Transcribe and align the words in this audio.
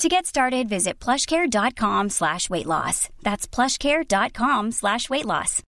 To 0.00 0.08
get 0.08 0.26
started, 0.26 0.68
visit 0.68 0.98
plushcare.com 0.98 2.10
slash 2.10 2.50
weight 2.50 2.66
loss. 2.66 3.08
That's 3.22 3.46
plushcare.com 3.46 4.72
slash 4.72 5.08
weight 5.08 5.24
loss. 5.24 5.62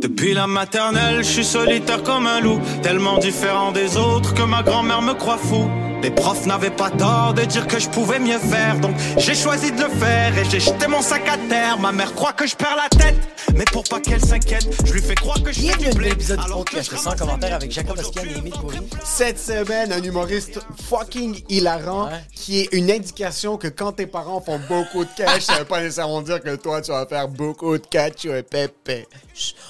Depuis 0.00 0.34
la 0.34 0.46
maternelle, 0.46 1.18
je 1.18 1.30
suis 1.30 1.44
solitaire 1.44 2.02
comme 2.02 2.26
un 2.26 2.40
loup, 2.40 2.60
tellement 2.82 3.18
différent 3.18 3.70
des 3.70 3.96
autres 3.96 4.34
que 4.34 4.42
ma 4.42 4.62
grand-mère 4.62 5.00
me 5.00 5.14
croit 5.14 5.38
fou. 5.38 5.70
Les 6.02 6.10
profs 6.10 6.46
n'avaient 6.46 6.70
pas 6.70 6.88
tort 6.90 7.34
de 7.34 7.42
dire 7.42 7.66
que 7.66 7.78
je 7.78 7.88
pouvais 7.88 8.18
mieux 8.18 8.38
faire, 8.38 8.78
donc 8.80 8.96
j'ai 9.18 9.34
choisi 9.34 9.70
de 9.70 9.82
le 9.82 9.88
faire 9.90 10.36
et 10.38 10.44
j'ai 10.48 10.58
jeté 10.58 10.86
mon 10.86 11.02
sac 11.02 11.28
à 11.28 11.36
terre. 11.48 11.78
Ma 11.78 11.92
mère 11.92 12.14
croit 12.14 12.32
que 12.32 12.46
je 12.46 12.56
perds 12.56 12.76
la 12.76 12.88
tête, 12.88 13.16
mais 13.54 13.64
pour 13.66 13.84
pas 13.84 14.00
qu'elle 14.00 14.24
s'inquiète, 14.24 14.66
je 14.86 14.92
lui 14.94 15.02
fais 15.02 15.14
croire 15.14 15.42
que 15.42 15.52
je 15.52 15.60
fais 15.60 15.76
Bienvenue 15.76 15.84
du 15.84 15.88
à 15.88 15.90
un 15.90 15.94
blé. 15.94 16.04
nouvel 16.08 16.12
épisode 16.14 16.38
du 16.38 16.44
Alors 16.46 16.58
podcast 16.64 16.88
que 16.90 16.96
je 16.96 17.00
sans 17.02 17.16
commentaire 17.16 17.54
avec 17.54 17.70
Jacob 17.70 17.98
Oskian 17.98 18.22
et 18.24 18.38
Émile 18.38 18.52
Coury. 18.54 18.78
Cette 19.04 19.38
semaine, 19.38 19.92
un 19.92 20.02
humoriste 20.02 20.60
fucking 20.88 21.42
hilarant 21.50 22.06
Ouais. 22.06 22.20
qui 22.34 22.60
est 22.60 22.68
une 22.72 22.90
indication 22.90 23.58
que 23.58 23.68
quand 23.68 23.92
tes 23.92 24.06
parents 24.06 24.40
font 24.40 24.58
beaucoup 24.68 25.04
de 25.04 25.10
cash, 25.14 25.42
ça 25.42 25.58
veut 25.58 25.64
pas 25.66 25.80
nécessairement 25.82 26.22
dire 26.22 26.40
que 26.40 26.56
toi, 26.56 26.80
tu 26.80 26.92
vas 26.92 27.04
faire 27.06 27.28
beaucoup 27.28 27.76
de 27.76 27.86
cash, 27.86 28.12
tu 28.16 28.30
es 28.32 28.42
pépé. 28.42 29.06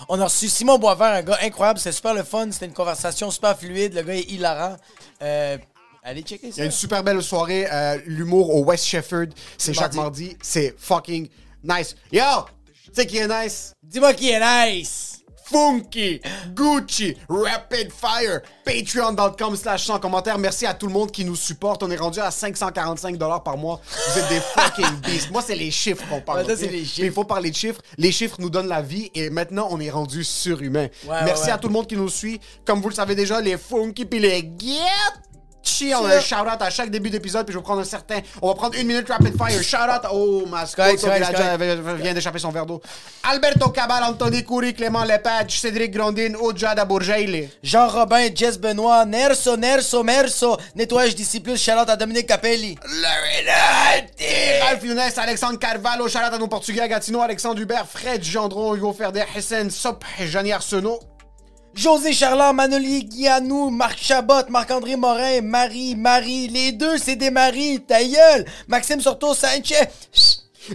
On 0.08 0.20
a 0.20 0.24
reçu 0.24 0.48
Simon 0.48 0.78
Boisvert, 0.78 1.08
un 1.12 1.22
gars 1.22 1.38
incroyable, 1.42 1.80
c'était 1.80 1.92
super 1.92 2.14
le 2.14 2.22
fun, 2.22 2.46
c'était 2.52 2.66
une 2.66 2.72
conversation 2.72 3.32
super 3.32 3.58
fluide, 3.58 3.94
le 3.94 4.02
gars 4.02 4.14
est 4.14 4.30
hilarant. 4.30 4.76
Euh, 5.22 5.58
allez 6.02 6.22
checker 6.22 6.48
Il 6.48 6.50
y 6.50 6.52
ça. 6.54 6.62
a 6.62 6.64
une 6.64 6.70
super 6.70 7.02
belle 7.02 7.22
soirée, 7.22 7.66
euh, 7.70 7.98
l'humour 8.06 8.54
au 8.54 8.64
West 8.64 8.84
Shefford. 8.86 9.26
C'est 9.58 9.74
chaque 9.74 9.94
Mardi. 9.94 10.36
C'est 10.42 10.74
fucking 10.78 11.28
nice. 11.62 11.94
Yo! 12.12 12.22
Tu 12.66 12.90
sais 12.92 13.06
qui 13.06 13.18
est 13.18 13.28
nice? 13.28 13.72
Dis-moi 13.82 14.12
qui 14.14 14.30
est 14.30 14.40
nice! 14.40 15.20
Funky, 15.52 16.20
Gucci, 16.54 17.16
Rapid 17.28 17.90
Fire, 17.90 18.40
Patreon.com 18.64 19.56
slash 19.56 19.84
sans 19.84 19.98
commentaire. 19.98 20.38
Merci 20.38 20.64
à 20.64 20.74
tout 20.74 20.86
le 20.86 20.92
monde 20.92 21.10
qui 21.10 21.24
nous 21.24 21.34
supporte. 21.34 21.82
On 21.82 21.90
est 21.90 21.96
rendu 21.96 22.20
à 22.20 22.30
545 22.30 23.18
par 23.42 23.56
mois. 23.56 23.80
Vous 24.12 24.18
êtes 24.20 24.28
des 24.28 24.38
fucking 24.40 25.00
beasts. 25.04 25.30
Moi, 25.32 25.42
c'est 25.44 25.56
les 25.56 25.72
chiffres 25.72 26.04
qu'on 26.08 26.20
parle. 26.20 26.46
Ouais, 26.46 26.56
ça, 26.56 26.66
les 26.66 26.84
chiffres. 26.84 27.00
Mais 27.00 27.06
Il 27.08 27.12
faut 27.12 27.24
parler 27.24 27.50
de 27.50 27.56
chiffres. 27.56 27.80
Les 27.98 28.12
chiffres 28.12 28.36
nous 28.38 28.48
donnent 28.48 28.68
la 28.68 28.80
vie 28.80 29.10
et 29.12 29.28
maintenant, 29.28 29.66
on 29.72 29.80
est 29.80 29.90
rendu 29.90 30.22
surhumain. 30.22 30.86
Ouais, 31.08 31.24
Merci 31.24 31.46
ouais, 31.46 31.50
à 31.50 31.58
tout 31.58 31.66
le 31.66 31.74
monde 31.74 31.88
qui 31.88 31.96
nous 31.96 32.08
suit. 32.08 32.38
Comme 32.64 32.80
vous 32.80 32.88
le 32.88 32.94
savez 32.94 33.16
déjà, 33.16 33.40
les 33.40 33.58
Funky 33.58 34.04
puis 34.04 34.20
les 34.20 34.44
Guetti. 34.44 34.78
On 35.94 36.04
a 36.06 36.16
un 36.16 36.20
shout-out 36.20 36.60
à 36.60 36.70
chaque 36.70 36.90
début 36.90 37.10
d'épisode, 37.10 37.46
puis 37.46 37.52
je 37.52 37.58
vais 37.58 37.62
prendre 37.62 37.80
un 37.80 37.84
certain. 37.84 38.20
On 38.42 38.48
va 38.48 38.54
prendre 38.54 38.74
une 38.76 38.86
minute 38.86 39.08
rapid 39.08 39.36
fire. 39.36 39.62
Shout-out 39.62 40.10
au 40.12 40.46
mascot 40.46 40.82
Correct, 40.82 41.00
correct, 41.00 41.26
Villager 41.26 41.56
correct. 41.82 42.02
vient 42.02 42.14
d'échapper 42.14 42.38
son 42.38 42.50
verre 42.50 42.66
d'eau. 42.66 42.80
Alberto 43.22 43.70
Cabal, 43.70 44.02
Anthony 44.04 44.44
Coury, 44.44 44.74
Clément 44.74 45.04
Lepage, 45.04 45.58
Cédric 45.60 45.92
Grondin, 45.92 46.34
Ojada 46.40 46.84
Bourgeil. 46.84 47.50
Jean 47.62 47.88
Robin, 47.88 48.28
Jess 48.34 48.58
Benoît, 48.58 49.04
Nerso, 49.04 49.56
Nerso, 49.56 50.02
Merso, 50.02 50.56
nettoyage 50.74 51.14
d'ici 51.14 51.40
plus, 51.40 51.60
Charlotte 51.60 51.88
à 51.88 51.96
Dominique 51.96 52.26
Capelli. 52.26 52.76
Ralph 54.62 54.84
Younes, 54.84 55.00
Alexandre 55.16 55.58
Carvalho, 55.58 56.08
Charlotte 56.08 56.34
à 56.34 56.38
nos 56.38 56.48
Portugais, 56.48 56.88
Gatineau, 56.88 57.20
Alexandre 57.20 57.60
Hubert, 57.60 57.86
Fred 57.86 58.22
Gendron, 58.22 58.74
Hugo 58.74 58.92
Ferdet, 58.92 59.26
Hessen 59.34 59.70
Sop, 59.70 60.04
Johnny 60.20 60.52
Arsenault. 60.52 61.00
José 61.80 62.12
Charland, 62.12 62.54
Manoli 62.54 63.04
Guianou, 63.04 63.70
Marc 63.70 63.98
Chabot, 64.02 64.50
Marc-André 64.50 64.96
Morin, 64.96 65.40
Marie, 65.40 65.96
Marie, 65.96 66.46
les 66.46 66.72
deux, 66.72 66.98
c'est 66.98 67.16
des 67.16 67.30
maris, 67.30 67.80
ta. 67.80 67.96
Maxime 68.68 69.00
Sorto, 69.00 69.32
Sanchez. 69.32 69.88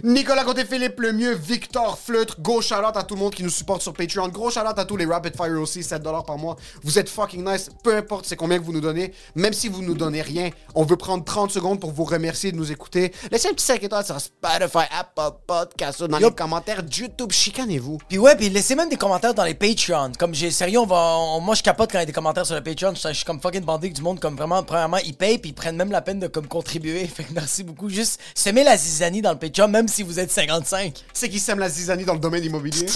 Nicolas 0.02 0.44
Côté-Philippe 0.44 0.98
Lemieux, 1.00 1.34
Victor 1.34 1.98
Fleutre, 1.98 2.36
gros 2.40 2.60
shout-out 2.60 2.96
à 2.96 3.02
tout 3.02 3.14
le 3.14 3.20
monde 3.20 3.34
qui 3.34 3.42
nous 3.42 3.50
supporte 3.50 3.82
sur 3.82 3.92
Patreon, 3.92 4.28
gros 4.28 4.50
shout-out 4.50 4.78
à 4.78 4.84
tous 4.84 4.96
les 4.96 5.06
Rapid 5.06 5.36
Fire 5.36 5.60
aussi, 5.60 5.80
7$ 5.80 6.24
par 6.24 6.38
mois. 6.38 6.56
Vous 6.82 6.98
êtes 6.98 7.08
fucking 7.08 7.44
nice, 7.48 7.70
peu 7.82 7.96
importe 7.96 8.26
c'est 8.26 8.36
combien 8.36 8.58
que 8.58 8.64
vous 8.64 8.72
nous 8.72 8.80
donnez, 8.80 9.12
même 9.34 9.52
si 9.52 9.68
vous 9.68 9.82
nous 9.82 9.94
donnez 9.94 10.22
rien, 10.22 10.50
on 10.74 10.84
veut 10.84 10.96
prendre 10.96 11.24
30 11.24 11.50
secondes 11.50 11.80
pour 11.80 11.92
vous 11.92 12.04
remercier 12.04 12.52
de 12.52 12.56
nous 12.56 12.70
écouter. 12.72 13.12
Laissez 13.30 13.48
un 13.48 13.52
petit 13.52 13.64
5 13.64 13.82
étoiles 13.84 14.04
sur 14.04 14.20
Spotify, 14.20 14.86
Apple 14.98 15.36
Podcast, 15.46 16.02
dans 16.02 16.18
les 16.18 16.30
commentaires, 16.32 16.82
YouTube, 16.92 17.30
chicanez-vous. 17.32 17.98
Puis 18.08 18.18
ouais, 18.18 18.36
puis 18.36 18.48
laissez 18.50 18.74
même 18.74 18.88
des 18.88 18.96
commentaires 18.96 19.34
dans 19.34 19.44
les 19.44 19.54
Patreon. 19.54 20.12
Comme 20.18 20.34
j'ai 20.34 20.50
sérieux, 20.50 20.80
on 20.80 20.86
va, 20.86 21.16
on- 21.16 21.40
moi 21.40 21.54
je 21.54 21.62
capote 21.62 21.90
quand 21.92 21.98
il 21.98 22.02
y 22.02 22.04
a 22.04 22.06
des 22.06 22.12
commentaires 22.12 22.44
sur 22.46 22.54
le 22.54 22.62
Patreon. 22.62 22.94
Je, 22.94 23.08
je 23.08 23.12
suis 23.14 23.24
comme 23.24 23.40
fucking 23.40 23.62
bandé 23.64 23.88
du 23.90 24.02
monde 24.02 24.20
comme 24.20 24.36
vraiment 24.36 24.62
premièrement 24.62 24.98
ils 24.98 25.14
payent 25.16 25.38
puis 25.38 25.50
ils 25.50 25.54
prennent 25.54 25.76
même 25.76 25.92
la 25.92 26.02
peine 26.02 26.18
de 26.18 26.26
comme 26.26 26.48
contribuer. 26.48 27.06
Fait 27.06 27.24
que 27.24 27.32
merci 27.32 27.62
beaucoup. 27.62 27.88
Juste 27.88 28.20
semez 28.34 28.64
la 28.64 28.76
zizanie 28.76 29.22
dans 29.22 29.32
le 29.32 29.38
Patreon 29.38 29.68
même 29.68 29.85
si 29.88 30.02
vous 30.02 30.18
êtes 30.18 30.30
55. 30.30 31.04
C'est 31.12 31.28
qui 31.28 31.38
sème 31.38 31.58
la 31.58 31.68
zizanie 31.68 32.04
dans 32.04 32.14
le 32.14 32.20
domaine 32.20 32.44
immobilier? 32.44 32.86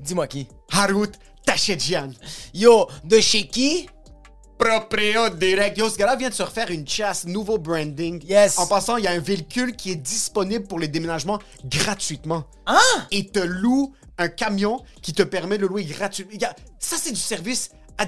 Dis-moi 0.00 0.26
qui. 0.26 0.48
Harut 0.72 1.12
Tachedjian. 1.44 2.10
Yo, 2.54 2.88
de 3.04 3.20
chez 3.20 3.46
qui? 3.46 3.88
Proprio 4.58 5.30
direct. 5.30 5.78
Yo, 5.78 5.88
ce 5.88 5.96
gars-là 5.96 6.16
vient 6.16 6.30
de 6.30 6.34
se 6.34 6.42
refaire 6.42 6.70
une 6.70 6.86
chasse, 6.86 7.24
nouveau 7.24 7.58
branding. 7.58 8.22
Yes. 8.24 8.58
En 8.58 8.66
passant, 8.66 8.96
il 8.96 9.04
y 9.04 9.06
a 9.06 9.12
un 9.12 9.20
véhicule 9.20 9.76
qui 9.76 9.92
est 9.92 9.96
disponible 9.96 10.66
pour 10.66 10.78
les 10.78 10.88
déménagements 10.88 11.38
gratuitement. 11.64 12.44
Hein? 12.66 13.06
Et 13.10 13.28
te 13.28 13.38
loue 13.38 13.94
un 14.18 14.28
camion 14.28 14.82
qui 15.00 15.12
te 15.12 15.22
permet 15.22 15.56
de 15.58 15.62
le 15.62 15.68
louer 15.68 15.84
gratuitement. 15.84 16.38
Ça, 16.80 16.96
c'est 17.00 17.12
du 17.12 17.20
service 17.20 17.70
à 17.98 18.06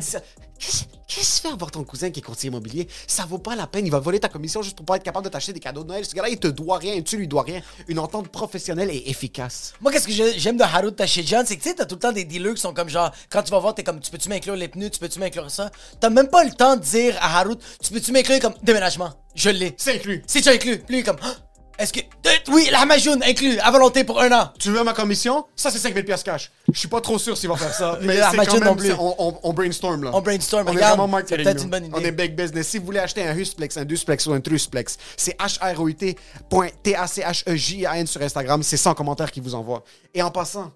Qu'est-ce 0.60 1.43
que 1.43 1.48
fait 1.48 1.53
avoir 1.53 1.71
ton 1.71 1.82
cousin 1.82 2.10
qui 2.10 2.21
est 2.21 2.22
courtier 2.22 2.48
immobilier? 2.48 2.87
Ça 3.06 3.25
vaut 3.25 3.38
pas 3.38 3.56
la 3.56 3.66
peine. 3.66 3.87
Il 3.87 3.91
va 3.91 3.98
voler 3.98 4.21
ta 4.21 4.28
commission 4.28 4.62
juste 4.62 4.76
pour 4.76 4.87
pas 4.87 4.97
être 4.97 5.03
capable 5.03 5.25
de 5.25 5.31
t'acheter 5.31 5.53
des 5.53 5.59
cadeaux 5.60 5.82
de 5.82 5.88
Noël. 5.88 6.04
Ce 6.04 6.15
gars-là, 6.15 6.28
il 6.28 6.38
te 6.38 6.47
doit 6.47 6.78
rien. 6.78 7.00
Tu 7.03 7.16
lui 7.16 7.26
dois 7.26 7.43
rien. 7.43 7.62
Une 7.88 7.98
entente 7.98 8.28
professionnelle 8.28 8.91
et 8.91 9.10
efficace. 9.10 9.72
Moi, 9.81 9.91
qu'est-ce 9.91 10.06
que 10.06 10.38
j'aime 10.38 10.56
de 10.56 10.62
Harout 10.62 10.93
Tachidjian, 10.93 11.43
c'est 11.47 11.56
que 11.56 11.62
tu 11.62 11.70
sais, 11.70 11.75
t'as 11.75 11.87
tout 11.87 11.97
le 11.97 12.00
temps 12.00 12.12
des 12.12 12.25
dealers 12.25 12.54
qui 12.54 12.60
sont 12.60 12.75
comme 12.75 12.88
genre, 12.88 13.10
quand 13.31 13.43
tu 13.43 13.50
vas 13.50 13.59
voir, 13.59 13.75
t'es 13.75 13.82
comme, 13.82 14.00
tu 14.00 14.10
peux-tu 14.10 14.28
m'inclure 14.28 14.54
les 14.54 14.69
pneus, 14.69 14.91
tu 14.91 15.00
peux-tu 15.00 15.19
m'inclure 15.19 15.50
ça? 15.50 15.70
T'as 15.99 16.10
même 16.10 16.28
pas 16.28 16.44
le 16.44 16.53
temps 16.53 16.76
de 16.76 16.82
dire 16.82 17.16
à 17.20 17.41
Harout, 17.41 17.59
tu 17.82 17.93
peux-tu 17.93 18.12
m'inclure 18.12 18.38
comme 18.38 18.54
déménagement? 18.62 19.12
Je 19.34 19.50
l'ai. 19.50 19.75
C'est 19.78 19.97
inclus. 19.97 20.22
Si 20.26 20.43
tu 20.43 20.49
inclus, 20.49 20.82
lui, 20.88 21.03
comme, 21.03 21.16
Ah, 21.22 21.34
est-ce 21.80 21.92
que. 21.92 22.00
Euh, 22.00 22.30
Oui, 22.48 22.68
la 22.70 22.84
majoune 22.86 23.22
inclus, 23.24 23.58
à 23.58 23.70
volonté 23.70 24.04
pour 24.04 24.20
un 24.20 24.30
an. 24.32 24.50
Tu 24.58 24.70
veux 24.70 24.82
ma 24.84 24.92
commission? 24.92 25.46
Ça, 25.56 25.70
c'est 25.70 25.78
5000 25.78 26.04
pièces 26.04 26.22
cash. 26.22 26.50
Je 26.72 26.78
suis 26.78 26.88
pas 26.88 27.00
trop 27.00 27.18
sûr 27.18 27.36
s'il 27.36 27.48
va 27.48 27.56
faire 27.56 27.74
ça. 27.74 27.98
Mais 28.02 28.16
La 28.16 28.30
quand 28.32 28.52
même, 28.54 28.64
non 28.64 28.76
plus. 28.76 28.92
on, 28.92 29.14
on- 29.18 29.38
on 29.42 29.52
brainstorm, 29.52 30.04
là. 30.04 30.10
On 30.14 30.20
brainstorm, 30.20 30.66
On 30.69 30.72
est 30.72 30.76
regarde, 30.76 30.98
vraiment 30.98 31.19
c'est 31.26 31.36
marketing. 31.36 31.44
peut-être 31.44 31.56
nous. 31.58 31.64
une 31.64 31.70
bonne 31.70 31.84
idée. 31.86 31.94
On 31.96 32.00
est 32.04 32.12
big 32.12 32.34
business. 32.36 32.69
Si 32.69 32.78
vous 32.78 32.84
voulez 32.84 33.00
acheter 33.00 33.26
un 33.26 33.36
Husplex, 33.36 33.76
un 33.76 33.84
Dusplex 33.84 34.26
ou 34.26 34.32
un 34.32 34.40
Trusplex, 34.40 34.96
c'est 35.16 35.36
H-R-O-U-T.T-A-C-H-E-J-A-N 35.40 38.06
sur 38.06 38.22
Instagram. 38.22 38.62
C'est 38.62 38.76
100 38.76 38.94
commentaires 38.94 39.30
qui 39.30 39.40
vous 39.40 39.54
envoient. 39.54 39.82
Et 40.14 40.22
en 40.22 40.30
passant, 40.30 40.70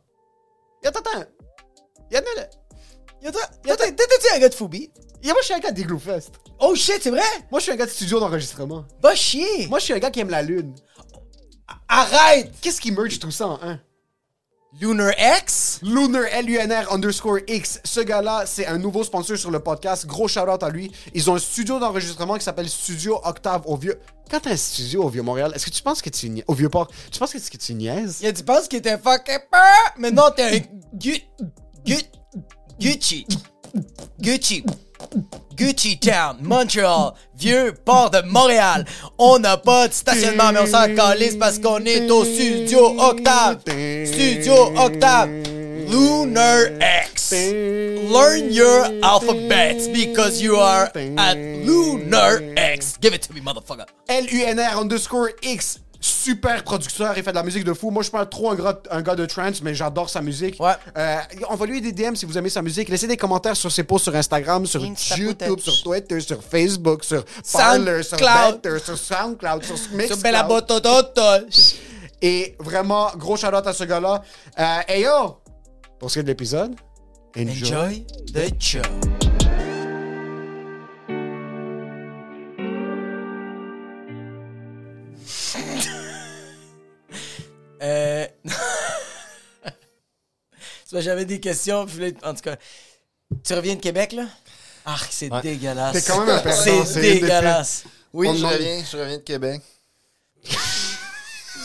attends, 0.84 1.00
Yann, 2.10 2.24
là. 2.36 2.42
Yo, 3.22 3.30
toi, 3.30 3.40
yo, 3.66 3.74
toi, 3.76 3.86
t'étais 3.86 4.34
un 4.34 4.38
gars 4.38 4.48
de 4.50 4.54
Foubi? 4.54 4.90
Yo, 5.22 5.30
moi, 5.30 5.38
je 5.40 5.44
suis 5.46 5.54
un 5.54 5.58
gars 5.58 5.70
d'Igloo 5.70 5.98
Fest. 5.98 6.32
Oh 6.60 6.74
shit, 6.74 6.98
c'est 7.02 7.10
vrai? 7.10 7.22
Moi, 7.50 7.58
je 7.58 7.64
suis 7.64 7.72
un 7.72 7.76
gars 7.76 7.86
de 7.86 7.90
studio 7.90 8.20
d'enregistrement. 8.20 8.84
Va 9.02 9.14
chier! 9.14 9.66
Moi, 9.68 9.78
je 9.78 9.84
suis 9.84 9.94
un 9.94 9.98
gars 9.98 10.10
qui 10.10 10.20
aime 10.20 10.28
la 10.30 10.42
lune. 10.42 10.74
Arrête! 11.96 12.52
Qu'est-ce 12.60 12.80
qui 12.80 12.90
merge 12.90 13.20
tout 13.20 13.30
ça 13.30 13.46
en 13.46 13.58
un? 13.62 13.78
Lunar 14.80 15.12
X? 15.42 15.78
Lunar, 15.84 16.24
L-U-N-R 16.24 16.92
underscore 16.92 17.38
X. 17.46 17.78
Ce 17.84 18.00
gars-là, 18.00 18.42
c'est 18.46 18.66
un 18.66 18.78
nouveau 18.78 19.04
sponsor 19.04 19.36
sur 19.36 19.52
le 19.52 19.60
podcast. 19.60 20.04
Gros 20.04 20.26
shout-out 20.26 20.60
à 20.64 20.70
lui. 20.70 20.90
Ils 21.14 21.30
ont 21.30 21.36
un 21.36 21.38
studio 21.38 21.78
d'enregistrement 21.78 22.34
qui 22.36 22.42
s'appelle 22.42 22.68
Studio 22.68 23.20
Octave 23.22 23.62
au 23.66 23.76
Vieux. 23.76 24.00
Quand 24.28 24.40
t'as 24.40 24.50
un 24.50 24.56
studio 24.56 25.04
au 25.04 25.08
Vieux-Montréal, 25.08 25.52
est-ce 25.54 25.66
que 25.66 25.70
tu 25.70 25.82
penses 25.84 26.02
que 26.02 26.10
tu 26.10 26.28
nia- 26.30 26.42
au 26.48 26.54
Vieux-Port, 26.54 26.88
tu 27.12 27.20
penses 27.20 27.32
que 27.32 27.38
c'est 27.38 27.52
que 27.52 27.58
tu 27.58 27.74
niaises? 27.74 28.18
Dit, 28.20 28.42
penses 28.42 28.66
qu'il 28.66 28.80
était 28.80 28.98
fucking 28.98 29.38
peur, 29.48 29.94
mais 29.96 30.10
non, 30.10 30.24
t'es 30.34 30.42
un 30.42 30.96
Gu- 30.98 31.22
Gu- 31.86 32.02
Gucci. 32.80 33.24
Gucci. 34.20 34.64
Gucci 35.56 35.98
Town, 35.98 36.38
Montreal, 36.42 37.12
vieux 37.36 37.74
port 37.84 38.10
de 38.10 38.20
Montréal. 38.22 38.84
On 39.18 39.38
n'a 39.38 39.56
pas 39.56 39.86
de 39.86 39.92
stationnement, 39.92 40.52
mais 40.52 40.60
on 40.60 40.66
s'en 40.66 40.92
calisse 40.94 41.36
parce 41.36 41.58
qu'on 41.58 41.84
est 41.84 42.10
au 42.10 42.24
studio 42.24 43.00
Octave. 43.00 43.60
Studio 44.04 44.72
Octave. 44.76 45.30
Lunar 45.88 46.70
X. 46.80 47.32
Learn 47.32 48.50
your 48.50 48.86
alphabets 49.02 49.86
because 49.88 50.42
you 50.42 50.56
are 50.56 50.90
at 51.18 51.36
Lunar 51.36 52.40
X. 52.56 52.96
Give 53.00 53.14
it 53.14 53.22
to 53.22 53.32
me, 53.32 53.40
motherfucker. 53.40 53.86
L-U-N-R 54.08 54.76
underscore 54.76 55.32
X. 55.42 55.78
Super 56.06 56.62
producteur, 56.64 57.14
il 57.16 57.22
fait 57.22 57.30
de 57.30 57.36
la 57.36 57.42
musique 57.42 57.64
de 57.64 57.72
fou. 57.72 57.90
Moi, 57.90 58.02
je 58.02 58.08
suis 58.08 58.12
pas 58.12 58.26
trop 58.26 58.50
un 58.50 58.54
gars, 58.56 58.78
un 58.90 59.00
gars 59.00 59.14
de 59.14 59.24
trance, 59.24 59.62
mais 59.62 59.74
j'adore 59.74 60.10
sa 60.10 60.20
musique. 60.20 60.60
Ouais. 60.60 60.74
Euh, 60.98 61.16
Envoyez-lui 61.48 61.80
des 61.80 61.92
DM 61.92 62.14
si 62.14 62.26
vous 62.26 62.36
aimez 62.36 62.50
sa 62.50 62.60
musique. 62.60 62.90
Laissez 62.90 63.06
des 63.06 63.16
commentaires 63.16 63.56
sur 63.56 63.72
ses 63.72 63.84
posts 63.84 64.04
sur 64.04 64.14
Instagram, 64.14 64.66
sur 64.66 64.84
Insta 64.84 65.16
YouTube, 65.16 65.60
sur 65.60 65.82
Twitter, 65.82 66.20
sur 66.20 66.42
Facebook, 66.44 67.04
sur 67.04 67.24
Parler, 67.50 68.02
sur. 68.02 68.18
Better, 68.18 68.78
sur 68.84 68.98
Soundcloud, 68.98 69.64
sur 69.64 69.78
Sur 69.78 69.92
Mixcloud. 69.92 70.22
Bella 70.22 70.42
Botototo. 70.42 71.46
Et 72.20 72.54
vraiment, 72.58 73.10
gros 73.16 73.38
shout 73.38 73.46
à 73.46 73.72
ce 73.72 73.84
gars-là. 73.84 74.22
Euh, 74.58 74.78
hey 74.86 75.04
yo! 75.04 75.38
Pour 75.98 76.10
ce 76.10 76.16
qui 76.16 76.18
est 76.20 76.22
de 76.24 76.28
l'épisode, 76.28 76.74
enjoy. 77.34 77.62
Enjoy 77.62 78.06
the 78.34 78.62
show. 78.62 78.80
J'avais 91.00 91.24
des 91.24 91.40
questions, 91.40 91.86
puis 91.86 91.98
là, 91.98 92.08
en 92.24 92.34
tout 92.34 92.42
cas, 92.42 92.56
tu 93.44 93.54
reviens 93.54 93.74
de 93.74 93.80
Québec, 93.80 94.12
là? 94.12 94.24
Ah, 94.86 94.96
c'est 95.10 95.30
dégueulasse. 95.42 95.92
T'es 95.94 96.02
quand 96.12 96.20
même 96.24 96.36
un 96.36 96.40
perdant, 96.40 96.84
C'est 96.84 97.00
dégueulasse. 97.00 97.84
Oui, 98.12 98.28
On 98.28 98.32
je 98.34 98.38
demande- 98.38 98.52
reviens, 98.52 98.84
je 98.90 98.96
reviens 98.96 99.16
de 99.16 99.22
Québec. 99.22 99.62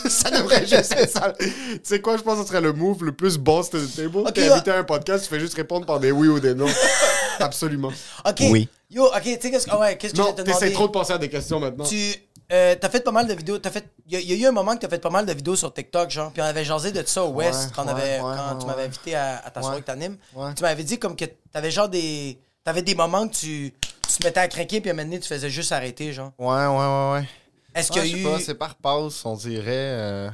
ça 0.08 0.31
devrait 0.31 0.66
juste 0.66 0.94
être 0.94 1.10
ça. 1.12 1.34
Tu 1.38 1.80
sais 1.84 2.00
quoi, 2.02 2.18
je 2.18 2.24
pense 2.24 2.38
que 2.38 2.44
ce 2.44 2.48
serait 2.48 2.62
le 2.62 2.74
move 2.74 3.04
le 3.04 3.12
plus 3.12 3.38
boss 3.38 3.70
de 3.70 3.86
table. 3.86 4.18
Ok, 4.20 4.34
T'es 4.34 4.50
invité 4.50 4.72
à 4.72 4.78
un 4.78 4.84
podcast, 4.84 5.26
tu 5.26 5.30
fais 5.30 5.40
juste 5.40 5.54
répondre 5.56 5.86
par 5.86 6.00
des 6.00 6.12
oui 6.12 6.28
ou 6.28 6.40
des 6.40 6.54
non. 6.56 6.68
Absolument. 7.40 7.92
OK. 8.26 8.42
Oui. 8.50 8.70
Yo, 8.90 9.06
OK, 9.06 9.22
tu 9.24 9.31
sais 9.31 9.52
qu'est-ce 9.52 9.66
que... 9.68 9.72
ah 9.72 9.80
ouais, 9.80 9.98
qu'est-ce 9.98 10.14
que 10.14 10.18
je 10.18 10.22
Non, 10.24 10.30
vais 10.30 10.36
te 10.38 10.42
t'essaies 10.42 10.60
demander? 10.62 10.74
trop 10.74 10.88
de 10.88 10.92
penser 10.92 11.14
à 11.14 11.18
des 11.18 11.30
questions 11.30 11.60
maintenant. 11.60 11.86
Tu 11.86 12.14
euh, 12.51 12.75
t'as 12.80 12.90
fait 12.90 13.01
pas 13.01 13.12
mal 13.12 13.28
de 13.28 13.34
vidéos. 13.34 13.60
T'as 13.60 13.69
fait. 13.72 13.86
Il 14.07 14.13
y, 14.13 14.16
a- 14.16 14.19
il 14.19 14.30
y 14.30 14.34
a 14.34 14.36
eu 14.38 14.46
un 14.48 14.51
moment 14.51 14.75
que 14.75 14.81
t'as 14.81 14.90
fait 14.90 15.00
pas 15.00 15.10
mal 15.10 15.25
de 15.25 15.34
vidéos 15.34 15.56
sur 15.56 15.74
TikTok, 15.74 16.10
genre. 16.10 16.31
Puis 16.31 16.42
on 16.42 16.46
avait 16.46 16.66
jasé 16.66 16.92
de 16.92 17.04
ça 17.06 17.24
au 17.24 17.30
West 17.30 17.66
Ouais, 17.66 17.72
quand, 17.75 17.86
ouais, 17.86 17.92
avait, 17.92 18.19
ouais, 18.22 18.36
quand 18.36 18.57
tu 18.60 18.66
m'avais 18.66 18.84
invité 18.84 19.16
à, 19.16 19.38
à 19.46 19.51
ta 19.51 19.62
soirée 19.62 19.81
que 19.81 19.86
t'animes. 19.86 20.18
Tu 20.56 20.63
m'avais 20.63 20.84
dit 20.84 20.98
comme 21.00 21.16
que 21.16 21.25
t'avais 21.51 21.72
genre 21.72 21.90
des. 21.90 22.40
T'avais 22.63 22.81
des 22.81 22.94
moments 22.96 23.28
que 23.28 23.34
tu, 23.36 23.74
tu 24.07 24.18
te 24.18 24.24
mettais 24.24 24.40
à 24.42 24.48
craquer, 24.48 24.81
puis 24.81 24.90
à 24.90 24.94
un 24.94 24.96
moment 24.96 25.06
donné, 25.07 25.19
tu 25.19 25.28
faisais 25.28 25.50
juste 25.50 25.72
arrêter, 25.72 26.12
genre. 26.13 26.31
Ouais, 26.38 26.48
ouais, 26.48 26.68
ouais, 26.68 27.12
ouais. 27.22 27.30
Est-ce 27.75 27.92
qu'il 27.92 28.01
je 28.01 28.07
y 28.07 28.13
a 28.16 28.18
eu. 28.18 28.24
pas, 28.24 28.40
c'est 28.40 28.56
par 28.56 28.75
passe, 28.75 29.24
on 29.25 29.36
dirait. 29.36 29.66
euh, 29.69 30.30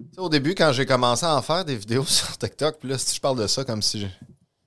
Tu 0.00 0.06
sais, 0.14 0.20
au 0.20 0.28
début, 0.28 0.54
quand 0.54 0.72
j'ai 0.72 0.86
commencé 0.86 1.24
à 1.24 1.36
en 1.36 1.42
faire 1.42 1.64
des 1.64 1.76
vidéos 1.76 2.04
sur 2.06 2.36
TikTok, 2.36 2.78
puis 2.80 2.88
là, 2.88 2.98
si 2.98 3.14
je 3.14 3.20
parle 3.20 3.38
de 3.38 3.46
ça 3.46 3.64
comme 3.64 3.82
si. 3.82 4.08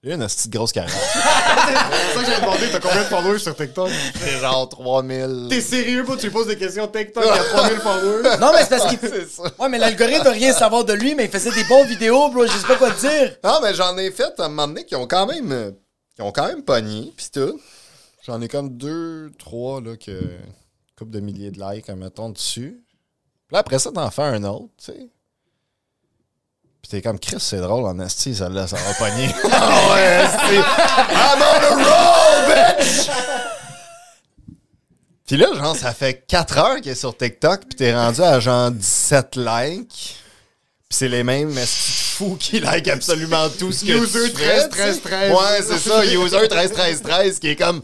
J'ai 0.04 0.14
une 0.14 0.26
petite 0.26 0.52
grosse 0.52 0.72
carrière. 0.72 0.96
C'est 1.02 2.14
ça 2.14 2.24
que 2.24 2.26
j'ai 2.32 2.40
demandé, 2.40 2.70
t'as 2.72 2.80
combien 2.80 3.00
de 3.02 3.08
followers 3.08 3.40
sur 3.40 3.56
TikTok? 3.56 3.90
C'est 4.16 4.40
genre 4.40 4.70
3000. 4.70 5.48
T'es 5.50 5.60
sérieux, 5.60 6.04
bro? 6.04 6.16
Tu 6.16 6.28
lui 6.28 6.32
poses 6.32 6.48
des 6.48 6.58
questions 6.58 6.88
TikTok, 6.88 7.24
il 7.26 7.36
y 7.36 7.40
a 7.40 7.44
3000 7.44 7.78
followers. 7.80 8.38
Non, 8.40 8.52
mais 8.54 8.64
c'est 8.64 8.78
parce 8.78 8.88
qu'il. 8.96 9.00
Ouais, 9.60 9.70
mais 9.70 9.80
l'algorithme 9.80 10.24
veut 10.26 10.30
rien 10.32 10.54
savoir 10.54 10.86
de 10.86 10.94
lui, 10.94 11.16
mais 11.16 11.26
il 11.26 11.32
faisait 11.32 11.52
des 11.52 11.64
bons 11.64 11.84
vidéos, 11.86 12.30
bro. 12.30 12.46
Je 12.46 12.52
sais 12.52 12.68
pas 12.68 12.76
quoi 12.76 12.92
te 12.92 13.00
dire. 13.02 13.36
Non, 13.44 13.60
mais 13.62 13.74
j'en 13.74 13.98
ai 13.98 14.12
fait 14.12 14.40
à 14.40 14.46
un 14.46 14.50
moment 14.50 14.68
donné 14.68 14.86
qui 14.86 14.96
ont 14.96 15.08
quand 15.08 15.26
même. 15.26 15.74
qui 16.16 16.22
ont 16.22 16.32
quand 16.32 16.48
même 16.48 16.64
pogné, 16.64 17.12
pis 17.18 17.32
tout. 17.32 17.60
J'en 18.26 18.40
ai 18.42 18.48
comme 18.48 18.78
deux, 18.78 19.32
trois, 19.40 19.82
là, 19.82 19.98
que. 19.98 20.12
couple 20.98 21.12
de 21.12 21.20
milliers 21.22 21.52
de 21.52 21.60
likes, 21.60 21.90
mettons, 21.90 22.30
dessus. 22.30 22.84
Puis 23.48 23.54
là, 23.54 23.60
après 23.60 23.80
ça, 23.80 23.92
t'en 23.92 24.12
fais 24.12 24.22
un 24.24 24.44
autre, 24.44 24.70
tu 24.78 24.92
sais. 24.92 25.10
Pis 26.88 26.92
t'es 26.92 27.02
comme, 27.02 27.20
Chris, 27.20 27.36
c'est 27.40 27.58
drôle, 27.58 27.86
en 27.86 28.00
esti, 28.00 28.34
celle-là, 28.34 28.66
ça 28.66 28.78
va 28.78 28.94
pogner. 28.94 29.28
Ah 29.52 29.94
ouais. 29.94 30.24
I'm 30.56 31.42
on 31.42 31.82
a 31.82 31.84
roll, 31.84 32.46
bitch! 32.48 33.10
Pis 35.26 35.36
là, 35.36 35.48
genre, 35.54 35.76
ça 35.76 35.94
fait 35.94 36.24
4 36.26 36.58
heures 36.58 36.76
qu'il 36.78 36.94
est 36.94 36.96
sur 36.96 37.18
TikTok, 37.18 37.66
pis 37.68 37.76
t'es 37.76 37.94
rendu 37.94 38.22
à 38.22 38.40
genre 38.40 38.72
17 38.72 39.36
likes. 39.36 40.16
Pis 40.88 40.96
c'est 40.96 41.10
les 41.10 41.26
mêmes 41.26 41.54
fous 41.58 42.38
qui 42.40 42.62
like 42.62 42.88
absolument 42.88 43.50
tout 43.60 43.74
ce 43.74 43.84
que 43.84 43.92
User 43.92 44.32
tu 44.32 44.38
fais, 44.38 44.70
13, 44.70 44.70
13, 44.70 44.88
tu 44.88 44.94
sais. 44.94 45.10
13. 45.10 45.32
Ouais, 45.34 45.62
c'est 45.68 45.90
ça, 45.90 46.06
user 46.06 46.48
13 46.48 46.72
13 46.72 47.02
13 47.02 47.40
qui 47.40 47.50
est 47.50 47.56
comme 47.58 47.82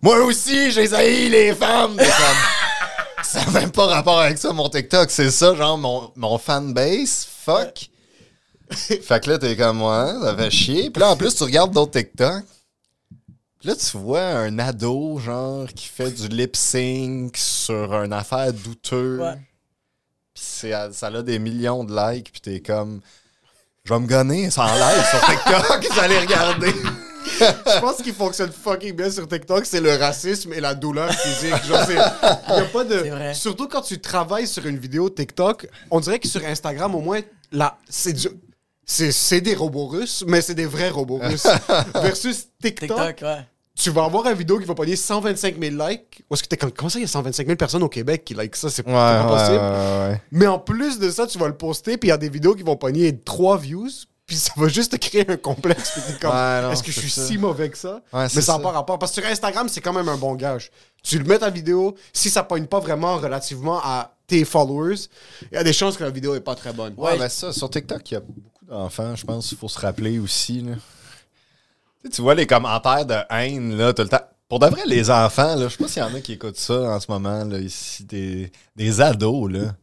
moi 0.00 0.20
aussi, 0.20 0.70
j'ai 0.70 0.94
haï 0.94 1.28
les 1.28 1.54
femmes. 1.54 1.96
T'es 1.98 2.06
comme 2.06 3.22
ça 3.24 3.44
n'a 3.44 3.60
même 3.60 3.70
pas 3.72 3.88
rapport 3.88 4.20
avec 4.20 4.38
ça 4.38 4.54
mon 4.54 4.70
TikTok, 4.70 5.10
c'est 5.10 5.30
ça 5.30 5.54
genre 5.54 5.76
mon 5.76 6.10
mon 6.16 6.38
fanbase, 6.38 7.26
fuck. 7.44 7.90
fait 9.02 9.20
que 9.24 9.30
là 9.30 9.38
t'es 9.38 9.56
comme 9.56 9.82
ouais, 9.82 10.12
ça 10.22 10.36
fait 10.36 10.50
chier. 10.50 10.90
Puis 10.90 11.00
là 11.00 11.10
en 11.10 11.16
plus 11.16 11.34
tu 11.34 11.42
regardes 11.44 11.72
d'autres 11.72 11.92
TikTok. 11.92 12.44
Puis 13.60 13.68
là 13.68 13.74
tu 13.76 13.96
vois 13.96 14.20
un 14.22 14.58
ado 14.58 15.18
genre 15.18 15.66
qui 15.68 15.86
fait 15.86 16.10
du 16.10 16.28
lip 16.28 16.54
sync 16.56 17.36
sur 17.36 17.92
une 17.94 18.12
affaire 18.12 18.52
douteuse. 18.52 19.20
Ouais. 19.20 19.34
Puis 20.34 20.44
c'est- 20.46 20.92
ça 20.92 21.06
a 21.08 21.22
des 21.22 21.38
millions 21.38 21.82
de 21.84 21.94
likes, 21.94 22.30
puis 22.32 22.40
t'es 22.40 22.60
comme. 22.60 23.00
Je 23.84 23.94
vais 23.94 24.00
me 24.00 24.06
gonner 24.06 24.50
sans 24.50 24.66
live 24.66 25.04
sur 25.10 25.20
TikTok, 25.24 25.98
allez 26.02 26.18
regarder. 26.18 26.72
Je 27.40 27.80
pense 27.80 27.96
qu'il 28.02 28.12
fonctionne 28.12 28.50
fucking 28.52 28.92
bien 28.94 29.10
sur 29.10 29.26
TikTok, 29.26 29.64
c'est 29.64 29.80
le 29.80 29.94
racisme 29.96 30.52
et 30.52 30.60
la 30.60 30.74
douleur 30.74 31.10
physique. 31.12 31.64
Genre, 31.66 31.84
c'est. 31.86 31.94
Y 31.94 31.98
a 31.98 32.64
pas 32.72 32.84
de. 32.84 33.02
Surtout 33.34 33.66
quand 33.66 33.80
tu 33.82 33.98
travailles 34.00 34.46
sur 34.46 34.66
une 34.66 34.76
vidéo 34.78 35.08
TikTok, 35.08 35.68
on 35.90 36.00
dirait 36.00 36.18
que 36.18 36.28
sur 36.28 36.44
Instagram, 36.44 36.94
au 36.94 37.00
moins, 37.00 37.20
là, 37.50 37.78
c'est 37.88 38.12
du. 38.12 38.28
C'est, 38.90 39.12
c'est 39.12 39.42
des 39.42 39.54
robots 39.54 39.86
russes, 39.86 40.24
mais 40.26 40.40
c'est 40.40 40.54
des 40.54 40.64
vrais 40.64 40.88
robots 40.88 41.18
russes. 41.22 41.46
Versus 41.94 42.46
TikTok, 42.60 42.88
TikTok, 42.88 43.20
ouais. 43.20 43.46
tu 43.76 43.90
vas 43.90 44.04
avoir 44.04 44.26
une 44.26 44.34
vidéo 44.34 44.58
qui 44.58 44.64
va 44.64 44.74
pogner 44.74 44.96
125 44.96 45.56
000 45.60 45.76
likes. 45.86 46.24
Ou 46.30 46.34
est-ce 46.34 46.42
que 46.42 46.48
t'es 46.48 46.56
comme, 46.56 46.72
comment 46.72 46.88
ça, 46.88 46.98
il 46.98 47.02
y 47.02 47.04
a 47.04 47.08
125 47.08 47.46
000 47.46 47.56
personnes 47.56 47.82
au 47.82 47.90
Québec 47.90 48.24
qui 48.24 48.32
like 48.32 48.56
ça? 48.56 48.70
C'est 48.70 48.76
c'est 48.76 48.82
pas 48.84 49.24
possible. 49.24 50.20
Mais 50.32 50.46
en 50.46 50.58
plus 50.58 50.98
de 50.98 51.10
ça, 51.10 51.26
tu 51.26 51.38
vas 51.38 51.48
le 51.48 51.56
poster, 51.56 51.98
puis 51.98 52.08
il 52.08 52.10
y 52.10 52.14
a 52.14 52.16
des 52.16 52.30
vidéos 52.30 52.54
qui 52.54 52.62
vont 52.62 52.76
pogner 52.76 53.14
3 53.20 53.58
views, 53.58 53.90
puis 54.26 54.36
ça 54.36 54.52
va 54.56 54.68
juste 54.68 54.92
te 54.92 54.96
créer 54.96 55.30
un 55.30 55.36
complexe. 55.36 55.90
Puis 55.90 56.00
t'es 56.06 56.18
comme, 56.20 56.30
Ouais, 56.34 56.62
non, 56.62 56.72
est-ce 56.72 56.82
que 56.82 56.90
je 56.90 56.96
c'est 56.96 57.00
suis 57.02 57.10
ça. 57.10 57.26
si 57.26 57.36
mauvais 57.36 57.68
que 57.68 57.76
ça? 57.76 58.00
Ouais, 58.10 58.26
Mais 58.34 58.40
ça 58.40 58.56
n'a 58.56 58.58
pas 58.60 58.70
rapport. 58.70 58.98
Parce 58.98 59.12
que 59.12 59.20
sur 59.20 59.30
Instagram, 59.30 59.68
c'est 59.68 59.82
quand 59.82 59.92
même 59.92 60.08
un 60.08 60.16
bon 60.16 60.34
gage. 60.34 60.70
Tu 61.02 61.18
le 61.18 61.24
mets 61.24 61.38
ta 61.38 61.50
vidéo, 61.50 61.94
si 62.14 62.30
ça 62.30 62.42
pogne 62.42 62.64
pas 62.66 62.80
vraiment 62.80 63.16
relativement 63.18 63.80
à 63.84 64.14
tes 64.26 64.46
followers, 64.46 64.96
il 65.52 65.54
y 65.54 65.58
a 65.58 65.64
des 65.64 65.72
chances 65.74 65.96
que 65.98 66.04
la 66.04 66.10
vidéo 66.10 66.34
est 66.34 66.40
pas 66.40 66.54
très 66.54 66.72
bonne. 66.72 66.94
Ouais, 66.96 67.18
ben 67.18 67.28
ça, 67.28 67.52
sur 67.52 67.68
TikTok, 67.68 68.10
il 68.10 68.14
y 68.14 68.16
a 68.16 68.20
beaucoup 68.20 68.57
d'enfants, 68.68 69.16
je 69.16 69.24
pense 69.24 69.48
qu'il 69.48 69.58
faut 69.58 69.68
se 69.68 69.78
rappeler 69.78 70.18
aussi. 70.18 70.60
Là. 70.62 70.74
Tu, 70.74 72.08
sais, 72.08 72.10
tu 72.16 72.22
vois 72.22 72.34
les 72.34 72.46
commentaires 72.46 73.06
de 73.06 73.16
haine, 73.30 73.76
là, 73.76 73.92
tout 73.92 74.02
le 74.02 74.08
temps. 74.08 74.20
Pour 74.48 74.58
de 74.60 74.66
vrai, 74.66 74.82
les 74.86 75.10
enfants, 75.10 75.56
là, 75.56 75.68
je 75.68 75.76
sais 75.76 75.82
pas 75.82 75.88
s'il 75.88 76.02
y 76.02 76.04
en 76.04 76.14
a 76.14 76.20
qui 76.20 76.32
écoutent 76.32 76.56
ça 76.56 76.74
en 76.74 77.00
ce 77.00 77.10
moment, 77.10 77.44
là, 77.44 77.58
ici, 77.58 78.04
des, 78.04 78.50
des 78.76 79.00
ados, 79.00 79.50
là. 79.50 79.74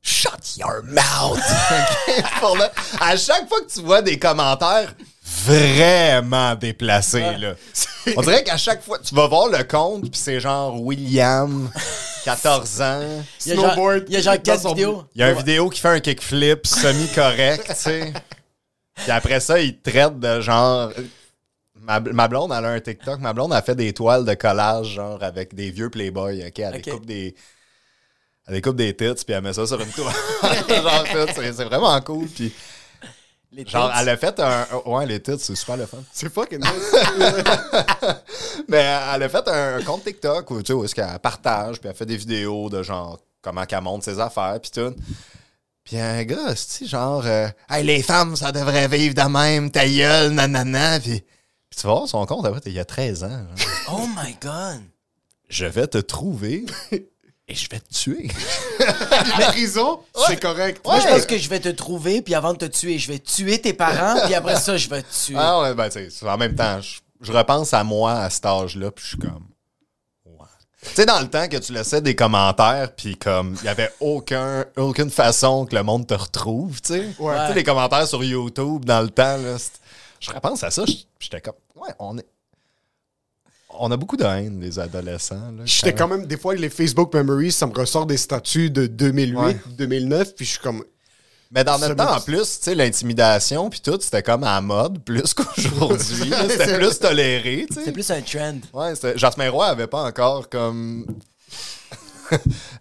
Shut 0.00 0.56
your 0.58 0.82
mouth! 0.84 1.38
Ok? 1.70 2.24
Pour 2.40 2.56
le- 2.56 2.70
à 3.00 3.16
chaque 3.16 3.48
fois 3.48 3.60
que 3.60 3.70
tu 3.72 3.80
vois 3.80 4.00
des 4.00 4.18
commentaires 4.18 4.94
vraiment 5.44 6.54
déplacés, 6.54 7.36
là. 7.36 7.54
On 8.16 8.22
dirait 8.22 8.44
qu'à 8.44 8.56
chaque 8.56 8.82
fois, 8.82 8.98
tu 9.00 9.14
vas 9.14 9.26
voir 9.26 9.48
le 9.48 9.62
compte, 9.64 10.02
puis 10.02 10.20
c'est 10.20 10.40
genre 10.40 10.80
William, 10.80 11.68
14 12.24 12.80
ans. 12.82 13.00
Il 13.46 13.48
y 13.48 13.52
a 13.52 13.54
genre, 13.56 13.72
Snowboard 13.74 14.04
il 14.08 14.14
y 14.14 14.16
a 14.16 14.20
genre 14.20 14.34
dans 14.36 14.42
4 14.42 14.60
son- 14.60 14.68
vidéos. 14.70 15.04
Il 15.14 15.20
y 15.20 15.24
a 15.24 15.30
une 15.30 15.38
vidéo 15.38 15.68
qui 15.70 15.80
fait 15.80 15.88
un 15.88 16.00
kickflip 16.00 16.66
semi-correct, 16.66 17.66
tu 17.68 17.74
sais. 17.74 18.12
Puis 18.96 19.10
après 19.10 19.40
ça, 19.40 19.60
il 19.60 19.78
te 19.78 19.90
traite 19.90 20.18
de 20.18 20.40
genre. 20.40 20.90
Ma, 21.80 22.00
ma 22.00 22.28
blonde, 22.28 22.52
elle 22.56 22.64
a 22.64 22.70
un 22.70 22.80
TikTok. 22.80 23.20
Ma 23.20 23.32
blonde 23.32 23.52
a 23.52 23.62
fait 23.62 23.74
des 23.76 23.92
toiles 23.92 24.24
de 24.24 24.34
collage, 24.34 24.88
genre 24.88 25.22
avec 25.22 25.54
des 25.54 25.70
vieux 25.70 25.88
Playboy, 25.88 26.44
OK? 26.46 26.58
Elle 26.58 26.74
Ok. 26.76 26.82
découpe 26.82 27.06
des. 27.06 27.34
Elle 28.46 28.54
découpe 28.54 28.76
des 28.76 28.94
tits, 28.96 29.24
puis 29.24 29.34
elle 29.34 29.42
met 29.42 29.52
ça 29.52 29.66
sur 29.66 29.80
une 29.80 29.90
toile. 29.90 30.14
genre, 30.68 31.04
c'est 31.34 31.64
vraiment 31.64 32.00
cool. 32.00 32.26
Puis, 32.28 32.52
Les 33.50 33.64
genre, 33.64 33.90
elle 33.98 34.08
a 34.10 34.16
fait 34.16 34.38
un. 34.40 34.66
Ouais, 34.84 35.06
les 35.06 35.20
tits, 35.20 35.38
c'est 35.38 35.54
super 35.56 35.76
le 35.78 35.86
fun. 35.86 35.98
C'est 36.12 36.30
fucking 36.32 36.58
nice. 36.58 36.94
Mais 38.68 38.76
elle 39.14 39.22
a 39.22 39.28
fait 39.28 39.48
un, 39.48 39.76
un 39.78 39.82
compte 39.82 40.04
TikTok 40.04 40.50
où, 40.50 40.62
tu 40.62 40.66
sais, 40.66 40.72
où 40.74 40.84
est-ce 40.84 40.94
qu'elle 40.94 41.18
partage, 41.18 41.80
puis 41.80 41.88
elle 41.88 41.96
fait 41.96 42.04
des 42.06 42.16
vidéos 42.18 42.68
de 42.68 42.82
genre 42.82 43.18
comment 43.40 43.64
qu'elle 43.64 43.80
monte 43.80 44.02
ses 44.02 44.20
affaires, 44.20 44.58
puis 44.60 44.70
tout. 44.70 44.94
Puis 45.82 45.98
un 45.98 46.22
gars, 46.24 46.54
tu 46.54 46.86
genre, 46.86 47.22
euh, 47.24 47.48
hey, 47.70 47.82
les 47.84 48.02
femmes, 48.02 48.36
ça 48.36 48.52
devrait 48.52 48.88
vivre 48.88 49.14
de 49.14 49.22
même, 49.28 49.70
ta 49.70 49.88
gueule, 49.88 50.32
nanana. 50.32 51.00
Puis, 51.00 51.20
puis 51.70 51.80
tu 51.80 51.86
vas 51.86 51.94
voir 51.94 52.08
son 52.08 52.26
compte, 52.26 52.44
après, 52.44 52.60
il 52.66 52.72
y 52.74 52.78
a 52.78 52.84
13 52.84 53.24
ans. 53.24 53.28
genre. 53.56 53.94
Oh 53.94 54.06
my 54.14 54.36
god. 54.42 54.82
Je 55.48 55.64
vais 55.64 55.86
te 55.86 55.96
trouver 55.96 56.66
et 57.48 57.54
je 57.54 57.68
vais 57.70 57.80
te 57.80 57.92
tuer. 57.92 58.28
La 59.38 59.46
prison, 59.48 60.00
c'est 60.26 60.40
correct. 60.40 60.80
Moi, 60.84 61.00
je 61.00 61.06
pense 61.08 61.26
que 61.26 61.38
je 61.38 61.48
vais 61.48 61.60
te 61.60 61.68
trouver, 61.70 62.22
puis 62.22 62.34
avant 62.34 62.52
de 62.52 62.58
te 62.58 62.64
tuer, 62.66 62.98
je 62.98 63.08
vais 63.10 63.18
tuer 63.18 63.60
tes 63.60 63.72
parents, 63.72 64.20
puis 64.26 64.34
après 64.34 64.56
ça, 64.60 64.76
je 64.76 64.88
vais 64.88 65.02
te 65.02 65.12
tuer. 65.26 65.36
ah 65.38 65.60
ouais, 65.62 65.74
ben, 65.74 65.88
en 66.26 66.36
même 66.36 66.54
temps, 66.54 66.80
je 66.80 66.98
je 67.20 67.32
repense 67.32 67.74
à 67.74 67.82
moi 67.82 68.12
à 68.12 68.30
cet 68.30 68.46
âge-là, 68.46 68.92
puis 68.92 69.02
je 69.04 69.08
suis 69.10 69.18
comme. 69.18 69.48
Ouais. 70.24 70.46
Tu 70.84 70.90
sais, 70.94 71.04
dans 71.04 71.18
le 71.18 71.28
temps 71.28 71.48
que 71.48 71.56
tu 71.56 71.72
laissais 71.72 72.00
des 72.00 72.14
commentaires, 72.14 72.92
puis 72.94 73.16
comme, 73.16 73.56
il 73.60 73.64
y 73.64 73.68
avait 73.68 73.90
aucun, 73.98 74.64
aucune 74.76 75.10
façon 75.10 75.66
que 75.66 75.74
le 75.74 75.82
monde 75.82 76.06
te 76.06 76.14
retrouve, 76.14 76.80
tu 76.80 76.94
sais. 76.94 77.08
Tu 77.16 77.48
sais, 77.48 77.54
les 77.54 77.64
commentaires 77.64 78.06
sur 78.06 78.22
YouTube 78.22 78.84
dans 78.84 79.00
le 79.02 79.10
temps, 79.10 79.36
là. 79.36 79.56
Je 80.20 80.30
repense 80.30 80.62
à 80.62 80.70
ça, 80.70 80.84
je- 80.86 80.92
j'étais 81.18 81.40
comme, 81.40 81.54
ouais, 81.74 81.90
on 81.98 82.16
est. 82.18 82.26
On 83.80 83.90
a 83.92 83.96
beaucoup 83.96 84.16
de 84.16 84.24
haine, 84.24 84.60
les 84.60 84.78
adolescents. 84.78 85.52
là, 85.56 85.62
J'étais 85.64 85.92
quand 85.94 86.08
même, 86.08 86.26
des 86.26 86.36
fois, 86.36 86.54
les 86.54 86.68
Facebook 86.68 87.14
Memories, 87.14 87.52
ça 87.52 87.66
me 87.66 87.72
ressort 87.72 88.06
des 88.06 88.16
statuts 88.16 88.70
de 88.70 88.86
2008, 88.86 89.36
Ouais. 89.36 89.56
2009, 89.76 90.34
puis 90.34 90.44
je 90.44 90.50
suis 90.52 90.60
comme. 90.60 90.84
Mais 91.50 91.64
dans 91.64 91.78
notre 91.78 91.94
temps, 91.94 92.16
en 92.16 92.20
plus, 92.20 92.58
tu 92.58 92.64
sais, 92.64 92.74
l'intimidation 92.74 93.70
puis 93.70 93.80
tout, 93.80 93.96
c'était 94.02 94.22
comme 94.22 94.44
à 94.44 94.56
la 94.56 94.60
mode 94.60 95.02
plus 95.02 95.32
qu'aujourd'hui. 95.34 96.30
c'était 96.50 96.76
plus 96.78 96.98
toléré, 96.98 97.66
tu 97.68 97.74
sais. 97.76 97.84
C'est 97.86 97.92
plus 97.92 98.10
un 98.10 98.20
trend. 98.20 98.58
Ouais, 98.74 98.94
c'était- 98.94 99.16
Jasmin 99.16 99.48
Roy 99.50 99.66
avait 99.66 99.86
pas 99.86 100.02
encore 100.04 100.48
comme. 100.50 101.06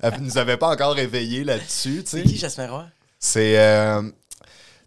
Elle 0.01 0.13
nous 0.21 0.37
avait 0.37 0.57
pas 0.57 0.69
encore 0.69 0.97
éveillé 0.99 1.43
là-dessus, 1.43 2.03
tu 2.03 2.09
sais. 2.09 2.17
C'est 2.17 2.23
qui, 2.23 2.37
Jasmin 2.37 2.69
Roy? 2.69 2.85
C'est. 3.19 3.57
euh, 3.57 4.01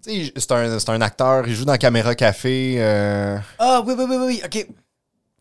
tu 0.04 0.26
sais, 0.26 0.32
c'est 0.36 0.52
un, 0.52 0.78
c'est 0.78 0.90
un 0.90 1.00
acteur, 1.00 1.46
il 1.48 1.54
joue 1.54 1.64
dans 1.64 1.76
Caméra 1.76 2.14
Café. 2.14 2.74
euh, 2.78 3.38
Ah, 3.58 3.82
oui, 3.86 3.94
oui, 3.96 4.04
oui, 4.08 4.16
oui, 4.26 4.42
OK. 4.44 4.66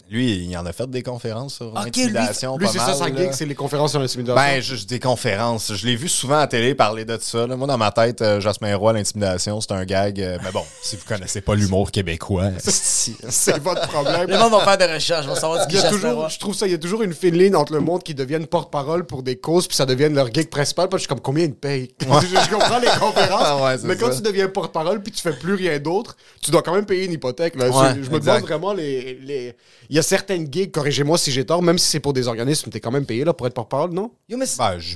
Lui, 0.10 0.46
il 0.46 0.58
en 0.58 0.66
a 0.66 0.74
fait 0.74 0.90
des 0.90 1.04
conférences 1.04 1.56
sur 1.56 1.74
l'intimidation. 1.74 2.58
Lui, 2.58 2.66
pas 2.66 2.72
c'est 2.72 2.80
ça 2.80 2.94
sa 2.94 3.08
gig, 3.16 3.30
c'est 3.32 3.46
les 3.46 3.56
conférences 3.56 3.92
sur 3.92 4.00
l'intimidation. 4.00 4.36
Ben, 4.42 4.62
je, 4.62 4.86
des 4.86 5.00
conférences. 5.00 5.74
Je 5.76 5.86
l'ai 5.86 5.96
vu 5.96 6.10
souvent 6.10 6.40
à 6.40 6.48
télé 6.48 6.74
parler 6.74 7.06
de 7.06 7.18
ça. 7.22 7.46
là. 7.46 7.56
Moi, 7.56 7.68
dans 7.68 7.78
ma 7.78 7.92
tête, 7.92 8.22
euh, 8.22 8.40
Jasmin 8.42 8.76
Roy, 8.76 8.94
l'intimidation, 8.94 9.62
c'est 9.62 9.72
un 9.72 9.86
gag. 9.86 10.20
euh, 10.20 10.38
mais 10.44 10.52
bon, 10.52 10.64
si 10.82 10.96
vous 10.96 11.04
connaissez 11.08 11.42
pas 11.42 11.54
l'humour 11.56 11.92
québécois, 11.92 12.46
esti. 12.66 13.16
c'est 13.30 13.60
votre 13.60 13.88
problème. 13.88 14.28
Le 14.30 14.38
monde 14.40 14.52
va 14.52 14.62
faire 14.62 14.78
des 14.78 14.92
recherches, 14.94 15.28
vont 15.28 15.36
savoir 15.36 15.62
ce 15.64 15.68
Il 15.70 15.76
qui 15.76 15.84
y 15.84 15.86
a 15.86 15.90
toujours, 15.90 16.14
Roy. 16.16 16.28
je 16.30 16.40
trouve 16.40 16.56
ça, 16.56 16.66
il 16.66 16.72
y 16.72 16.76
a 16.76 16.80
toujours 16.80 17.04
une 17.04 17.14
fine 17.14 17.36
ligne 17.38 17.56
entre 17.56 17.74
le 17.74 17.80
monde 17.80 18.02
qui 18.04 18.16
deviennent 18.16 18.48
porte-parole 18.48 19.06
pour 19.06 19.22
des 19.24 19.36
causes, 19.38 19.68
puis 19.68 19.76
ça 19.78 19.86
devienne 19.86 20.16
leur 20.16 20.34
gig 20.34 20.50
principal. 20.50 20.90
Parce 20.90 21.02
que 21.02 21.04
je 21.04 21.04
suis 21.04 21.08
comme, 21.10 21.22
combien 21.22 21.46
ils 21.46 21.54
te 21.54 21.60
payent? 21.60 21.92
je, 22.02 22.06
je 22.08 22.50
comprends 22.50 22.80
les 22.80 22.88
conférences, 23.00 23.44
Ah 23.46 23.58
ouais, 23.64 23.76
mais 23.84 23.96
quand 23.96 24.12
ça. 24.12 24.16
tu 24.18 24.22
deviens 24.24 24.48
porte-parole 24.48 25.02
puis 25.04 25.12
tu 25.12 25.22
fais 25.22 25.34
plus 25.34 25.54
rien 25.54 25.78
d'autre, 25.80 26.16
tu 26.42 26.50
dois 26.52 26.62
quand 26.64 26.74
même 26.74 26.86
payer 26.86 27.06
une 27.06 27.14
hypothèque. 27.14 27.56
Là. 27.56 27.70
Ouais, 27.70 27.96
je 27.98 28.04
je 28.04 28.10
me 28.10 28.20
demande 28.20 28.42
vraiment 28.42 28.74
les, 28.74 29.20
les... 29.22 29.56
Il 30.00 30.04
y 30.04 30.06
a 30.06 30.18
certaines 30.18 30.48
gigs, 30.50 30.72
corrigez-moi 30.72 31.18
si 31.18 31.30
j'ai 31.30 31.46
tort, 31.46 31.62
même 31.62 31.78
si 31.78 31.86
c'est 31.88 32.00
pour 32.00 32.14
des 32.14 32.30
organismes, 32.30 32.70
t'es 32.72 32.80
quand 32.80 32.90
même 32.92 33.06
payé 33.06 33.26
là, 33.26 33.34
pour 33.34 33.46
être 33.48 33.54
porte-parole, 33.54 33.92
non? 33.92 34.12
Yo, 34.30 34.38
mais 34.38 34.46
c'est- 34.46 34.58
Ben, 34.58 34.80
je- 34.80 34.96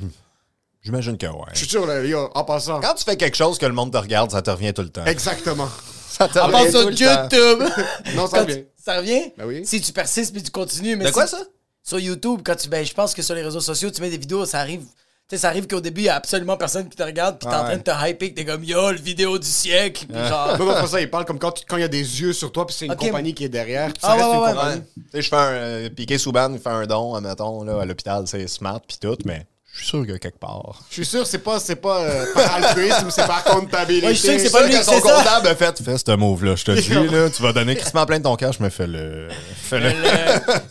j'imagine 0.82 1.18
que 1.18 1.26
ouais. 1.28 1.34
Je 1.52 1.58
suis 1.58 1.68
sûr, 1.68 1.86
là, 1.86 2.02
yo, 2.06 2.30
en 2.34 2.44
passant. 2.46 2.80
Quand 2.80 2.94
tu 2.94 3.04
fais 3.04 3.18
quelque 3.18 3.36
chose 3.36 3.58
que 3.58 3.66
le 3.66 3.74
monde 3.74 3.92
te 3.92 3.98
regarde, 3.98 4.32
ça 4.32 4.42
te 4.42 4.50
revient 4.50 4.74
tout 4.74 4.82
le 4.82 4.88
temps. 4.90 5.04
Exactement. 5.06 5.68
Ça 6.10 6.28
te 6.30 6.40
En 6.40 6.44
revient 6.46 6.54
passant 6.72 6.88
tout 6.88 6.96
sur 6.96 7.08
le 7.10 7.30
temps. 7.30 7.38
YouTube. 7.38 7.86
Non, 8.16 8.28
ça 8.28 8.38
Quand 8.38 8.44
revient. 8.46 8.56
tu- 8.62 8.66
Ça 8.82 8.98
revient? 8.98 9.34
Ben 9.38 9.46
oui. 9.46 9.66
Si 9.66 9.82
tu 9.82 9.92
persistes 9.92 10.32
puis 10.32 10.44
tu 10.44 10.52
continues. 10.52 10.96
Mais 10.96 11.06
De 11.06 11.12
quoi 11.12 11.26
ça? 11.28 11.40
Sur 11.84 12.00
YouTube, 12.00 12.42
quand 12.46 12.56
tu. 12.56 12.70
Ben, 12.70 12.86
je 12.86 12.94
pense 12.94 13.14
que 13.14 13.22
sur 13.24 13.34
les 13.36 13.42
réseaux 13.42 13.60
sociaux, 13.60 13.90
tu 13.92 14.00
mets 14.00 14.10
des 14.12 14.18
vidéos, 14.20 14.46
ça 14.46 14.60
arrive. 14.60 14.86
Sais, 15.34 15.40
ça 15.40 15.48
arrive 15.48 15.66
qu'au 15.66 15.80
début, 15.82 16.02
il 16.02 16.06
y 16.06 16.10
a 16.10 16.16
absolument 16.16 16.58
personne 16.58 16.88
qui 16.88 16.96
te 16.96 17.02
regarde, 17.02 17.40
puis 17.40 17.48
t'es 17.50 17.56
en 17.56 17.64
train 17.64 17.78
de 17.78 17.82
te 17.82 17.90
hyper, 18.08 18.30
que 18.30 18.34
t'es 18.36 18.46
comme 18.46 18.64
yo, 18.64 18.92
le 18.92 18.98
vidéo 18.98 19.40
du 19.40 19.48
siècle. 19.48 20.06
Puis 20.08 20.28
genre. 20.28 20.88
Ça, 20.88 21.02
il 21.02 21.10
parle 21.10 21.26
comme 21.26 21.40
quand 21.40 21.54
il 21.72 21.80
y 21.80 21.84
a 21.84 21.88
des 21.88 22.22
yeux 22.22 22.34
sur 22.34 22.52
toi, 22.52 22.68
puis 22.68 22.76
c'est 22.78 22.86
une 22.86 22.92
Ok. 22.92 23.00
compagnie 23.00 23.34
qui 23.34 23.44
est 23.46 23.50
derrière. 23.50 23.90
Ça 24.00 24.10
Ah, 24.10 24.14
reste 24.14 24.26
ouais, 24.28 24.34
une 24.36 24.40
ouais, 24.42 24.48
ouais. 24.50 24.54
compagnie. 24.54 24.82
Tu 24.96 25.02
sais, 25.12 25.22
je 25.24 25.30
fais 25.30 25.36
un. 25.36 25.40
euh, 25.52 25.90
Piqué 25.90 26.18
Souban, 26.20 26.52
il 26.54 26.60
fait 26.60 26.70
un 26.70 26.86
don, 26.86 27.16
admettons, 27.16 27.64
là, 27.64 27.82
à 27.82 27.86
l'hôpital, 27.86 28.28
c'est 28.28 28.48
smart 28.48 28.80
pis 28.88 29.00
tout, 29.00 29.18
mais 29.26 29.48
je 29.74 29.80
suis 29.80 29.88
sûr 29.88 30.06
que 30.06 30.18
quelque 30.18 30.38
part. 30.38 30.84
Je 30.92 30.94
suis 30.94 31.06
sûr, 31.06 31.26
c'est 31.26 31.40
pas, 31.40 31.60
c'est 31.60 31.76
pas 31.76 32.02
euh, 32.04 32.32
par 32.36 32.54
altruisme, 32.58 33.10
c'est 33.10 33.26
par 33.26 33.44
comptabilité. 33.44 34.06
Ouais, 34.06 34.14
je 34.14 34.22
sais 34.22 34.38
que 34.38 34.44
c'est 34.44 34.52
pas 34.52 34.62
lui, 34.68 34.72
que 34.72 34.78
c'est 34.84 34.84
son 34.84 35.02
comptable 35.02 35.48
a 35.48 35.56
fait, 35.56 35.82
fais 35.84 35.98
ce 35.98 36.16
move-là, 36.16 36.56
je 36.56 36.64
te 36.64 36.72
dis, 36.80 36.94
là, 37.12 37.28
tu 37.32 37.42
vas 37.42 37.54
donner 37.54 37.76
crissement 37.76 38.06
plein 38.06 38.20
de 38.20 38.24
ton 38.24 38.36
cash, 38.36 38.60
mais 38.60 38.70
fais-le. 38.70 39.30
Fais-le. 39.64 39.90
Le- 39.90 39.96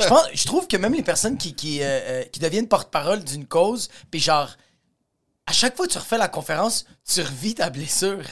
je, 0.00 0.06
pense, 0.06 0.22
je 0.32 0.44
trouve 0.44 0.68
que 0.68 0.76
même 0.76 0.94
les 0.94 1.02
personnes 1.02 1.36
qui, 1.36 1.52
qui, 1.54 1.82
euh, 1.82 1.86
euh, 1.86 2.22
qui 2.32 2.38
deviennent 2.38 2.68
porte-parole 2.68 3.24
d'une 3.24 3.44
cause, 3.44 3.90
puis 4.08 4.20
genre, 4.20 4.50
à 5.48 5.52
chaque 5.52 5.76
fois 5.76 5.88
que 5.88 5.92
tu 5.92 5.98
refais 5.98 6.18
la 6.18 6.28
conférence, 6.28 6.84
tu 7.12 7.22
revis 7.22 7.56
ta 7.56 7.70
blessure. 7.70 8.22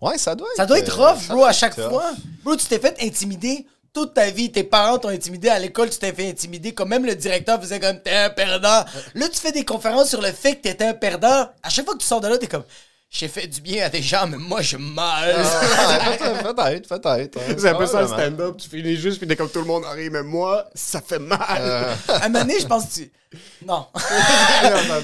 Ouais, 0.00 0.18
ça 0.18 0.34
doit 0.34 0.48
être. 0.48 0.56
Ça 0.56 0.66
doit 0.66 0.80
être 0.80 0.98
rough, 0.98 1.28
bro, 1.28 1.44
à 1.44 1.52
chaque 1.52 1.76
tough. 1.76 1.88
fois. 1.90 2.10
Bro, 2.42 2.56
tu 2.56 2.66
t'es 2.66 2.80
fait 2.80 2.96
intimider 3.00 3.64
toute 3.94 4.12
ta 4.12 4.28
vie. 4.30 4.52
Tes 4.52 4.64
parents 4.64 4.98
t'ont 4.98 5.08
intimidé. 5.08 5.48
À 5.48 5.58
l'école, 5.58 5.88
tu 5.88 5.98
t'es 5.98 6.12
fait 6.12 6.28
intimider. 6.28 6.74
Comme 6.74 6.90
même 6.90 7.06
le 7.06 7.14
directeur 7.14 7.58
faisait 7.60 7.80
comme 7.80 8.00
t'es 8.00 8.14
un 8.14 8.30
perdant. 8.30 8.84
Là, 9.14 9.28
tu 9.32 9.40
fais 9.40 9.52
des 9.52 9.64
conférences 9.64 10.10
sur 10.10 10.20
le 10.20 10.32
fait 10.32 10.56
que 10.56 10.62
t'étais 10.62 10.84
un 10.84 10.94
perdant. 10.94 11.48
À 11.62 11.70
chaque 11.70 11.86
fois 11.86 11.94
que 11.94 12.00
tu 12.00 12.06
sors 12.06 12.20
de 12.20 12.28
là, 12.28 12.36
t'es 12.36 12.48
comme 12.48 12.64
j'ai 13.10 13.28
fait 13.28 13.46
du 13.46 13.60
bien 13.60 13.86
à 13.86 13.88
des 13.88 14.02
gens, 14.02 14.26
mais 14.26 14.38
moi, 14.38 14.60
j'ai 14.60 14.76
mal. 14.76 15.36
Ouais, 15.36 16.42
peut-être, 16.42 16.88
peut-être, 16.88 17.38
hein. 17.38 17.54
C'est 17.56 17.68
un 17.68 17.74
peu 17.76 17.86
ça 17.86 18.02
le 18.02 18.08
stand-up. 18.08 18.56
Tu 18.60 18.68
finis 18.68 18.96
juste, 18.96 19.18
puis 19.18 19.28
t'es 19.28 19.36
comme 19.36 19.48
tout 19.48 19.60
le 19.60 19.66
monde 19.66 19.84
arrive, 19.84 20.10
mais 20.10 20.24
moi, 20.24 20.64
ça 20.74 21.00
fait 21.00 21.20
mal. 21.20 21.38
À 21.38 22.24
un 22.24 22.28
moment 22.28 22.40
donné, 22.40 22.58
je 22.58 22.66
pense 22.66 22.86
que 22.86 22.94
tu. 22.94 23.12
Non. 23.66 23.86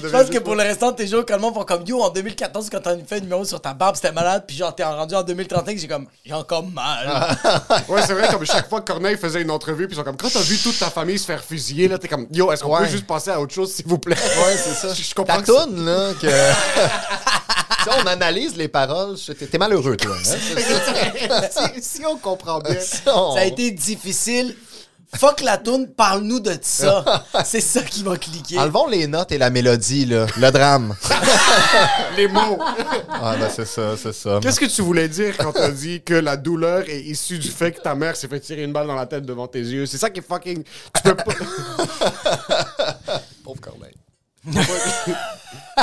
Je 0.03 0.09
pense 0.09 0.29
que 0.29 0.37
pour 0.39 0.55
le 0.55 0.63
restant 0.63 0.91
de 0.91 0.97
tes 0.97 1.07
jours, 1.07 1.23
quand 1.27 1.35
le 1.35 1.41
monde 1.41 1.53
font 1.55 1.63
comme 1.63 1.83
yo 1.85 2.01
en 2.01 2.09
2014, 2.09 2.69
quand 2.69 2.79
t'as 2.81 2.95
fait 2.97 3.15
un 3.17 3.19
numéro 3.21 3.43
sur 3.45 3.59
ta 3.61 3.73
barbe, 3.73 3.95
c'était 3.95 4.11
malade, 4.11 4.43
puis 4.47 4.55
genre 4.57 4.73
t'es 4.75 4.83
rendu 4.83 5.15
en 5.15 5.23
2035, 5.23 5.77
j'ai 5.77 5.87
comme 5.87 6.05
j'ai 6.25 6.33
encore 6.33 6.65
mal. 6.67 7.37
Ouais, 7.87 8.01
c'est 8.05 8.13
vrai, 8.13 8.27
comme 8.29 8.45
chaque 8.45 8.69
fois 8.69 8.81
que 8.81 8.91
Corneille 8.91 9.17
faisait 9.17 9.41
une 9.41 9.51
entrevue, 9.51 9.87
puis 9.87 9.95
ils 9.95 9.99
sont 9.99 10.03
comme, 10.03 10.17
quand 10.17 10.29
t'as 10.31 10.41
vu 10.41 10.57
toute 10.57 10.77
ta 10.77 10.89
famille 10.89 11.17
se 11.17 11.25
faire 11.25 11.43
fusiller, 11.43 11.87
là, 11.87 11.97
t'es 11.97 12.07
comme, 12.07 12.27
yo, 12.31 12.51
est-ce 12.51 12.63
qu'on 12.63 12.71
Ouais. 12.73 12.81
peut 12.85 12.91
juste 12.91 13.07
passer 13.07 13.31
à 13.31 13.39
autre 13.41 13.53
chose, 13.53 13.71
s'il 13.73 13.87
vous 13.87 13.97
plaît? 13.97 14.15
Ouais, 14.15 14.55
c'est 14.57 14.73
ça. 14.73 14.93
Je, 14.93 15.01
je 15.01 15.13
comprends 15.15 15.37
Ta 15.37 15.41
que 15.41 15.47
toune, 15.65 15.85
là, 15.85 16.11
que. 16.21 16.27
On 18.03 18.05
analyse 18.07 18.55
les 18.57 18.67
paroles. 18.67 19.15
T'es 19.51 19.57
malheureux, 19.57 19.97
toi. 19.97 20.15
hein, 20.15 20.23
si, 21.73 21.81
si 21.81 22.05
on 22.05 22.15
comprend 22.15 22.59
bien. 22.59 22.75
On- 23.07 23.33
Ça 23.33 23.41
a 23.41 23.45
été 23.45 23.71
difficile. 23.71 24.55
Fuck 25.15 25.41
la 25.41 25.57
toune, 25.57 25.87
parle-nous 25.93 26.39
de 26.39 26.57
ça. 26.61 27.25
C'est 27.45 27.59
ça 27.59 27.81
qui 27.81 28.01
va 28.01 28.15
cliquer. 28.15 28.57
Enlevons 28.57 28.87
les 28.87 29.07
notes 29.07 29.31
et 29.31 29.37
la 29.37 29.49
mélodie, 29.49 30.05
là. 30.05 30.25
Le 30.37 30.51
drame. 30.51 30.95
Les 32.17 32.27
mots. 32.27 32.59
Ah, 33.09 33.35
ben, 33.39 33.49
c'est 33.49 33.65
ça, 33.65 33.95
c'est 33.95 34.13
ça. 34.13 34.39
Qu'est-ce 34.41 34.59
que 34.59 34.65
tu 34.65 34.81
voulais 34.81 35.07
dire 35.07 35.37
quand 35.37 35.53
t'as 35.53 35.71
dit 35.71 36.01
que 36.01 36.13
la 36.13 36.35
douleur 36.37 36.89
est 36.89 37.01
issue 37.01 37.37
du 37.37 37.49
fait 37.49 37.71
que 37.71 37.81
ta 37.81 37.95
mère 37.95 38.15
s'est 38.15 38.27
fait 38.27 38.39
tirer 38.39 38.63
une 38.63 38.73
balle 38.73 38.87
dans 38.87 38.95
la 38.95 39.05
tête 39.05 39.25
devant 39.25 39.47
tes 39.47 39.59
yeux? 39.59 39.85
C'est 39.85 39.97
ça 39.97 40.09
qui 40.09 40.19
est 40.19 40.27
fucking. 40.27 40.63
Tu 40.63 41.01
peux 41.03 41.15
pas. 41.15 41.23
Pauvre 43.43 43.61
Corneille. 43.61 43.95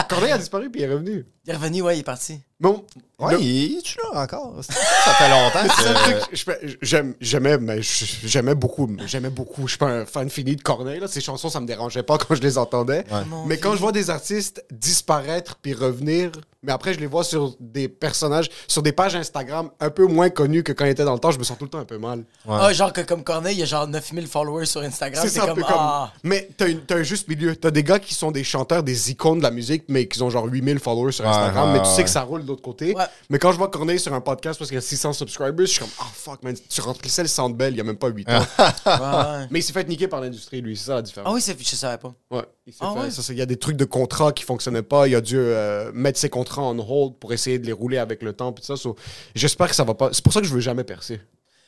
Corneille 0.08 0.32
a 0.32 0.38
disparu 0.38 0.70
puis 0.70 0.80
il 0.80 0.84
est 0.84 0.92
revenu. 0.92 1.26
Il 1.48 1.52
est 1.52 1.56
revenu, 1.56 1.80
ouais, 1.80 1.96
il 1.96 2.00
est 2.00 2.04
parti. 2.04 2.38
Bon. 2.60 2.84
Ouais, 3.18 3.34
le- 3.34 3.40
il 3.40 3.78
est 3.78 3.96
là 4.12 4.22
encore? 4.22 4.56
Ça 4.62 5.12
fait 5.14 5.30
longtemps 5.30 5.74
C'est 5.78 5.88
le 5.88 6.76
que. 7.06 7.16
j'aimais, 7.20 7.56
mais 7.58 7.78
j'aimais 7.82 8.54
beaucoup, 8.54 8.88
j'aimais 9.06 9.30
beaucoup. 9.30 9.62
Je 9.62 9.68
suis 9.70 9.78
pas 9.78 9.86
un 9.86 10.04
fan 10.06 10.28
fini 10.28 10.56
de 10.56 10.62
Corneille. 10.62 11.00
Là. 11.00 11.08
Ses 11.08 11.20
chansons, 11.20 11.48
ça 11.48 11.60
me 11.60 11.66
dérangeait 11.66 12.02
pas 12.02 12.18
quand 12.18 12.34
je 12.34 12.42
les 12.42 12.58
entendais. 12.58 13.04
mais 13.46 13.56
quand 13.58 13.72
je 13.74 13.78
vois 13.80 13.92
des 13.92 14.10
artistes 14.10 14.62
disparaître 14.70 15.56
puis 15.62 15.72
revenir, 15.72 16.32
mais 16.62 16.72
après 16.72 16.92
je 16.94 16.98
les 17.00 17.06
vois 17.06 17.24
sur 17.24 17.54
des 17.60 17.88
personnages, 17.88 18.50
sur 18.66 18.82
des 18.82 18.92
pages 18.92 19.14
Instagram 19.16 19.70
un 19.80 19.90
peu 19.90 20.06
moins 20.06 20.28
connues 20.30 20.62
que 20.64 20.72
quand 20.72 20.84
ils 20.84 20.90
étaient 20.90 21.04
dans 21.04 21.14
le 21.14 21.20
temps, 21.20 21.30
je 21.30 21.38
me 21.38 21.44
sens 21.44 21.56
tout 21.58 21.64
le 21.64 21.70
temps 21.70 21.78
un 21.78 21.84
peu 21.84 21.98
mal. 21.98 22.24
Ah, 22.48 22.72
genre 22.72 22.92
que 22.92 23.00
comme 23.00 23.22
Corneille, 23.24 23.56
il 23.56 23.60
y 23.60 23.62
a 23.62 23.66
genre 23.66 23.86
9000 23.86 24.26
followers 24.26 24.66
sur 24.66 24.80
Instagram. 24.82 25.22
C'est 25.24 25.30
C'est 25.30 25.38
ça, 25.38 25.44
un 25.44 25.48
comme, 25.48 25.56
peu 25.56 25.62
comme. 25.62 25.74
ah. 25.78 26.12
Mais 26.24 26.48
t'as, 26.56 26.68
une- 26.68 26.80
t'as 26.84 26.96
un 26.96 27.02
juste 27.04 27.28
milieu. 27.28 27.54
T'as 27.56 27.70
des 27.70 27.84
gars 27.84 27.98
qui 28.00 28.14
sont 28.14 28.30
des 28.32 28.44
chanteurs, 28.44 28.82
des 28.82 29.10
icônes 29.12 29.38
de 29.38 29.42
la 29.44 29.50
musique, 29.52 29.84
mais 29.88 30.06
qui 30.08 30.20
ont 30.22 30.30
genre 30.30 30.46
8000 30.46 30.78
followers 30.80 31.12
sur 31.12 31.24
Instagram. 31.26 31.37
Ouais, 31.46 31.72
mais 31.72 31.78
tu 31.82 31.88
sais 31.90 32.04
que 32.04 32.10
ça 32.10 32.22
roule 32.22 32.42
de 32.42 32.46
l'autre 32.48 32.62
côté. 32.62 32.94
Ouais. 32.94 33.04
Mais 33.30 33.38
quand 33.38 33.52
je 33.52 33.58
vois 33.58 33.68
Corneille 33.68 33.98
sur 33.98 34.12
un 34.14 34.20
podcast 34.20 34.58
parce 34.58 34.68
qu'il 34.70 34.76
y 34.76 34.78
a 34.78 34.82
600 34.82 35.12
subscribers, 35.12 35.66
je 35.66 35.70
suis 35.72 35.80
comme, 35.80 35.88
oh 36.00 36.04
fuck, 36.14 36.42
man, 36.42 36.54
tu 36.68 36.80
remplissais 36.80 37.22
le 37.22 37.28
Soundbell 37.28 37.74
il 37.74 37.76
y 37.78 37.80
a 37.80 37.84
même 37.84 37.96
pas 37.96 38.08
8 38.08 38.28
ans. 38.30 38.42
Ouais, 38.86 39.46
mais 39.50 39.60
il 39.60 39.62
s'est 39.62 39.72
fait 39.72 39.86
niquer 39.88 40.08
par 40.08 40.20
l'industrie, 40.20 40.60
lui. 40.60 40.76
C'est 40.76 40.86
ça 40.86 40.94
la 40.96 41.02
différence. 41.02 41.28
Ah 41.30 41.34
oui, 41.34 41.40
je 41.58 41.76
savais 41.76 41.98
pas. 41.98 42.12
Ouais. 42.30 42.44
Il 42.66 42.74
Ah 42.80 42.92
fait- 42.94 43.00
ouais? 43.00 43.10
ça, 43.10 43.22
c'est- 43.22 43.32
il 43.32 43.38
y 43.38 43.42
a 43.42 43.46
des 43.46 43.56
trucs 43.58 43.76
de 43.76 43.84
contrat 43.84 44.32
qui 44.32 44.44
fonctionnaient 44.44 44.82
pas. 44.82 45.06
Il 45.08 45.14
a 45.14 45.20
dû 45.20 45.36
euh, 45.38 45.90
mettre 45.94 46.18
ses 46.18 46.28
contrats 46.28 46.62
en 46.62 46.78
hold 46.78 47.14
pour 47.18 47.32
essayer 47.32 47.58
de 47.58 47.66
les 47.66 47.72
rouler 47.72 47.98
avec 47.98 48.22
le 48.22 48.32
temps. 48.32 48.52
Puis 48.52 48.64
ça, 48.64 48.76
so, 48.76 48.96
j'espère 49.34 49.68
que 49.68 49.74
ça 49.74 49.84
va 49.84 49.94
pas. 49.94 50.10
C'est 50.12 50.22
pour 50.24 50.32
ça 50.32 50.40
que 50.40 50.46
je 50.46 50.52
veux 50.54 50.60
jamais 50.60 50.84
percer. 50.84 51.20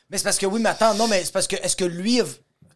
Mais 0.09 0.17
c'est 0.17 0.23
parce 0.25 0.37
que 0.37 0.45
oui, 0.45 0.59
mais 0.61 0.69
attends, 0.69 0.93
non, 0.95 1.07
mais 1.07 1.23
c'est 1.23 1.31
parce 1.31 1.47
que 1.47 1.55
est-ce 1.55 1.75
que 1.75 1.85
lui, 1.85 2.19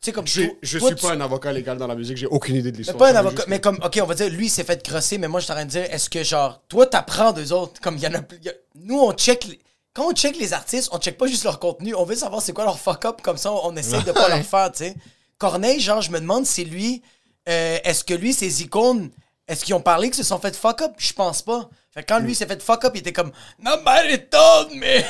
sais, 0.06 0.12
comme 0.12 0.28
Je, 0.28 0.44
toi- 0.44 0.54
je 0.62 0.80
toi, 0.80 0.88
suis 0.90 0.96
tu- 0.96 1.02
pas 1.06 1.14
un 1.14 1.22
avocat 1.22 1.52
légal 1.52 1.78
dans 1.78 1.88
la 1.88 1.96
musique. 1.96 2.18
J'ai 2.18 2.26
aucune 2.28 2.56
idée 2.56 2.72
de 2.72 2.78
l'histoire. 2.78 2.98
pas 2.98 3.12
un 3.12 3.16
avocat, 3.16 3.36
juste- 3.38 3.48
mais 3.50 3.60
comme, 3.62 3.80
ok, 3.84 4.00
on 4.02 4.06
va 4.06 4.16
dire, 4.16 4.30
lui, 4.30 4.50
s'est 4.50 4.64
fait 4.64 4.82
crosser, 4.82 5.18
mais 5.18 5.28
moi, 5.28 5.40
je 5.40 5.46
suis 5.46 5.52
en 5.52 5.56
train 5.56 5.66
de 5.66 5.70
dire, 5.72 5.84
est-ce 5.92 6.10
que, 6.10 6.24
genre, 6.24 6.62
toi, 6.70 6.86
t'apprends 6.88 7.32
d'eux 7.34 7.52
autres? 7.54 7.80
Comme, 7.82 7.98
il 7.98 8.04
y 8.04 8.08
en 8.08 8.14
a 8.14 8.22
plus. 8.22 8.38
a- 8.48 8.52
Nous, 8.76 9.00
on 9.00 9.12
check. 9.14 9.46
les- 9.46 9.60
Quand 9.94 10.08
on 10.10 10.14
check 10.14 10.38
les 10.38 10.52
artistes, 10.54 10.90
on 10.92 10.98
check 11.00 11.18
pas 11.18 11.26
juste 11.28 11.46
leur 11.46 11.58
contenu, 11.60 11.96
on 11.96 12.04
veut 12.04 12.16
savoir 12.18 12.42
c'est 12.42 12.52
quoi 12.52 12.66
leur 12.66 12.78
fuck-up, 12.80 13.22
comme 13.22 13.38
ça, 13.38 13.52
on 13.54 13.76
essaie 13.78 14.02
de 14.04 14.12
pas 14.12 14.28
leur 14.28 14.44
faire, 14.44 14.72
tu 14.72 14.80
sais. 14.80 14.96
Corneille, 15.38 15.80
genre, 15.80 16.02
je 16.02 16.12
me 16.12 16.20
demande 16.20 16.46
si 16.46 16.66
lui, 16.66 17.02
euh, 17.48 17.78
est-ce 17.84 18.04
que 18.04 18.14
lui, 18.14 18.34
ses 18.34 18.62
icônes, 18.64 19.10
est-ce 19.48 19.64
qu'ils 19.64 19.76
ont 19.76 19.82
parlé 19.82 20.08
qu'ils 20.10 20.18
se 20.18 20.24
sont 20.24 20.40
fait 20.40 20.56
fuck-up? 20.56 20.92
Je 20.98 21.14
pense 21.14 21.42
pas. 21.42 21.70
Fait 21.92 22.02
que 22.04 22.08
quand 22.14 22.20
lui 22.20 22.36
s'est 22.36 22.46
fait 22.46 22.62
fuck-up, 22.62 22.92
il 22.96 23.00
était 23.00 23.14
comme, 23.14 23.32
non, 23.64 23.78
mais 23.86 24.28
mais. 24.76 25.06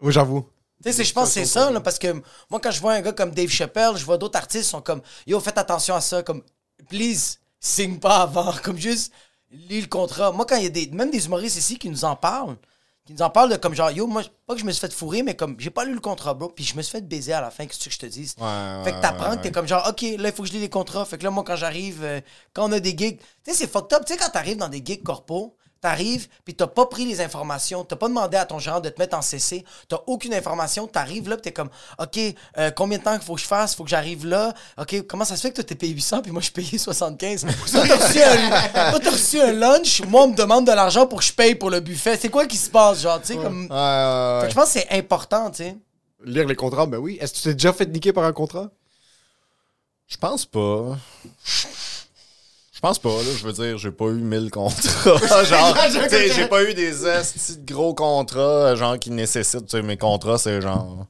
Oui, 0.00 0.12
j'avoue. 0.12 0.46
Tu 0.84 0.92
sais, 0.92 1.04
je 1.04 1.12
pense 1.12 1.28
que 1.28 1.34
c'est 1.34 1.46
ça, 1.46 1.70
là, 1.70 1.80
parce 1.80 1.98
que 1.98 2.12
moi, 2.50 2.60
quand 2.60 2.70
je 2.70 2.80
vois 2.80 2.92
un 2.92 3.00
gars 3.00 3.12
comme 3.12 3.30
Dave 3.30 3.48
Chappelle, 3.48 3.96
je 3.96 4.04
vois 4.04 4.18
d'autres 4.18 4.36
artistes 4.36 4.64
qui 4.64 4.70
sont 4.70 4.82
comme, 4.82 5.00
yo, 5.26 5.40
faites 5.40 5.56
attention 5.56 5.94
à 5.94 6.00
ça, 6.00 6.22
comme, 6.22 6.42
please, 6.88 7.38
signe 7.58 7.98
pas 7.98 8.22
avant, 8.22 8.52
comme 8.62 8.76
juste, 8.76 9.12
lis 9.50 9.80
le 9.80 9.86
contrat. 9.86 10.30
Moi, 10.32 10.44
quand 10.46 10.56
il 10.56 10.64
y 10.64 10.66
a 10.66 10.70
des, 10.70 10.88
même 10.88 11.10
des 11.10 11.24
humoristes 11.24 11.56
ici 11.56 11.78
qui 11.78 11.88
nous 11.88 12.04
en 12.04 12.16
parlent, 12.16 12.56
qui 13.06 13.12
nous 13.14 13.22
en 13.22 13.30
parle 13.30 13.50
de 13.50 13.56
comme 13.56 13.74
genre, 13.74 13.90
yo, 13.90 14.06
moi, 14.06 14.22
pas 14.46 14.54
que 14.54 14.60
je 14.60 14.66
me 14.66 14.72
suis 14.72 14.80
fait 14.80 14.92
fourrer, 14.92 15.22
mais 15.22 15.34
comme, 15.34 15.56
j'ai 15.58 15.70
pas 15.70 15.84
lu 15.86 15.94
le 15.94 16.00
contrat, 16.00 16.34
bro, 16.34 16.48
puis 16.48 16.64
je 16.64 16.76
me 16.76 16.82
suis 16.82 16.92
fait 16.92 17.06
baiser 17.06 17.32
à 17.32 17.40
la 17.40 17.50
fin, 17.50 17.66
qu'est-ce 17.66 17.78
que 17.78 17.84
tu 17.84 17.88
veux 17.88 17.96
que 17.96 18.02
je 18.02 18.06
te 18.06 18.12
dise? 18.12 18.34
Ouais, 18.38 18.84
fait 18.84 18.92
que 18.92 19.00
t'apprends 19.00 19.30
ouais, 19.30 19.36
que 19.38 19.42
t'es 19.42 19.52
comme 19.52 19.66
genre, 19.66 19.86
OK, 19.88 20.02
là, 20.02 20.28
il 20.28 20.32
faut 20.32 20.42
que 20.42 20.48
je 20.48 20.54
lis 20.54 20.60
les 20.60 20.70
contrats. 20.70 21.04
Fait 21.06 21.16
que 21.16 21.24
là, 21.24 21.30
moi, 21.30 21.44
quand 21.44 21.56
j'arrive, 21.56 22.02
euh, 22.02 22.20
quand 22.52 22.68
on 22.68 22.72
a 22.72 22.80
des 22.80 22.96
gigs, 22.96 23.18
tu 23.18 23.52
sais, 23.52 23.54
c'est 23.54 23.70
fucked 23.70 23.92
up. 23.94 24.04
Tu 24.06 24.12
sais, 24.12 24.18
quand 24.18 24.30
t'arrives 24.30 24.58
dans 24.58 24.68
des 24.68 24.82
gigs 24.84 25.02
corpo, 25.02 25.56
t'arrives, 25.84 26.28
puis 26.46 26.54
t'as 26.54 26.66
pas 26.66 26.86
pris 26.86 27.04
les 27.04 27.20
informations, 27.20 27.84
t'as 27.84 27.96
pas 27.96 28.08
demandé 28.08 28.38
à 28.38 28.46
ton 28.46 28.58
gérant 28.58 28.80
de 28.80 28.88
te 28.88 28.98
mettre 28.98 29.14
en 29.18 29.20
CC, 29.20 29.66
t'as 29.86 29.98
aucune 30.06 30.32
information, 30.32 30.86
t'arrives 30.86 31.28
là, 31.28 31.36
puis 31.36 31.42
t'es 31.42 31.52
comme, 31.52 31.68
OK, 31.98 32.18
euh, 32.56 32.70
combien 32.70 32.96
de 32.96 33.04
temps 33.04 33.12
qu'il 33.18 33.26
faut 33.26 33.34
que 33.34 33.42
je 33.42 33.46
fasse? 33.46 33.74
Faut 33.74 33.84
que 33.84 33.90
j'arrive 33.90 34.24
là? 34.24 34.54
OK, 34.78 35.06
comment 35.06 35.26
ça 35.26 35.36
se 35.36 35.42
fait 35.42 35.50
que 35.50 35.56
toi, 35.56 35.64
t'es 35.64 35.74
payé 35.74 35.92
800, 35.92 36.22
puis 36.22 36.32
moi, 36.32 36.40
je 36.40 36.44
suis 36.44 36.54
payé 36.54 36.78
75? 36.78 37.42
toi, 37.70 37.82
t'as 37.86 37.96
reçu, 37.96 38.22
un, 38.22 39.10
reçu 39.10 39.40
un 39.42 39.52
lunch, 39.52 40.00
moi, 40.08 40.22
on 40.22 40.28
me 40.28 40.34
demande 40.34 40.66
de 40.66 40.72
l'argent 40.72 41.06
pour 41.06 41.18
que 41.18 41.24
je 41.26 41.34
paye 41.34 41.54
pour 41.54 41.68
le 41.68 41.80
buffet. 41.80 42.16
C'est 42.16 42.30
quoi 42.30 42.46
qui 42.46 42.56
se 42.56 42.70
passe, 42.70 43.02
genre, 43.02 43.20
tu 43.20 43.34
sais, 43.34 43.36
comme... 43.36 43.64
Ouais, 43.64 43.68
ouais, 43.68 43.76
Fait 43.76 44.40
ouais. 44.40 44.42
que 44.44 44.50
je 44.50 44.54
pense 44.54 44.72
que 44.72 44.80
c'est 44.80 44.90
important, 44.90 45.50
tu 45.50 45.64
sais. 45.64 45.76
Lire 46.24 46.46
les 46.46 46.56
contrats, 46.56 46.86
ben 46.86 46.96
oui. 46.96 47.18
Est-ce 47.20 47.34
que 47.34 47.36
tu 47.36 47.42
t'es 47.42 47.52
déjà 47.52 47.74
fait 47.74 47.86
niquer 47.86 48.14
par 48.14 48.24
un 48.24 48.32
contrat? 48.32 48.70
Je 50.06 50.16
pense 50.16 50.46
pas. 50.46 50.96
Je 52.84 52.88
pense 52.90 52.98
pas, 52.98 53.08
là. 53.08 53.30
Je 53.38 53.46
veux 53.46 53.52
dire, 53.54 53.78
j'ai 53.78 53.90
pas 53.90 54.04
eu 54.06 54.20
1000 54.20 54.50
contrats. 54.50 55.16
genre, 55.44 55.76
j'ai 56.34 56.46
pas 56.48 56.62
eu 56.64 56.74
des 56.74 57.06
estis 57.06 57.56
de 57.56 57.72
gros 57.72 57.94
contrats, 57.94 58.74
genre, 58.74 58.98
qui 58.98 59.10
nécessitent, 59.10 59.64
tu 59.66 59.78
sais, 59.78 59.82
mes 59.82 59.96
contrats, 59.96 60.36
c'est 60.36 60.60
genre. 60.60 61.06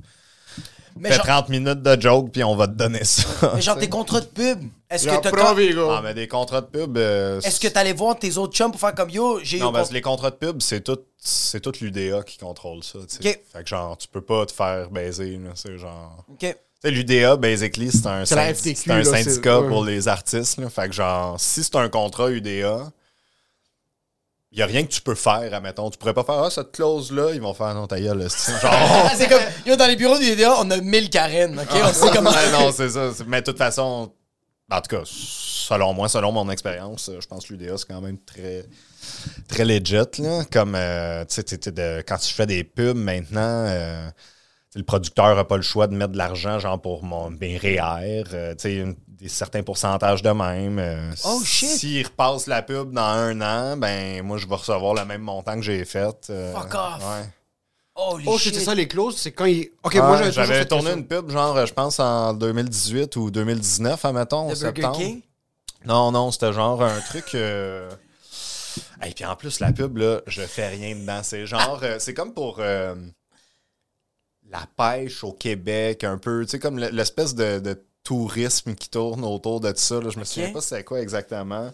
Mais 0.97 1.09
Fais 1.09 1.17
genre, 1.17 1.27
30 1.27 1.49
minutes 1.49 1.83
de 1.83 2.01
joke, 2.01 2.31
puis 2.31 2.45
on 2.45 2.55
va 2.55 2.69
te 2.69 2.75
donner 2.75 3.03
ça. 3.03 3.25
mais 3.57 3.61
genre 3.61 3.77
tes 3.81 3.89
contrats 3.89 4.21
de 4.21 4.27
pub, 4.27 4.61
est-ce 4.89 5.09
que 5.09 5.21
t'as. 5.21 5.33
Ah, 5.35 6.01
mais 6.05 6.15
des 6.15 6.29
contrats 6.29 6.61
de 6.61 6.67
pub. 6.67 6.97
euh, 6.97 7.41
Est-ce 7.41 7.59
que 7.59 7.67
t'allais 7.67 7.93
voir 7.93 8.17
tes 8.17 8.37
autres 8.37 8.55
chums 8.55 8.71
pour 8.71 8.79
faire 8.79 8.95
comme 8.95 9.11
yo, 9.11 9.41
j'ai 9.43 9.59
Non, 9.59 9.73
parce 9.73 9.89
que 9.89 9.95
les 9.95 10.01
contrats 10.01 10.31
de 10.31 10.37
pub, 10.37 10.63
c'est 10.63 10.83
tout, 10.83 11.01
c'est 11.19 11.59
tout 11.59 11.73
l'UDA 11.81 12.23
qui 12.23 12.39
contrôle 12.39 12.85
ça. 12.85 13.01
tu 13.01 13.17
sais. 13.21 13.29
Ok. 13.29 13.41
Fait 13.53 13.63
que 13.65 13.69
genre, 13.69 13.99
tu 13.99 14.07
peux 14.07 14.21
pas 14.21 14.47
te 14.47 14.53
faire 14.53 14.91
baiser. 14.91 15.41
C'est 15.57 15.77
genre. 15.77 16.25
OK. 16.31 16.57
L'UDA, 16.85 17.37
basically, 17.37 17.91
c'est 17.91 18.07
un, 18.07 18.25
C'est 18.25 18.55
FTQ, 18.55 18.91
un 18.91 18.99
là, 18.99 19.05
syndicat 19.05 19.63
pour 19.63 19.85
les 19.85 20.07
artistes. 20.07 20.59
là. 20.59 20.69
Fait 20.69 20.89
que 20.89 20.95
genre, 20.95 21.41
si 21.41 21.65
c'est 21.65 21.77
un 21.77 21.89
contrat 21.89 22.31
UDA, 22.31 22.93
il 24.53 24.59
y 24.59 24.63
a 24.63 24.67
rien 24.67 24.85
que 24.85 24.93
tu 24.93 25.01
peux 25.01 25.15
faire, 25.17 25.53
admettons. 25.53 25.91
Tu 25.91 25.99
pourrais 25.99 26.15
pas 26.15 26.23
faire, 26.23 26.45
ah, 26.45 26.51
cette 26.51 26.71
clause-là, 26.73 27.33
ils 27.35 27.41
vont 27.41 27.55
faire, 27.55 27.75
non, 27.75 27.87
ta 27.89 28.01
gueule, 28.01 28.27
c'est 28.29 28.53
genre. 28.61 28.71
Ah, 28.73 29.13
c'est 29.17 29.29
comme 29.29 29.43
yo 29.67 29.75
dans 29.77 29.87
les 29.87 29.97
bureaux 29.97 30.19
du 30.19 30.27
DDA, 30.27 30.55
on 30.61 30.71
a 30.71 30.77
1000 30.77 31.11
Karen, 31.11 31.59
OK? 31.59 31.69
On 31.83 31.93
sait 31.93 32.11
comment 32.13 32.31
Ouais, 32.31 32.53
non, 32.53 32.71
c'est 32.71 32.91
ça. 32.91 33.11
Mais 33.27 33.41
de 33.41 33.47
toute 33.47 33.59
façon, 33.59 34.13
en 34.71 34.81
tout 34.81 34.97
cas, 34.97 35.03
selon 35.05 35.93
moi, 35.93 36.09
selon 36.09 36.31
mon 36.31 36.49
expérience, 36.51 37.11
je 37.19 37.27
pense 37.27 37.47
que 37.47 37.55
l'UDA, 37.55 37.77
c'est 37.79 37.89
quand 37.89 38.01
même 38.01 38.19
très, 38.19 38.65
très 39.49 39.65
legit. 39.65 39.97
Là. 40.19 40.45
Comme, 40.53 40.75
euh, 40.77 41.25
tu 41.25 41.43
sais, 41.47 42.03
quand 42.07 42.19
tu 42.19 42.33
fais 42.33 42.47
des 42.47 42.63
pubs 42.63 42.97
maintenant, 42.97 43.65
euh, 43.67 44.09
le 44.75 44.83
producteur 44.83 45.37
n'a 45.37 45.45
pas 45.45 45.57
le 45.57 45.63
choix 45.63 45.87
de 45.87 45.95
mettre 45.95 46.13
de 46.13 46.19
l'argent, 46.19 46.59
genre 46.59 46.81
pour 46.81 47.03
mon, 47.05 47.31
mes 47.31 47.57
REER, 47.59 48.25
euh, 48.33 48.55
tu 48.55 48.63
sais, 48.63 48.75
une- 48.77 48.97
des 49.09 49.29
certains 49.29 49.63
pourcentages 49.63 50.23
de 50.23 50.31
même. 50.31 50.79
euh, 50.79 51.13
Oh, 51.25 51.41
shit! 51.45 51.69
S'il 51.71 52.05
repasse 52.05 52.47
la 52.49 52.63
pub 52.63 52.93
dans 52.93 53.01
un 53.03 53.41
an, 53.41 53.77
ben, 53.77 54.23
moi, 54.23 54.37
je 54.39 54.47
vais 54.49 54.55
recevoir 54.57 54.95
le 54.95 55.05
même 55.05 55.23
montant 55.23 55.55
que 55.55 55.63
j'ai 55.63 55.85
fait. 55.85 56.29
euh, 56.31 56.53
Fuck 56.53 56.75
off. 56.75 56.99
ouais. 56.99 57.25
Holy 57.97 58.25
Oh, 58.27 58.37
shit. 58.37 58.53
c'était 58.53 58.65
ça 58.65 58.75
les 58.75 58.89
clauses, 58.89 59.17
c'est 59.17 59.31
quand 59.31 59.45
il. 59.45 59.71
Ok, 59.85 59.95
moi 59.97 60.21
j'avais 60.31 60.67
tourné 60.67 60.85
question. 60.87 60.99
une 61.01 61.07
pub, 61.07 61.31
genre, 61.31 61.65
je 61.65 61.73
pense 61.73 62.01
en 62.01 62.35
2018 62.35 63.15
ou 63.17 63.31
2019, 63.31 64.05
admettons, 64.05 64.51
en 64.51 64.55
septembre. 64.57 64.97
King? 64.99 65.21
Non, 65.87 66.11
non, 66.11 66.33
c'était 66.33 66.53
genre 66.53 66.83
un 66.83 67.01
truc. 67.03 67.35
Euh... 67.37 67.89
Et 69.07 69.11
puis 69.11 69.25
en 69.25 69.37
plus, 69.37 69.61
la 69.61 69.71
pub, 69.73 69.97
là, 69.99 70.21
je 70.27 70.43
fais 70.43 70.69
rien 70.69 70.97
dedans. 70.97 71.21
C'est 71.23 71.47
genre, 71.47 71.79
euh, 71.85 71.97
c'est 72.01 72.15
comme 72.15 72.35
pour 72.35 72.57
euh, 72.59 72.95
la 74.55 74.67
pêche 74.77 75.25
au 75.25 75.33
Québec, 75.33 76.05
un 76.05 76.17
peu, 76.19 76.45
tu 76.45 76.53
sais, 76.53 76.59
comme 76.59 76.79
le- 76.79 76.91
l'espèce 76.91 77.35
de, 77.35 77.59
de 77.59 77.83
tourisme 78.05 78.75
qui 78.75 78.89
tourne 78.89 79.25
autour 79.25 79.61
de 79.61 79.73
ça. 79.75 80.01
Là. 80.01 80.11
Je 80.11 80.19
me 80.19 80.25
souviens 80.25 80.53
pas 80.53 80.61
c'est 80.61 80.85
quoi 80.85 81.01
exactement. 81.01 81.73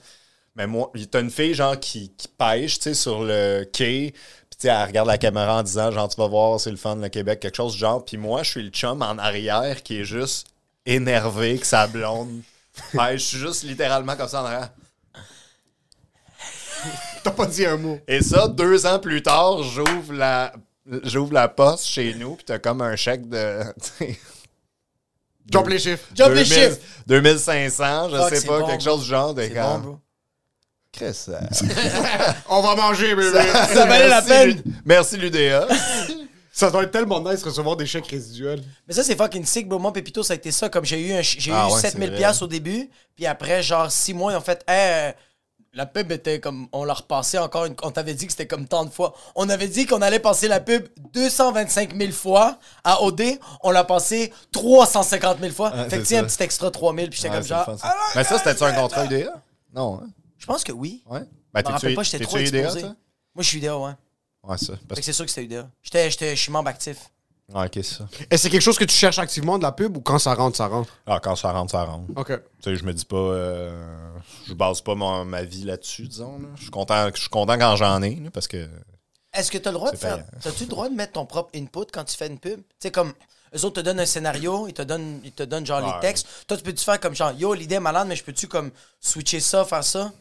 Mais 0.56 0.66
moi, 0.66 0.90
t'as 1.10 1.20
une 1.20 1.30
fille, 1.30 1.54
genre, 1.54 1.78
qui, 1.78 2.10
qui 2.16 2.28
pêche, 2.28 2.78
tu 2.78 2.84
sais, 2.84 2.94
sur 2.94 3.22
le 3.22 3.64
quai. 3.72 4.12
Puis, 4.12 4.58
tu 4.58 4.66
sais, 4.66 4.68
elle 4.68 4.86
regarde 4.86 5.08
la 5.08 5.18
caméra 5.18 5.58
en 5.60 5.62
disant, 5.62 5.90
genre, 5.90 6.08
tu 6.08 6.16
vas 6.16 6.26
voir, 6.26 6.58
c'est 6.58 6.70
le 6.70 6.76
fun, 6.76 6.96
le 6.96 7.08
Québec, 7.08 7.40
quelque 7.40 7.56
chose 7.56 7.76
genre. 7.76 8.04
Puis 8.04 8.16
moi, 8.16 8.42
je 8.42 8.50
suis 8.50 8.62
le 8.62 8.70
chum 8.70 9.02
en 9.02 9.18
arrière 9.18 9.82
qui 9.82 10.00
est 10.00 10.04
juste 10.04 10.46
énervé 10.86 11.58
que 11.58 11.66
sa 11.66 11.86
blonde 11.86 12.40
pêche. 12.92 13.22
Je 13.22 13.26
suis 13.26 13.38
juste 13.38 13.62
littéralement 13.64 14.16
comme 14.16 14.28
ça 14.28 14.42
en 14.42 14.46
arrière. 14.46 14.70
T'as 17.22 17.30
pas 17.32 17.46
dit 17.46 17.66
un 17.66 17.76
mot. 17.76 17.98
Et 18.08 18.22
ça, 18.22 18.48
deux 18.48 18.86
ans 18.86 18.98
plus 18.98 19.22
tard, 19.22 19.62
j'ouvre 19.62 20.14
la, 20.14 20.52
j'ouvre 21.04 21.32
la 21.32 21.48
poste 21.48 21.86
chez 21.86 22.14
nous, 22.14 22.36
puis 22.36 22.44
t'as 22.44 22.58
comme 22.58 22.80
un 22.82 22.96
chèque 22.96 23.28
de. 23.28 23.60
Jump 25.50 25.68
les 25.68 25.78
chiffres. 25.78 26.04
Jump 26.14 26.28
les 26.34 26.44
2000 26.44 26.46
chiffres. 26.46 26.78
2500, 27.06 28.08
je 28.10 28.16
Fuck, 28.16 28.28
sais 28.28 28.36
c'est 28.40 28.46
pas, 28.46 28.60
bon, 28.60 28.66
quelque 28.66 28.84
chose 28.84 29.02
du 29.02 29.08
genre. 29.08 29.34
Des 29.34 29.48
C'est 29.48 29.54
bon, 29.60 29.78
bro. 29.78 29.98
Chris, 30.92 31.16
euh, 31.28 31.40
On 32.48 32.62
va 32.62 32.74
manger, 32.76 33.14
bébé. 33.14 33.38
Ça 33.72 33.86
valait 33.86 34.08
la 34.08 34.20
merci, 34.22 34.28
peine. 34.28 34.48
Lu- 34.50 34.62
Merci 34.84 35.16
l'UDA. 35.16 35.68
Ça 36.52 36.68
doit 36.70 36.82
être 36.82 36.90
tellement 36.90 37.20
nice 37.20 37.40
de 37.40 37.44
recevoir 37.48 37.76
des 37.76 37.86
chèques 37.86 38.08
résiduels. 38.08 38.62
Mais 38.86 38.94
ça, 38.94 39.02
c'est 39.04 39.16
fucking 39.16 39.44
sick, 39.44 39.68
bro. 39.68 39.78
Moi, 39.78 39.92
Pépito, 39.92 40.22
ça 40.24 40.32
a 40.32 40.36
été 40.36 40.50
ça. 40.50 40.68
Comme 40.68 40.84
j'ai 40.84 41.00
eu, 41.00 41.12
un 41.12 41.22
ch- 41.22 41.36
j'ai 41.38 41.52
Ah 41.52 41.68
eu 41.70 41.74
ouais, 41.74 41.80
7000 41.80 42.08
c'est 42.10 42.16
piastres 42.16 42.42
au 42.42 42.46
début, 42.48 42.90
puis 43.14 43.24
après, 43.26 43.62
genre, 43.62 43.90
6 43.90 44.14
mois, 44.14 44.32
ils 44.32 44.36
ont 44.36 44.40
fait, 44.40 44.62
hey, 44.68 45.10
euh, 45.10 45.12
la 45.72 45.86
pub 45.86 46.10
était 46.10 46.40
comme, 46.40 46.68
on 46.72 46.84
l'a 46.84 46.94
repassé 46.94 47.38
encore 47.38 47.64
une, 47.66 47.74
on 47.82 47.90
t'avait 47.90 48.14
dit 48.14 48.26
que 48.26 48.32
c'était 48.32 48.46
comme 48.46 48.66
tant 48.66 48.84
de 48.84 48.90
fois. 48.90 49.14
On 49.36 49.48
avait 49.48 49.68
dit 49.68 49.86
qu'on 49.86 50.02
allait 50.02 50.18
passer 50.18 50.48
la 50.48 50.60
pub 50.60 50.88
225 51.14 51.96
000 51.96 52.12
fois 52.12 52.58
à 52.84 53.02
OD, 53.02 53.22
on 53.62 53.70
l'a 53.70 53.84
passé 53.84 54.32
350 54.52 55.38
000 55.40 55.52
fois. 55.52 55.70
Ouais, 55.74 55.88
fait 55.88 55.96
que 55.98 56.02
tu 56.02 56.06
sais, 56.08 56.16
un 56.18 56.24
petit 56.24 56.42
extra 56.42 56.70
3000, 56.70 57.10
puis 57.10 57.16
j'étais 57.18 57.28
Ouais, 57.30 57.36
comme 57.36 57.46
genre, 57.46 57.64
ça. 57.64 57.76
ah, 57.82 57.96
Mais 58.16 58.24
ça, 58.24 58.38
c'était-tu 58.38 58.64
un 58.64 58.72
contrat 58.72 59.04
UDA? 59.04 59.42
Non, 59.74 60.00
hein? 60.02 60.08
je 60.38 60.46
pense 60.46 60.64
que 60.64 60.72
oui. 60.72 61.02
Ouais. 61.06 61.20
Ben, 61.54 61.62
Je 61.64 61.68
me 61.68 61.72
rappelle 61.72 61.94
pas, 61.94 62.02
j'étais 62.02 62.24
trop 62.24 62.38
UDA, 62.38 62.58
exposé. 62.58 62.82
Moi, 62.82 62.94
je 63.38 63.42
suis 63.48 63.58
UDA, 63.58 63.78
ouais. 63.78 63.92
Ouais, 64.42 64.58
ça. 64.58 64.72
Fait 64.74 64.78
Parce 64.88 64.98
que 65.00 65.04
c'est 65.06 65.12
sûr 65.12 65.24
que 65.24 65.30
c'était 65.30 65.44
UDA. 65.44 65.68
J'étais, 65.82 66.10
j'étais, 66.10 66.34
je 66.36 66.40
suis 66.40 66.50
membre 66.52 66.68
actif. 66.68 67.10
Ah, 67.54 67.64
ok, 67.66 67.70
c'est 67.74 67.82
ça. 67.82 68.08
Est-ce 68.12 68.28
que 68.28 68.36
c'est 68.36 68.50
quelque 68.50 68.60
chose 68.62 68.78
que 68.78 68.84
tu 68.84 68.94
cherches 68.94 69.18
activement 69.18 69.58
de 69.58 69.62
la 69.64 69.72
pub 69.72 69.96
ou 69.96 70.00
quand 70.00 70.18
ça 70.18 70.34
rentre, 70.34 70.56
ça 70.56 70.66
rentre? 70.68 70.92
Ah, 71.06 71.18
quand 71.22 71.34
ça 71.36 71.52
rentre, 71.52 71.72
ça 71.72 71.84
rentre. 71.84 72.06
Ok. 72.16 72.28
Tu 72.28 72.40
sais, 72.62 72.76
je 72.76 72.84
me 72.84 72.92
dis 72.92 73.04
pas. 73.04 73.16
euh, 73.16 74.10
je 74.46 74.54
base 74.54 74.80
pas 74.80 74.94
mon- 74.94 75.24
ma 75.24 75.42
vie 75.42 75.64
là-dessus, 75.64 76.06
disons. 76.08 76.38
là. 76.38 76.48
Je 76.56 76.62
suis 76.62 76.70
content, 76.70 77.08
je 77.14 77.20
suis 77.20 77.28
content 77.28 77.58
quand 77.58 77.76
j'en 77.76 78.02
ai, 78.02 78.14
là, 78.16 78.30
parce 78.32 78.46
que. 78.48 78.68
Est-ce 79.32 79.50
que 79.50 79.58
tu 79.58 79.68
as 79.68 79.72
le 79.72 79.76
droit 79.78 79.90
de 79.92 79.96
faire. 79.96 80.24
As-tu 80.44 80.64
le 80.64 80.68
droit 80.70 80.88
de 80.88 80.94
mettre 80.94 81.12
ton 81.12 81.26
propre 81.26 81.50
input 81.56 81.86
quand 81.92 82.04
tu 82.04 82.16
fais 82.16 82.26
une 82.28 82.38
pub? 82.38 82.58
Tu 82.60 82.64
sais, 82.80 82.90
comme. 82.90 83.12
Eux 83.52 83.64
autres 83.64 83.80
te 83.80 83.84
donnent 83.84 83.98
un 83.98 84.06
scénario, 84.06 84.68
ils 84.68 84.72
te 84.74 84.82
donnent, 84.82 85.20
ils 85.24 85.32
te 85.32 85.42
donnent 85.42 85.66
genre 85.66 85.80
les 85.80 86.00
textes. 86.00 86.26
Toi, 86.46 86.56
tu 86.56 86.62
peux-tu 86.62 86.84
faire 86.84 87.00
comme 87.00 87.16
genre, 87.16 87.32
yo, 87.32 87.52
l'idée 87.52 87.74
est 87.76 87.80
malade, 87.80 88.06
mais 88.06 88.14
je 88.14 88.22
peux-tu 88.22 88.46
comme 88.46 88.70
switcher 89.00 89.40
ça, 89.40 89.64
faire 89.64 89.82
ça? 89.82 90.12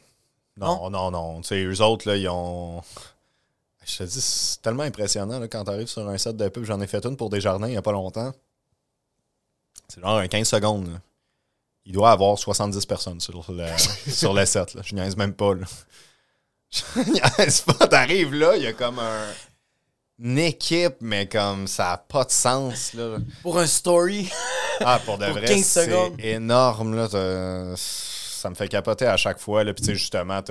Non, 0.57 0.89
non, 0.89 1.11
non. 1.11 1.41
Tu 1.41 1.49
sais, 1.49 1.63
eux 1.63 1.81
autres, 1.81 2.07
là, 2.07 2.17
ils 2.17 2.27
ont. 2.27 2.81
Je 3.89 3.97
te 3.97 4.03
dis, 4.03 4.21
c'est 4.21 4.61
tellement 4.61 4.83
impressionnant 4.83 5.39
là, 5.39 5.47
quand 5.47 5.63
tu 5.63 5.71
arrives 5.71 5.87
sur 5.87 6.07
un 6.07 6.17
set 6.17 6.37
de 6.37 6.47
pub. 6.49 6.63
J'en 6.63 6.79
ai 6.81 6.87
fait 6.87 7.03
une 7.05 7.17
pour 7.17 7.29
des 7.29 7.41
jardins 7.41 7.67
il 7.67 7.71
n'y 7.71 7.77
a 7.77 7.81
pas 7.81 7.91
longtemps. 7.91 8.31
C'est 9.87 10.01
genre 10.01 10.17
un 10.17 10.27
15 10.27 10.47
secondes. 10.47 10.87
là. 10.91 10.99
Il 11.85 11.93
doit 11.93 12.11
avoir 12.11 12.37
70 12.37 12.85
personnes 12.85 13.19
sur 13.19 13.51
le, 13.51 13.65
sur 14.07 14.33
le 14.33 14.45
set. 14.45 14.75
Là. 14.75 14.81
Je 14.85 14.93
niaise 14.93 15.17
même 15.17 15.33
pas. 15.33 15.55
Là. 15.55 15.65
Je 16.69 17.11
niaise 17.39 17.61
pas. 17.61 17.87
T'arrives 17.87 18.33
là, 18.33 18.55
il 18.55 18.63
y 18.63 18.67
a 18.67 18.73
comme 18.73 18.99
un. 18.99 19.25
Une 20.21 20.37
équipe, 20.37 20.97
mais 20.99 21.29
comme 21.29 21.65
ça 21.65 21.91
n'a 21.91 21.97
pas 21.97 22.25
de 22.25 22.31
sens. 22.31 22.93
Là. 22.93 23.19
Pour 23.41 23.57
un 23.57 23.65
story. 23.65 24.29
Ah, 24.81 24.99
pour 25.05 25.17
de 25.17 25.25
Pour 25.31 25.35
vrai, 25.35 25.47
15 25.47 25.63
c'est 25.65 26.13
énorme. 26.19 26.93
Là, 26.93 27.07
ça 27.77 28.49
me 28.49 28.55
fait 28.55 28.67
capoter 28.67 29.05
à 29.05 29.15
chaque 29.15 29.39
fois. 29.39 29.63
Là. 29.63 29.73
Puis, 29.73 29.85
justement, 29.85 30.41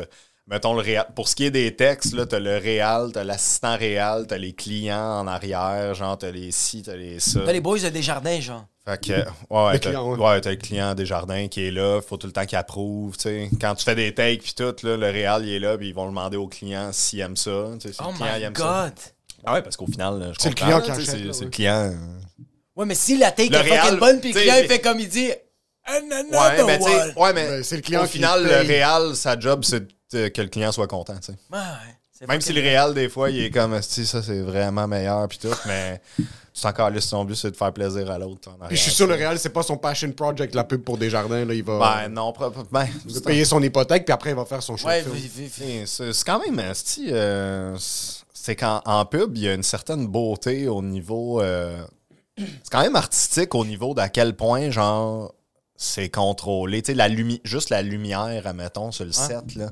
mettons 0.48 0.74
le 0.74 0.80
réal. 0.80 1.06
Pour 1.14 1.28
ce 1.28 1.34
qui 1.36 1.44
est 1.44 1.50
des 1.50 1.74
textes, 1.76 2.14
là, 2.14 2.26
t'as 2.26 2.38
le 2.40 2.56
réal, 2.56 3.10
t'as 3.12 3.24
l'assistant 3.24 3.76
réal, 3.76 4.26
t'as 4.26 4.38
les 4.38 4.52
clients 4.54 5.20
en 5.20 5.26
arrière, 5.26 5.94
genre, 5.94 6.16
t'as 6.18 6.30
les 6.30 6.50
ci, 6.50 6.82
t'as 6.82 6.96
les 6.96 7.20
ça. 7.20 7.40
T'as 7.44 7.52
les 7.52 7.60
boys 7.60 7.78
de 7.78 7.88
Desjardins, 7.90 8.40
genre. 8.40 8.64
Fait 8.86 8.98
que, 9.04 9.12
ouais, 9.12 9.26
ouais, 9.50 9.72
Le 9.74 9.78
t'as, 9.80 9.88
client, 9.90 10.10
ouais. 10.12 10.18
ouais, 10.18 10.40
t'as 10.40 10.50
le 10.50 10.56
client 10.56 10.94
des 10.94 11.04
jardins 11.04 11.46
qui 11.48 11.66
est 11.66 11.70
là, 11.70 12.00
faut 12.00 12.16
tout 12.16 12.26
le 12.26 12.32
temps 12.32 12.46
qu'il 12.46 12.56
approuve, 12.56 13.16
tu 13.18 13.24
sais. 13.24 13.50
Quand 13.60 13.74
tu 13.74 13.84
fais 13.84 13.94
des 13.94 14.14
takes 14.14 14.40
puis 14.42 14.54
tout, 14.56 14.74
là, 14.82 14.96
le 14.96 15.10
réal, 15.10 15.44
il 15.44 15.52
est 15.52 15.58
là, 15.58 15.76
puis 15.76 15.88
ils 15.88 15.94
vont 15.94 16.06
demander 16.06 16.38
au 16.38 16.48
client 16.48 16.90
s'il 16.92 17.20
aime 17.20 17.36
ça. 17.36 17.66
tu 17.78 17.88
sais, 17.88 17.92
si 17.92 18.00
Oh 18.02 18.08
le 18.10 18.14
client 18.16 18.32
il 18.36 18.40
my 18.40 18.44
aime 18.46 18.56
ça. 18.56 18.84
God! 18.86 18.94
Ah 19.44 19.52
ouais, 19.54 19.62
parce 19.62 19.76
qu'au 19.76 19.86
final, 19.86 20.18
là, 20.18 20.26
je 20.32 20.38
C'est 20.40 20.48
le 20.48 20.54
client 20.54 20.80
qui 20.80 20.90
achète, 20.90 21.04
C'est, 21.04 21.18
là, 21.18 21.32
c'est 21.32 21.38
ouais. 21.40 21.44
le 21.44 21.50
client. 21.50 21.94
Ouais, 22.76 22.86
mais 22.86 22.94
si 22.94 23.18
la 23.18 23.30
take 23.30 23.50
Le 23.50 23.56
est 23.56 23.58
fucking 23.64 23.72
réal, 23.80 23.98
bonne, 23.98 24.20
puis 24.20 24.32
le 24.32 24.40
client, 24.40 24.54
il 24.56 24.62
mais- 24.62 24.68
fait 24.68 24.78
comme 24.80 25.00
il 25.00 25.08
dit. 25.08 25.28
Ouais, 25.90 26.02
mais 26.66 26.78
tu 26.78 26.84
sais, 26.84 26.90
one. 26.90 27.12
ouais, 27.16 27.32
mais 27.34 27.46
Ben, 27.48 27.62
c'est 27.62 27.76
le 27.76 27.82
client 27.82 28.02
au 28.02 28.06
qui 28.06 28.12
final, 28.12 28.42
le 28.44 28.66
réal, 28.66 29.14
sa 29.16 29.38
job, 29.38 29.64
c'est 29.64 29.80
de- 29.80 29.92
que 30.10 30.42
le 30.42 30.48
client 30.48 30.72
soit 30.72 30.86
content, 30.86 31.16
tu 31.16 31.32
sais. 31.32 31.38
Ouais, 31.52 31.58
ouais. 31.58 31.94
C'est 32.12 32.26
Même 32.26 32.40
si 32.40 32.52
le 32.52 32.60
réal, 32.60 32.94
des 32.94 33.08
fois, 33.08 33.30
il 33.30 33.40
est 33.44 33.50
comme, 33.50 33.80
si 33.80 34.04
ça, 34.04 34.20
c'est 34.24 34.40
vraiment 34.40 34.88
meilleur, 34.88 35.28
puis 35.28 35.38
tout, 35.38 35.54
mais 35.66 36.00
c'est 36.52 36.66
encore 36.66 36.90
là, 36.90 37.00
son 37.00 37.24
but, 37.24 37.36
c'est 37.36 37.52
de 37.52 37.56
faire 37.56 37.72
plaisir 37.72 38.10
à 38.10 38.18
l'autre. 38.18 38.50
je 38.70 38.74
suis 38.74 38.90
sûr, 38.90 39.06
tu 39.06 39.12
le. 39.12 39.18
Real, 39.18 39.38
c'est 39.38 39.50
pas 39.50 39.62
son 39.62 39.76
passion 39.76 40.10
project, 40.10 40.52
la 40.56 40.64
pub 40.64 40.82
pour 40.82 40.98
Desjardins. 40.98 41.44
Là, 41.44 41.54
il 41.54 41.62
va, 41.62 41.78
Ben, 41.78 42.08
non, 42.08 42.32
ben, 42.72 42.88
il 43.06 43.14
va 43.14 43.20
payer 43.20 43.44
son 43.44 43.62
hypothèque, 43.62 44.04
puis 44.04 44.12
après, 44.12 44.30
il 44.30 44.36
va 44.36 44.44
faire 44.44 44.64
son 44.64 44.76
short 44.76 44.92
Ouais, 44.92 45.04
c'est 46.10 46.24
quand 46.24 46.40
même, 46.40 46.58
euh, 47.12 47.76
c'est 47.78 48.56
qu'en 48.56 48.82
en 48.84 49.04
pub, 49.06 49.36
il 49.36 49.42
y 49.44 49.48
a 49.48 49.54
une 49.54 49.62
certaine 49.62 50.08
beauté 50.08 50.66
au 50.66 50.82
niveau. 50.82 51.40
euh, 51.40 51.80
c'est 52.36 52.70
quand 52.72 52.82
même 52.82 52.96
artistique 52.96 53.54
au 53.54 53.64
niveau 53.64 53.94
d'à 53.94 54.08
quel 54.08 54.34
point, 54.34 54.70
genre, 54.70 55.32
c'est 55.76 56.08
contrôlé. 56.08 56.82
Tu 56.82 56.86
sais, 56.90 56.94
la 56.94 57.08
lumi- 57.08 57.40
juste 57.44 57.70
la 57.70 57.82
lumière, 57.82 58.44
admettons, 58.48 58.90
sur 58.90 59.04
le 59.04 59.12
set, 59.12 59.54
là. 59.54 59.70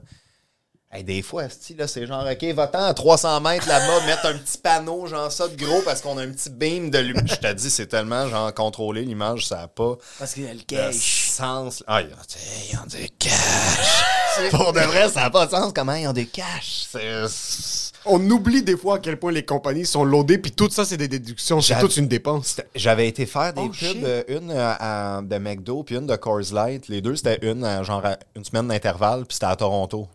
Hey, 0.96 1.04
des 1.04 1.20
fois, 1.20 1.42
là, 1.76 1.86
c'est 1.88 2.06
genre, 2.06 2.24
OK, 2.26 2.42
va-t'en 2.54 2.84
à 2.84 2.94
300 2.94 3.40
mètres 3.42 3.68
là-bas, 3.68 4.00
mettre 4.06 4.24
un 4.26 4.32
petit 4.38 4.56
panneau, 4.56 5.06
genre 5.06 5.30
ça 5.30 5.46
de 5.46 5.54
gros, 5.54 5.82
parce 5.82 6.00
qu'on 6.00 6.16
a 6.16 6.22
un 6.22 6.30
petit 6.30 6.48
beam 6.48 6.88
de 6.90 6.96
lumière. 6.98 7.26
Je 7.26 7.34
te 7.34 7.52
dis, 7.52 7.68
c'est 7.68 7.86
tellement, 7.86 8.26
genre, 8.28 8.54
contrôlé, 8.54 9.02
l'image, 9.02 9.46
ça 9.46 9.56
n'a 9.56 9.68
pas 9.68 9.96
Parce 10.18 10.32
qu'il 10.32 10.44
y 10.44 10.48
a 10.48 10.54
le 10.54 10.60
cash. 10.66 11.28
sens. 11.32 11.84
Ah, 11.86 12.00
ils 12.00 12.06
ont, 12.08 12.86
du 12.86 13.08
cash. 13.18 14.04
Pour 14.50 14.72
de 14.72 14.80
vrai, 14.80 15.10
ça 15.10 15.20
n'a 15.22 15.30
pas 15.30 15.44
de 15.44 15.50
sens 15.50 15.70
comment 15.74 15.92
ils 15.94 16.06
ont 16.08 16.12
du 16.14 16.26
cash. 16.28 16.86
C'est- 16.90 17.92
On 18.06 18.20
oublie 18.30 18.62
des 18.62 18.76
fois 18.76 18.96
à 18.96 18.98
quel 19.00 19.18
point 19.18 19.32
les 19.32 19.44
compagnies 19.44 19.84
sont 19.84 20.04
loadées, 20.04 20.38
puis 20.38 20.52
tout 20.52 20.70
ça, 20.70 20.84
c'est 20.86 20.96
des 20.96 21.08
déductions. 21.08 21.60
C'est 21.60 21.78
toute 21.78 21.96
une 21.98 22.08
dépense. 22.08 22.56
J'avais 22.74 23.08
été 23.08 23.26
faire 23.26 23.52
des 23.52 23.62
Oh, 23.64 23.68
pubs, 23.68 24.04
euh, 24.04 24.22
une 24.28 24.50
euh, 24.50 24.72
à- 24.78 25.20
de 25.22 25.36
McDo 25.38 25.82
puis 25.82 25.96
une 25.96 26.06
de 26.06 26.16
Coors 26.16 26.40
Light. 26.52 26.88
Les 26.88 27.00
deux, 27.02 27.16
c'était 27.16 27.38
une, 27.42 27.64
euh, 27.64 27.82
genre 27.84 28.06
à 28.06 28.16
une 28.36 28.44
semaine 28.44 28.68
d'intervalle, 28.68 29.26
puis 29.26 29.34
c'était 29.34 29.46
à 29.46 29.56
Toronto. 29.56 30.08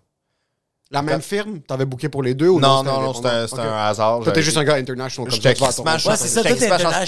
La 0.91 1.01
même 1.01 1.21
firme, 1.21 1.60
t'avais 1.62 1.86
booké 1.86 2.10
pour 2.10 2.21
les 2.21 2.34
deux 2.34 2.49
ou 2.49 2.60
Non, 2.60 2.80
c'était 2.80 2.91
non, 2.91 3.01
non, 3.01 3.13
c'était 3.13 3.47
c'était 3.47 3.62
Ok. 3.62 3.67
un 3.67 3.77
hasard. 3.88 4.15
Toi, 4.17 4.25
t'es 4.25 4.30
J'avais- 4.32 4.41
juste 4.43 4.58
un 4.58 4.63
gars 4.65 4.75
international 4.75 5.30
comme 5.30 5.36
J'étais 5.41 5.49
ça. 5.49 5.54
tu 5.56 5.60
vas 5.62 5.65
à 5.65 5.69
crissement 5.69 5.86
Toronto. 5.86 6.10
Ouais, 6.10 6.17
c'est 6.17 6.27
ça, 6.27 6.41
tout 6.41 6.47
est 6.47 6.51
international. 6.71 7.08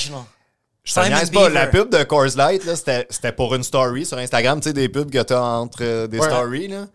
Je 0.85 0.93
te 0.93 0.99
Simon 1.01 1.15
niaise 1.17 1.31
pas, 1.31 1.49
la 1.49 1.67
pub 1.67 1.89
de 1.89 2.03
Coors 2.03 2.35
Light, 2.35 2.65
là, 2.65 2.75
c'était 2.75 3.07
c'était 3.09 3.31
pour 3.31 3.55
une 3.55 3.63
story 3.63 4.05
sur 4.05 4.17
Instagram, 4.17 4.59
tu 4.59 4.69
sais, 4.69 4.73
des 4.73 4.89
pubs 4.89 5.09
que 5.11 5.21
t'as 5.21 5.39
entre 5.41 5.79
euh, 5.81 6.07
des 6.07 6.19
Ouais. 6.19 6.27
stories, 6.29 6.67
là. 6.69 6.85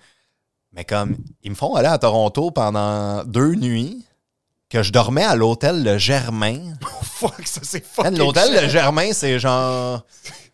Mais 0.73 0.85
comme, 0.85 1.17
ils 1.43 1.51
me 1.51 1.57
font 1.57 1.75
aller 1.75 1.89
à 1.89 1.97
Toronto 1.99 2.51
pendant 2.51 3.25
deux 3.25 3.55
nuits, 3.55 4.05
que 4.71 4.83
je 4.83 4.93
dormais 4.93 5.25
à 5.25 5.35
l'hôtel 5.35 5.83
Le 5.83 5.97
Germain. 5.99 6.75
Fuck, 7.03 7.47
ça 7.47 7.61
c'est 7.65 7.83
Man, 7.99 8.07
fucking 8.15 8.19
L'hôtel. 8.19 8.63
Le 8.63 8.69
Germain, 8.69 9.11
c'est 9.13 9.39
genre... 9.39 10.05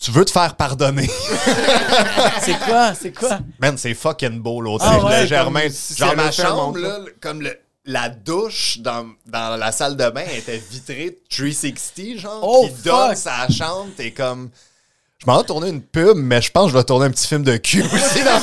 Tu 0.00 0.10
veux 0.12 0.24
te 0.24 0.30
faire 0.30 0.56
pardonner. 0.56 1.08
C'est 2.42 2.58
quoi? 2.58 2.94
C'est 2.94 3.12
quoi? 3.12 3.38
Man, 3.60 3.76
c'est 3.76 3.92
fucking 3.94 4.40
beau 4.40 4.60
l'hôtel 4.62 4.88
Ah 4.90 5.04
ouais, 5.04 5.26
Germain. 5.26 5.68
si 5.70 5.94
Genre 5.94 6.16
ma 6.16 6.30
chambre, 6.32 6.78
là, 6.78 6.98
comme 7.20 7.42
le- 7.42 7.58
la 7.84 8.08
douche 8.08 8.78
dans, 8.78 9.06
dans 9.26 9.56
la 9.58 9.72
salle 9.72 9.96
de 9.96 10.08
bain 10.08 10.24
était 10.34 10.56
vitrée 10.70 11.18
360, 11.28 12.18
genre. 12.18 12.40
Oh, 12.42 12.66
qui 12.68 12.82
donne 12.82 13.14
sa 13.14 13.46
chambre. 13.48 13.88
T'es 13.96 14.10
comme... 14.12 14.48
Je 15.18 15.26
m'en 15.26 15.38
vais 15.38 15.44
tourner 15.44 15.68
une 15.68 15.82
pub, 15.82 16.16
mais 16.16 16.40
je 16.40 16.50
pense 16.50 16.66
que 16.66 16.72
je 16.72 16.76
vais 16.78 16.84
tourner 16.84 17.04
un 17.06 17.10
petit 17.10 17.26
film 17.28 17.42
de 17.42 17.58
cul 17.58 17.82
aussi 17.94 18.22
dans, 18.24 18.40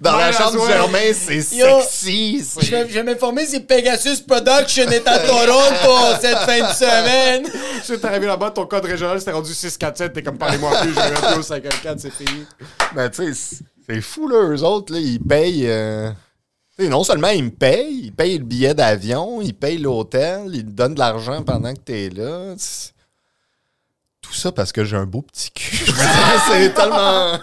dans 0.00 0.16
la 0.16 0.32
chambre 0.32 0.64
du. 0.66 0.72
Germain. 0.72 0.98
C'est 1.14 1.42
sexy. 1.42 2.44
Je 2.60 2.70
vais, 2.70 2.88
je 2.88 2.94
vais 2.94 3.02
m'informer 3.02 3.46
si 3.46 3.60
Pegasus 3.60 4.22
Production 4.26 4.88
est 4.90 5.06
à 5.06 5.18
Toronto 5.20 6.16
cette 6.20 6.38
fin 6.38 6.68
de 6.68 6.72
semaine. 6.74 7.44
Tu 7.84 7.98
t'es 7.98 8.06
arrivé 8.06 8.26
là-bas, 8.26 8.50
ton 8.50 8.66
code 8.66 8.84
régional 8.84 9.18
c'était 9.18 9.32
rendu 9.32 9.52
647, 9.52 10.12
t'es 10.12 10.22
comme 10.22 10.38
parlez-moi 10.38 10.70
plus, 10.80 10.94
j'ai 10.94 11.00
un 11.00 11.32
plus 11.32 11.38
au 11.40 11.42
54, 11.42 12.00
c'est 12.00 12.12
fini. 12.12 12.44
Ben, 12.94 13.08
tu 13.10 13.32
sais, 13.34 13.56
c'est- 13.86 14.00
fou, 14.00 14.28
là. 14.28 14.48
Eux 14.50 14.62
autres, 14.62 14.92
là, 14.94 14.98
ils 15.00 15.20
payent. 15.20 15.68
euh, 15.68 16.10
non 16.78 17.04
seulement 17.04 17.28
ils 17.28 17.44
me 17.44 17.50
payent, 17.50 18.00
ils 18.04 18.12
payent 18.12 18.38
le 18.38 18.44
billet 18.44 18.74
d'avion, 18.74 19.40
ils 19.42 19.54
payent 19.54 19.78
l'hôtel, 19.78 20.46
ils 20.54 20.64
te 20.64 20.70
donnent 20.70 20.94
de 20.94 20.98
l'argent 20.98 21.42
pendant 21.42 21.72
que 21.74 21.80
t'es 21.80 22.08
là. 22.10 22.54
Tout 24.32 24.38
ça 24.38 24.50
parce 24.50 24.72
que 24.72 24.82
j'ai 24.82 24.96
un 24.96 25.04
beau 25.04 25.20
petit 25.22 25.50
cul. 25.50 25.84
C'est 26.48 26.72
tellement. 26.72 27.38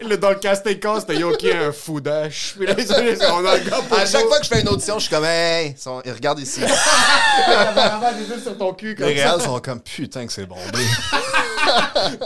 Le, 0.00 0.16
dans 0.16 0.30
le 0.30 0.34
casting 0.34 0.76
call, 0.80 0.98
c'était 1.00 1.14
Yoki 1.16 1.52
un 1.52 1.70
fou 1.70 2.00
dash. 2.00 2.54
Puis 2.58 2.66
là, 2.66 2.74
ils 2.76 2.92
ont- 2.92 3.34
on 3.36 3.44
a 3.46 3.56
le 3.56 3.70
gars 3.70 3.76
pour 3.88 3.96
À 3.96 4.04
chaque 4.06 4.22
nous. 4.24 4.28
fois 4.28 4.38
que 4.40 4.44
je 4.44 4.48
fais 4.48 4.60
une 4.60 4.68
audition, 4.68 4.96
je 4.98 5.02
suis 5.06 5.10
comme, 5.14 5.24
hey, 5.24 5.74
ils 5.76 5.80
sont- 5.80 6.02
ils 6.04 6.10
regardent 6.10 6.40
ici. 6.40 6.60
Les 8.18 8.26
yeux 8.26 8.40
sur 8.42 8.58
ton 8.58 8.72
cul, 8.74 8.96
comme 8.96 9.06
Les 9.06 9.18
ça. 9.18 9.30
réels 9.34 9.42
sont 9.42 9.60
comme, 9.60 9.80
putain, 9.80 10.26
que 10.26 10.32
c'est 10.32 10.46
bombé. 10.46 10.60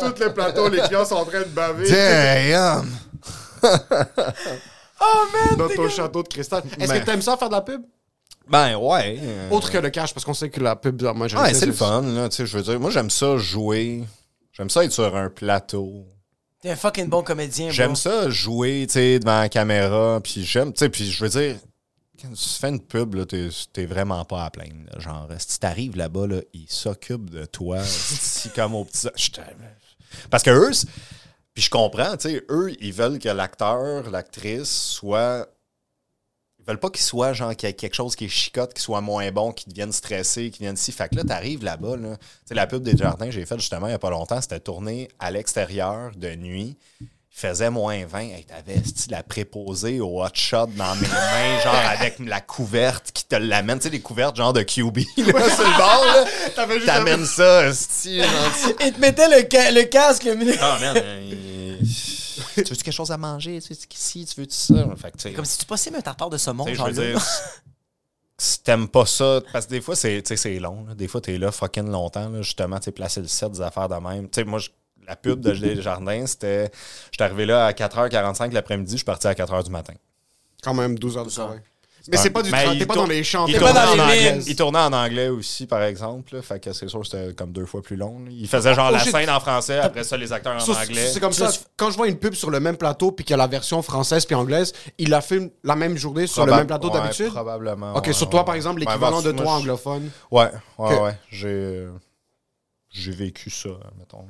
Tout 0.00 0.14
le 0.18 0.32
plateau, 0.32 0.68
les 0.68 0.80
clients 0.80 1.04
sont 1.04 1.16
en 1.16 1.24
train 1.26 1.40
de 1.40 1.44
baver. 1.44 1.90
Damn! 1.90 2.88
Dans 5.58 5.68
ton 5.68 5.88
château 5.90 6.22
de 6.22 6.28
cristal. 6.28 6.62
Est-ce 6.78 6.88
Ben. 6.90 7.00
que 7.00 7.04
t'aimes 7.06 7.22
ça 7.22 7.36
faire 7.36 7.48
de 7.50 7.54
la 7.54 7.60
pub? 7.60 7.82
Ben, 8.50 8.76
ouais. 8.76 9.18
euh, 9.22 9.50
Autre 9.50 9.70
que 9.70 9.78
le 9.78 9.90
cash, 9.90 10.12
parce 10.12 10.24
qu'on 10.24 10.34
sait 10.34 10.50
que 10.50 10.60
la 10.60 10.74
pub, 10.76 11.00
moi, 11.14 11.28
j'aime 11.28 11.40
Ouais, 11.40 11.54
ça, 11.54 11.60
c'est 11.60 11.66
le 11.66 11.72
fun, 11.72 12.02
là. 12.02 12.28
Tu 12.28 12.36
sais, 12.36 12.46
je 12.46 12.56
veux 12.56 12.62
dire, 12.64 12.80
moi, 12.80 12.90
j'aime 12.90 13.08
ça 13.10 13.36
jouer. 13.38 14.02
J'aime 14.52 14.68
ça 14.68 14.84
être 14.84 14.92
sur 14.92 15.14
un 15.16 15.30
plateau. 15.30 16.04
T'es 16.60 16.70
un 16.70 16.76
fucking 16.76 17.08
bon 17.08 17.22
comédien. 17.22 17.70
J'aime 17.70 17.96
ça 17.96 18.28
jouer, 18.28 18.84
tu 18.88 18.94
sais, 18.94 19.18
devant 19.20 19.38
la 19.40 19.48
caméra, 19.48 20.20
puis 20.22 20.44
j'aime, 20.44 20.72
tu 20.72 20.80
sais, 20.80 20.88
puis 20.90 21.10
je 21.10 21.24
veux 21.24 21.30
dire, 21.30 21.56
quand 22.20 22.28
tu 22.32 22.48
fais 22.48 22.68
une 22.68 22.80
pub, 22.80 23.14
là, 23.14 23.24
t'es, 23.24 23.48
t'es 23.72 23.86
vraiment 23.86 24.24
pas 24.26 24.44
à 24.44 24.50
plaindre. 24.50 24.74
là. 24.92 24.98
Genre, 24.98 25.28
si 25.38 25.58
t'arrives 25.58 25.96
là-bas, 25.96 26.26
là, 26.26 26.40
ils 26.52 26.66
s'occupent 26.68 27.30
de 27.30 27.46
toi, 27.46 27.78
si 27.84 28.50
comme 28.50 28.74
au 28.74 28.84
petit... 28.84 29.08
Parce 30.28 30.42
que 30.42 30.50
eux, 30.50 30.72
puis 31.54 31.62
je 31.62 31.70
comprends, 31.70 32.16
tu 32.16 32.28
sais, 32.28 32.44
eux, 32.50 32.72
ils 32.80 32.92
veulent 32.92 33.18
que 33.20 33.28
l'acteur, 33.28 34.10
l'actrice 34.10 34.68
soit... 34.70 35.46
Ils 36.62 36.66
veulent 36.68 36.78
pas 36.80 36.90
qu'il 36.90 37.02
soit, 37.02 37.32
genre, 37.32 37.54
qu'il 37.56 37.68
y 37.68 37.70
ait 37.70 37.74
quelque 37.74 37.94
chose 37.94 38.14
qui 38.14 38.26
est 38.26 38.28
chicote, 38.28 38.74
qui 38.74 38.82
soit 38.82 39.00
moins 39.00 39.30
bon, 39.32 39.50
qui 39.52 39.68
devienne 39.68 39.92
stressé, 39.92 40.50
qui 40.50 40.60
vienne 40.62 40.74
ici. 40.74 40.92
Fait 40.92 41.08
que 41.08 41.16
là, 41.16 41.24
t'arrives 41.24 41.64
là-bas, 41.64 41.96
là. 41.96 42.16
Sais, 42.44 42.54
la 42.54 42.66
pub 42.66 42.82
des 42.82 42.96
jardins 42.96 43.26
que 43.26 43.32
j'ai 43.32 43.46
faite 43.46 43.58
justement 43.60 43.86
il 43.86 43.90
y 43.92 43.94
a 43.94 43.98
pas 43.98 44.10
longtemps, 44.10 44.40
c'était 44.40 44.60
tourné 44.60 45.08
à 45.18 45.30
l'extérieur 45.30 46.10
de 46.16 46.34
nuit. 46.34 46.76
Il 47.00 47.06
faisait 47.48 47.70
moins 47.70 48.04
20. 48.06 48.18
Hey, 48.20 48.44
T'avais 48.44 48.82
style, 48.84 49.12
la 49.12 49.22
préposée 49.22 50.00
au 50.00 50.22
hot 50.22 50.28
shot 50.34 50.66
dans 50.76 50.94
mes 50.96 51.06
mains, 51.08 51.60
genre 51.64 51.74
avec 51.74 52.18
la 52.18 52.40
couverte 52.40 53.10
qui 53.14 53.24
te 53.24 53.36
l'amène. 53.36 53.78
Tu 53.78 53.84
sais, 53.84 53.90
les 53.90 54.00
couvertes 54.00 54.36
genre 54.36 54.52
de 54.52 54.62
QB, 54.62 54.98
là, 54.98 55.04
sur 55.48 55.64
le 55.64 55.76
bord, 55.78 56.04
là. 56.04 56.24
T'amènes 56.84 57.24
ça, 57.24 57.72
style, 57.72 58.22
genre, 58.24 58.72
Il 58.84 58.92
te 58.92 59.00
mettait 59.00 59.28
le, 59.28 59.46
ca- 59.50 59.70
le 59.70 59.84
casque, 59.84 60.24
le 60.24 60.34
minu- 60.34 60.58
Ah, 60.60 60.76
man, 60.80 60.96
euh, 60.96 61.76
tu 62.66 62.74
veux 62.74 62.80
quelque 62.82 62.92
chose 62.92 63.10
à 63.10 63.16
manger? 63.16 63.60
Tu 63.60 63.72
veux 63.72 63.78
ici, 63.92 64.24
tu 64.26 64.40
veux 64.40 64.46
ça? 64.48 64.86
Fait 64.96 65.10
que, 65.10 65.34
Comme 65.36 65.44
si 65.44 65.58
tu 65.58 65.64
passais 65.66 65.94
un 65.94 66.00
tartare 66.00 66.30
de 66.30 66.36
saumon, 66.38 66.66
je 66.68 66.74
genre 66.74 66.88
veux 66.88 67.02
là. 67.02 67.12
dire, 67.12 67.26
si 68.38 68.62
t'aimes 68.62 68.88
pas 68.88 69.04
ça, 69.06 69.40
parce 69.52 69.66
que 69.66 69.70
des 69.70 69.80
fois, 69.80 69.94
c'est 69.96 70.22
c'est 70.36 70.58
long. 70.58 70.84
là. 70.86 70.94
Des 70.94 71.08
fois, 71.08 71.20
t'es 71.20 71.36
là 71.38 71.52
fucking 71.52 71.90
longtemps, 71.90 72.28
là, 72.30 72.40
justement, 72.42 72.78
tu 72.80 72.90
placer 72.92 73.20
le 73.20 73.26
set, 73.28 73.50
des 73.52 73.60
affaires 73.60 73.88
de 73.88 73.96
même. 73.96 74.24
Tu 74.30 74.36
sais, 74.40 74.44
moi, 74.44 74.58
je- 74.58 74.70
la 75.06 75.16
pub 75.16 75.40
de 75.40 75.52
Des 75.52 75.82
Jardins, 75.82 76.26
c'était. 76.26 76.70
J'étais 77.10 77.24
arrivé 77.24 77.44
là 77.46 77.66
à 77.66 77.72
4h45 77.72 78.52
l'après-midi, 78.52 78.92
je 78.92 78.96
suis 78.98 79.04
parti 79.04 79.26
à 79.26 79.34
4h 79.34 79.64
du 79.64 79.70
matin. 79.70 79.94
Quand 80.62 80.74
même 80.74 80.98
12 80.98 81.16
heures 81.18 81.24
de 81.26 81.30
travail. 81.30 81.60
Mais 82.08 82.16
c'est 82.16 82.30
pas 82.30 82.42
du 82.42 82.50
tra- 82.50 82.72
il 82.72 82.78
T'es 82.78 82.86
pas 82.86 82.94
dans 82.94 83.06
les 83.06 83.22
champs. 83.22 83.46
Il 83.46 83.52
t'es 83.54 83.60
pas 83.60 83.72
tournait, 83.72 83.86
dans 83.86 83.92
en 83.92 83.94
les 83.94 84.00
anglais, 84.02 84.32
lignes. 84.32 84.42
il 84.46 84.56
tournait 84.56 84.78
en 84.78 84.92
anglais 84.92 85.28
aussi, 85.28 85.66
par 85.66 85.82
exemple. 85.82 86.34
Là, 86.34 86.42
fait 86.42 86.58
que 86.58 86.72
c'est 86.72 86.88
sûr 86.88 87.00
que 87.00 87.06
c'était 87.06 87.34
comme 87.34 87.52
deux 87.52 87.66
fois 87.66 87.82
plus 87.82 87.96
long. 87.96 88.18
là. 88.24 88.30
Il 88.30 88.48
faisait 88.48 88.74
genre 88.74 88.88
Oh, 88.90 88.92
la 88.94 89.04
scène 89.04 89.28
en 89.30 89.40
français, 89.40 89.78
après 89.78 90.02
ça, 90.04 90.16
les 90.16 90.32
acteurs 90.32 90.54
en 90.56 90.60
Ça, 90.60 90.72
anglais. 90.80 91.10
C'est 91.12 91.20
comme 91.20 91.32
ça. 91.32 91.50
Quand 91.76 91.90
je 91.90 91.96
vois 91.96 92.08
une 92.08 92.16
pub 92.18 92.34
sur 92.34 92.50
le 92.50 92.58
même 92.60 92.76
plateau 92.76 93.12
puis 93.12 93.24
qu'il 93.24 93.32
y 93.32 93.34
a 93.34 93.36
la 93.38 93.46
version 93.46 93.82
française 93.82 94.24
puis 94.24 94.34
anglaise, 94.34 94.72
il 94.98 95.10
la 95.10 95.20
filme 95.20 95.50
la 95.64 95.76
même 95.76 95.96
journée 95.96 96.26
sur 96.26 96.46
le 96.46 96.52
même 96.52 96.66
plateau 96.66 96.88
ouais, 96.90 96.94
d'habitude? 97.00 97.28
Probablement. 97.30 97.94
Ok, 97.94 98.06
ouais, 98.06 98.12
sur 98.12 98.28
toi, 98.30 98.40
ouais. 98.40 98.46
par 98.46 98.54
exemple, 98.54 98.80
Ouais, 98.80 98.86
l'équivalent 98.86 99.20
de 99.22 99.32
moi, 99.32 99.42
toi 99.44 99.52
je- 99.54 99.60
anglophone. 99.60 100.10
Ouais, 100.30 100.50
ouais, 100.78 100.94
Ok. 100.96 101.02
ouais. 101.04 101.18
J'ai, 101.30 101.48
euh, 101.48 101.90
j'ai 102.90 103.12
vécu 103.12 103.50
ça, 103.50 103.68
mettons. 103.98 104.24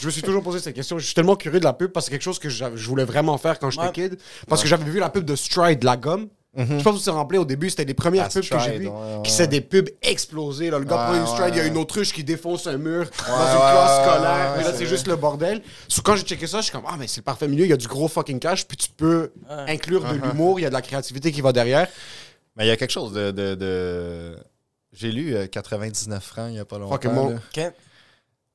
Je 0.00 0.06
me 0.06 0.10
suis 0.10 0.22
toujours 0.22 0.42
posé 0.42 0.58
cette 0.58 0.74
question. 0.74 0.98
Je 0.98 1.04
suis 1.04 1.14
tellement 1.14 1.36
curieux 1.36 1.60
de 1.60 1.64
la 1.64 1.72
pub 1.74 1.92
parce 1.92 2.06
que 2.06 2.10
c'est 2.10 2.16
quelque 2.16 2.24
chose 2.24 2.38
que 2.38 2.48
j'avais- 2.48 2.76
je 2.76 2.88
voulais 2.88 3.04
vraiment 3.04 3.36
faire 3.38 3.58
quand 3.58 3.70
j'étais 3.70 3.86
Ouais. 3.86 3.92
kid. 3.92 4.18
Parce 4.48 4.62
que 4.62 4.68
j'avais 4.68 4.84
vu 4.90 4.98
la 4.98 5.10
pub 5.10 5.24
de 5.24 5.36
Stride, 5.36 5.84
la 5.84 5.96
gomme. 5.96 6.28
Je 6.54 6.64
sais 6.64 6.82
pas 6.84 6.92
si 6.92 6.98
vous 7.06 7.12
vous 7.12 7.12
rappelez, 7.18 7.38
au 7.38 7.44
début, 7.46 7.70
c'était 7.70 7.84
les 7.86 7.94
premières 7.94 8.28
pubs 8.28 8.42
que 8.46 8.58
j'ai 8.58 8.78
vues. 8.78 8.88
ouais, 8.88 8.92
ouais, 8.92 9.22
qui 9.24 9.30
c'est 9.30 9.46
des 9.46 9.62
pubs 9.62 9.88
explosées. 10.02 10.70
Là. 10.70 10.78
Le 10.78 10.84
gars 10.84 10.96
Ouais, 11.10 11.18
prend 11.18 11.20
une 11.20 11.26
Stride, 11.26 11.54
il 11.54 11.56
y 11.56 11.60
a 11.60 11.64
une 11.66 11.78
autruche 11.78 12.12
qui 12.12 12.22
défonce 12.24 12.66
un 12.66 12.76
mur 12.76 13.08
dans 13.26 13.34
ouais, 13.34 13.52
une 13.52 13.58
classe 13.58 14.06
scolaire. 14.06 14.52
ouais, 14.52 14.58
mais 14.58 14.64
là, 14.64 14.72
c'est 14.76 14.84
juste 14.86 15.06
le 15.06 15.16
bordel. 15.16 15.62
So, 15.88 16.02
quand 16.02 16.14
j'ai 16.16 16.24
checké 16.24 16.46
ça, 16.46 16.58
je 16.58 16.64
suis 16.64 16.72
comme, 16.72 16.84
ah, 16.86 16.96
mais 16.98 17.06
c'est 17.08 17.20
le 17.20 17.24
parfait 17.24 17.48
milieu. 17.48 17.64
Il 17.64 17.70
y 17.70 17.72
a 17.72 17.76
du 17.78 17.88
gros 17.88 18.06
fucking 18.06 18.38
cash. 18.38 18.66
Puis 18.66 18.76
tu 18.76 18.88
peux 18.90 19.32
inclure 19.48 20.04
Uh-huh. 20.04 20.20
de 20.20 20.26
l'humour. 20.26 20.60
Il 20.60 20.62
y 20.62 20.66
a 20.66 20.68
de 20.68 20.74
la 20.74 20.82
créativité 20.82 21.32
qui 21.32 21.40
va 21.40 21.52
derrière. 21.52 21.88
Mais 22.56 22.66
il 22.66 22.68
y 22.68 22.72
a 22.72 22.76
quelque 22.76 22.90
chose 22.90 23.12
de. 23.14 23.30
de, 23.30 23.54
de- 23.54 24.36
J'ai 24.92 25.10
lu 25.10 25.34
euh, 25.34 25.46
99 25.46 26.22
francs 26.22 26.48
il 26.50 26.56
y 26.56 26.58
a 26.58 26.66
pas 26.66 26.76
longtemps. 26.78 26.92
Fucking 26.96 27.14
bon. 27.14 27.30
là. 27.30 27.36
Ok. 27.66 27.72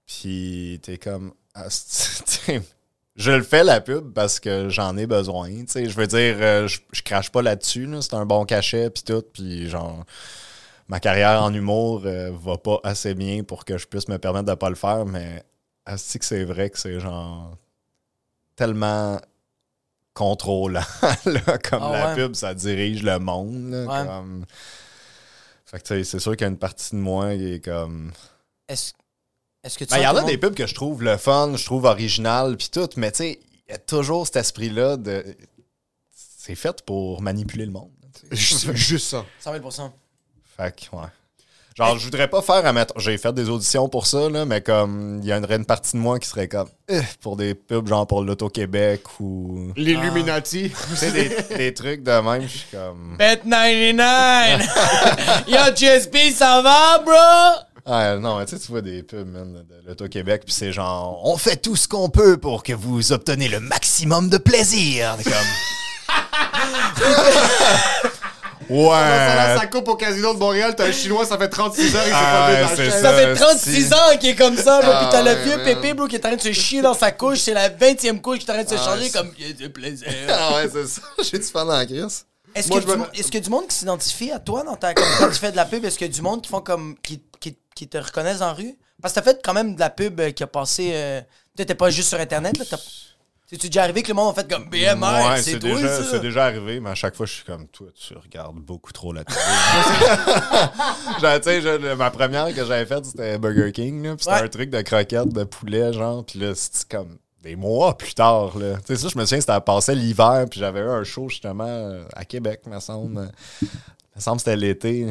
Puis 0.05 0.79
t'es 0.83 0.97
comme. 0.99 1.33
ah, 1.55 1.65
je 3.17 3.31
le 3.31 3.43
fais 3.43 3.63
la 3.63 3.81
pub 3.81 4.13
parce 4.13 4.39
que 4.39 4.69
j'en 4.69 4.95
ai 4.97 5.07
besoin. 5.07 5.49
Je 5.67 5.93
veux 5.95 6.07
dire, 6.07 6.35
euh, 6.39 6.67
je, 6.67 6.79
je 6.91 7.01
crache 7.01 7.31
pas 7.31 7.41
là-dessus. 7.41 7.85
là. 7.87 8.01
C'est 8.01 8.13
un 8.13 8.25
bon 8.25 8.45
cachet, 8.45 8.89
puis 8.89 9.03
tout. 9.03 9.23
Puis 9.33 9.69
genre, 9.69 10.05
ma 10.87 10.99
carrière 10.99 11.41
en 11.43 11.53
humour 11.53 12.03
euh, 12.05 12.31
va 12.41 12.57
pas 12.57 12.79
assez 12.83 13.13
bien 13.15 13.43
pour 13.43 13.65
que 13.65 13.77
je 13.77 13.87
puisse 13.87 14.07
me 14.07 14.17
permettre 14.17 14.45
de 14.45 14.53
pas 14.55 14.69
le 14.69 14.75
faire. 14.75 15.05
Mais 15.05 15.43
que 16.19 16.25
c'est 16.25 16.43
vrai 16.43 16.69
que 16.69 16.77
c'est 16.79 16.99
genre 16.99 17.57
tellement 18.55 19.19
contrôlant 20.13 20.81
là, 21.25 21.57
comme 21.59 21.83
Ah 21.83 22.07
la 22.09 22.15
pub, 22.15 22.33
ça 22.35 22.53
dirige 22.53 23.03
le 23.03 23.19
monde. 23.19 23.69
là, 23.71 23.85
Ouais. 23.85 24.07
comme- 24.07 24.45
Fait 25.65 25.77
que 25.79 25.83
tu 25.83 25.87
sais, 25.95 26.03
c'est 26.03 26.19
sûr 26.19 26.31
qu'il 26.35 26.41
y 26.41 26.45
a 26.45 26.49
une 26.49 26.57
partie 26.57 26.91
de 26.95 26.99
moi 26.99 27.33
qui 27.35 27.53
est 27.55 27.63
comme. 27.65 28.11
Est-ce 28.67 28.93
est-ce 29.67 29.77
que 29.77 29.85
tu 29.85 29.91
Ben, 29.91 29.99
il 29.99 30.03
y 30.03 30.07
en 30.07 30.15
a 30.15 30.23
des 30.23 30.37
pubs 30.37 30.55
que 30.55 30.65
je 30.65 30.73
trouve 30.73 31.03
le 31.03 31.17
fun, 31.17 31.53
je 31.55 31.65
trouve 31.65 31.85
original, 31.85 32.57
puis 32.57 32.69
tout, 32.71 32.89
mais 32.95 33.11
tu 33.11 33.17
sais, 33.17 33.39
il 33.67 33.71
y 33.71 33.75
a 33.75 33.77
toujours 33.77 34.25
cet 34.25 34.37
esprit-là 34.37 34.97
de. 34.97 35.23
C'est 36.15 36.55
fait 36.55 36.81
pour 36.83 37.21
manipuler 37.21 37.65
le 37.65 37.71
monde. 37.71 37.91
Juste, 38.31 38.73
juste 38.73 39.09
ça. 39.09 39.25
100 39.39 39.53
000 39.53 39.69
Fait 40.57 40.75
que, 40.75 40.95
ouais. 40.95 41.03
Genre, 41.77 41.99
je 41.99 42.05
voudrais 42.05 42.27
pas 42.27 42.41
faire 42.41 42.65
à 42.65 42.73
mettre. 42.73 42.99
J'ai 42.99 43.19
fait 43.19 43.31
des 43.33 43.49
auditions 43.49 43.87
pour 43.87 44.07
ça, 44.07 44.29
là, 44.29 44.45
mais 44.45 44.61
comme, 44.61 45.19
il 45.21 45.29
y 45.29 45.33
aurait 45.33 45.57
une 45.57 45.65
partie 45.65 45.95
de 45.95 46.01
moi 46.01 46.17
qui 46.17 46.27
serait 46.27 46.47
comme, 46.47 46.69
eh, 46.87 47.01
pour 47.21 47.37
des 47.37 47.53
pubs, 47.53 47.87
genre 47.87 48.07
pour 48.07 48.23
l'Auto-Québec 48.23 49.03
ou. 49.19 49.71
L'Illuminati. 49.75 50.71
Tu 50.89 50.95
sais, 50.95 51.11
des, 51.11 51.29
des 51.55 51.73
trucs 51.75 52.01
de 52.01 52.19
même, 52.19 52.41
je 52.41 52.47
suis 52.47 52.65
comme. 52.71 53.15
Bet 53.17 53.41
99! 53.45 55.45
Yo, 55.47 55.59
GSP, 55.75 56.33
ça 56.33 56.63
va, 56.63 56.97
bro? 57.05 57.66
Ah, 57.89 58.17
non, 58.17 58.37
mais 58.37 58.45
tu 58.45 58.55
sais, 58.57 58.61
tu 58.61 58.69
vois 58.71 58.81
des 58.81 59.01
pubs, 59.01 59.25
man, 59.27 59.53
de 59.53 59.87
l'Auto-Québec, 59.87 60.41
puis 60.45 60.53
c'est 60.53 60.73
genre, 60.73 61.21
on 61.23 61.37
fait 61.37 61.55
tout 61.55 61.77
ce 61.77 61.87
qu'on 61.87 62.09
peut 62.09 62.35
pour 62.37 62.63
que 62.63 62.73
vous 62.73 63.13
obtenez 63.13 63.47
le 63.47 63.61
maximum 63.61 64.29
de 64.29 64.37
plaisir. 64.37 65.15
Comme. 65.23 65.33
ouais. 68.69 68.89
Ça, 68.89 69.57
ça 69.59 69.67
coupe 69.67 69.87
au 69.87 69.95
casino 69.95 70.33
de 70.33 70.39
Montréal, 70.39 70.73
t'as 70.75 70.87
un 70.87 70.91
chinois, 70.91 71.25
ça 71.25 71.37
fait 71.37 71.47
36 71.49 71.95
heures, 71.95 72.01
il 72.05 72.09
s'est 72.09 72.13
Ah, 72.13 72.47
pas 72.49 72.55
dans 72.55 72.69
la 72.69 72.75
ça. 72.91 73.01
Ça 73.01 73.13
fait 73.13 73.25
Euh, 73.27 73.35
36 73.35 73.87
si. 73.87 73.93
ans 73.93 74.17
qu'il 74.19 74.29
est 74.31 74.35
comme 74.35 74.57
ça, 74.57 74.81
bro. 74.81 74.91
Puis 74.99 75.07
t'as 75.11 75.21
le 75.23 75.31
Ah, 75.31 75.35
vieux 75.35 75.63
pépé, 75.63 75.93
bro, 75.93 76.07
qui 76.07 76.15
est 76.15 76.25
en 76.25 76.29
train 76.29 76.37
de 76.37 76.41
se 76.41 76.51
chier 76.51 76.81
dans 76.81 76.93
sa 76.93 77.11
couche. 77.11 77.39
C'est 77.39 77.53
la 77.53 77.69
20e 77.69 78.19
couche 78.21 78.39
qui 78.39 78.45
est 78.45 78.49
en 78.51 78.55
train 78.55 78.63
de 78.63 78.69
se 78.69 78.77
changer 78.77 79.09
comme. 79.11 79.31
Il 79.37 79.47
y 79.47 79.49
a 79.49 79.53
du 79.53 79.69
plaisir. 79.69 80.07
Ah 80.29 80.55
ouais, 80.55 80.69
c'est 80.71 80.87
ça. 80.87 81.01
J'ai 81.31 81.39
du 81.39 81.51
dans 81.53 81.63
la 81.65 81.85
crise. 81.85 82.25
Est-ce 82.55 82.69
que, 82.69 82.95
me- 82.97 83.05
est-ce 83.19 83.31
que 83.31 83.37
du 83.37 83.49
monde 83.51 83.67
qui 83.67 83.75
s'identifie 83.75 84.31
à 84.31 84.39
toi 84.39 84.63
dans 84.63 84.75
ta, 84.75 84.93
quand 84.95 85.29
tu 85.29 85.35
fais 85.39 85.51
de 85.51 85.55
la 85.55 85.65
pub, 85.65 85.85
est-ce 85.85 85.99
que 85.99 86.05
du 86.05 86.21
monde 86.23 86.41
qui 86.41 86.49
font 86.49 86.61
comme 86.61 86.95
qui, 87.03 87.21
qui, 87.39 87.55
qui 87.77 87.87
te 87.87 87.97
reconnaissent 87.97 88.41
en 88.41 88.53
rue? 88.53 88.75
Parce 89.01 89.13
que 89.13 89.19
t'as 89.19 89.25
fait 89.31 89.41
quand 89.43 89.53
même 89.53 89.75
de 89.75 89.79
la 89.79 89.89
pub 89.89 90.19
euh, 90.19 90.31
qui 90.31 90.43
a 90.43 90.47
passé. 90.47 90.91
Euh, 90.93 91.21
T'étais 91.55 91.75
pas 91.75 91.89
juste 91.89 92.09
sur 92.09 92.19
internet, 92.19 92.57
là. 92.57 92.65
C'est-tu 93.49 93.67
déjà 93.67 93.83
arrivé 93.83 94.03
que 94.03 94.09
le 94.09 94.13
monde 94.13 94.37
a 94.37 94.41
fait 94.41 94.47
comme 94.51 94.69
BMR? 94.69 95.29
ouais, 95.31 95.41
c'est 95.41 95.57
toi, 95.57 95.69
déjà, 95.75 95.87
ça? 95.87 96.03
c'est 96.11 96.19
déjà 96.19 96.45
arrivé, 96.45 96.81
mais 96.81 96.89
à 96.89 96.95
chaque 96.95 97.15
fois, 97.15 97.25
je 97.25 97.31
suis 97.33 97.45
comme 97.45 97.65
toi, 97.69 97.87
tu 97.95 98.13
regardes 98.15 98.57
beaucoup 98.57 98.91
trop 98.91 99.13
la 99.13 99.23
télé. 99.23 99.39
Tu 101.43 101.61
je- 101.61 101.93
ma 101.95 102.11
première 102.11 102.53
que 102.53 102.65
j'avais 102.65 102.85
faite, 102.85 103.05
c'était 103.05 103.37
Burger 103.37 103.71
King, 103.71 104.03
là, 104.03 104.15
puis 104.15 104.23
c'était 104.25 104.35
Ouais. 104.35 104.43
un 104.45 104.49
truc 104.49 104.69
de 104.69 104.81
croquettes, 104.81 105.29
de 105.33 105.43
poulet, 105.45 105.93
genre, 105.93 106.25
puis 106.25 106.39
là, 106.39 106.53
c'était 106.55 106.97
comme 106.97 107.17
des 107.41 107.55
mois 107.55 107.97
plus 107.97 108.13
tard, 108.13 108.57
là. 108.57 108.75
Tu 108.85 108.87
sais, 108.87 108.97
ça, 108.97 109.07
je 109.07 109.17
me 109.17 109.23
souviens, 109.25 109.39
c'était 109.39 109.61
passé 109.61 109.95
l'hiver, 109.95 110.45
puis 110.49 110.59
j'avais 110.59 110.81
eu 110.81 110.89
un 110.89 111.03
show, 111.03 111.29
justement, 111.29 111.93
à 112.13 112.25
Québec, 112.25 112.61
me 112.67 112.79
semble. 112.79 113.31
me 113.61 114.21
semble 114.21 114.37
que 114.37 114.43
c'était 114.43 114.57
l'été. 114.57 115.07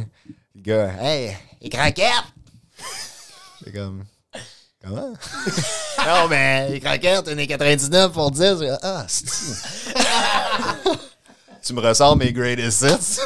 Le 0.55 0.61
gars, 0.61 0.91
hey, 1.01 1.37
les 1.63 1.71
croquettes! 1.71 2.13
C'est 3.65 3.73
comme... 3.73 4.05
Comment? 4.85 5.09
non, 6.07 6.29
mais 6.29 6.71
les 6.71 6.81
croquettes, 6.81 7.27
on 7.27 7.39
est 7.39 7.47
99 7.47 8.13
pour 8.13 8.31
10. 8.31 8.43
Ah, 8.83 9.07
c'est 9.09 9.27
Tu 11.63 11.73
me 11.73 11.81
ressors 11.81 12.17
mes 12.17 12.33
greatest 12.33 12.83
hits? 12.83 13.21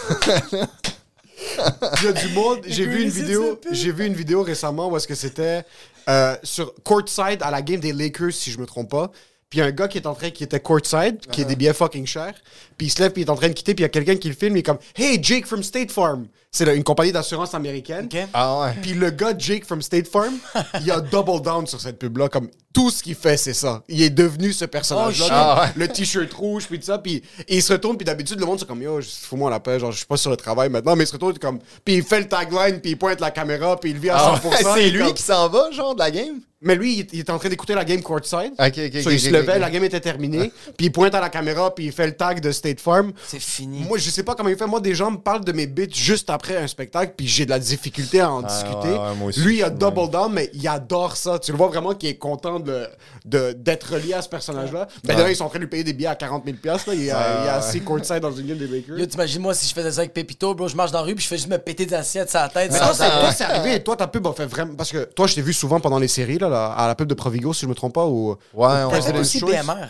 Il 2.00 2.04
y 2.04 2.08
a 2.08 2.12
du 2.12 2.28
monde. 2.32 2.60
J'ai 2.66 2.86
vu 2.86 3.02
une 3.02 3.10
vidéo. 3.10 3.60
J'ai 3.70 3.92
vu 3.92 4.06
une 4.06 4.14
vidéo 4.14 4.42
récemment 4.42 4.88
où 4.88 4.96
est-ce 4.96 5.08
que 5.08 5.14
c'était 5.14 5.64
euh, 6.08 6.36
sur 6.42 6.74
courtside 6.82 7.42
à 7.42 7.50
la 7.50 7.62
game 7.62 7.80
des 7.80 7.92
Lakers, 7.92 8.32
si 8.32 8.50
je 8.50 8.58
me 8.58 8.66
trompe 8.66 8.90
pas. 8.90 9.10
Puis 9.48 9.58
il 9.58 9.62
y 9.62 9.64
a 9.64 9.66
un 9.66 9.72
gars 9.72 9.88
qui 9.88 9.98
est 9.98 10.06
en 10.06 10.14
train, 10.14 10.30
qui 10.30 10.44
était 10.44 10.60
courtside, 10.60 11.18
qui 11.30 11.42
est 11.42 11.44
des 11.44 11.56
billets 11.56 11.74
fucking 11.74 12.06
chers. 12.06 12.34
Puis 12.78 12.86
il 12.86 12.90
se 12.90 13.02
lève, 13.02 13.12
puis 13.12 13.22
il 13.22 13.26
est 13.26 13.30
en 13.30 13.36
train 13.36 13.48
de 13.48 13.52
quitter, 13.52 13.74
puis 13.74 13.82
il 13.82 13.84
y 13.84 13.86
a 13.86 13.90
quelqu'un 13.90 14.16
qui 14.16 14.28
le 14.28 14.34
filme, 14.34 14.56
il 14.56 14.60
est 14.60 14.62
comme 14.62 14.78
Hey 14.96 15.18
Jake 15.22 15.46
from 15.46 15.62
State 15.62 15.90
Farm. 15.90 16.28
C'est 16.52 16.64
là, 16.64 16.74
une 16.74 16.82
compagnie 16.82 17.12
d'assurance 17.12 17.54
américaine. 17.54 18.08
Ok. 18.12 18.20
Ah 18.34 18.60
ouais. 18.62 18.74
Puis 18.82 18.94
le 18.94 19.10
gars 19.10 19.32
Jake 19.38 19.64
from 19.64 19.80
State 19.80 20.08
Farm, 20.08 20.34
il 20.82 20.90
a 20.90 21.00
double 21.00 21.40
down 21.42 21.64
sur 21.64 21.80
cette 21.80 21.96
pub-là. 21.96 22.28
Comme 22.28 22.48
tout 22.72 22.90
ce 22.90 23.04
qu'il 23.04 23.14
fait, 23.14 23.36
c'est 23.36 23.52
ça. 23.54 23.82
Il 23.88 24.02
est 24.02 24.10
devenu 24.10 24.52
ce 24.52 24.64
personnage-là. 24.64 25.24
Oh, 25.26 25.28
shit. 25.28 25.28
comme 25.28 25.38
Ah 25.40 25.62
ouais. 25.62 25.72
Le 25.76 25.88
t-shirt 25.88 26.32
rouge, 26.32 26.66
puis 26.68 26.80
tout 26.80 26.86
ça. 26.86 26.98
Puis 26.98 27.22
et 27.46 27.56
il 27.58 27.62
se 27.62 27.72
retourne, 27.72 27.96
puis 27.96 28.04
d'habitude, 28.04 28.40
le 28.40 28.46
monde, 28.46 28.58
c'est 28.58 28.66
comme 28.66 28.82
Yo, 28.82 29.00
fous-moi 29.00 29.48
la 29.48 29.60
paix, 29.60 29.78
genre, 29.78 29.92
je 29.92 29.98
suis 29.98 30.06
pas 30.06 30.16
sur 30.16 30.30
le 30.30 30.36
travail 30.36 30.68
maintenant. 30.70 30.96
Mais 30.96 31.04
il 31.04 31.06
se 31.06 31.12
retourne, 31.12 31.38
comme. 31.38 31.60
Puis 31.84 31.94
il 31.96 32.02
fait 32.02 32.18
le 32.20 32.28
tagline, 32.28 32.80
puis 32.80 32.90
il 32.92 32.96
pointe 32.98 33.20
la 33.20 33.30
caméra, 33.30 33.78
puis 33.78 33.90
il 33.90 33.98
vit 33.98 34.10
à 34.10 34.18
100%. 34.18 34.40
Ah 34.42 34.48
ouais, 34.48 34.56
c'est 34.82 34.90
lui 34.90 35.04
comme- 35.04 35.14
qui 35.14 35.22
s'en 35.22 35.48
va, 35.48 35.70
genre, 35.70 35.94
de 35.94 36.00
la 36.00 36.10
game? 36.10 36.40
Mais 36.62 36.74
lui, 36.74 36.98
il, 36.98 37.06
il 37.14 37.18
est 37.20 37.30
en 37.30 37.38
train 37.38 37.48
d'écouter 37.48 37.74
la 37.74 37.86
game 37.86 38.02
courtside. 38.02 38.52
Ok, 38.58 38.74
ok, 38.76 39.02
So, 39.02 39.08
ok, 39.08 39.12
il 39.14 39.20
se 39.20 39.30
levait, 39.30 39.58
la 39.58 39.70
game 39.70 39.82
était 39.84 39.98
terminée. 40.00 40.52
puis 40.76 40.86
il 40.88 40.92
pointe 40.92 41.14
à 41.14 41.20
la 41.20 41.30
caméra, 41.30 41.74
puis 41.74 41.86
il 41.86 41.92
fait 41.92 42.06
le 42.06 42.12
tag 42.14 42.40
de 42.40 42.52
State 42.52 42.80
Farm. 42.80 43.12
C'est 43.26 43.40
fini. 43.40 43.78
Moi, 43.88 43.96
je 43.96 44.10
sais 44.10 44.22
pas 44.22 44.34
comment 44.34 44.50
il 44.50 44.56
fait. 44.58 44.66
Moi, 44.66 44.78
des 44.80 44.94
gens 44.94 45.10
me 45.10 45.16
parlent 45.16 45.42
de 45.44 45.52
mes 45.52 45.66
bits 45.66 45.88
juste 45.94 46.28
après 46.28 46.39
un 46.48 46.66
spectacle, 46.66 47.14
puis 47.16 47.26
j'ai 47.29 47.44
de 47.44 47.50
la 47.50 47.59
difficulté 47.59 48.20
à 48.20 48.31
en 48.31 48.42
discuter. 48.42 48.88
ouais, 48.88 48.98
ouais, 48.98 49.14
moi 49.16 49.29
aussi, 49.29 49.40
Lui, 49.40 49.59
il 49.59 49.62
a 49.62 49.68
ouais. 49.68 49.74
double 49.74 50.11
down, 50.11 50.33
mais 50.33 50.50
il 50.55 50.66
adore 50.68 51.16
ça. 51.16 51.38
Tu 51.38 51.53
le 51.53 51.57
vois 51.59 51.68
vraiment 51.68 51.94
qu'il 51.94 52.09
est 52.09 52.16
content 52.16 52.59
de, 52.61 52.87
de- 53.24 53.53
d'être 53.53 53.92
relié 53.94 54.14
à 54.14 54.22
ce 54.22 54.29
personnage-là. 54.29 54.88
Ben 55.05 55.16
là, 55.18 55.31
ils 55.31 55.37
sont 55.37 55.44
en 55.44 55.48
train 55.48 55.59
de 55.59 55.64
lui 55.64 55.70
payer 55.70 55.85
des 55.85 55.92
billets 55.92 56.09
à 56.09 56.14
40 56.16 56.44
000 56.44 56.57
là. 56.64 56.76
Il, 56.94 57.07
est- 57.07 57.11
assis 57.11 57.81
courtside 57.81 58.20
dans 58.20 58.33
une 58.33 58.46
game 58.46 58.59
des 58.59 58.66
Lakers. 58.66 58.98
Yo, 58.98 59.07
t'imagines 59.07 59.42
moi 59.42 59.55
si 59.55 59.68
je 59.68 59.74
faisais 59.74 59.92
ça 59.92 60.00
avec 60.00 60.14
Pépito, 60.14 60.55
bro, 60.55 60.68
je 60.68 60.76
marche 60.76 60.90
dans 60.92 60.98
la 61.00 61.05
rue 61.05 61.14
puis 61.14 61.22
je 61.24 61.29
fais 61.29 61.37
juste 61.37 61.48
me 61.48 61.59
péter 61.59 61.87
des 61.87 61.94
assiettes 61.94 62.31
sur 62.31 62.40
la 62.40 62.48
tête. 62.48 62.72
Mais 62.72 62.79
toi, 62.79 62.94
c'est, 63.33 63.44
arrivé. 63.44 63.83
Toi, 63.83 63.96
ta 63.96 64.07
pub 64.07 64.26
a 64.26 64.33
fait 64.33 64.46
vraiment. 64.46 64.74
Parce 64.74 64.90
que 64.90 65.05
toi, 65.05 65.26
je 65.26 65.35
t'ai 65.35 65.42
vu 65.42 65.53
souvent 65.53 65.81
pendant 65.81 65.98
les 65.98 66.09
séries, 66.09 66.38
là, 66.38 66.48
là, 66.48 66.66
à 66.72 66.87
la 66.87 66.94
pub 66.94 67.09
de 67.09 67.14
Provigo, 67.14 67.53
si 67.53 67.62
je 67.62 67.66
me 67.66 67.74
trompe 67.74 67.94
pas. 67.94 68.07
Ou... 68.07 68.31
Ouais, 68.55 68.68
T'as 68.68 68.87
ouais. 69.12 69.18
aussi. 69.18 69.40
BMR. 69.40 69.88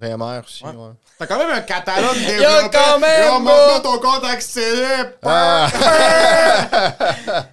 BMR 0.00 0.40
aussi, 0.46 0.64
ouais. 0.64 0.70
T'as 1.18 1.26
quand 1.26 1.38
même 1.38 1.50
un 1.50 1.60
catalogue 1.62 2.16
développé. 2.26 2.68
quand 2.76 2.98
même, 2.98 3.30
bro. 3.30 3.40
montre-nous 3.40 3.82
ton 3.82 3.98
compte 3.98 4.24
accéléré. 4.24 5.04
Ah. 5.22 5.68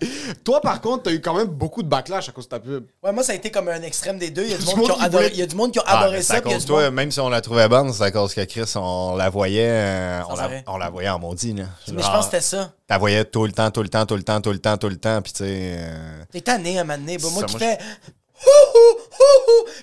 Toi, 0.43 0.59
par 0.61 0.81
contre, 0.81 1.03
t'as 1.03 1.11
eu 1.11 1.21
quand 1.21 1.33
même 1.33 1.47
beaucoup 1.47 1.81
de 1.83 1.87
backlash 1.87 2.27
à 2.27 2.31
cause 2.33 2.45
de 2.45 2.49
ta 2.49 2.59
pub. 2.59 2.85
Ouais, 3.01 3.11
moi, 3.13 3.23
ça 3.23 3.31
a 3.31 3.35
été 3.35 3.49
comme 3.51 3.69
un 3.69 3.81
extrême 3.81 4.17
des 4.17 4.29
deux. 4.31 4.43
Il 4.43 4.51
y 4.51 4.53
a 4.53 4.57
du 4.57 4.63
Du 4.65 4.69
monde, 4.75 4.79
monde 4.89 4.97
qui 4.97 5.03
adoré, 5.05 5.23
voulait- 5.23 5.35
il 5.35 5.39
y 5.39 5.43
a 5.43 5.45
du 5.45 5.55
monde 5.55 5.71
qui 5.71 5.79
ont 5.79 5.83
Ah, 5.85 5.99
adoré 6.01 6.21
ça. 6.21 6.35
à 6.35 6.41
puis 6.41 6.51
cause 6.53 6.65
toi, 6.65 6.83
monde- 6.83 6.93
même 6.93 7.11
si 7.11 7.19
on 7.21 7.29
la 7.29 7.41
trouvait 7.41 7.67
bonne, 7.69 7.93
c'est 7.93 8.03
à 8.03 8.11
cause 8.11 8.33
que 8.33 8.41
Chris, 8.43 8.71
on 8.75 9.15
la 9.15 9.29
voyait, 9.29 9.69
euh, 9.69 10.21
on, 10.29 10.35
la, 10.35 10.49
on 10.67 10.77
la 10.77 10.89
voyait 10.89 11.09
en 11.09 11.19
maudit, 11.19 11.53
là. 11.53 11.63
Mais 11.91 12.01
je 12.01 12.07
pense 12.07 12.25
que 12.27 12.31
c'était 12.31 12.41
ça. 12.41 12.71
T'as 12.87 12.97
voyais 12.97 13.23
tout 13.25 13.45
le 13.45 13.53
temps, 13.53 13.71
tout 13.71 13.81
le 13.83 13.89
temps, 13.89 14.05
tout 14.05 14.15
le 14.17 14.23
temps, 14.23 14.41
tout 14.41 14.51
le 14.51 14.59
temps, 14.59 14.77
tout 14.77 14.89
le 14.89 14.97
temps, 14.97 15.21
puis 15.21 15.31
tu 15.31 15.43
sais... 15.45 15.75
euh, 15.77 16.23
T'es 16.31 16.41
tanné 16.41 16.77
un 16.79 16.83
moment 16.83 16.97
donné, 16.99 17.17
bro. 17.17 17.29
Moi 17.31 17.43
qui 17.43 17.57
fais. 17.57 17.77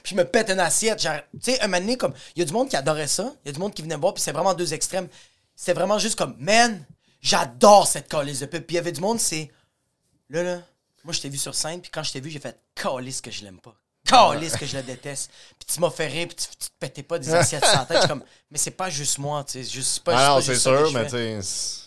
Puis 0.02 0.12
je 0.12 0.14
me 0.14 0.24
pète 0.24 0.50
une 0.50 0.60
assiette. 0.60 0.98
Tu 0.98 1.08
sais, 1.40 1.60
un 1.60 1.66
moment 1.66 1.80
donné, 1.80 1.96
comme. 1.96 2.14
Il 2.36 2.40
y 2.40 2.42
a 2.42 2.44
du 2.44 2.52
monde 2.52 2.68
qui 2.68 2.76
adorait 2.76 3.06
ça. 3.08 3.32
Il 3.44 3.48
y 3.48 3.50
a 3.50 3.52
du 3.52 3.58
monde 3.60 3.74
qui 3.74 3.82
venait 3.82 3.96
voir. 3.96 4.14
Puis 4.14 4.22
c'est 4.22 4.32
vraiment 4.32 4.54
deux 4.54 4.72
extrêmes. 4.74 5.08
C'était 5.54 5.74
vraiment 5.74 5.98
juste 5.98 6.16
comme, 6.16 6.36
man, 6.38 6.84
j'adore 7.20 7.86
cette 7.86 8.08
calice 8.08 8.40
de 8.40 8.46
pub. 8.46 8.62
Puis 8.64 8.74
il 8.74 8.76
y 8.76 8.80
avait 8.80 8.92
du 8.92 9.00
monde, 9.00 9.20
c'est. 9.20 9.50
Là, 10.28 10.42
là. 10.42 10.62
Moi, 11.04 11.12
je 11.14 11.20
t'ai 11.20 11.28
vu 11.28 11.38
sur 11.38 11.54
scène. 11.54 11.80
Puis 11.80 11.90
quand 11.90 12.02
je 12.02 12.12
t'ai 12.12 12.20
vu, 12.20 12.30
j'ai 12.30 12.40
fait 12.40 12.58
calice 12.74 13.20
que 13.20 13.30
je 13.30 13.42
l'aime 13.44 13.60
pas. 13.60 13.74
Calice 14.06 14.56
que 14.56 14.66
je 14.66 14.74
la 14.76 14.82
déteste. 14.82 15.30
Puis 15.58 15.74
tu 15.74 15.80
m'as 15.80 15.90
fait 15.90 16.06
rire. 16.06 16.26
Puis 16.28 16.36
tu, 16.36 16.46
tu 16.58 16.68
te 16.70 16.74
pétais 16.78 17.02
pas 17.02 17.18
des 17.18 17.32
assiettes 17.34 17.62
la 17.62 17.84
tête. 17.84 18.06
Comme, 18.08 18.24
mais 18.50 18.58
c'est 18.58 18.70
pas 18.72 18.90
juste 18.90 19.18
moi. 19.18 19.44
Tu 19.44 19.52
sais. 19.52 19.64
c'est 19.64 19.70
juste 19.70 20.00
pas 20.00 20.12
Ah 20.16 20.28
non, 20.34 20.40
c'est 20.40 20.54
ça 20.56 20.60
sûr, 20.70 20.92
mais 20.92 21.04
tu 21.04 21.10
sais... 21.10 21.42
c'est- 21.42 21.80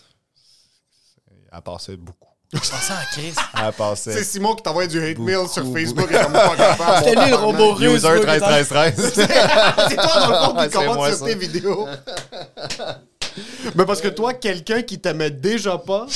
Elle 1.52 1.62
passait 1.62 1.96
beaucoup. 1.96 2.33
Je 2.54 2.70
pensais 2.70 2.92
à 2.92 3.04
Chris. 3.12 3.34
Elle 3.66 3.72
passait... 3.72 4.12
C'est 4.12 4.24
Simon 4.24 4.54
qui 4.54 4.62
t'envoie 4.62 4.86
du 4.86 5.04
hate 5.04 5.18
mail 5.18 5.48
sur. 5.48 5.64
Facebook. 5.72 6.10
et 6.10 6.22
comme 6.22 6.32
pas 6.32 6.56
capable. 6.56 7.04
C'était 7.04 7.20
lui 7.20 7.30
le 7.30 7.36
robot 7.36 7.72
russe. 7.72 8.02
User 8.02 8.08
bro, 8.08 8.18
qui 8.20 8.24
13 8.24 8.40
13 8.40 8.68
13. 8.68 9.12
C'est 9.14 9.96
toi, 9.96 10.20
dans 10.20 10.28
le 10.28 10.34
fond, 10.34 10.62
qui 10.62 10.70
commente 10.86 11.14
sur 11.14 11.26
tes 11.26 11.34
vidéos. 11.34 11.88
Mais 13.74 13.84
parce 13.84 14.00
que 14.00 14.08
toi, 14.08 14.34
quelqu'un 14.34 14.82
qui 14.82 14.98
t'aimait 14.98 15.30
déjà 15.30 15.78
pas 15.78 16.06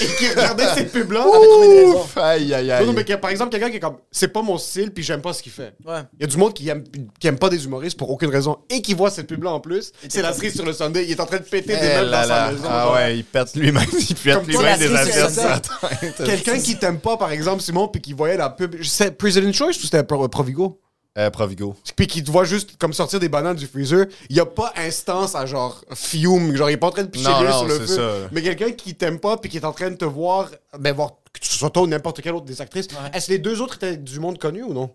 et 0.00 0.06
qui 0.18 0.28
regardait 0.28 0.64
ces 0.74 0.84
pubs-là 0.84 1.22
avait 1.22 1.30
trouvé 1.46 1.68
des 1.68 1.84
raisons. 1.84 2.00
Ouf! 2.02 2.16
Aïe, 2.16 2.54
aïe, 2.54 2.70
aïe. 2.70 2.86
non, 2.86 2.92
mais 2.92 3.04
que, 3.04 3.14
par 3.14 3.30
exemple, 3.30 3.50
quelqu'un 3.50 3.70
qui 3.70 3.76
est 3.76 3.80
comme, 3.80 3.96
c'est 4.10 4.28
pas 4.28 4.42
mon 4.42 4.56
style, 4.58 4.90
puis 4.92 5.02
j'aime 5.02 5.20
pas 5.20 5.32
ce 5.32 5.42
qu'il 5.42 5.52
fait. 5.52 5.74
Ouais. 5.84 6.00
Il 6.18 6.22
y 6.22 6.24
a 6.24 6.26
du 6.28 6.36
monde 6.36 6.54
qui 6.54 6.68
aime, 6.68 6.84
qui 7.20 7.26
aime 7.26 7.38
pas 7.38 7.48
des 7.50 7.64
humoristes 7.64 7.98
pour 7.98 8.10
aucune 8.10 8.30
raison 8.30 8.58
et 8.70 8.80
qui 8.80 8.94
voit 8.94 9.10
cette 9.10 9.26
pub-là 9.26 9.50
en 9.50 9.60
plus. 9.60 9.92
C'est 10.08 10.22
la 10.22 10.32
cerise 10.32 10.54
sur 10.54 10.64
le 10.64 10.72
Sunday. 10.72 11.04
Il 11.04 11.10
est 11.10 11.20
en 11.20 11.26
train 11.26 11.38
de 11.38 11.42
péter 11.42 11.74
des 11.74 11.78
Eh 11.82 11.96
meubles 11.96 12.10
là 12.10 12.22
dans 12.22 12.28
sa 12.28 12.34
là. 12.46 12.52
maison. 12.52 12.64
Ah 12.68 12.82
genre. 12.84 12.94
ouais, 12.94 13.16
il 13.18 13.24
pète 13.24 13.54
lui-même, 13.56 13.84
il 14.08 14.14
pète 14.14 14.34
Comme 14.34 14.46
toi, 14.46 14.62
lui-même 14.62 14.64
la 14.64 14.78
des 14.78 14.88
cerise 14.88 15.12
sur 15.14 15.24
assiettes 15.24 15.68
le 15.72 15.88
sur 15.88 15.88
la 15.90 15.96
tête. 15.96 16.22
Quelqu'un 16.24 16.58
qui 16.60 16.76
t'aime 16.78 16.98
pas, 17.00 17.16
par 17.16 17.32
exemple, 17.32 17.62
Simon, 17.62 17.88
puis 17.88 18.00
qui 18.00 18.12
voyait 18.12 18.36
la 18.36 18.50
pub. 18.50 18.76
C'est 18.82 19.18
President 19.18 19.52
Choice 19.52 19.70
ou 19.70 19.82
c'était 19.82 20.04
Pro- 20.04 20.28
Provigo? 20.28 20.80
Euh, 21.18 21.28
Provigo. 21.28 21.76
Puis 21.94 22.06
qui 22.06 22.24
te 22.24 22.30
voit 22.30 22.44
juste 22.44 22.78
comme 22.78 22.94
sortir 22.94 23.20
des 23.20 23.28
bananes 23.28 23.56
du 23.56 23.66
freezer, 23.66 24.06
il 24.30 24.36
y 24.36 24.40
a 24.40 24.46
pas 24.46 24.72
instance 24.76 25.34
à 25.34 25.44
genre 25.44 25.84
fume, 25.94 26.56
genre 26.56 26.70
il 26.70 26.72
est 26.72 26.76
pas 26.78 26.86
en 26.86 26.90
train 26.92 27.02
de 27.02 27.08
picher 27.10 27.28
Non, 27.28 27.40
l'huile 27.40 27.50
non, 27.50 27.58
sur 27.58 27.68
le 27.68 27.74
c'est 27.86 27.86
feu. 27.96 27.96
ça. 28.22 28.28
Mais 28.32 28.40
quelqu'un 28.40 28.72
qui 28.72 28.94
t'aime 28.94 29.20
pas 29.20 29.36
puis 29.36 29.50
qui 29.50 29.58
est 29.58 29.64
en 29.66 29.72
train 29.74 29.90
de 29.90 29.96
te 29.96 30.06
voir, 30.06 30.48
ben 30.78 30.94
voir 30.94 31.10
que 31.30 31.46
ce 31.46 31.58
soit 31.58 31.68
toi 31.68 31.82
ou 31.82 31.86
n'importe 31.86 32.22
quelle 32.22 32.32
autre 32.34 32.46
des 32.46 32.62
actrices. 32.62 32.88
Est-ce 33.12 33.26
que 33.26 33.32
les 33.32 33.38
deux 33.38 33.60
autres 33.60 33.74
étaient 33.74 33.98
du 33.98 34.20
monde 34.20 34.38
connu 34.38 34.62
ou 34.62 34.72
non? 34.72 34.90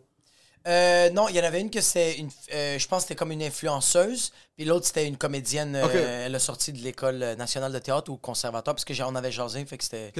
Euh, 0.67 1.09
non, 1.11 1.29
il 1.29 1.35
y 1.35 1.39
en 1.39 1.43
avait 1.43 1.61
une 1.61 1.69
que 1.69 1.81
c'était 1.81 2.17
une. 2.17 2.29
euh, 2.53 2.77
je 2.79 2.87
pense 2.87 3.03
que 3.03 3.09
c'était 3.09 3.15
comme 3.15 3.31
une 3.31 3.43
influenceuse. 3.43 4.33
Puis 4.57 4.65
l'autre, 4.65 4.85
c'était 4.87 5.07
une 5.07 5.15
comédienne. 5.17 5.75
euh. 5.77 6.25
Elle 6.25 6.35
a 6.35 6.39
sorti 6.39 6.73
de 6.73 6.79
l'école 6.79 7.19
nationale 7.37 7.71
de 7.71 7.79
théâtre 7.79 8.11
ou 8.11 8.17
conservatoire 8.17 8.75
parce 8.75 8.83
que 8.85 8.93
j'ai- 8.93 9.03
on 9.03 9.15
avait 9.15 9.31
jasé. 9.31 9.63
Fait 9.65 9.77
que 9.77 9.83
c'était. 9.83 10.11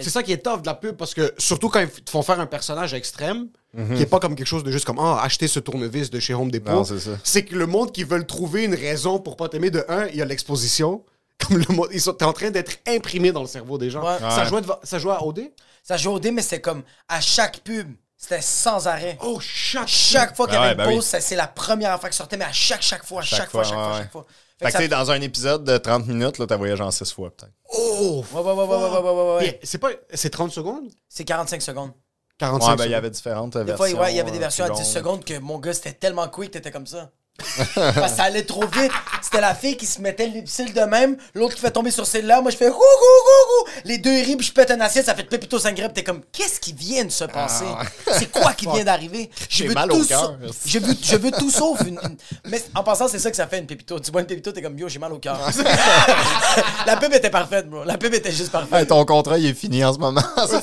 C'est 0.00 0.10
ça 0.10 0.22
qui 0.22 0.32
est 0.32 0.38
tough 0.44 0.62
de 0.62 0.66
la 0.66 0.74
pub 0.74 0.96
parce 0.96 1.14
que 1.14 1.32
surtout 1.38 1.68
quand 1.68 1.80
ils 1.80 1.88
te 1.88 2.10
font 2.10 2.22
faire 2.22 2.38
un 2.40 2.46
personnage 2.46 2.94
extrême, 2.94 3.48
qui 3.94 4.02
est 4.02 4.06
pas 4.06 4.18
comme 4.20 4.34
quelque 4.34 4.46
chose 4.46 4.64
de 4.64 4.70
juste 4.72 4.84
comme 4.84 4.98
ah 4.98 5.20
acheter 5.22 5.46
ce 5.48 5.60
tournevis 5.60 6.10
de 6.10 6.18
chez 6.20 6.34
Home 6.34 6.50
Depot. 6.50 6.72
Non, 6.72 6.84
c'est 6.84 6.98
ça. 6.98 7.10
C'est 7.22 7.44
que 7.44 7.54
le 7.54 7.66
monde 7.66 7.92
qui 7.92 8.02
veulent 8.04 8.26
trouver 8.26 8.64
une 8.64 8.74
raison 8.74 9.18
pour 9.20 9.36
pas 9.36 9.48
t'aimer 9.48 9.70
de 9.70 9.84
un, 9.88 10.06
il 10.06 10.16
y 10.16 10.22
a 10.22 10.24
l'exposition. 10.24 11.04
Comme 11.38 11.58
le 11.58 11.72
monde, 11.74 11.88
ils 11.92 12.00
sont 12.00 12.12
t'es 12.14 12.24
en 12.24 12.32
train 12.32 12.50
d'être 12.50 12.78
imprimé 12.88 13.30
dans 13.30 13.42
le 13.42 13.46
cerveau 13.46 13.78
des 13.78 13.90
gens. 13.90 14.02
Ouais. 14.04 14.18
Ça 14.18 14.44
jouait, 14.44 14.60
devant- 14.60 14.80
ça 14.82 14.98
jouait 14.98 15.12
à 15.12 15.22
OD. 15.24 15.42
Ça 15.84 15.96
jouait 15.96 16.12
au 16.12 16.18
dé, 16.18 16.32
mais 16.32 16.42
c'était 16.42 16.60
comme 16.60 16.82
à 17.08 17.20
chaque 17.20 17.60
pub. 17.60 17.92
C'était 18.20 18.40
sans 18.40 18.88
arrêt. 18.88 19.16
Oh, 19.22 19.38
chaque, 19.40 19.86
chaque 19.86 20.34
fois 20.34 20.46
qu'il 20.46 20.56
y 20.56 20.58
ah 20.58 20.62
avait 20.62 20.72
une 20.72 20.76
bah 20.78 20.92
pause, 20.92 21.04
c'est 21.04 21.36
la 21.36 21.46
première 21.46 21.98
fois 22.00 22.08
que 22.08 22.14
qui 22.14 22.18
sortait, 22.18 22.36
mais 22.36 22.46
à 22.46 22.52
chaque, 22.52 22.82
chaque 22.82 23.04
fois, 23.04 23.22
chaque, 23.22 23.38
chaque 23.38 23.50
fois, 23.50 23.62
fois, 23.62 23.72
chaque 23.72 23.78
fois, 23.78 23.98
chaque 23.98 24.10
fois. 24.10 24.26
Fait, 24.58 24.72
que, 24.72 24.76
tu 24.76 24.88
ça... 24.88 24.88
dans 24.88 25.10
un 25.12 25.20
épisode 25.20 25.62
de 25.62 25.78
30 25.78 26.08
minutes, 26.08 26.38
là, 26.38 26.46
t'as 26.48 26.56
voyagé 26.56 26.82
en 26.82 26.90
6 26.90 27.12
fois, 27.12 27.30
peut-être. 27.30 27.52
Oh! 27.72 28.24
Ouais, 28.32 28.40
ouais, 28.40 28.52
ouais, 28.52 28.64
ouais, 28.64 28.76
ouais, 28.76 29.10
ouais, 29.10 29.36
ouais. 29.36 29.60
C'est 29.62 29.78
pas... 29.78 29.90
C'est 30.12 30.30
30 30.30 30.50
secondes? 30.50 30.90
C'est 31.08 31.24
45 31.24 31.62
secondes. 31.62 31.92
45 32.38 32.70
ouais, 32.70 32.76
ben, 32.76 32.84
il 32.86 32.90
y 32.90 32.94
avait 32.94 33.10
différentes 33.10 33.56
des 33.56 33.62
versions. 33.62 33.96
Fois, 33.96 34.10
il 34.10 34.16
y 34.16 34.20
avait 34.20 34.32
des 34.32 34.36
euh, 34.38 34.40
versions 34.40 34.64
à 34.64 34.70
10 34.70 34.84
secondes 34.84 35.24
que 35.24 35.38
mon 35.38 35.58
gars, 35.60 35.74
c'était 35.74 35.92
tellement 35.92 36.28
quick, 36.28 36.50
t'étais 36.50 36.72
comme 36.72 36.88
ça. 36.88 37.12
Parce 37.38 38.10
que 38.12 38.16
ça 38.16 38.24
allait 38.24 38.42
trop 38.42 38.64
vite. 38.66 38.90
C'était 39.22 39.40
la 39.40 39.54
fille 39.54 39.76
qui 39.76 39.86
se 39.86 40.00
mettait 40.00 40.26
les 40.26 40.44
cils 40.46 40.72
de 40.72 40.80
même, 40.80 41.16
l'autre 41.34 41.54
qui 41.54 41.60
fait 41.60 41.70
tomber 41.70 41.90
sur 41.90 42.06
celle-là. 42.06 42.40
Moi, 42.40 42.50
je 42.50 42.56
fais 42.56 42.66
coucou, 42.68 42.78
coucou. 42.78 43.70
Les 43.84 43.98
deux 43.98 44.10
puis 44.36 44.46
je 44.46 44.52
pète 44.52 44.70
un 44.70 44.80
assiette, 44.80 45.06
ça 45.06 45.14
fait 45.14 45.24
Pépito 45.24 45.58
Sangre, 45.58 45.84
puis 45.84 45.92
t'es 45.94 46.02
comme, 46.04 46.20
qu'est-ce 46.32 46.58
qui 46.60 46.72
vient 46.72 47.04
de 47.04 47.10
se 47.10 47.24
passer? 47.24 47.64
C'est 48.12 48.30
quoi 48.30 48.52
qui 48.52 48.66
vient 48.66 48.84
d'arriver? 48.84 49.30
Je 49.38 49.44
Ah. 49.44 49.46
J'ai 49.48 49.68
veux 49.68 49.74
mal 49.74 49.88
tout 49.88 49.96
au 50.00 50.04
cœur. 50.04 50.36
sa- 50.52 50.68
Je 50.68 50.78
veux, 50.78 50.94
je 51.02 51.16
veux 51.16 51.30
tout 51.30 51.50
sauf 51.50 51.80
une, 51.82 51.98
une- 52.02 52.16
Mais 52.50 52.62
en 52.74 52.82
passant, 52.82 53.08
c'est 53.08 53.18
ça 53.18 53.30
que 53.30 53.36
ça 53.36 53.46
fait 53.46 53.58
une 53.58 53.66
Pépito. 53.66 53.98
Tu 54.00 54.10
vois 54.10 54.20
une 54.22 54.26
Pépito, 54.26 54.52
t'es 54.52 54.62
comme, 54.62 54.78
yo, 54.78 54.88
j'ai 54.88 54.98
mal 54.98 55.12
au 55.12 55.18
cœur. 55.18 55.38
la 56.86 56.96
pub 56.96 57.12
était 57.12 57.30
parfaite, 57.30 57.68
bro. 57.68 57.84
La 57.84 57.98
pub 57.98 58.14
était 58.14 58.32
juste 58.32 58.50
parfaite. 58.50 58.80
Hey, 58.80 58.86
ton 58.86 59.04
contrat, 59.04 59.38
il 59.38 59.46
est 59.46 59.54
fini 59.54 59.84
en 59.84 59.92
ce 59.92 59.98
moment. 59.98 60.22
ça, 60.36 60.60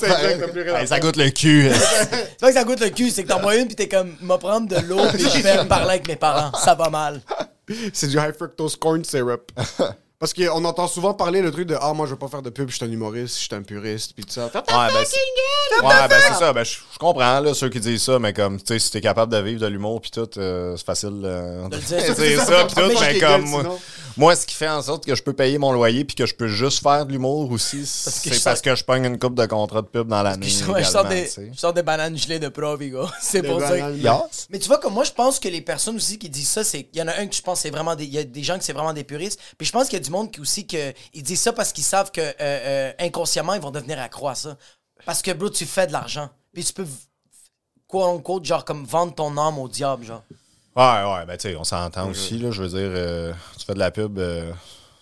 Hey, 0.79 0.87
ça 0.87 0.99
goûte 0.99 1.17
le 1.17 1.29
cul. 1.29 1.69
C'est 2.35 2.39
pas 2.39 2.47
que 2.49 2.53
ça 2.53 2.63
goûte 2.63 2.79
le 2.81 2.89
cul, 2.89 3.09
c'est 3.11 3.23
que 3.23 3.29
t'en 3.29 3.39
bois 3.39 3.55
une, 3.55 3.65
puis 3.67 3.75
t'es 3.75 3.87
comme, 3.87 4.15
m'a 4.21 4.37
prendre 4.37 4.67
de 4.67 4.77
l'eau, 4.87 4.99
puis 5.13 5.23
je 5.23 5.41
vais 5.41 5.65
parler 5.65 5.89
avec 5.91 6.07
mes 6.07 6.15
parents. 6.15 6.51
Ça 6.65 6.75
va 6.75 6.89
mal. 6.89 7.21
C'est 7.93 8.07
du 8.07 8.17
high 8.17 8.33
fructose 8.35 8.75
corn 8.75 9.03
syrup. 9.03 9.51
Parce 10.17 10.33
qu'on 10.33 10.63
entend 10.63 10.87
souvent 10.87 11.13
parler 11.13 11.41
le 11.41 11.51
truc 11.51 11.67
de 11.67 11.75
Ah, 11.79 11.93
moi, 11.93 12.05
je 12.05 12.11
veux 12.11 12.17
pas 12.17 12.29
faire 12.29 12.41
de 12.41 12.49
pub, 12.49 12.69
je 12.69 12.75
suis 12.77 12.85
un 12.85 12.89
humoriste, 12.89 13.35
je 13.37 13.41
suis 13.43 13.53
un 13.53 13.61
puriste, 13.61 14.13
puis 14.15 14.23
tout 14.23 14.31
ça. 14.31 14.49
Fais 14.49 14.61
ta 14.61 14.77
Ouais, 14.77 14.93
ben, 14.93 14.99
fucking! 14.99 15.87
Ouais, 15.87 16.07
ben 16.09 16.17
c'est 16.21 16.39
ça. 16.39 16.53
Ben, 16.53 16.63
je 16.63 16.77
je 16.93 16.97
comprends 16.97 17.39
là, 17.41 17.53
ceux 17.53 17.67
qui 17.67 17.81
disent 17.81 18.03
ça, 18.03 18.17
mais 18.17 18.31
comme, 18.31 18.57
tu 18.57 18.65
sais, 18.67 18.79
si 18.79 18.91
t'es 18.91 19.01
capable 19.01 19.33
de 19.33 19.37
vivre 19.39 19.59
de 19.61 19.67
l'humour 19.67 19.99
pis 19.99 20.11
tout, 20.11 20.29
euh, 20.37 20.77
c'est 20.77 20.85
facile 20.85 21.21
euh, 21.25 21.67
De 21.67 21.75
le 21.75 21.81
dire. 21.81 22.41
ça, 22.41 22.65
pis 22.65 22.75
tout, 22.75 22.81
mais 22.99 23.11
qu'il 23.13 23.21
comme 23.21 23.45
moi. 23.49 23.63
Moi, 24.17 24.35
ce 24.35 24.45
qui 24.45 24.55
fait 24.55 24.69
en 24.69 24.81
sorte 24.81 25.05
que 25.05 25.13
je 25.15 25.21
peux 25.23 25.33
payer 25.33 25.57
mon 25.57 25.71
loyer 25.71 26.05
puis 26.05 26.15
que 26.15 26.25
je 26.25 26.33
peux 26.35 26.47
juste 26.47 26.81
faire 26.81 27.05
de 27.05 27.11
l'humour 27.11 27.51
aussi, 27.51 27.85
c'est 27.85 28.43
parce 28.43 28.61
que 28.61 28.75
je 28.75 28.83
pogne 28.83 29.05
une 29.05 29.19
coupe 29.19 29.35
de 29.35 29.45
contrat 29.45 29.81
de 29.81 29.87
pub 29.87 30.07
dans 30.07 30.23
l'année. 30.23 30.47
Je, 30.47 30.63
je 30.65 30.83
sors 30.83 31.05
des, 31.05 31.25
tu 31.25 31.29
sais. 31.31 31.51
je 31.53 31.59
sors 31.59 31.73
des 31.73 31.83
bananes 31.83 32.17
gelées 32.17 32.39
de 32.39 32.47
Provigo. 32.49 33.07
C'est 33.21 33.43
pour 33.43 33.59
ça. 33.59 33.69
bananes. 33.71 33.97
que- 33.97 34.03
Yes. 34.03 34.47
Mais 34.49 34.59
tu 34.59 34.67
vois, 34.67 34.77
comme 34.77 34.93
moi, 34.93 35.03
je 35.03 35.11
pense 35.11 35.39
que 35.39 35.47
les 35.47 35.61
personnes 35.61 35.95
aussi 35.97 36.17
qui 36.17 36.29
disent 36.29 36.49
ça, 36.49 36.63
c'est. 36.63 36.87
Il 36.93 36.99
y 36.99 37.01
en 37.01 37.07
a 37.07 37.15
un 37.17 37.27
que 37.27 37.35
je 37.35 37.41
pense 37.41 37.59
c'est 37.61 37.69
vraiment 37.69 37.95
des. 37.95 38.05
Il 38.05 38.13
y 38.13 38.17
a 38.19 38.23
des 38.23 38.43
gens 38.43 38.57
qui 38.57 38.63
c'est 38.65 38.73
vraiment 38.73 38.93
des 38.93 39.03
puristes. 39.03 39.39
Puis 39.57 39.67
je 39.67 39.71
pense 39.71 39.85
qu'il 39.85 39.97
y 39.99 40.01
a 40.01 40.03
du 40.05 40.11
monde 40.11 40.31
qui 40.31 40.39
aussi 40.39 40.65
que. 40.65 40.93
Ils 41.13 41.23
disent 41.23 41.41
ça 41.41 41.53
parce 41.53 41.71
qu'ils 41.73 41.83
savent 41.83 42.11
que 42.11 42.21
euh, 42.21 42.33
euh, 42.41 42.91
inconsciemment, 42.99 43.53
ils 43.53 43.61
vont 43.61 43.71
devenir 43.71 43.99
accro 43.99 44.27
à 44.29 44.35
ça. 44.35 44.57
Parce 45.05 45.21
que, 45.21 45.31
bro, 45.31 45.49
tu 45.49 45.65
fais 45.65 45.87
de 45.87 45.91
l'argent. 45.91 46.29
Puis 46.53 46.63
tu 46.63 46.73
peux. 46.73 46.87
Quoi 47.87 48.07
en 48.07 48.43
genre 48.43 48.65
comme 48.65 48.85
vendre 48.85 49.13
ton 49.13 49.37
âme 49.37 49.59
au 49.59 49.67
diable, 49.67 50.05
genre. 50.05 50.23
Ouais, 50.75 51.03
ouais, 51.03 51.25
ben 51.25 51.37
tu 51.37 51.49
sais, 51.49 51.55
on 51.55 51.63
s'entend 51.63 52.09
aussi, 52.09 52.37
là, 52.37 52.51
je 52.51 52.61
veux 52.63 52.67
dire, 52.69 52.89
euh, 52.91 53.33
tu 53.57 53.65
fais 53.65 53.73
de 53.73 53.79
la 53.79 53.91
pub, 53.91 54.17
euh, 54.19 54.51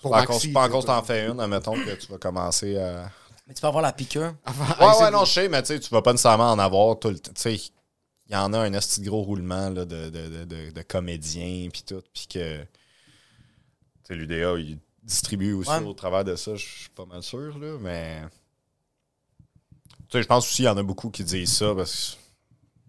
pas 0.04 0.22
encore, 0.66 0.86
t'en 0.86 1.02
fais 1.02 1.28
une, 1.28 1.40
admettons 1.40 1.74
que 1.74 1.96
tu 1.96 2.08
vas 2.12 2.18
commencer 2.20 2.78
à... 2.78 3.10
Mais 3.48 3.54
tu 3.54 3.62
peux 3.62 3.68
avoir 3.68 3.82
la 3.82 3.92
piqûre. 3.92 4.36
Ouais, 4.80 4.86
ouais, 5.02 5.12
non, 5.12 5.26
je 5.26 5.34
sais, 5.34 5.50
mais 5.50 5.62
tu 5.64 5.70
sais, 5.70 5.80
tu 5.80 5.90
vas 5.90 6.02
pas 6.02 6.12
nécessairement 6.12 6.52
en 6.52 6.60
avoir 6.60 6.98
tout 7.00 7.10
le 7.10 7.20
temps. 7.20 7.32
Tu 7.34 7.42
sais, 7.42 7.56
il 7.56 8.34
y 8.34 8.36
en 8.36 8.54
a 8.54 8.60
un 8.60 8.72
esti 8.74 9.02
de 9.02 9.10
gros 9.10 9.22
roulement 9.24 9.70
là, 9.70 9.84
de, 9.84 10.10
de, 10.10 10.30
de, 10.30 10.44
de, 10.46 10.72
de 10.72 10.82
comédiens, 10.84 11.68
puis 11.72 11.84
tout, 11.86 12.02
puis 12.14 12.28
que. 12.30 12.62
Tu 12.62 12.68
sais, 14.06 14.16
l'UDA, 14.16 14.54
il 14.60 14.78
distribue 15.04 15.54
aussi 15.54 15.70
Ouais. 15.72 15.84
au 15.84 15.94
travers 15.94 16.24
de 16.24 16.36
ça, 16.38 16.56
je 16.56 16.66
suis 16.66 16.90
pas 16.92 17.06
mal 17.06 17.22
sûr, 17.24 17.58
là, 17.60 17.78
mais. 17.82 18.22
Tu 20.08 20.18
sais, 20.18 20.22
je 20.22 20.28
pense 20.28 20.46
aussi 20.46 20.58
qu'il 20.58 20.66
y 20.66 20.70
en 20.70 20.78
a 20.78 20.84
beaucoup 20.84 21.10
qui 21.10 21.24
disent 21.26 21.52
ça 21.58 21.74
parce 21.76 22.12
que 22.12 22.23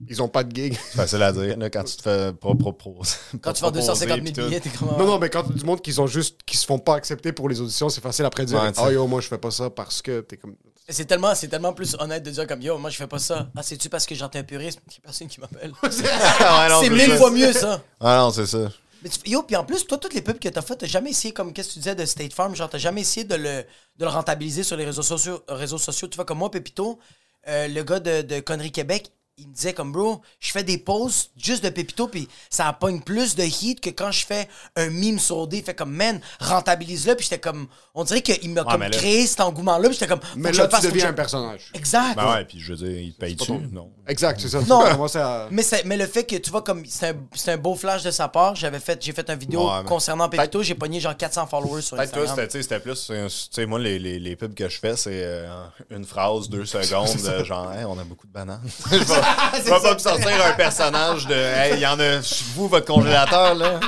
Ils 0.09 0.21
ont 0.23 0.29
pas 0.29 0.43
de 0.45 0.55
gig. 0.55 0.77
c'est 0.91 0.97
facile 0.97 1.23
à 1.23 1.33
dire, 1.33 1.57
là, 1.57 1.71
quand 1.71 1.85
tu 1.85 1.97
te 1.97 2.03
fais 2.03 2.33
pro, 2.33 2.55
pro, 2.55 2.73
pro- 2.73 3.03
Quand 3.41 3.53
tu 3.53 3.63
vends 3.63 3.71
250 3.71 4.35
000 4.35 4.49
billets, 4.49 4.61
t'es 4.61 4.69
comme. 4.71 4.89
Non, 4.99 5.07
non, 5.07 5.19
mais 5.19 5.31
quand 5.31 5.49
du 5.51 5.65
monde 5.65 5.81
qui 5.81 5.93
sont 5.93 6.07
juste, 6.07 6.41
qui 6.45 6.57
se 6.57 6.67
font 6.67 6.79
pas 6.79 6.97
accepter 6.97 7.33
pour 7.33 7.49
les 7.49 7.61
auditions, 7.61 7.89
c'est 7.89 8.01
facile 8.01 8.25
après 8.25 8.43
de 8.45 8.49
dire 8.49 8.61
Ouais, 8.61 8.71
Ah 8.77 8.87
sais. 8.89 8.95
yo, 8.95 9.07
moi 9.07 9.21
je 9.21 9.29
fais 9.29 9.39
pas 9.39 9.51
ça 9.53 9.71
parce 9.71 10.03
que 10.03 10.21
t'es 10.21 10.37
comme. 10.37 10.57
C'est 10.89 11.07
tellement, 11.07 11.35
c'est 11.35 11.49
tellement 11.49 11.73
plus 11.73 11.97
honnête 11.99 12.23
de 12.23 12.31
dire 12.31 12.47
comme 12.47 12.61
yo, 12.61 12.77
moi 12.77 12.91
je 12.91 12.97
fais 12.97 13.07
pas 13.07 13.19
ça. 13.21 13.49
Ah, 13.57 13.63
c'est-tu 13.63 13.89
parce 13.89 14.05
que 14.05 14.15
j'entends 14.15 14.41
un 14.41 14.43
puriste? 14.43 14.81
Il 14.89 14.95
y 14.95 14.97
a 14.99 15.01
personne 15.05 15.29
qui 15.29 15.41
m'appelle. 15.41 15.73
Ah, 16.41 16.79
c'est 16.83 16.91
mille 16.91 17.13
fois 17.17 17.31
mieux 17.31 17.53
ça. 17.53 17.83
Ah 18.01 18.19
non, 18.19 18.31
c'est 18.31 18.47
ça. 18.47 18.71
Mais 19.03 19.09
tu- 19.11 19.31
yo, 19.31 19.43
puis 19.43 19.55
en 19.57 19.65
plus, 19.65 19.87
toi, 19.87 19.97
toutes 19.99 20.15
les 20.15 20.23
pubs 20.23 20.39
que 20.39 20.49
t'as 20.49 20.63
faites, 20.63 20.79
t'as 20.79 20.87
jamais 20.87 21.11
essayé, 21.11 21.33
comme 21.33 21.53
qu'est-ce 21.53 21.69
que 21.69 21.73
tu 21.75 21.79
disais 21.81 21.95
de 21.95 22.05
State 22.05 22.33
Farm, 22.33 22.55
genre, 22.57 22.69
t'as 22.71 22.79
jamais 22.79 23.03
essayé 23.03 23.25
de 23.25 23.35
le, 23.35 23.63
de 23.99 24.05
le 24.05 24.09
rentabiliser 24.09 24.63
sur 24.63 24.77
les 24.77 24.85
réseaux 24.87 25.03
sociaux, 25.03 25.43
réseaux 25.49 25.79
sociaux. 25.79 26.09
Tu 26.09 26.17
vois, 26.17 26.25
comme 26.25 26.39
moi, 26.39 26.51
Pépito, 26.51 26.99
euh, 27.49 27.69
le 27.69 27.83
gars 27.83 28.01
de, 28.01 28.23
de 28.23 28.41
Connery 28.41 28.73
Québec, 28.73 29.11
il 29.37 29.49
me 29.49 29.55
disait 29.55 29.73
comme, 29.73 29.91
bro, 29.91 30.21
je 30.39 30.53
fais 30.53 30.63
des 30.63 30.79
posts 30.79 31.31
juste 31.37 31.65
de 31.65 31.69
Pépito, 31.69 32.07
puis 32.07 32.29
ça 32.51 32.73
pogne 32.73 33.01
plus 33.01 33.35
de 33.35 33.43
hit 33.43 33.81
que 33.81 33.91
quand 33.91 34.13
je 34.13 34.25
fais 34.25 34.49
un 34.77 34.91
meme 34.91 35.19
sur 35.19 35.39
OD. 35.39 35.57
Fait 35.65 35.75
comme, 35.75 35.91
man, 35.93 36.21
rentabilise-le, 36.41 37.17
puis 37.17 37.25
j'étais 37.25 37.41
comme, 37.41 37.67
on 37.97 38.05
dirait 38.05 38.23
qu'il 38.23 38.51
m'a 38.53 38.63
comme 38.63 38.81
là- 38.83 38.91
créé 38.91 39.27
cet 39.27 39.41
engouement-là, 39.41 39.89
puis 39.89 39.95
j'étais 39.99 40.07
comme, 40.07 40.21
Mais 40.37 40.53
là, 40.53 40.69
tu 40.69 40.87
deviens 40.87 41.09
un 41.09 41.13
personnage. 41.15 41.71
Exact. 41.75 42.15
Ben 42.17 42.33
ouais, 42.33 42.45
puis 42.45 42.61
je 42.61 42.73
veux 42.75 42.87
dire, 42.87 42.97
il 43.01 43.13
te 43.13 43.19
paye-tu? 43.19 43.47
ton- 43.47 43.61
Non? 43.73 43.91
Exact, 44.07 44.39
c'est 44.41 44.49
ça. 44.49 44.61
Non. 44.63 44.83
À- 45.15 45.49
Mais, 45.51 45.63
c'est- 45.63 45.85
mais 45.85 45.97
le 45.97 46.07
fait 46.07 46.25
que 46.25 46.37
tu 46.37 46.51
vois 46.51 46.63
comme 46.63 46.85
c'est 46.87 47.09
un, 47.11 47.15
c'est 47.35 47.53
un 47.53 47.57
beau 47.57 47.75
flash 47.75 48.03
de 48.03 48.11
sa 48.11 48.29
part, 48.29 48.55
j'avais 48.57 48.81
fait 48.81 49.03
j'ai 49.05 49.13
fait 49.13 49.29
une 49.31 49.39
vidéo 49.39 49.69
Ouais, 49.69 49.83
mais- 49.83 49.89
concernant 49.89 50.29
Pépito, 50.29 50.63
j'ai 50.63 50.75
pogné 50.75 50.99
genre 51.01 51.17
400 51.17 51.47
followers 51.47 51.83
sur 51.83 51.97
Peut-être 51.97 52.13
toi, 52.13 52.23
Instagram. 52.23 52.49
sais, 52.51 52.63
c'était 52.63 52.81
plus. 52.81 53.09
euh, 53.11 53.29
Tu 53.29 53.35
sais, 53.51 53.67
moi, 53.67 53.79
les, 53.79 53.99
les, 53.99 54.19
les 54.19 54.37
pubs 54.37 54.55
que 54.55 54.69
je 54.69 54.79
fais, 54.79 54.97
c'est 54.97 55.11
euh, 55.25 55.49
une 55.91 56.05
phrase, 56.05 56.49
deux 56.49 56.65
secondes, 56.67 57.09
de 57.17 57.45
genre, 57.45 57.73
Hey, 57.73 57.85
on 57.85 57.99
a 57.99 58.05
beaucoup 58.05 58.27
de 58.27 58.33
bananes. 58.33 58.61
je 59.59 59.63
vais 59.65 59.71
pas 59.71 59.95
me 59.95 59.99
sortir 59.99 60.47
un 60.47 60.53
personnage 60.53 61.27
de, 61.27 61.35
hey, 61.35 61.75
il 61.75 61.81
y 61.81 61.87
en 61.87 61.99
a, 61.99 62.21
vous, 62.55 62.69
votre 62.69 62.87
congélateur, 62.87 63.55
là. 63.55 63.81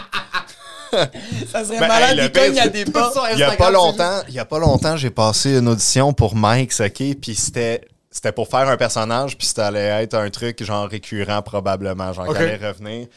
Ça 1.52 1.64
serait 1.64 1.80
Ben, 1.80 1.88
malade, 1.88 2.18
hey, 2.18 2.24
il 2.26 2.32
pire, 2.52 2.62
à 2.62 2.68
des 2.68 2.84
pas. 2.84 3.12
Il 3.32 3.38
y 3.38 3.42
a 3.42 3.50
pas 3.52 3.70
longtemps, 3.70 4.22
il 4.28 4.34
y 4.34 4.38
a 4.38 4.44
pas 4.44 4.58
longtemps, 4.58 4.96
j'ai 4.96 5.10
passé 5.10 5.58
une 5.58 5.68
audition 5.68 6.12
pour 6.12 6.34
Mike, 6.36 6.72
ok, 6.80 7.02
puis 7.20 7.34
c'était. 7.34 7.82
C'était 8.08 8.32
pour 8.32 8.48
faire 8.48 8.66
un 8.66 8.78
personnage, 8.78 9.36
puis 9.36 9.46
ça 9.46 9.66
allait 9.66 10.02
être 10.02 10.14
un 10.14 10.30
truc 10.30 10.64
genre 10.64 10.88
récurrent 10.88 11.42
probablement, 11.42 12.14
genre 12.14 12.26
Ok. 12.26 12.36
qui 12.36 12.42
allait 12.44 12.56
revenir. 12.68 13.08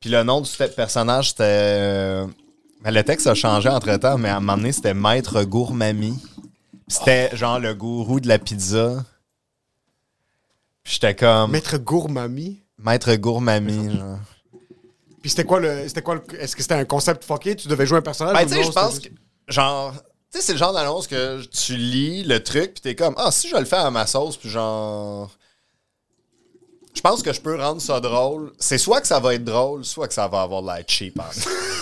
Puis 0.00 0.08
le 0.08 0.22
nom 0.22 0.40
du 0.40 0.50
personnage, 0.74 1.30
c'était... 1.30 1.42
euh, 1.44 2.26
mais 2.82 2.90
le 2.90 3.02
texte 3.02 3.26
a 3.26 3.34
changé 3.34 3.68
entre-temps, 3.68 4.16
mais 4.16 4.30
à 4.30 4.36
un 4.36 4.40
moment 4.40 4.56
donné, 4.56 4.72
c'était 4.72 4.94
Maître 4.94 5.42
Gourmami. 5.42 6.18
Puis 6.72 6.82
C'était 6.88 7.36
genre 7.36 7.58
le 7.58 7.74
gourou 7.74 8.18
de 8.18 8.28
la 8.28 8.38
pizza. 8.38 9.04
Puis 10.86 10.94
j'étais 10.94 11.16
comme... 11.16 11.50
Maître 11.50 11.78
Gourmami? 11.78 12.62
Maître 12.78 13.12
Gourmami, 13.16 13.96
genre. 13.96 14.18
Puis 15.20 15.30
c'était 15.30 15.42
quoi 15.42 15.58
le. 15.58 15.88
C'était 15.88 16.02
quoi 16.02 16.14
le- 16.14 16.40
Est-ce 16.40 16.54
que 16.54 16.62
c'était 16.62 16.74
un 16.74 16.84
concept 16.84 17.24
fucké? 17.24 17.56
Tu 17.56 17.66
devais 17.66 17.86
jouer 17.86 17.98
un 17.98 18.02
personnage? 18.02 18.34
Ben, 18.34 18.46
tu 18.46 18.54
sais, 18.54 18.62
je 18.62 18.70
pense 18.70 19.00
que, 19.00 19.08
genre, 19.48 19.92
tu 20.30 20.38
sais, 20.38 20.42
c'est 20.42 20.52
le 20.52 20.58
genre 20.58 20.72
d'annonce 20.72 21.08
que 21.08 21.42
tu 21.46 21.76
lis 21.76 22.22
le 22.22 22.40
truc, 22.40 22.74
puis 22.74 22.80
t'es 22.82 22.94
comme, 22.94 23.14
ah, 23.16 23.32
si 23.32 23.48
je 23.48 23.56
le 23.56 23.64
fais 23.64 23.74
à 23.74 23.90
ma 23.90 24.06
sauce, 24.06 24.36
puis 24.36 24.48
genre. 24.48 25.36
Je 26.96 27.02
pense 27.02 27.22
que 27.22 27.32
je 27.32 27.40
peux 27.42 27.60
rendre 27.60 27.80
ça 27.82 28.00
drôle. 28.00 28.52
C'est 28.58 28.78
soit 28.78 29.02
que 29.02 29.06
ça 29.06 29.20
va 29.20 29.34
être 29.34 29.44
drôle, 29.44 29.84
soit 29.84 30.08
que 30.08 30.14
ça 30.14 30.26
va 30.28 30.40
avoir 30.40 30.62
de 30.62 30.68
l'air 30.68 30.82
cheap. 30.88 31.20
hein. 31.20 31.24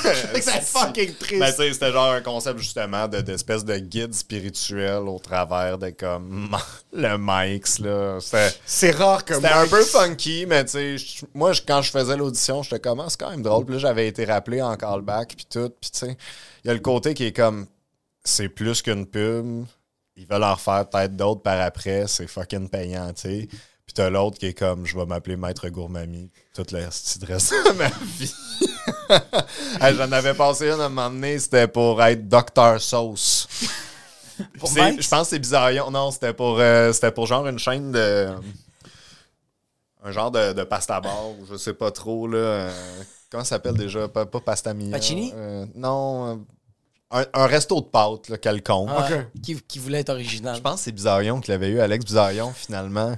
C'est 0.34 0.60
fucking 0.62 1.14
triste. 1.14 1.40
Ben, 1.40 1.50
tu 1.50 1.56
sais, 1.56 1.72
c'était 1.72 1.92
genre 1.92 2.10
un 2.10 2.20
concept 2.20 2.58
justement 2.58 3.06
de- 3.08 3.20
d'espèce 3.20 3.64
de, 3.64 3.76
guide 3.78 4.12
spirituel 4.12 5.08
au 5.08 5.18
travers 5.18 5.78
de 5.78 5.90
comme 5.90 6.54
le 6.92 7.16
Mike's, 7.18 7.78
là. 7.78 8.18
C'est 8.66 8.90
rare 8.90 9.24
que 9.24 9.34
C'était 9.36 9.48
un 9.48 9.66
peu 9.68 9.82
funky, 9.84 10.44
mais 10.46 10.64
tu 10.64 10.98
sais, 10.98 11.24
moi, 11.32 11.52
je- 11.52 11.62
quand 11.66 11.80
je 11.80 11.90
faisais 11.90 12.16
l'audition, 12.16 12.62
j'étais 12.62 12.80
comme, 12.80 13.00
Ah, 13.00 13.06
c'est 13.08 13.18
quand 13.20 13.30
même 13.30 13.42
drôle. 13.42 13.64
Puis 13.64 13.74
là, 13.76 13.80
j'avais 13.80 14.08
été 14.08 14.24
rappelé 14.24 14.60
en 14.60 14.76
callback, 14.76 15.34
puis 15.36 15.46
tout. 15.48 15.70
Puis 15.80 15.90
tu 15.92 15.98
sais, 16.00 16.16
il 16.64 16.68
y 16.68 16.70
a 16.70 16.74
le 16.74 16.80
côté 16.80 17.14
qui 17.14 17.26
est 17.26 17.32
comme, 17.32 17.66
c'est 18.24 18.48
plus 18.48 18.82
qu'une 18.82 19.06
pub. 19.06 19.64
Ils 20.16 20.26
veulent 20.26 20.44
en 20.44 20.54
refaire 20.54 20.88
peut-être 20.88 21.16
d'autres 21.16 21.42
par 21.42 21.60
après. 21.60 22.04
C'est 22.08 22.26
fucking 22.26 22.68
payant, 22.68 23.12
tu 23.14 23.22
sais. 23.22 23.48
Puis 23.86 23.92
t'as 23.94 24.08
l'autre 24.10 24.38
qui 24.38 24.46
est 24.46 24.54
comme, 24.54 24.86
je 24.86 24.96
vais 24.96 25.04
m'appeler 25.04 25.36
Maître 25.36 25.68
Gourmami 25.68 26.30
toute 26.54 26.72
le 26.72 26.78
reste 26.78 27.20
de 27.20 27.72
ma 27.72 27.88
vie. 27.88 28.34
Hey, 29.80 29.94
J'en 29.98 30.10
avais 30.12 30.32
passé 30.34 30.66
une 30.70 30.80
à 30.80 30.84
un 30.84 30.88
moment 30.88 31.10
donné, 31.10 31.38
c'était 31.38 31.68
pour 31.68 32.02
être 32.02 32.26
Dr 32.28 32.80
Sauce. 32.80 33.46
Je 34.38 35.08
pense 35.08 35.22
que 35.22 35.24
c'est 35.28 35.38
Bizarillon. 35.38 35.90
Non, 35.90 36.10
c'était 36.10 36.32
pour, 36.32 36.58
euh, 36.58 36.92
c'était 36.92 37.12
pour 37.12 37.26
genre 37.26 37.46
une 37.46 37.58
chaîne 37.58 37.92
de. 37.92 38.28
Un 40.02 40.10
genre 40.12 40.30
de, 40.30 40.52
de 40.52 40.64
pasta 40.64 41.00
bar, 41.00 41.30
ou 41.30 41.46
je 41.50 41.56
sais 41.56 41.72
pas 41.72 41.90
trop, 41.90 42.26
là. 42.26 42.36
euh, 42.38 42.72
comment 43.30 43.44
ça 43.44 43.50
s'appelle 43.50 43.74
déjà? 43.74 44.08
Pas, 44.08 44.26
pas 44.26 44.40
pasta 44.40 44.74
mia. 44.74 44.90
Pacini? 44.90 45.32
euh, 45.34 45.64
non. 45.76 46.44
un, 47.12 47.24
un 47.32 47.46
resto 47.46 47.80
de 47.80 47.86
pâtes, 47.86 48.28
là, 48.28 48.36
quelconque. 48.38 48.90
Ah, 48.92 49.06
Ok. 49.08 49.40
qui, 49.42 49.62
qui 49.62 49.78
voulait 49.78 50.00
être 50.00 50.10
original. 50.10 50.56
Je 50.56 50.60
pense 50.60 50.76
que 50.76 50.80
c'est 50.84 50.92
Bizarillon 50.92 51.40
qui 51.40 51.50
l'avait 51.52 51.68
eu, 51.70 51.80
Alex 51.80 52.04
Bizarillon, 52.04 52.52
finalement. 52.52 53.16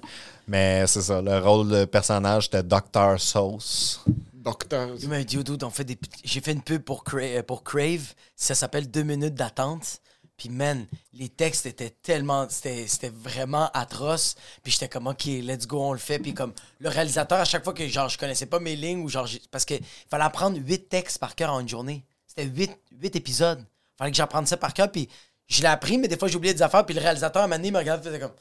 Mais 0.49 0.87
c'est 0.87 1.03
ça, 1.03 1.21
le 1.21 1.39
rôle 1.39 1.69
de 1.69 1.85
personnage, 1.85 2.45
c'était 2.45 2.63
Dr 2.63 3.19
Sauce. 3.19 4.01
Docteur. 4.33 4.91
Il 5.01 5.09
m'a 5.09 5.23
dit, 5.25 5.37
dude, 5.43 5.65
on 5.65 5.71
fait 5.71 5.85
des... 5.85 5.99
j'ai 6.23 6.41
fait 6.41 6.53
une 6.53 6.63
pub 6.63 6.83
pour, 6.83 7.03
Cra- 7.03 7.39
euh, 7.39 7.43
pour 7.43 7.65
Crave. 7.65 8.15
Ça 8.37 8.55
s'appelle 8.55 8.89
Deux 8.89 9.03
minutes 9.03 9.35
d'attente. 9.35 10.01
Puis, 10.37 10.51
man, 10.51 10.87
les 11.15 11.29
textes 11.31 11.67
étaient 11.67 11.91
tellement. 12.03 12.47
C'était 12.49 12.87
c'était 12.87 13.09
vraiment 13.09 13.71
atroce. 13.73 14.37
Puis, 14.63 14.71
j'étais 14.73 14.89
comme, 14.89 15.07
OK, 15.09 15.25
let's 15.25 15.67
go, 15.67 15.83
on 15.83 15.93
le 15.93 15.99
fait. 15.99 16.19
Puis, 16.21 16.35
comme, 16.35 16.53
le 16.79 16.91
réalisateur, 16.91 17.41
à 17.41 17.45
chaque 17.45 17.65
fois 17.65 17.73
que, 17.73 17.89
genre, 17.89 18.09
je 18.09 18.19
connaissais 18.19 18.47
pas 18.47 18.61
mes 18.61 18.77
lignes 18.77 19.01
ou 19.03 19.09
genre. 19.09 19.27
Parce 19.51 19.65
qu'il 19.65 19.81
fallait 20.11 20.25
apprendre 20.25 20.59
huit 20.59 20.89
textes 20.89 21.19
par 21.19 21.35
cœur 21.35 21.53
en 21.53 21.61
une 21.61 21.69
journée. 21.69 22.05
C'était 22.27 22.45
huit, 22.45 22.71
huit 23.01 23.17
épisodes. 23.17 23.65
fallait 23.99 24.11
que 24.11 24.17
j'apprenne 24.17 24.47
ça 24.47 24.57
par 24.59 24.75
cœur. 24.75 24.93
Puis, 24.93 25.09
je 25.49 25.63
l'ai 25.63 25.69
appris, 25.69 25.97
mais 25.99 26.07
des 26.07 26.19
fois, 26.19 26.29
j'ai 26.29 26.37
oublié 26.37 26.53
des 26.55 26.63
affaires. 26.63 26.85
Puis, 26.85 26.95
le 26.95 27.01
réalisateur, 27.01 27.41
à 27.43 27.47
un 27.47 27.49
moment 27.49 27.57
donné, 27.57 27.69
il 27.69 27.73
me 27.73 27.79
regardait, 27.79 28.03
il 28.09 28.13
faisait 28.13 28.21
comme. 28.21 28.33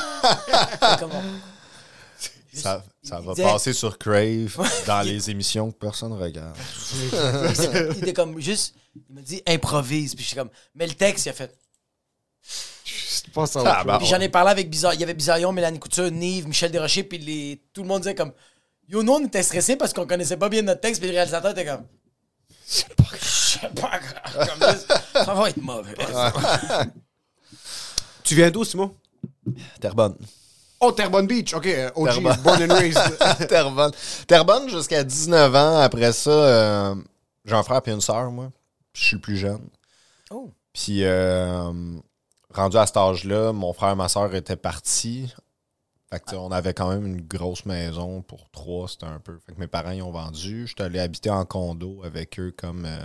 Comme, 1.00 1.10
Ça, 2.52 2.82
ça 3.02 3.20
va 3.20 3.34
disait- 3.34 3.42
passer 3.46 3.72
sur 3.72 3.98
Crave 3.98 4.56
dans 4.86 5.02
les 5.02 5.30
émissions 5.30 5.70
que 5.70 5.76
personne 5.78 6.12
regarde. 6.12 6.56
il 6.92 7.98
était 7.98 8.12
comme 8.12 8.38
juste. 8.40 8.74
Il 9.10 9.14
m'a 9.14 9.20
dit 9.20 9.42
improvise. 9.46 10.14
Puis, 10.14 10.24
j'étais 10.24 10.36
comme. 10.40 10.50
Mais 10.74 10.86
le 10.86 10.94
texte, 10.94 11.26
il 11.26 11.28
a 11.28 11.32
fait. 11.34 11.54
Je 12.84 13.30
pense 13.32 13.54
à 13.56 13.62
Ah, 13.80 13.84
bah. 13.84 13.98
Puis 13.98 14.06
j'en 14.06 14.20
ai 14.20 14.28
parlé 14.30 14.50
avec 14.52 14.70
Bizarre. 14.70 14.94
Il 14.94 15.00
y 15.00 15.02
avait 15.02 15.12
Bizarrion, 15.14 15.52
Mélanie 15.52 15.78
Couture, 15.78 16.10
Nive, 16.10 16.46
Michel 16.48 16.70
Desrochers, 16.70 17.02
puis 17.04 17.18
les... 17.18 17.60
tout 17.74 17.82
le 17.82 17.88
monde 17.88 18.00
disait 18.02 18.14
comme 18.14 18.32
Yo, 18.88 19.02
nous, 19.02 19.12
on 19.12 19.24
était 19.26 19.42
stressés 19.42 19.76
parce 19.76 19.92
qu'on 19.92 20.06
connaissait 20.06 20.36
pas 20.38 20.48
bien 20.48 20.62
notre 20.62 20.80
texte, 20.80 21.00
puis 21.00 21.10
le 21.10 21.16
réalisateur 21.16 21.50
était 21.50 21.66
comme 21.66 21.84
C'est 22.64 22.94
pas 23.74 23.98
grave. 24.00 24.48
Comme 24.60 24.60
ça, 24.78 25.24
ça 25.24 25.34
va 25.34 25.50
être 25.50 25.56
mauvais. 25.58 25.94
Tu 28.22 28.34
viens 28.34 28.50
d'où, 28.50 28.64
Simon? 28.64 28.94
Terrebonne. 29.80 30.16
Oh, 30.80 30.92
Terrebonne 30.92 31.26
Beach. 31.26 31.54
OK, 31.54 31.66
OG, 31.94 32.08
Terrebonne. 32.08 32.42
born 32.42 32.62
and 32.62 32.74
raised. 32.74 33.18
Terrebonne. 33.48 33.92
Terrebonne 34.26 34.68
jusqu'à 34.68 35.04
19 35.04 35.54
ans. 35.54 35.78
Après 35.78 36.12
ça, 36.12 36.30
euh, 36.30 36.94
j'ai 37.44 37.54
un 37.54 37.62
frère 37.62 37.80
et 37.86 37.90
une 37.90 38.00
sœur, 38.00 38.30
moi. 38.30 38.50
Je 38.92 39.04
suis 39.04 39.16
le 39.16 39.22
plus 39.22 39.36
jeune. 39.36 39.68
Oh. 40.30 40.50
Puis, 40.72 41.04
euh, 41.04 41.72
rendu 42.52 42.76
à 42.76 42.86
cet 42.86 42.96
âge-là, 42.96 43.52
mon 43.52 43.72
frère 43.72 43.90
et 43.92 43.94
ma 43.94 44.08
sœur 44.08 44.34
étaient 44.34 44.56
partis. 44.56 45.32
Fait 46.10 46.20
que, 46.20 46.24
tu 46.26 46.30
sais, 46.32 46.36
on 46.36 46.52
avait 46.52 46.74
quand 46.74 46.90
même 46.90 47.06
une 47.06 47.20
grosse 47.20 47.64
maison 47.66 48.22
pour 48.22 48.50
trois, 48.50 48.86
c'était 48.86 49.06
un 49.06 49.18
peu. 49.18 49.38
Fait 49.44 49.52
que 49.54 49.58
mes 49.60 49.66
parents 49.66 49.90
y 49.90 50.02
ont 50.02 50.12
vendu. 50.12 50.66
J'étais 50.66 50.84
allé 50.84 51.00
habiter 51.00 51.30
en 51.30 51.44
condo 51.44 52.02
avec 52.04 52.38
eux 52.38 52.54
comme 52.56 52.84
euh, 52.86 53.00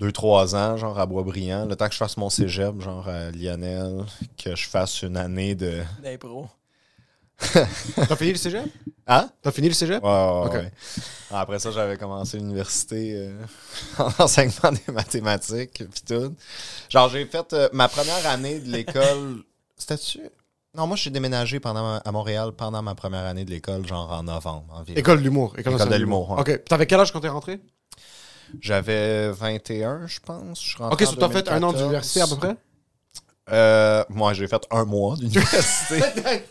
deux, 0.00 0.12
trois 0.12 0.54
ans, 0.56 0.76
genre 0.76 0.98
à 0.98 1.06
Boisbriand. 1.06 1.66
Le 1.66 1.76
temps 1.76 1.86
que 1.86 1.92
je 1.92 1.98
fasse 1.98 2.16
mon 2.16 2.30
cégep, 2.30 2.80
genre 2.80 3.06
à 3.08 3.30
Lionel, 3.30 4.04
que 4.42 4.56
je 4.56 4.68
fasse 4.68 5.02
une 5.02 5.16
année 5.16 5.54
de. 5.54 5.82
D'impro. 6.02 6.46
T'as 7.96 8.16
fini 8.16 8.32
le 8.32 8.36
cégep? 8.38 8.64
Hein? 9.06 9.30
T'as 9.40 9.50
fini 9.50 9.68
le 9.68 9.74
cégep? 9.74 10.02
Ouais, 10.02 10.08
ouais, 10.10 10.42
Ok. 10.46 10.52
ouais. 10.52 10.72
Après 11.30 11.58
ça, 11.58 11.70
j'avais 11.70 11.96
commencé 11.96 12.36
l'université 12.36 13.14
euh, 13.16 13.32
en 13.98 14.10
enseignement 14.24 14.72
des 14.86 14.92
mathématiques, 14.92 15.82
puis 15.90 16.02
tout. 16.06 16.34
Genre, 16.90 17.08
j'ai 17.08 17.24
fait 17.24 17.52
euh, 17.54 17.68
ma 17.72 17.88
première 17.88 18.26
année 18.26 18.60
de 18.60 18.70
l'école. 18.70 19.42
C'était-tu? 19.76 20.20
Non, 20.76 20.86
moi, 20.86 20.96
je 20.96 21.00
suis 21.02 21.10
déménagé 21.10 21.60
pendant 21.60 21.82
ma- 21.82 21.96
à 22.04 22.12
Montréal 22.12 22.52
pendant 22.52 22.82
ma 22.82 22.94
première 22.94 23.24
année 23.24 23.44
de 23.46 23.50
l'école, 23.50 23.86
genre 23.86 24.12
en 24.12 24.22
novembre. 24.22 24.66
environ. 24.78 24.98
École 24.98 25.18
de 25.18 25.24
l'humour. 25.24 25.54
École, 25.58 25.74
École 25.74 25.88
de 25.88 25.96
l'humour, 25.96 26.30
ouais. 26.32 26.40
OK. 26.40 26.46
Puis 26.56 26.64
T'avais 26.68 26.86
quel 26.86 27.00
âge 27.00 27.10
quand 27.10 27.20
t'es 27.20 27.28
rentré? 27.28 27.58
J'avais 28.60 29.30
21, 29.30 30.06
je 30.06 30.18
pense. 30.20 30.62
Je 30.64 30.82
OK, 30.82 31.02
so 31.04 31.14
t'as 31.16 31.28
fait 31.28 31.48
un 31.48 31.62
an 31.62 31.72
2014. 31.72 31.76
d'université 31.76 32.20
à 32.22 32.26
peu 32.26 32.36
près? 32.36 32.56
Euh, 33.52 34.04
moi, 34.08 34.32
j'ai 34.34 34.46
fait 34.48 34.62
un 34.70 34.84
mois 34.84 35.16
d'université. 35.16 36.00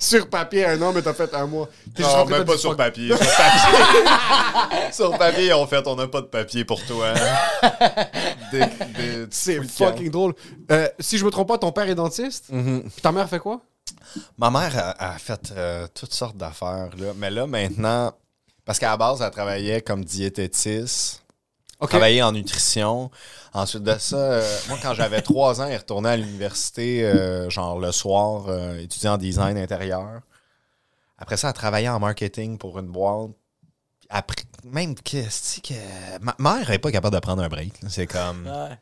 sur 0.00 0.28
papier, 0.28 0.66
un 0.66 0.80
an, 0.82 0.92
mais 0.92 1.00
t'as 1.02 1.14
fait 1.14 1.32
un 1.34 1.46
mois. 1.46 1.68
T'es 1.94 2.02
Non, 2.02 2.26
même 2.26 2.44
pas 2.44 2.58
sur 2.58 2.76
papier. 2.76 3.08
Sur 3.08 3.18
papier, 3.18 4.92
sur 4.92 5.18
papier, 5.18 5.52
en 5.52 5.66
fait, 5.66 5.86
on 5.86 5.96
n'a 5.96 6.08
pas 6.08 6.20
de 6.20 6.26
papier 6.26 6.64
pour 6.64 6.84
toi. 6.84 7.14
Des- 8.52 8.58
des- 8.60 9.26
C'est 9.30 9.62
fucking 9.62 10.10
drôle. 10.10 10.34
Euh, 10.70 10.88
si 11.00 11.16
je 11.16 11.24
me 11.24 11.30
trompe 11.30 11.48
pas, 11.48 11.56
ton 11.58 11.72
père 11.72 11.88
est 11.88 11.94
dentiste? 11.94 12.50
Mhm. 12.50 12.82
Puis 12.82 13.00
ta 13.00 13.12
mère 13.12 13.28
fait 13.28 13.38
quoi? 13.38 13.60
Ma 14.36 14.50
mère 14.50 14.76
a, 14.76 15.12
a 15.14 15.18
fait 15.18 15.52
euh, 15.56 15.86
toutes 15.94 16.12
sortes 16.12 16.36
d'affaires, 16.36 16.90
là. 16.98 17.12
mais 17.16 17.30
là, 17.30 17.46
maintenant, 17.46 18.12
parce 18.66 18.78
qu'à 18.78 18.90
la 18.90 18.96
base, 18.98 19.22
elle 19.22 19.30
travaillait 19.30 19.80
comme 19.80 20.04
diététiste, 20.04 21.21
OK. 21.82 21.90
travaillait 21.90 22.22
en 22.22 22.32
nutrition. 22.32 23.10
Ensuite 23.54 23.82
de 23.82 23.96
ça, 23.98 24.16
euh, 24.16 24.56
moi, 24.68 24.78
quand 24.80 24.94
j'avais 24.94 25.20
trois 25.22 25.60
ans, 25.60 25.66
elle 25.66 25.76
retournait 25.76 26.08
à 26.10 26.16
l'université, 26.16 27.04
euh, 27.04 27.50
genre 27.50 27.78
le 27.78 27.92
soir, 27.92 28.44
euh, 28.48 28.78
étudier 28.78 29.08
en 29.10 29.18
design 29.18 29.58
intérieur. 29.58 30.20
Après 31.18 31.36
ça, 31.36 31.48
elle 31.48 31.54
travaillait 31.54 31.88
en 31.90 32.00
marketing 32.00 32.56
pour 32.58 32.78
une 32.78 32.86
boîte. 32.88 33.30
Après, 34.08 34.36
même 34.64 34.94
que, 34.94 35.22
c'est 35.30 35.62
que 35.62 35.74
ma 36.20 36.34
mère 36.38 36.68
n'est 36.68 36.78
pas 36.78 36.90
capable 36.90 37.14
de 37.14 37.20
prendre 37.20 37.42
un 37.42 37.48
break. 37.48 37.74
C'est 37.88 38.06
comme, 38.06 38.46
Ouais. 38.46 38.76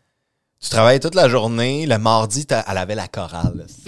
tu 0.61 0.71
travailles 0.71 1.01
toute 1.01 1.15
la 1.15 1.29
journée, 1.29 1.87
le 1.87 1.99
mardi, 1.99 2.47
elle 2.51 2.79
avait 2.79 2.95
la 2.95 3.09
chorale. 3.09 3.67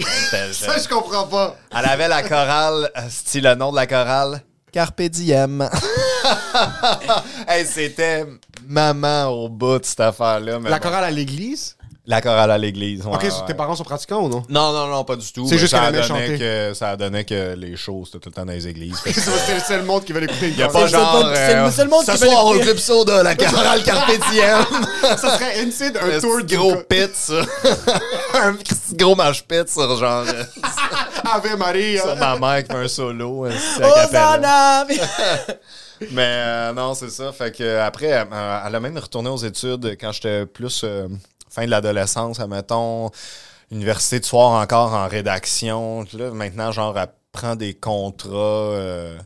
Ça, 0.53 0.77
je 0.77 0.87
comprends 0.87 1.27
pas. 1.27 1.55
elle 1.71 1.85
avait 1.85 2.07
la 2.07 2.23
chorale, 2.23 2.89
style 3.09 3.43
le 3.43 3.55
nom 3.55 3.71
de 3.71 3.75
la 3.75 3.87
chorale, 3.87 4.41
Carpe 4.73 5.03
Diem. 5.03 5.61
hey, 7.47 7.63
c'était 7.63 8.25
maman 8.67 9.27
au 9.27 9.47
bout 9.47 9.77
de 9.77 9.85
cette 9.85 9.99
affaire-là. 9.99 10.57
La 10.67 10.79
chorale 10.79 11.03
à 11.03 11.11
l'église? 11.11 11.77
La 12.05 12.19
chorale 12.19 12.51
à 12.51 12.57
l'église. 12.57 13.05
ouais, 13.05 13.15
OK, 13.15 13.23
ouais. 13.23 13.29
tes 13.47 13.53
parents 13.53 13.75
sont 13.77 13.85
pratiquants 13.85 14.19
ou 14.25 14.27
non? 14.27 14.43
Non, 14.49 14.73
non, 14.73 14.87
non, 14.87 15.05
pas 15.05 15.15
du 15.15 15.31
tout. 15.31 15.47
C'est 15.47 15.57
juste 15.57 15.71
ça 15.71 15.79
qu'elle 15.79 15.95
aimait 15.95 16.05
donnait 16.05 16.25
chanter. 16.27 16.37
que 16.37 16.73
Ça 16.73 16.97
donnait 16.97 17.23
que 17.23 17.55
les 17.55 17.77
shows, 17.77 18.03
c'était 18.05 18.19
tout 18.19 18.27
le 18.27 18.33
temps 18.35 18.45
dans 18.45 18.51
les 18.51 18.67
églises. 18.67 18.99
C'est 19.05 19.53
le 19.55 19.61
seul 19.61 19.83
monde 19.83 20.03
qui 20.03 20.11
veut 20.11 20.19
l'écouter. 20.19 20.49
Il 20.49 20.57
y 20.57 20.63
a 20.63 20.67
C'est 20.67 20.73
pas 20.73 20.81
le 20.81 20.87
seul 20.89 20.99
genre. 20.99 21.13
monde- 21.23 21.33
c'est 21.33 21.63
le 21.63 21.71
seul 21.71 21.87
monde 21.87 22.05
ce 22.05 22.11
qui 22.11 22.17
veut 22.17 22.27
soir 22.27 22.45
au. 22.45 22.59
Club 22.59 22.77
Soda, 22.77 23.23
la 23.23 23.35
chorale 23.35 23.83
Carpe 23.85 24.11
Diem. 24.31 24.65
Ça 25.01 25.17
serait 25.17 25.61
inside 25.65 25.97
un 26.01 26.17
Un 26.17 26.19
tour 26.19 26.43
du 26.43 26.57
gros 26.57 26.75
pit, 26.89 27.09
ça. 27.15 27.35
un 28.43 28.53
petit 28.55 28.75
gros 28.97 29.15
match 29.15 29.41
pit 29.43 29.69
sur 29.69 29.97
genre. 29.97 30.25
euh, 30.27 30.43
Ave 31.23 31.55
Maria. 31.57 32.01
sur 32.01 32.15
ma 32.17 32.37
mère 32.37 32.63
qui 32.65 32.71
fait 32.73 32.83
un 32.83 32.87
solo. 32.89 33.45
euh, 33.45 33.51
c'est 33.77 33.81
a 33.83 33.89
cappella. 33.93 34.83
Hosanna! 34.83 34.87
Mais 36.11 36.21
euh, 36.27 36.73
non, 36.73 36.93
c'est 36.95 37.09
ça. 37.09 37.31
Fait 37.31 37.55
que 37.55 37.63
euh, 37.63 37.85
après, 37.85 38.11
euh, 38.11 38.59
elle 38.67 38.75
a 38.75 38.79
même 38.81 38.97
retourné 38.97 39.29
aux 39.29 39.37
études 39.37 39.95
quand 39.99 40.11
j'étais 40.11 40.45
plus 40.45 40.81
euh, 40.83 41.07
fin 41.53 41.65
de 41.65 41.69
l'adolescence, 41.71 42.39
admettons, 42.39 43.11
université 43.71 44.19
de 44.19 44.25
soir 44.25 44.59
encore 44.61 44.93
en 44.93 45.07
rédaction. 45.07 46.05
Là, 46.13 46.31
maintenant, 46.31 46.71
genre, 46.71 46.97
elle 46.97 47.07
prend 47.31 47.55
des 47.55 47.73
contrats. 47.73 48.29
euh, 48.35 49.17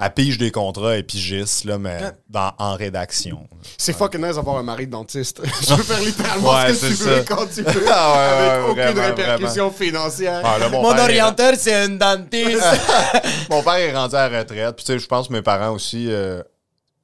elle 0.00 0.14
pige 0.14 0.38
des 0.38 0.52
contrats 0.52 0.96
et 0.96 1.02
pigiste, 1.02 1.64
là, 1.64 1.76
mais 1.76 1.98
dans, 2.28 2.52
en 2.58 2.74
rédaction. 2.76 3.48
C'est 3.76 3.92
fucking 3.96 4.24
nice 4.24 4.36
d'avoir 4.36 4.58
un 4.58 4.62
mari 4.62 4.86
de 4.86 4.92
dentiste. 4.92 5.42
tu 5.60 5.74
peux 5.76 5.82
faire 5.82 6.00
littéralement 6.00 6.54
Ouais, 6.54 6.72
ce 6.72 6.80
que 6.82 6.86
tu 6.86 6.92
veux 7.02 7.16
ça. 7.16 7.24
quand 7.34 7.46
tu 7.52 7.62
veux. 7.62 7.84
Ah 7.92 8.12
ouais, 8.12 8.18
avec 8.20 8.62
ouais, 8.62 8.70
aucune 8.70 9.00
vraiment, 9.02 9.16
répercussion 9.16 9.70
financière. 9.72 10.40
Ah, 10.44 10.56
là, 10.58 10.68
mon, 10.68 10.82
Mon 10.82 10.90
père 10.92 11.00
est- 11.00 11.20
orienteur, 11.20 11.54
c'est 11.58 11.74
un 11.74 11.88
dentiste. 11.88 12.62
mon 13.50 13.60
père 13.64 13.74
est 13.74 13.92
rendu 13.92 14.14
à 14.14 14.28
la 14.28 14.38
retraite. 14.38 14.76
Puis, 14.76 14.84
tu 14.84 14.92
sais, 14.92 14.98
je 15.00 15.06
pense 15.08 15.26
que 15.26 15.32
mes 15.32 15.42
parents 15.42 15.70
aussi. 15.72 16.06
euh, 16.08 16.42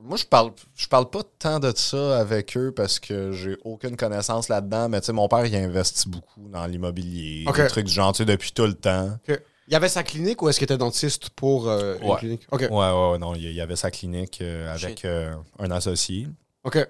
moi, 0.05 0.17
je 0.19 0.25
parle, 0.27 0.53
je 0.77 0.87
parle 0.87 1.09
pas 1.11 1.23
tant 1.39 1.59
de 1.59 1.73
ça 1.75 2.19
avec 2.21 2.57
eux 2.57 2.73
parce 2.77 2.99
que 3.01 3.33
j'ai 3.33 3.57
aucune 3.65 3.97
connaissance 3.97 4.49
là-dedans. 4.49 4.89
Mais, 4.89 5.01
tu 5.01 5.07
sais, 5.07 5.13
mon 5.13 5.29
père, 5.29 5.45
il 5.47 5.57
a 5.57 5.59
investi 5.61 6.09
beaucoup 6.09 6.49
dans 6.49 6.67
l'immobilier, 6.67 7.45
des 7.55 7.67
trucs 7.69 7.87
du 7.87 7.93
genre, 7.93 8.13
tu 8.13 8.19
sais, 8.19 8.25
depuis 8.25 8.53
tout 8.53 8.67
le 8.67 8.75
temps. 8.75 9.19
Il 9.29 9.73
y 9.73 9.77
avait 9.77 9.89
sa 9.89 10.03
clinique 10.03 10.43
ou 10.43 10.49
est-ce 10.51 10.59
qu'il 10.59 10.67
était 10.67 10.77
dentiste 10.77 11.31
pour 11.31 11.69
euh, 11.71 11.97
une 12.03 12.17
clinique? 12.17 12.47
OK. 12.53 12.61
Ouais, 12.61 12.69
ouais, 12.69 13.11
ouais, 13.13 13.19
non, 13.19 13.35
il 13.35 13.51
y 13.51 13.61
avait 13.63 13.77
sa 13.77 13.91
clinique 13.91 14.41
euh, 14.43 14.75
avec 14.75 15.07
euh, 15.07 15.35
un 15.59 15.71
associé 15.71 16.29
OK. 16.65 16.87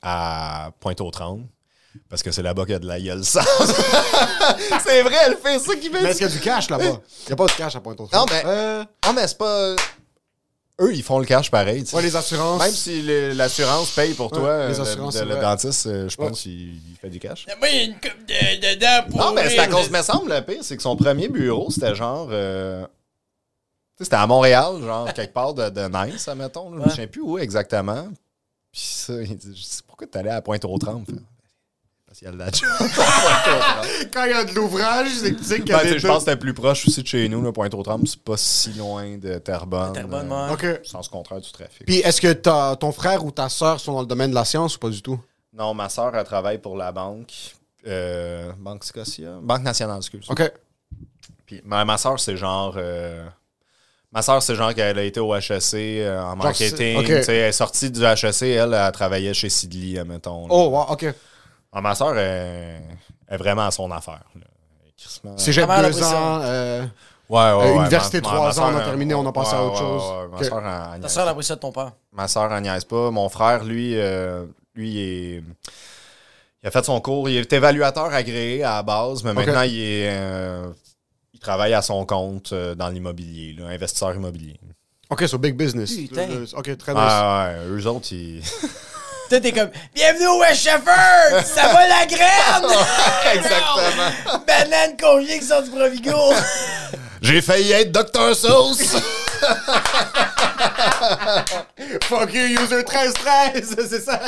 à 0.00 0.70
Pointe-aux-Trembles. 0.80 1.44
Parce 2.08 2.22
que 2.24 2.32
c'est 2.32 2.42
là-bas 2.42 2.62
qu'il 2.64 2.72
y 2.72 2.76
a 2.76 2.78
de 2.80 2.86
la 2.88 2.98
gueule 3.00 3.24
sale. 3.24 3.44
c'est 4.82 5.02
vrai, 5.02 5.16
elle 5.26 5.36
fait 5.36 5.58
ça 5.58 5.76
qui 5.76 5.90
Mais 5.90 6.00
fait 6.00 6.08
est-ce 6.10 6.18
qu'il 6.18 6.26
y 6.26 6.30
a 6.30 6.32
du 6.32 6.40
cash 6.40 6.70
là-bas? 6.70 6.84
Il 6.84 7.26
n'y 7.28 7.32
a 7.32 7.36
pas 7.36 7.46
de 7.46 7.52
cash 7.52 7.76
à 7.76 7.80
pointe 7.80 8.00
aux 8.00 8.08
Non, 8.12 8.24
mais- 8.28 8.42
Euh, 8.46 8.84
Non, 9.06 9.12
mais 9.12 9.28
c'est 9.28 9.38
pas. 9.38 9.76
Eux, 10.80 10.92
ils 10.92 11.02
font 11.04 11.20
le 11.20 11.24
cash 11.24 11.50
pareil. 11.52 11.84
tu 11.84 11.90
sais. 11.90 11.96
ouais, 11.96 12.02
les 12.02 12.16
assurances. 12.16 12.60
Même 12.60 12.72
si 12.72 13.02
l'assurance 13.34 13.90
paye 13.92 14.12
pour 14.14 14.32
Ouais, 14.32 14.38
toi, 14.38 14.68
les 14.68 14.80
assurances, 14.80 15.14
le, 15.20 15.24
le 15.28 15.40
dentiste, 15.40 15.86
euh, 15.86 16.08
je 16.08 16.16
Ouais. 16.20 16.28
pense 16.28 16.40
qu'il 16.42 16.74
il 16.74 16.96
fait 17.00 17.10
du 17.10 17.20
cash. 17.20 17.46
Moi, 17.60 17.68
il 17.68 17.76
y 17.76 17.80
a 17.80 17.82
une 17.84 17.94
coupe 17.94 18.26
de, 18.26 18.74
de 18.74 18.80
dents 18.80 19.08
pour. 19.08 19.20
Non, 19.20 19.32
mais 19.34 19.48
c'est 19.50 19.58
à 19.60 19.68
cause, 19.68 19.88
me 19.90 20.02
semble, 20.02 20.32
le 20.34 20.40
pire, 20.40 20.62
c'est 20.62 20.76
que 20.76 20.82
son 20.82 20.96
premier 20.96 21.28
bureau, 21.28 21.70
c'était 21.70 21.94
genre. 21.94 22.28
euh, 22.32 22.82
tu 22.86 23.98
sais, 23.98 24.04
c'était 24.04 24.16
à 24.16 24.26
Montréal, 24.26 24.80
genre, 24.82 25.12
quelque 25.14 25.32
part 25.32 25.54
de, 25.54 25.70
de 25.70 25.82
Nice, 26.10 26.26
admettons. 26.26 26.70
là. 26.74 26.78
Je 26.80 26.84
me 26.86 26.90
souviens 26.90 27.06
plus 27.06 27.20
où 27.22 27.38
exactement. 27.38 28.08
Puis 28.72 28.80
ça, 28.82 29.12
il 29.22 29.36
dit 29.36 29.62
sais 29.64 29.82
pourquoi 29.86 30.08
t'es 30.08 30.18
allé 30.18 30.30
à 30.30 30.42
Pointe-aux-Trembles 30.42 31.20
Parce 32.14 32.18
qu'il 32.20 32.28
y 32.28 32.30
a 32.30 32.32
de 32.32 32.38
la 32.38 32.50
job. 32.50 32.68
Pointe-aux-Trembles. 32.78 34.10
Quand 34.12 34.24
il 34.24 34.30
y 34.30 34.34
a 34.34 34.44
de 34.44 34.52
l'ouvrage, 34.54 35.08
c'est 35.20 35.32
que 35.32 35.38
tu 35.38 35.44
sais 35.44 35.56
qu'il 35.56 35.64
y 35.68 35.72
Ben, 35.72 35.78
a 35.78 35.82
des 35.84 35.98
je 35.98 36.06
pense 36.06 36.18
que 36.18 36.30
c'était 36.30 36.36
plus 36.36 36.54
proche 36.54 36.86
aussi 36.86 37.02
de 37.02 37.06
chez 37.08 37.28
nous, 37.28 37.52
Pointe-aux-Trembles. 37.52 38.06
C'est 38.06 38.20
pas 38.22 38.36
si 38.36 38.72
loin 38.74 39.16
de 39.18 39.38
Terrebonne. 39.38 39.92
Terrebonne, 39.94 40.30
euh, 40.30 40.54
ouais. 40.54 40.74
OK. 40.74 40.86
Sens 40.86 41.08
contraire 41.08 41.40
du 41.40 41.50
trafic. 41.50 41.84
Puis 41.84 41.96
est-ce 41.98 42.20
que 42.20 42.32
ta- 42.32 42.76
ton 42.78 42.92
frère 42.92 43.24
ou 43.24 43.32
ta 43.32 43.48
soeur 43.48 43.80
sont 43.80 43.92
dans 43.94 44.00
le 44.00 44.06
domaine 44.06 44.30
de 44.30 44.34
la 44.36 44.44
science 44.44 44.76
ou 44.76 44.78
pas 44.78 44.90
du 44.90 45.02
tout? 45.02 45.18
Non, 45.52 45.74
ma 45.74 45.88
soeur, 45.88 46.14
elle 46.14 46.24
travaille 46.24 46.58
pour 46.58 46.76
la 46.76 46.92
banque. 46.92 47.32
euh, 47.86 48.52
banque 48.60 48.84
Scotia? 48.84 49.38
Banque 49.42 49.62
nationale, 49.62 49.96
excuse. 49.98 50.26
OK. 50.30 50.52
Puis 51.46 51.62
ma, 51.64 51.84
ma 51.84 51.98
soeur, 51.98 52.20
c'est 52.20 52.36
genre. 52.36 52.74
euh, 52.76 53.26
Ma 54.12 54.22
soeur, 54.22 54.40
c'est 54.40 54.54
genre 54.54 54.72
qu'elle 54.72 54.96
a 54.96 55.02
été 55.02 55.18
au 55.18 55.34
HEC 55.34 55.74
euh, 55.74 56.22
en 56.22 56.36
marketing. 56.36 56.76
c'est- 56.76 56.96
ok. 56.96 57.04
Tu 57.06 57.22
sais, 57.24 57.36
Elle 57.36 57.48
est 57.48 57.52
sortie 57.52 57.90
du 57.90 58.00
HEC, 58.04 58.42
elle, 58.42 58.72
elle 58.72 58.92
travaillait 58.92 59.34
chez 59.34 59.48
Sidley, 59.48 59.98
admettons. 59.98 60.42
là. 60.46 60.54
Oh, 60.54 60.68
wow, 60.68 60.92
ok. 60.92 61.12
Ah, 61.74 61.80
ma 61.80 61.94
soeur 61.94 62.16
est, 62.16 62.80
est 63.28 63.36
vraiment 63.36 63.66
à 63.66 63.70
son 63.70 63.90
affaire. 63.90 64.22
C'est 65.36 65.52
j'ai 65.52 65.66
deux 65.66 66.02
ans. 66.02 66.40
euh, 66.42 66.86
Ouais, 67.28 67.38
ouais, 67.38 67.50
Euh, 67.50 67.58
ouais, 67.72 67.76
université, 67.78 68.20
ma- 68.20 68.28
trois 68.28 68.38
ma 68.54 68.58
ans, 68.66 68.72
on 68.74 68.76
a 68.76 68.84
terminé, 68.84 69.14
on 69.14 69.26
a 69.26 69.32
passé 69.32 69.56
à 69.56 69.64
autre 69.64 69.74
ouais, 69.74 69.78
chose. 69.80 70.02
ouais, 70.02 70.28
Ma 70.38 70.44
soeur, 70.44 70.58
elle- 70.64 70.94
elle 70.96 71.00
Ta 71.00 71.08
soeur, 71.08 71.22
elle 71.24 71.28
a 71.30 71.34
pris 71.34 71.44
ça 71.44 71.54
de 71.56 71.60
ton 71.60 71.72
père? 71.72 71.92
Ma 72.12 72.28
soeur, 72.28 72.52
elle 72.52 72.62
niaise 72.62 72.84
pas. 72.84 73.10
Mon 73.10 73.28
frère, 73.30 73.64
lui, 73.64 73.98
euh, 73.98 74.44
lui 74.74 74.98
est... 75.00 75.42
il 76.62 76.66
a 76.66 76.70
fait 76.70 76.84
son 76.84 77.00
cours. 77.00 77.28
Il 77.30 77.36
est 77.38 77.52
évaluateur 77.52 78.12
agréé 78.12 78.62
à 78.62 78.76
la 78.76 78.82
base, 78.82 79.24
mais 79.24 79.32
maintenant, 79.32 79.62
il 79.62 79.80
est. 79.80 80.10
euh, 80.10 80.70
il 81.32 81.40
travaille 81.40 81.72
à 81.74 81.80
son 81.82 82.04
compte 82.06 82.52
dans 82.54 82.88
l'immobilier, 82.88 83.56
investisseur 83.64 84.14
immobilier. 84.14 84.60
Ok, 85.10 85.26
so 85.26 85.38
big 85.38 85.56
business. 85.56 85.94
Putain. 85.96 86.44
Ok, 86.56 86.76
très 86.76 86.92
nice. 86.92 87.02
Ah, 87.04 87.52
ouais, 87.54 87.66
eux 87.68 87.86
autres, 87.86 88.12
ils. 88.12 88.42
Toi, 89.34 89.40
t'es 89.40 89.50
comme 89.50 89.70
Bienvenue 89.92 90.28
au 90.28 90.38
West 90.38 90.62
Shepherd! 90.62 91.44
Ça 91.44 91.66
va 91.72 91.88
la 91.88 92.06
graine! 92.06 92.70
Exactement. 93.34 94.44
Banane 94.46 94.96
congelée 94.96 95.40
qui 95.40 95.44
sort 95.44 95.64
du 95.64 95.70
Provigo! 95.70 96.32
J'ai 97.20 97.42
failli 97.42 97.72
être 97.72 97.90
Dr. 97.90 98.36
Sauce! 98.36 98.78
Fuck 102.04 102.32
you, 102.32 102.42
user 102.62 102.84
1313! 102.84 103.74
c'est 103.90 104.00
ça. 104.04 104.20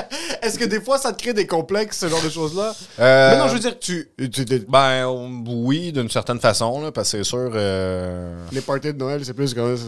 Est-ce 0.43 0.59
que 0.59 0.65
des 0.65 0.81
fois, 0.81 0.99
ça 0.99 1.13
te 1.13 1.23
crée 1.23 1.35
des 1.35 1.47
complexes, 1.47 1.99
ce 1.99 2.09
genre 2.09 2.23
de 2.23 2.29
choses-là? 2.29 2.75
Euh, 2.99 3.31
Mais 3.31 3.39
non, 3.39 3.47
je 3.47 3.53
veux 3.55 3.61
dire, 3.61 3.79
tu. 3.79 4.09
tu- 4.19 4.45
tu- 4.45 4.67
Ben, 4.69 5.07
oui, 5.47 5.93
d'une 5.93 6.11
certaine 6.11 6.41
façon, 6.41 6.83
là, 6.83 6.91
parce 6.91 7.13
que 7.13 7.19
c'est 7.19 7.25
sûr. 7.25 7.53
euh, 7.55 8.35
les 8.51 8.61
parties 8.61 8.93
de 8.93 8.99
Noël, 8.99 9.23
c'est 9.25 9.35
plus 9.35 9.55
comme 9.55 9.77
ça. 9.77 9.85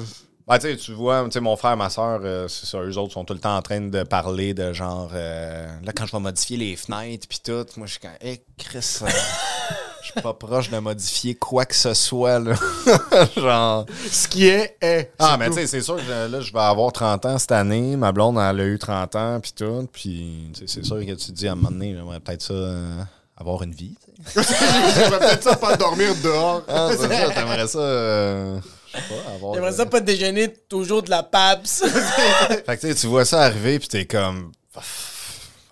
Ben, 0.49 0.59
tu 0.59 0.75
tu 0.79 0.93
vois, 0.93 1.29
mon 1.43 1.57
frère, 1.57 1.77
ma 1.77 1.91
soeur, 1.91 2.21
c'est 2.49 2.65
ça, 2.65 2.79
eux 2.79 2.97
autres 2.97 3.13
sont 3.13 3.25
tout 3.25 3.35
le 3.35 3.39
temps 3.41 3.55
en 3.55 3.61
train 3.61 3.83
de 3.83 4.03
parler 4.03 4.55
de 4.55 4.73
genre, 4.73 5.11
euh, 5.13 5.67
là, 5.85 5.93
quand 5.95 6.07
je 6.07 6.13
vais 6.13 6.21
modifier 6.21 6.57
les 6.57 6.75
fenêtres 6.75 7.29
puis 7.29 7.41
tout, 7.45 7.67
moi, 7.77 7.87
je 7.87 7.93
suis 7.93 8.01
quand, 8.01 8.15
hé, 8.23 8.41
Chris, 8.57 9.01
euh, 9.03 9.09
je 10.01 10.13
suis 10.13 10.23
pas 10.23 10.33
proche 10.33 10.71
de 10.71 10.79
modifier 10.79 11.35
quoi 11.35 11.67
que 11.67 11.75
ce 11.75 11.93
soit, 11.93 12.39
là. 12.39 12.55
genre. 13.37 13.85
Ce 14.11 14.27
qui 14.27 14.47
est, 14.47 14.79
est. 14.81 15.13
Ah, 15.19 15.37
mais 15.39 15.51
tu 15.51 15.57
sais, 15.57 15.67
c'est 15.67 15.83
sûr 15.83 15.97
que 15.97 16.31
là, 16.31 16.41
je 16.41 16.51
vais 16.51 16.61
avoir 16.61 16.93
30 16.93 17.27
ans 17.27 17.37
cette 17.37 17.53
année. 17.53 17.97
Ma 17.97 18.13
blonde, 18.13 18.39
elle 18.39 18.61
a 18.61 18.65
eu 18.65 18.79
30 18.79 19.17
ans 19.17 19.41
puis 19.41 19.53
tout. 19.55 19.87
Puis, 19.93 20.51
c'est 20.67 20.83
sûr 20.83 20.99
que 20.99 21.13
tu 21.13 21.27
te 21.27 21.33
dis 21.33 21.47
à 21.47 21.53
un 21.53 21.57
moment 21.57 21.71
donné, 21.71 21.95
j'aimerais 21.95 22.21
peut-être 22.21 22.43
ça, 22.43 22.55
euh, 22.55 23.03
avoir 23.37 23.63
une 23.63 23.73
vie. 23.73 23.95
J'aimerais 24.35 25.19
peut-être 25.19 25.43
ça 25.43 25.57
pas 25.57 25.77
dormir 25.77 26.09
dehors. 26.25 26.63
Ah, 26.69 26.89
c'est 26.91 27.07
ça, 27.07 27.31
t'aimerais 27.35 27.69
ça, 27.69 27.79
euh, 27.79 28.59
je 28.93 28.99
sais 28.99 29.05
pas, 29.09 29.33
avoir. 29.35 29.55
J'aimerais 29.55 29.73
ça 29.73 29.87
pas 29.87 30.01
déjeuner 30.01 30.53
toujours 30.69 31.03
de 31.03 31.11
la 31.11 31.23
PAPS. 31.23 31.85
Fait 32.67 32.77
que 32.77 32.81
tu 32.81 32.89
sais, 32.89 32.95
tu 32.95 33.07
vois 33.07 33.25
ça 33.25 33.43
arriver, 33.43 33.79
puis 33.79 33.89
t'es 33.89 34.07
comme. 34.07 34.53
Va 34.75 34.83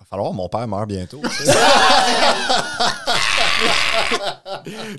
falloir 0.09 0.31
que 0.31 0.35
mon 0.35 0.49
père 0.49 0.67
meure 0.67 0.87
bientôt. 0.87 1.21
tu 1.23 1.45
sais. 1.45 1.51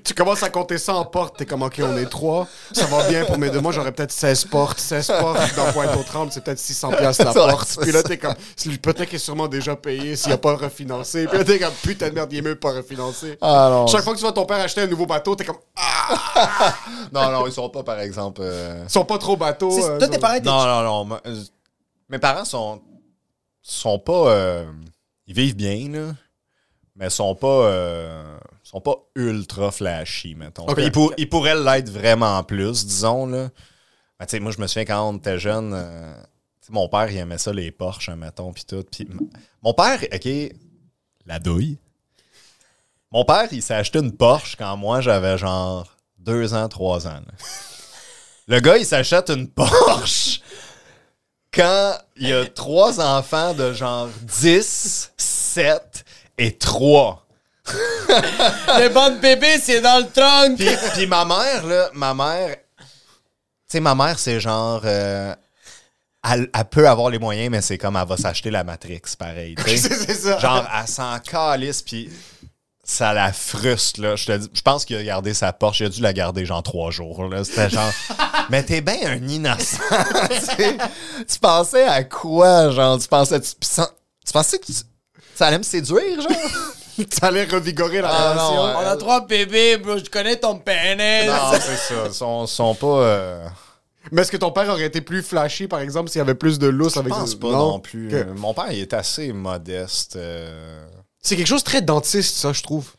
Tu 0.05 0.15
commences 0.15 0.43
à 0.43 0.51
compter 0.51 0.79
ça 0.79 0.95
en 0.95 1.05
portes, 1.05 1.37
t'es 1.37 1.47
comme, 1.47 1.63
ok, 1.63 1.81
on 1.83 1.97
est 1.97 2.07
trois, 2.07 2.47
ça 2.73 2.87
va 2.87 3.09
bien 3.09 3.25
pour 3.25 3.39
mes 3.39 3.51
deux. 3.51 3.61
Moi, 3.61 3.73
j'aurais 3.73 3.93
peut-être 3.93 4.13
16 4.13 4.45
portes. 4.47 4.79
16 4.79 5.07
portes 5.21 5.55
dans 5.57 5.73
Pointe-aux-Trembles, 5.73 6.33
c'est 6.33 6.43
peut-être 6.43 6.59
600 6.59 6.91
piastres 6.93 7.25
la 7.25 7.33
porte. 7.35 7.79
Puis 7.81 7.93
là, 7.93 8.03
t'es 8.03 8.19
comme, 8.19 8.35
peut-être 8.83 9.05
qu'il 9.07 9.17
est 9.17 9.19
sûrement 9.19 9.49
déjà 9.49 9.77
payé 9.77 10.17
s'il 10.17 10.33
a 10.33 10.39
pas 10.39 10.55
refinancé. 10.57 11.27
Puis 11.27 11.39
là, 11.39 11.45
t'es 11.45 11.59
comme, 11.59 11.73
putain 11.83 12.09
de 12.09 12.15
merde, 12.15 12.33
il 12.33 12.39
est 12.39 12.43
mieux 12.43 12.57
pas 12.59 12.73
refinancé. 12.73 13.37
Ah. 13.41 13.85
Chaque 13.89 14.03
fois 14.03 14.13
que 14.13 14.19
tu 14.19 14.25
vois 14.25 14.33
ton 14.33 14.47
père 14.47 14.59
acheter 14.61 14.83
un 14.83 14.87
nouveau 14.87 15.07
bateau, 15.07 15.35
t'es 15.35 15.45
comme, 15.45 15.59
ah, 15.77 16.75
Non, 17.13 17.31
non, 17.31 17.47
ils 17.47 17.53
sont 17.53 17.69
pas, 17.71 17.83
par 17.83 18.01
exemple. 18.01 18.41
euh, 18.45 18.83
ils 18.85 18.91
sont 18.91 19.05
pas 19.05 19.19
trop 19.19 19.37
bateaux. 19.37 19.71
C'est- 19.71 19.85
euh, 19.85 19.99
Toi, 19.99 20.09
tes 20.09 20.19
parents 20.19 20.41
Non, 20.43 20.65
non, 20.65 20.83
non. 20.83 21.05
ma- 21.05 21.21
euh, 21.27 21.43
Mes 22.09 22.19
parents 22.19 22.45
sont. 22.45 22.81
sont 23.63 23.99
pas. 23.99 24.13
euh, 24.31 24.65
Ils 25.27 25.35
vivent 25.35 25.57
bien, 25.57 25.89
là. 25.91 26.13
Mais 26.97 27.11
sont 27.11 27.35
pas. 27.35 27.47
euh, 27.47 28.37
sont 28.71 28.81
pas 28.81 28.97
ultra 29.15 29.71
flashy, 29.71 30.35
mettons. 30.35 30.67
Ok. 30.67 30.79
Ils, 30.83 30.93
pour- 30.93 31.13
ils 31.17 31.29
pourraient 31.29 31.59
l'être 31.59 31.91
vraiment 31.91 32.43
plus, 32.45 32.85
disons, 32.87 33.27
là. 33.27 33.49
Ben, 34.19 34.41
moi, 34.43 34.53
je 34.53 34.61
me 34.61 34.67
souviens 34.67 34.85
quand 34.85 35.09
on 35.09 35.17
était 35.17 35.39
jeune. 35.39 35.73
euh, 35.75 36.15
mon 36.71 36.89
père, 36.89 37.11
il 37.11 37.17
aimait 37.17 37.39
ça, 37.39 37.53
les 37.53 37.71
Porsche, 37.71 38.11
mettons, 38.11 38.53
puis 38.53 38.65
tout. 38.65 38.85
Mon 39.63 39.73
père, 39.73 40.01
OK, 40.13 40.29
la 41.25 41.39
douille. 41.39 41.79
Mon 43.11 43.25
père, 43.25 43.49
il 43.53 43.63
s'est 43.63 43.75
acheté 43.75 44.01
une 44.01 44.13
Porsche 44.15 44.55
quand 44.57 44.77
moi, 44.77 45.01
j'avais 45.01 45.39
genre 45.39 45.97
deux 46.19 46.53
ans, 46.53 46.69
trois 46.69 47.07
ans. 47.07 47.21
là. 47.27 47.33
Le 48.49 48.61
gars, 48.61 48.77
il 48.77 48.85
s'achète 48.85 49.31
une 49.31 49.49
Porsche 49.49 50.41
quand 51.55 51.97
il 52.17 52.29
y 52.29 52.33
a 52.35 52.45
trois 52.47 53.01
enfants 53.01 53.55
de 53.55 53.73
genre 53.73 54.09
10, 54.41 55.13
7 55.17 56.05
et 56.37 56.57
3. 56.59 57.27
Le 57.69 58.89
de 58.89 59.21
bébé, 59.21 59.59
c'est 59.63 59.81
dans 59.81 59.99
le 59.99 60.11
trunk! 60.11 60.59
Puis, 60.59 60.69
puis 60.95 61.07
ma 61.07 61.25
mère, 61.25 61.67
là, 61.67 61.91
ma 61.95 62.15
mère, 62.15 62.57
tu 62.79 62.85
sais, 63.69 63.81
ma 63.81 63.95
mère, 63.95 64.19
c'est 64.19 64.41
genre, 64.41 64.81
euh, 64.85 65.35
elle, 66.31 66.49
elle 66.55 66.65
peut 66.65 66.89
avoir 66.89 67.11
les 67.11 67.19
moyens, 67.19 67.51
mais 67.51 67.61
c'est 67.61 67.79
comme 67.79 67.97
elle 67.97 68.07
va 68.09 68.17
s'acheter 68.17 68.51
la 68.51 68.65
Matrix, 68.65 69.03
pareil. 69.19 69.55
C'est 69.67 70.15
ça. 70.15 70.39
Genre, 70.39 70.67
elle 70.81 70.89
s'en 70.89 71.19
calisse, 71.21 71.83
puis 71.83 72.11
ça 72.83 73.13
la 73.13 73.33
frustre, 73.33 74.01
là. 74.01 74.17
Je 74.17 74.25
te 74.27 74.37
dis, 74.37 74.51
je 74.53 74.63
pense 74.63 74.85
qu'il 74.85 74.97
a 74.97 75.05
gardé 75.05 75.35
sa 75.35 75.53
Porsche. 75.53 75.81
Il 75.81 75.87
a 75.87 75.89
dû 75.91 76.01
la 76.01 76.13
garder, 76.15 76.47
genre, 76.47 76.63
trois 76.63 76.91
jours, 76.91 77.25
là. 77.29 77.45
C'était 77.45 77.69
genre... 77.69 77.93
Mais 78.51 78.63
t'es 78.63 78.81
bien 78.81 78.97
un 79.05 79.29
innocent. 79.29 79.79
Tu 81.29 81.39
pensais 81.39 81.85
à 81.85 82.03
quoi, 82.05 82.71
genre? 82.71 82.99
Tu 82.99 83.07
pensais... 83.09 83.41
Tu, 83.41 83.51
tu 83.61 84.33
pensais 84.33 84.59
que 84.59 84.67
tu- 84.67 84.73
ça 85.35 85.47
allait 85.49 85.59
me 85.59 85.63
séduire, 85.63 86.21
genre? 86.23 86.33
Ça 87.11 87.27
allait 87.29 87.45
revigorer 87.45 88.01
la 88.01 88.09
Ah, 88.11 88.33
relation. 88.33 88.55
non, 88.57 88.65
ouais. 88.67 88.75
On 88.79 88.87
a 88.89 88.97
trois 88.97 89.27
bébés, 89.27 89.77
bro. 89.79 89.99
Je 89.99 90.11
connais 90.11 90.37
ton 90.37 90.59
pénis. 90.59 91.27
Non, 91.27 91.53
c'est 91.61 91.77
ça. 91.77 91.95
Ils 92.07 92.13
sont, 92.15 92.47
sont 92.47 92.75
pas... 92.75 92.87
euh, 92.87 93.47
Mais 94.13 94.23
est-ce 94.23 94.33
que 94.33 94.37
ton 94.37 94.51
père 94.53 94.69
aurait 94.69 94.85
été 94.87 95.01
plus 95.01 95.23
flashy, 95.23 95.69
par 95.69 95.81
exemple, 95.81 96.11
s'il 96.11 96.19
y 96.19 96.23
avait 96.23 96.35
plus 96.35 96.59
de 96.59 96.67
lousse 96.67 96.95
Je 96.95 97.01
avec 97.01 97.13
pense 97.13 97.35
pas 97.35 97.49
non, 97.51 97.79
plus. 97.81 98.09
Ok. 98.09 98.15
Euh, 98.15 98.25
Mon 98.37 98.55
père, 98.55 98.71
il 98.73 98.81
est 98.81 98.93
assez 98.95 99.33
modeste. 99.33 100.17
euh. 100.17 100.87
C'est 101.21 101.37
quelque 101.37 101.47
chose 101.49 101.63
de 101.65 101.69
très 101.71 101.83
dentiste, 101.83 102.37
ça, 102.37 102.53
je 102.53 102.63
trouve. 102.63 102.91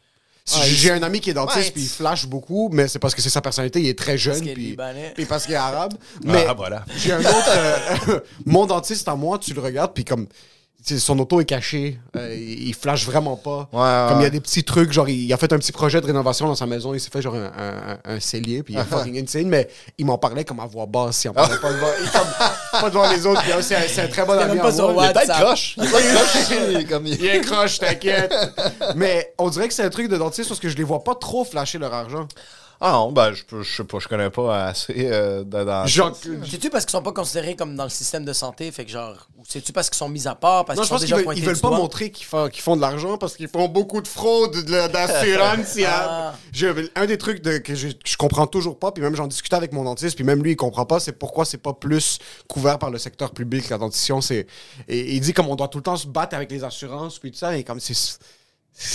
Si 0.45 0.59
Ouais, 0.59 0.65
J'ai 0.67 0.91
un 0.91 1.03
ami 1.03 1.19
qui 1.19 1.29
est 1.29 1.33
dentiste, 1.35 1.73
puis 1.73 1.83
il 1.83 1.87
flash 1.89 2.25
beaucoup, 2.25 2.69
mais 2.71 2.87
c'est 2.87 2.97
parce 2.97 3.13
que 3.13 3.21
c'est 3.21 3.29
sa 3.29 3.39
personnalité, 3.41 3.81
il 3.81 3.87
est 3.87 3.97
très 3.97 4.17
jeune, 4.17 4.41
puis, 4.43 4.75
parce 5.27 5.45
qu'il 5.45 5.53
est 5.53 5.57
arabe. 5.57 5.93
Mais 6.23 6.45
Ah, 6.49 6.53
voilà. 6.53 6.83
j'ai 6.97 7.11
un 7.13 7.19
autre... 7.19 7.49
euh, 8.09 8.19
mon 8.47 8.65
dentiste 8.65 9.07
à 9.07 9.15
moi, 9.15 9.37
tu 9.37 9.53
le 9.53 9.61
regardes, 9.61 9.93
puis 9.93 10.03
comme... 10.05 10.27
Son 10.81 11.19
auto 11.19 11.41
est 11.41 11.45
caché, 11.45 11.99
euh, 12.15 12.33
il 12.35 12.73
flash 12.73 13.05
vraiment 13.05 13.35
pas. 13.35 13.67
Ouais, 13.73 14.09
Comme 14.09 14.21
il 14.21 14.23
y 14.23 14.27
a 14.27 14.29
des 14.29 14.39
petits 14.39 14.63
trucs, 14.63 14.91
genre 14.93 15.07
il, 15.09 15.25
il 15.25 15.33
a 15.33 15.37
fait 15.37 15.51
un 15.51 15.57
petit 15.59 15.73
projet 15.73 15.99
de 15.99 16.05
rénovation 16.05 16.47
dans 16.47 16.55
sa 16.55 16.65
maison, 16.65 16.93
il 16.93 16.99
s'est 17.01 17.09
fait 17.11 17.21
genre 17.21 17.35
un, 17.35 17.99
un, 18.05 18.19
cellier, 18.19 18.63
puis 18.63 18.73
il 18.73 18.79
est 18.79 18.83
fucking 18.85 19.21
insane, 19.21 19.49
mais 19.49 19.67
il 19.97 20.05
m'en 20.05 20.17
parlait 20.17 20.45
comme 20.45 20.59
à 20.61 20.65
voix 20.65 20.85
basse, 20.85 21.23
il 21.25 21.29
en 21.29 21.33
parlait 21.33 21.57
pas 21.57 21.73
devant, 21.73 21.87
il- 22.01 22.09
comme- 22.09 22.81
pas 22.81 22.89
devant 22.89 23.11
les 23.11 23.25
autres, 23.25 23.41
puis, 23.41 23.51
euh, 23.51 23.61
c'est 23.61 23.75
un- 23.75 23.87
c'est 23.87 24.01
un 24.03 24.07
très 24.07 24.25
bon 24.25 24.33
ami 24.39 24.57
pas 24.57 24.71
sur. 24.71 24.85
Il 24.91 24.93
est 25.09 25.13
peut-être 25.13 25.27
croche. 25.43 25.75
Il 27.19 27.25
est 27.25 27.41
croche, 27.41 27.79
t'inquiète. 27.79 28.33
Mais 28.95 29.33
on 29.37 29.49
dirait 29.49 29.67
que 29.67 29.73
c'est 29.73 29.83
un 29.83 29.89
truc 29.89 30.07
de 30.09 30.17
dentiste 30.17 30.47
parce 30.49 30.61
que 30.61 30.69
je 30.69 30.77
les 30.77 30.83
vois 30.83 31.03
pas 31.03 31.13
trop 31.15 31.43
flasher 31.43 31.77
leur 31.77 31.93
argent. 31.93 32.25
Ah 32.81 32.93
non, 32.93 33.11
ben, 33.11 33.33
je, 33.33 33.43
peux- 33.43 33.61
je 33.61 33.75
sais 33.75 33.83
pas, 33.83 33.99
je 33.99 34.07
connais 34.07 34.29
pas 34.29 34.67
assez 34.67 34.93
euh, 35.11 35.43
de 35.43 35.63
dans- 35.65 35.85
Genre, 35.85 36.15
C'est-tu 36.49 36.69
parce 36.69 36.85
qu'ils 36.85 36.91
sont 36.93 37.01
pas 37.01 37.11
considérés 37.11 37.53
comme 37.57 37.75
dans 37.75 37.83
le 37.83 37.89
système 37.89 38.23
de 38.23 38.31
santé? 38.31 38.71
Fait 38.71 38.85
que 38.85 38.91
genre. 38.91 39.27
Ou 39.37 39.43
c'est-tu 39.45 39.73
parce 39.73 39.89
qu'ils 39.89 39.97
sont 39.97 40.07
mis 40.07 40.25
à 40.29 40.35
part? 40.35 40.63
Parce 40.63 40.77
non, 40.77 40.83
qu'ils 40.83 40.85
je 40.85 40.87
sont 40.87 40.93
pense 40.93 40.99
qu'ils 41.01 41.05
déjà 41.07 41.15
veulent, 41.17 41.23
pointés 41.25 41.39
ils 41.41 41.45
veulent 41.45 41.55
du 41.55 41.61
pas 41.61 41.67
doigt? 41.67 41.77
montrer 41.77 42.09
qu'ils 42.09 42.25
font, 42.25 42.47
qu'ils 42.47 42.61
font 42.61 42.77
de 42.77 42.81
l'argent 42.81 43.17
parce 43.17 43.35
qu'ils 43.35 43.49
font 43.49 43.67
beaucoup 43.67 43.99
de 44.01 44.07
fraude, 44.07 44.63
de 44.63 44.71
la- 44.71 44.87
d'assurance. 44.87 45.75
il 45.75 45.81
y 45.81 45.85
a- 45.85 46.31
Ah. 46.31 46.33
Un 46.95 47.05
des 47.05 47.17
trucs 47.17 47.41
de- 47.41 47.57
que 47.57 47.75
je, 47.75 47.89
je 48.05 48.15
comprends 48.17 48.47
toujours 48.47 48.79
pas, 48.79 48.93
puis 48.93 49.03
même 49.03 49.15
j'en 49.15 49.27
discutais 49.27 49.57
avec 49.57 49.73
mon 49.73 49.83
dentiste, 49.83 50.15
puis 50.15 50.23
même 50.23 50.41
lui 50.41 50.51
il 50.51 50.55
comprend 50.55 50.85
pas, 50.85 51.01
c'est 51.01 51.11
pourquoi 51.11 51.43
c'est 51.43 51.57
pas 51.57 51.73
plus 51.73 52.17
couvert 52.47 52.79
par 52.79 52.91
le 52.91 52.97
secteur 52.97 53.31
public 53.31 53.67
la 53.67 53.77
dentition. 53.77 54.21
C'est 54.21 54.47
et, 54.87 55.15
il 55.15 55.19
dit 55.19 55.33
comme 55.33 55.47
on 55.49 55.55
doit 55.57 55.67
tout 55.67 55.79
le 55.79 55.83
temps 55.83 55.97
se 55.97 56.07
battre 56.07 56.33
avec 56.35 56.49
les 56.49 56.63
assurances 56.63 57.19
puis 57.19 57.31
tout 57.31 57.37
ça, 57.39 57.57
et 57.57 57.63
comme 57.65 57.81
c'est- 57.81 58.19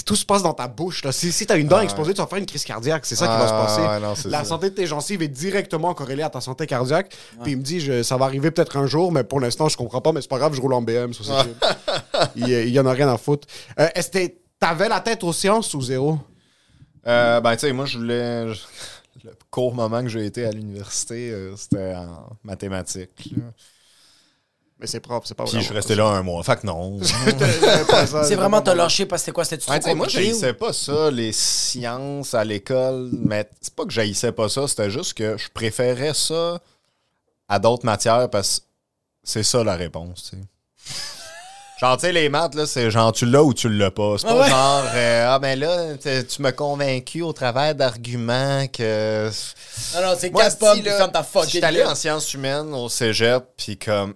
tout 0.06 0.16
se 0.16 0.24
passe 0.24 0.42
dans 0.42 0.54
ta 0.54 0.66
bouche. 0.66 1.04
Là. 1.04 1.12
Si, 1.12 1.30
si 1.30 1.46
t'as 1.46 1.58
une 1.58 1.68
dent 1.68 1.80
explosée, 1.80 2.14
tu 2.14 2.20
vas 2.20 2.26
faire 2.26 2.38
une 2.38 2.46
crise 2.46 2.64
cardiaque. 2.64 3.04
C'est 3.04 3.16
ça 3.16 3.26
qui 3.26 3.32
va 3.32 3.46
se 3.48 3.52
Ah, 3.52 3.64
passer. 3.66 4.00
non, 4.26 4.30
la 4.30 4.38
ça. 4.38 4.44
santé 4.44 4.70
de 4.70 4.74
tes 4.74 4.86
gencives 4.86 5.20
est 5.22 5.28
directement 5.28 5.92
corrélée 5.94 6.22
à 6.22 6.30
ta 6.30 6.40
santé 6.40 6.66
cardiaque. 6.66 7.14
Puis 7.42 7.52
il 7.52 7.58
me 7.58 7.62
dit, 7.62 7.80
je- 7.80 8.02
ça 8.02 8.16
va 8.16 8.24
arriver 8.24 8.50
peut-être 8.50 8.76
un 8.78 8.86
jour, 8.86 9.12
mais 9.12 9.24
pour 9.24 9.40
l'instant, 9.40 9.68
je 9.68 9.76
comprends 9.76 10.00
pas, 10.00 10.12
mais 10.12 10.22
c'est 10.22 10.28
pas 10.30 10.38
grave, 10.38 10.54
je 10.54 10.60
roule 10.60 10.72
en 10.74 10.82
BM. 10.82 11.12
ça, 11.12 11.44
il, 12.36 12.48
il 12.48 12.68
y 12.70 12.80
en 12.80 12.86
a 12.86 12.92
rien 12.92 13.08
à 13.12 13.18
foutre. 13.18 13.46
Euh, 13.78 13.88
Est-ce 13.94 14.10
que 14.10 14.32
t'avais 14.58 14.88
la 14.88 15.00
tête 15.00 15.22
aux 15.24 15.32
sciences 15.32 15.74
ou 15.74 15.82
zéro? 15.82 16.18
Euh, 17.06 17.40
ben, 17.42 17.52
tu 17.54 17.60
sais, 17.66 17.72
moi, 17.72 17.84
je 17.84 17.98
voulais. 17.98 18.46
Le 18.46 19.30
court 19.50 19.74
moment 19.74 20.02
que 20.02 20.08
j'ai 20.08 20.24
été 20.26 20.44
à 20.44 20.50
l'université, 20.50 21.30
euh, 21.30 21.54
c'était 21.56 21.94
en 21.94 22.30
mathématiques. 22.42 23.34
Mais 24.80 24.86
c'est 24.88 25.00
propre, 25.00 25.26
c'est 25.26 25.34
pas 25.36 25.44
Puis 25.44 25.58
je 25.58 25.64
suis 25.64 25.72
resté 25.74 25.94
là 25.94 26.06
un 26.06 26.22
mois. 26.22 26.42
Fait 26.42 26.56
que 26.60 26.66
non. 26.66 26.98
C'est 28.24 28.34
vraiment 28.34 28.60
t'as 28.60 28.74
lâché 28.74 29.06
parce 29.06 29.22
que 29.22 29.26
c'était 29.26 29.32
quoi? 29.34 29.44
C'était-tu 29.44 29.70
Ouais, 29.70 29.78
trop 29.78 29.94
moi, 29.94 30.06
compliqué? 30.06 30.34
ou- 30.34 30.54
pas 30.54 30.72
ça, 30.72 31.10
les 31.10 31.32
sciences 31.32 32.34
à 32.34 32.44
l'école. 32.44 33.10
Mais 33.12 33.48
c'est 33.60 33.74
pas 33.74 33.84
que 33.84 33.92
j'haïssais 33.92 34.32
pas 34.32 34.48
ça, 34.48 34.66
c'était 34.66 34.90
juste 34.90 35.14
que 35.14 35.36
je 35.38 35.48
préférais 35.54 36.12
ça 36.14 36.58
à 37.48 37.58
d'autres 37.58 37.86
matières 37.86 38.28
parce 38.30 38.60
que 38.60 38.64
c'est 39.22 39.42
ça 39.44 39.62
la 39.62 39.76
réponse, 39.76 40.30
tu 40.30 40.36
sais. 40.36 40.42
Genre, 41.80 41.96
tu 41.96 42.02
sais, 42.06 42.12
les 42.12 42.28
maths, 42.28 42.54
là, 42.54 42.66
c'est 42.66 42.90
genre, 42.90 43.12
tu 43.12 43.26
l'as 43.26 43.42
ou 43.42 43.52
tu 43.52 43.68
l'as 43.68 43.90
pas. 43.90 44.16
C'est 44.18 44.26
pas 44.26 44.32
Ah 44.32 44.40
ouais. 44.42 44.48
genre, 44.48 44.84
euh, 44.94 45.26
ah, 45.28 45.38
ben 45.38 45.58
là, 45.58 45.96
tu 46.22 46.42
m'as 46.42 46.52
convaincu 46.52 47.20
au 47.22 47.32
travers 47.32 47.74
d'arguments 47.74 48.66
que. 48.68 49.28
Non, 49.94 50.02
non, 50.02 50.14
c'est 50.18 50.30
quatre 50.30 50.58
pommes, 50.58 50.82
ferme 50.82 51.12
ta 51.12 51.22
fucking 51.22 51.50
J'étais 51.50 51.66
allé 51.66 51.84
en 51.84 51.94
sciences 51.94 52.32
humaines 52.34 52.72
au 52.74 52.88
cégep, 52.88 53.44
puis 53.56 53.76
comme, 53.76 54.14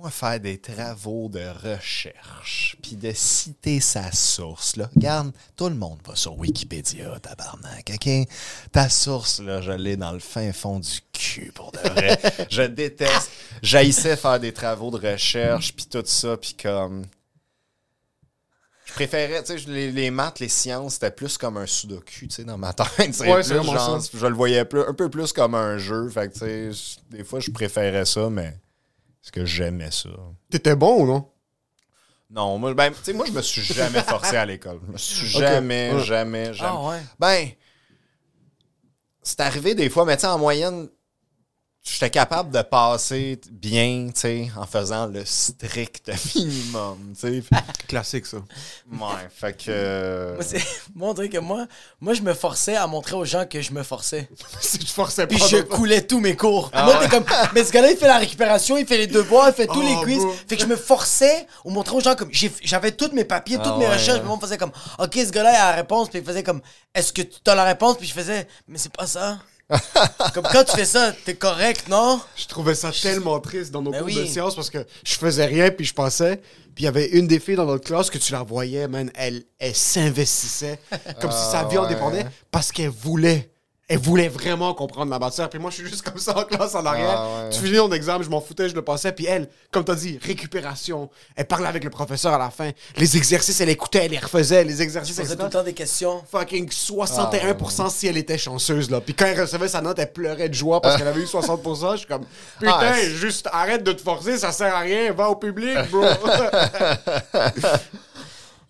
moi, 0.00 0.10
faire 0.10 0.40
des 0.40 0.56
travaux 0.56 1.28
de 1.28 1.42
recherche, 1.62 2.74
puis 2.82 2.96
de 2.96 3.12
citer 3.14 3.80
sa 3.80 4.10
source, 4.12 4.76
là. 4.76 4.88
Regarde, 4.96 5.30
tout 5.56 5.68
le 5.68 5.74
monde 5.74 5.98
va 6.06 6.16
sur 6.16 6.38
Wikipédia, 6.38 7.20
tabarnak, 7.20 7.92
OK? 7.94 8.28
Ta 8.72 8.88
source, 8.88 9.40
là, 9.40 9.60
je 9.60 9.72
l'ai 9.72 9.98
dans 9.98 10.12
le 10.12 10.18
fin 10.18 10.54
fond 10.54 10.80
du 10.80 11.00
cul, 11.12 11.52
pour 11.54 11.70
de 11.72 11.78
vrai. 11.80 12.18
je 12.50 12.62
déteste. 12.62 13.30
J'haïssais 13.62 14.16
faire 14.16 14.40
des 14.40 14.54
travaux 14.54 14.90
de 14.90 15.06
recherche, 15.06 15.74
puis 15.76 15.84
tout 15.84 16.02
ça, 16.06 16.36
puis 16.38 16.54
comme... 16.60 17.04
Je 18.86 18.94
préférais, 18.94 19.42
tu 19.44 19.58
sais, 19.58 19.70
les, 19.70 19.92
les 19.92 20.10
maths, 20.10 20.40
les 20.40 20.48
sciences, 20.48 20.94
c'était 20.94 21.10
plus 21.10 21.36
comme 21.36 21.58
un 21.58 21.66
sudoku, 21.66 22.04
tu 22.22 22.30
sais, 22.30 22.44
dans 22.44 22.58
ma 22.58 22.72
tête. 22.72 22.88
Ouais, 23.20 23.42
plus 23.42 23.44
genre. 23.44 24.00
Je 24.14 24.26
le 24.26 24.34
voyais 24.34 24.64
plus- 24.64 24.80
un 24.82 24.94
peu 24.94 25.10
plus 25.10 25.32
comme 25.32 25.54
un 25.54 25.76
jeu. 25.78 26.08
Fait 26.08 26.28
que, 26.28 26.32
tu 26.32 26.74
sais, 26.74 26.96
des 27.10 27.22
fois, 27.22 27.38
je 27.38 27.50
préférais 27.52 28.04
ça, 28.04 28.28
mais 28.30 28.56
est-ce 29.22 29.32
que 29.32 29.44
j'aimais 29.44 29.90
ça? 29.90 30.08
T'étais 30.50 30.76
bon 30.76 31.02
ou 31.02 31.06
non? 31.06 31.28
Non, 32.30 32.58
moi, 32.58 32.72
ben, 32.74 32.90
tu 32.92 32.98
sais, 33.02 33.12
moi, 33.12 33.26
je 33.26 33.32
me 33.32 33.42
suis 33.42 33.62
jamais 33.62 34.02
forcé 34.02 34.36
à 34.36 34.46
l'école. 34.46 34.80
Je 34.86 34.92
me 34.92 34.98
suis 34.98 35.26
jamais, 35.26 35.92
Ouais. 35.94 36.04
jamais, 36.04 36.54
jamais. 36.54 36.70
Ah 36.78 36.88
ouais. 36.88 37.02
Ben, 37.18 37.48
c'est 39.22 39.40
arrivé 39.40 39.74
des 39.74 39.90
fois, 39.90 40.04
mais 40.04 40.16
tu 40.16 40.22
sais, 40.22 40.26
en 40.28 40.38
moyenne, 40.38 40.88
j'étais 41.92 42.10
capable 42.10 42.50
de 42.50 42.62
passer 42.62 43.40
bien, 43.50 44.06
tu 44.14 44.20
sais, 44.20 44.50
en 44.56 44.66
faisant 44.66 45.06
le 45.06 45.24
strict 45.24 46.10
minimum, 46.34 47.14
tu 47.18 47.42
sais. 47.42 47.42
Classique, 47.88 48.26
ça. 48.26 48.36
Ouais, 48.38 49.28
fait 49.34 49.52
que... 49.56 49.64
euh, 49.68 50.34
Moi, 50.36 50.44
c'est- 50.44 50.64
moi, 50.94 51.08
on 51.10 51.14
dirait 51.14 51.28
que 51.28 51.38
moi, 51.38 51.66
moi, 52.00 52.14
je 52.14 52.22
me 52.22 52.34
forçais 52.34 52.76
à 52.76 52.86
montrer 52.86 53.16
aux 53.16 53.24
gens 53.24 53.44
que 53.46 53.60
je 53.60 53.72
me 53.72 53.82
forçais. 53.82 54.28
si 54.60 54.78
tu 54.78 54.86
forçais 54.86 55.26
pas. 55.26 55.34
Puis 55.34 55.44
je 55.48 55.58
coulais 55.62 56.02
tous 56.06 56.20
mes 56.20 56.36
cours. 56.36 56.70
moi, 56.74 56.98
t'es 57.00 57.08
comme, 57.08 57.24
mais 57.54 57.64
ce 57.64 57.72
gars-là, 57.72 57.90
il 57.90 57.96
fait 57.96 58.06
la 58.08 58.18
récupération, 58.18 58.76
il 58.78 58.86
fait 58.86 58.98
les 58.98 59.06
devoirs, 59.06 59.48
il 59.48 59.54
fait 59.54 59.66
tous 59.66 59.82
Oh, 59.82 59.82
les 59.82 59.96
quiz. 60.04 60.18
bro. 60.22 60.32
Fait 60.48 60.56
que 60.56 60.62
je 60.62 60.66
me 60.68 60.76
forçais 60.76 61.46
ou 61.64 61.70
montrer 61.70 61.96
aux 61.96 62.00
gens 62.00 62.14
comme, 62.14 62.28
j'ai- 62.32 62.52
j'avais 62.62 62.92
tous 62.92 63.10
mes 63.12 63.24
papiers, 63.24 63.56
toutes 63.56 63.66
Ah 63.74 63.78
mes 63.78 63.86
ouais, 63.86 63.92
recherches. 63.94 64.18
ouais. 64.18 64.24
Puis 64.24 64.30
on 64.30 64.38
faisait 64.40 64.58
comme, 64.58 64.72
ok, 64.98 65.14
ce 65.14 65.30
gars-là, 65.30 65.50
il 65.52 65.56
a 65.56 65.70
la 65.70 65.76
réponse. 65.76 66.08
Puis 66.08 66.18
il 66.20 66.24
faisait 66.24 66.42
comme, 66.42 66.60
est-ce 66.94 67.12
que 67.12 67.22
tu 67.22 67.38
as 67.46 67.54
la 67.54 67.64
réponse? 67.64 67.96
Puis 67.98 68.06
je 68.06 68.12
faisais, 68.14 68.46
mais 68.68 68.78
c'est 68.78 68.92
pas 68.92 69.06
ça. 69.06 69.38
comme 70.34 70.44
quand 70.52 70.64
tu 70.64 70.76
fais 70.76 70.84
ça, 70.84 71.12
t'es 71.24 71.34
correct, 71.34 71.88
non? 71.88 72.20
Je 72.36 72.46
trouvais 72.46 72.74
ça 72.74 72.90
tellement 72.90 73.38
triste 73.40 73.70
dans 73.70 73.82
nos 73.82 73.90
Ben 73.90 73.98
cours 73.98 74.06
oui. 74.08 74.16
de 74.16 74.26
sciences 74.26 74.54
parce 74.54 74.70
que 74.70 74.84
je 75.04 75.14
faisais 75.14 75.46
rien 75.46 75.70
puis 75.70 75.84
je 75.84 75.94
passais. 75.94 76.40
Puis 76.74 76.84
il 76.84 76.86
y 76.86 76.88
avait 76.88 77.08
une 77.10 77.26
des 77.26 77.40
filles 77.40 77.56
dans 77.56 77.66
notre 77.66 77.84
classe 77.84 78.10
que 78.10 78.18
tu 78.18 78.32
la 78.32 78.42
voyais, 78.42 78.88
man, 78.88 79.10
elle, 79.14 79.44
elle 79.58 79.74
s'investissait 79.74 80.78
comme 81.20 81.32
si 81.32 81.50
sa 81.50 81.64
vie 81.64 81.78
en 81.78 81.82
ouais. 81.84 81.88
dépendait 81.88 82.26
parce 82.50 82.72
qu'elle 82.72 82.90
voulait. 82.90 83.49
Elle 83.92 83.98
voulait 83.98 84.28
vraiment 84.28 84.72
comprendre 84.72 85.10
la 85.10 85.18
matière. 85.18 85.50
Puis 85.50 85.58
moi, 85.58 85.70
je 85.70 85.76
suis 85.78 85.86
juste 85.88 86.02
comme 86.02 86.18
ça 86.18 86.38
en 86.38 86.44
classe 86.44 86.76
en 86.76 86.86
arrière. 86.86 87.10
Ah 87.18 87.42
ouais. 87.44 87.50
Tu 87.50 87.58
finis 87.58 87.76
ton 87.76 87.90
examen, 87.90 88.22
je 88.22 88.30
m'en 88.30 88.40
foutais, 88.40 88.68
je 88.68 88.74
le 88.76 88.82
passais. 88.82 89.10
Puis 89.10 89.26
elle, 89.26 89.48
comme 89.72 89.82
t'as 89.82 89.96
dit, 89.96 90.16
récupération. 90.22 91.10
Elle 91.34 91.46
parlait 91.46 91.66
avec 91.66 91.82
le 91.82 91.90
professeur 91.90 92.32
à 92.32 92.38
la 92.38 92.50
fin. 92.50 92.70
Les 92.96 93.16
exercices, 93.16 93.60
elle 93.60 93.68
écoutait, 93.68 94.04
elle 94.04 94.12
les 94.12 94.18
refaisait. 94.20 94.62
Les 94.62 94.80
exercices, 94.80 95.16
faisais 95.16 95.34
tout 95.34 95.42
le 95.42 95.50
temps 95.50 95.64
des 95.64 95.72
questions. 95.74 96.22
Fucking 96.30 96.68
61% 96.70 97.90
si 97.90 98.06
elle 98.06 98.16
était 98.16 98.38
chanceuse, 98.38 98.88
là. 98.90 99.00
Puis 99.00 99.12
quand 99.14 99.26
elle 99.26 99.40
recevait 99.40 99.66
sa 99.66 99.80
note, 99.80 99.98
elle 99.98 100.12
pleurait 100.12 100.48
de 100.48 100.54
joie 100.54 100.80
parce 100.80 100.96
qu'elle 100.96 101.08
avait 101.08 101.22
eu 101.22 101.24
60%. 101.26 101.92
Je 101.92 101.96
suis 101.96 102.06
comme, 102.06 102.24
putain, 102.60 102.72
Ah, 102.80 102.92
c'est- 102.94 103.10
juste 103.10 103.48
arrête 103.52 103.82
de 103.82 103.90
te 103.90 104.02
forcer, 104.02 104.38
ça 104.38 104.52
sert 104.52 104.72
à 104.72 104.80
rien, 104.80 105.12
va 105.12 105.28
au 105.30 105.34
public, 105.36 105.76
bro. 105.90 106.04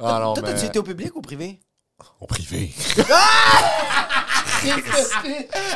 Ah 0.03 0.19
non, 0.23 0.33
Toi, 0.33 0.43
mais... 0.47 0.55
t'as-tu 0.55 0.65
été 0.67 0.79
au 0.79 0.83
public 0.83 1.15
ou 1.15 1.19
au 1.19 1.23
privé? 1.23 1.61
Au 2.21 2.27
privé. 2.27 2.73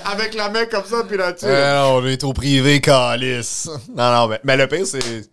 Avec 0.04 0.34
la 0.34 0.48
main 0.50 0.66
comme 0.66 0.84
ça, 0.84 1.04
puis 1.04 1.16
là, 1.16 1.32
tu 1.32 1.46
Euh, 1.46 1.74
non, 1.82 1.96
on 2.02 2.06
est 2.06 2.22
au 2.24 2.32
privé, 2.32 2.80
calice. 2.80 3.68
Non, 3.94 4.12
non, 4.12 4.28
mais, 4.28 4.40
mais 4.44 4.56
le 4.56 4.66
pire, 4.68 4.86
c'est 4.86 5.28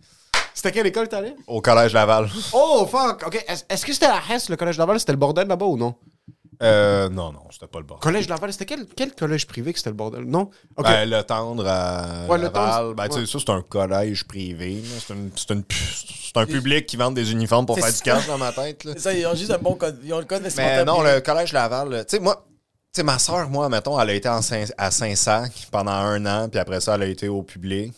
C'était 0.54 0.72
quelle 0.72 0.86
école 0.86 1.08
t'allais? 1.08 1.34
au 1.46 1.60
collège 1.60 1.92
Laval. 1.92 2.28
Oh, 2.52 2.86
fuck, 2.90 3.24
ok. 3.26 3.44
Est-ce 3.68 3.84
que 3.86 3.92
c'était 3.92 4.08
la 4.08 4.20
Hesse, 4.30 4.48
le 4.48 4.56
collège 4.56 4.78
Laval? 4.78 4.98
C'était 5.00 5.12
le 5.12 5.18
bordel 5.18 5.46
là-bas 5.48 5.66
ou 5.66 5.76
non? 5.76 5.94
Euh, 6.62 7.08
non, 7.08 7.32
non, 7.32 7.40
c'était 7.50 7.66
pas 7.66 7.78
le 7.80 7.84
bord. 7.84 7.98
Collège 7.98 8.28
Laval, 8.28 8.52
c'était 8.52 8.66
quel, 8.66 8.86
quel 8.96 9.12
collège 9.14 9.46
privé 9.46 9.72
que 9.72 9.78
c'était 9.78 9.90
le 9.90 9.96
bordel? 9.96 10.24
Non? 10.24 10.50
Ben, 10.76 11.08
le 11.10 11.22
tendre 11.22 11.66
à 11.66 12.26
Ouais, 12.28 12.38
le 12.38 12.44
Laval, 12.44 12.70
Tendre, 12.70 12.94
ben, 12.94 13.08
tu 13.08 13.14
ouais. 13.18 13.26
sais, 13.26 13.32
ça, 13.32 13.38
c'est 13.40 13.50
un 13.52 13.62
collège 13.62 14.24
privé. 14.24 14.82
C'est 15.06 15.14
une- 15.14 15.30
c'est 15.34 15.50
une- 15.52 15.64
c'est 15.70 16.36
un 16.36 16.46
public 16.46 16.86
qui 16.86 16.96
vend 16.96 17.10
des 17.10 17.32
uniformes 17.32 17.66
pour 17.66 17.74
C'est 17.76 17.82
faire 17.82 17.92
du 17.92 18.00
cash 18.00 18.26
dans 18.28 18.38
ma 18.38 18.52
tête. 18.52 18.84
là. 18.84 18.92
C'est 18.94 19.00
ça, 19.00 19.12
ils 19.14 19.26
ont 19.26 19.34
juste 19.34 19.50
un 19.50 19.58
bon 19.58 19.74
code. 19.74 19.98
Ils 20.04 20.12
ont 20.14 20.18
le 20.20 20.24
code. 20.24 20.42
Mais 20.56 20.84
non, 20.84 20.98
privé. 20.98 21.14
le 21.16 21.20
collège 21.20 21.52
Laval, 21.52 22.04
tu 22.08 22.16
sais, 22.16 22.20
moi, 22.22 22.44
tu 22.94 22.98
sais, 23.00 23.02
ma 23.02 23.18
soeur, 23.18 23.48
moi, 23.48 23.68
mettons, 23.68 23.98
elle 24.00 24.10
a 24.10 24.14
été 24.14 24.28
en 24.28 24.40
Saint- 24.42 24.64
à 24.78 24.90
Saint-Sac 24.90 25.52
pendant 25.70 25.90
un 25.92 26.24
an, 26.26 26.48
puis 26.48 26.60
après 26.60 26.80
ça, 26.80 26.94
elle 26.94 27.02
a 27.02 27.06
été 27.06 27.28
au 27.28 27.42
public. 27.42 27.92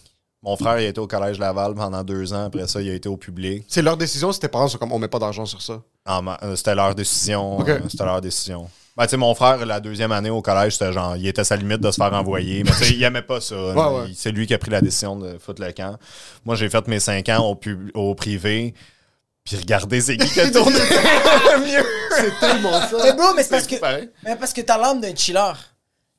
Mon 0.44 0.56
frère, 0.56 0.78
il 0.78 0.86
a 0.86 0.88
été 0.90 1.00
au 1.00 1.06
collège 1.06 1.38
Laval 1.38 1.74
pendant 1.74 2.02
deux 2.04 2.32
ans, 2.34 2.44
après 2.44 2.66
ça, 2.68 2.80
il 2.80 2.90
a 2.90 2.94
été 2.94 3.08
au 3.08 3.16
public. 3.16 3.64
C'est 3.68 3.82
leur 3.82 3.96
décision, 3.96 4.30
si 4.32 4.38
tes 4.40 4.48
parents 4.48 4.68
sont 4.68 4.78
comme, 4.78 4.92
on 4.92 4.98
met 4.98 5.08
pas 5.08 5.18
d'argent 5.18 5.46
sur 5.46 5.62
ça. 5.62 5.80
Ma- 6.22 6.38
euh, 6.42 6.54
C'était 6.54 6.74
leur 6.74 6.94
décision. 6.94 7.60
Euh, 7.66 7.78
C'était 7.88 8.04
leur 8.04 8.20
décision. 8.20 8.68
Ben, 8.96 9.04
tu 9.06 9.10
sais, 9.10 9.16
mon 9.16 9.34
frère, 9.34 9.64
la 9.66 9.80
deuxième 9.80 10.12
année 10.12 10.30
au 10.30 10.40
collège, 10.42 10.74
c'était 10.74 10.92
genre, 10.92 11.16
il 11.16 11.26
était 11.26 11.40
à 11.40 11.44
sa 11.44 11.56
limite 11.56 11.80
de 11.80 11.90
se 11.90 11.96
faire 11.96 12.12
envoyer. 12.12 12.62
Mais 12.62 12.70
il 12.90 13.02
aimait 13.02 13.22
pas 13.22 13.40
ça. 13.40 13.56
ouais. 13.56 14.12
C'est 14.14 14.30
lui 14.30 14.46
qui 14.46 14.54
a 14.54 14.58
pris 14.58 14.70
la 14.70 14.80
décision 14.80 15.16
de 15.16 15.36
foutre 15.38 15.60
le 15.62 15.72
camp. 15.72 15.96
Moi, 16.44 16.54
j'ai 16.54 16.68
fait 16.68 16.86
mes 16.86 17.00
cinq 17.00 17.28
ans 17.30 17.44
au, 17.44 17.54
pub- 17.56 17.90
au 17.94 18.14
privé. 18.14 18.72
Puis 19.44 19.56
regardez, 19.56 20.00
c'est 20.00 20.16
qui 20.16 20.28
qui 20.28 20.40
a 20.40 20.50
tourné 20.50 20.76
mieux. 21.58 21.84
C'est 22.16 22.38
tellement 22.38 22.80
ça. 22.80 22.96
Mais 23.02 23.12
bro, 23.14 23.34
mais 23.34 23.42
c'est 23.42 23.50
parce 23.50 23.66
que. 23.66 23.74
Mais 24.24 24.36
parce 24.36 24.52
que 24.52 24.60
t'as 24.60 24.78
l'âme 24.78 25.00
d'un 25.00 25.14
chiller. 25.14 25.52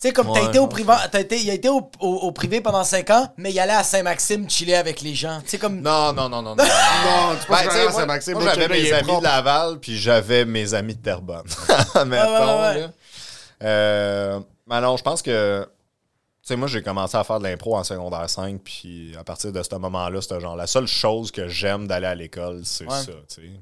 Tu 0.01 0.09
sais, 0.09 0.13
comme 0.13 0.31
t'as 0.33 0.49
été 0.49 0.59
au 0.59 0.67
privé, 0.67 0.91
t'as 1.09 1.21
été, 1.21 1.39
il 1.39 1.49
a 1.49 1.53
été 1.53 1.69
au, 1.69 1.89
au- 2.01 2.07
au 2.17 2.31
privé 2.33 2.59
pendant 2.59 2.83
5 2.83 3.09
ans, 3.11 3.33
mais 3.37 3.51
il 3.51 3.59
allait 3.61 3.71
à 3.73 3.83
Saint-Maxime 3.83 4.49
chiller 4.49 4.75
avec 4.75 4.99
les 4.99 5.15
gens. 5.15 5.39
Tu 5.43 5.51
sais, 5.51 5.57
comme. 5.57 5.79
Non, 5.79 6.11
non, 6.11 6.27
non, 6.27 6.41
non, 6.41 6.53
non. 6.55 6.63
Non, 6.63 7.35
tu 7.41 7.49
Ben, 7.49 7.57
tu 7.59 7.67
que 7.67 7.73
sais, 7.73 8.21
c'est 8.21 8.33
moi, 8.33 8.43
j'avais 8.53 8.67
mes 8.67 8.91
amis 8.91 9.17
de. 9.17 9.23
Laval, 9.23 9.79
puis 9.79 9.97
j'avais 9.97 10.43
mes 10.43 10.73
amis 10.73 10.95
de 10.95 11.01
Terrebonne. 11.01 11.45
Mettons, 12.07 12.11
ouais, 12.11 12.61
ouais. 12.61 12.79
là. 12.81 12.87
Euh, 13.63 14.39
mais 14.67 14.81
non, 14.81 14.97
je 14.97 15.03
pense 15.03 15.21
que... 15.21 15.65
Tu 16.41 16.49
sais, 16.49 16.55
moi, 16.57 16.67
j'ai 16.67 16.83
commencé 16.83 17.15
à 17.17 17.23
faire 17.23 17.39
de 17.39 17.45
l'impro 17.45 17.75
en 17.77 17.83
secondaire 17.83 18.29
5, 18.29 18.59
puis 18.63 19.15
à 19.17 19.23
partir 19.23 19.51
de 19.51 19.63
ce 19.63 19.73
moment-là, 19.75 20.21
c'était 20.21 20.39
genre 20.41 20.55
la 20.57 20.67
seule 20.67 20.85
chose 20.87 21.31
que 21.31 21.47
j'aime 21.47 21.87
d'aller 21.87 22.05
à 22.05 22.13
l'école, 22.13 22.61
c'est 22.65 22.83
Ouais. 22.85 22.97
ça. 23.01 23.11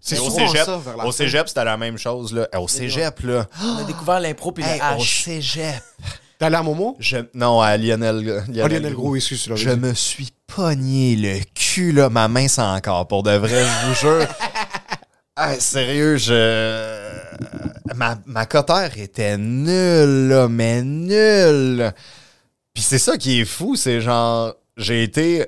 C'est 0.02 0.20
au 0.20 0.30
cégep, 0.30 0.66
ça, 0.66 0.78
vers 0.78 0.98
la 0.98 1.06
au 1.06 1.12
cégep, 1.14 1.48
c'était 1.48 1.64
la 1.64 1.78
même 1.78 1.98
chose, 1.98 2.34
là. 2.34 2.50
Au 2.60 2.68
cégep, 2.68 3.20
là. 3.22 3.46
On 3.64 3.78
a 3.78 3.84
découvert 3.86 4.20
l'impro 4.20 4.52
puis 4.52 4.66
Hey, 4.66 4.82
au 4.98 5.04
cégep. 5.04 5.76
T'es 6.44 6.48
allé 6.48 6.58
à 6.58 6.62
Momo? 6.62 6.98
Je- 7.00 7.16
non, 7.34 7.62
à 7.62 7.78
Lionel, 7.78 8.18
Lionel, 8.20 8.62
Ah, 8.62 8.68
Lionel 8.68 8.94
Gros, 8.94 9.16
excuse, 9.16 9.48
l'avais 9.48 9.62
Je 9.62 9.70
me 9.70 9.94
suis 9.94 10.28
pogné 10.46 11.16
le 11.16 11.40
cul, 11.56 11.94
là. 11.94 12.10
Ma 12.10 12.28
main, 12.28 12.50
c'est 12.50 12.60
encore. 12.60 13.08
Pour 13.08 13.24
de 13.24 13.32
vrai, 13.32 13.64
je 13.64 13.88
vous 13.88 13.96
jure. 13.96 14.28
Ah, 15.38 15.58
sérieux, 15.58 16.18
je. 16.18 17.00
Ma, 17.96 18.20
ma 18.26 18.46
cotère 18.46 18.92
était 18.98 19.38
nulle, 19.38 20.28
là, 20.28 20.48
mais 20.50 20.84
nulle. 20.84 21.92
Puis 22.74 22.84
c'est 22.84 23.00
ça 23.00 23.18
qui 23.18 23.40
est 23.40 23.46
fou, 23.46 23.76
c'est 23.78 24.02
genre. 24.02 24.54
J'ai 24.76 25.02
été 25.02 25.46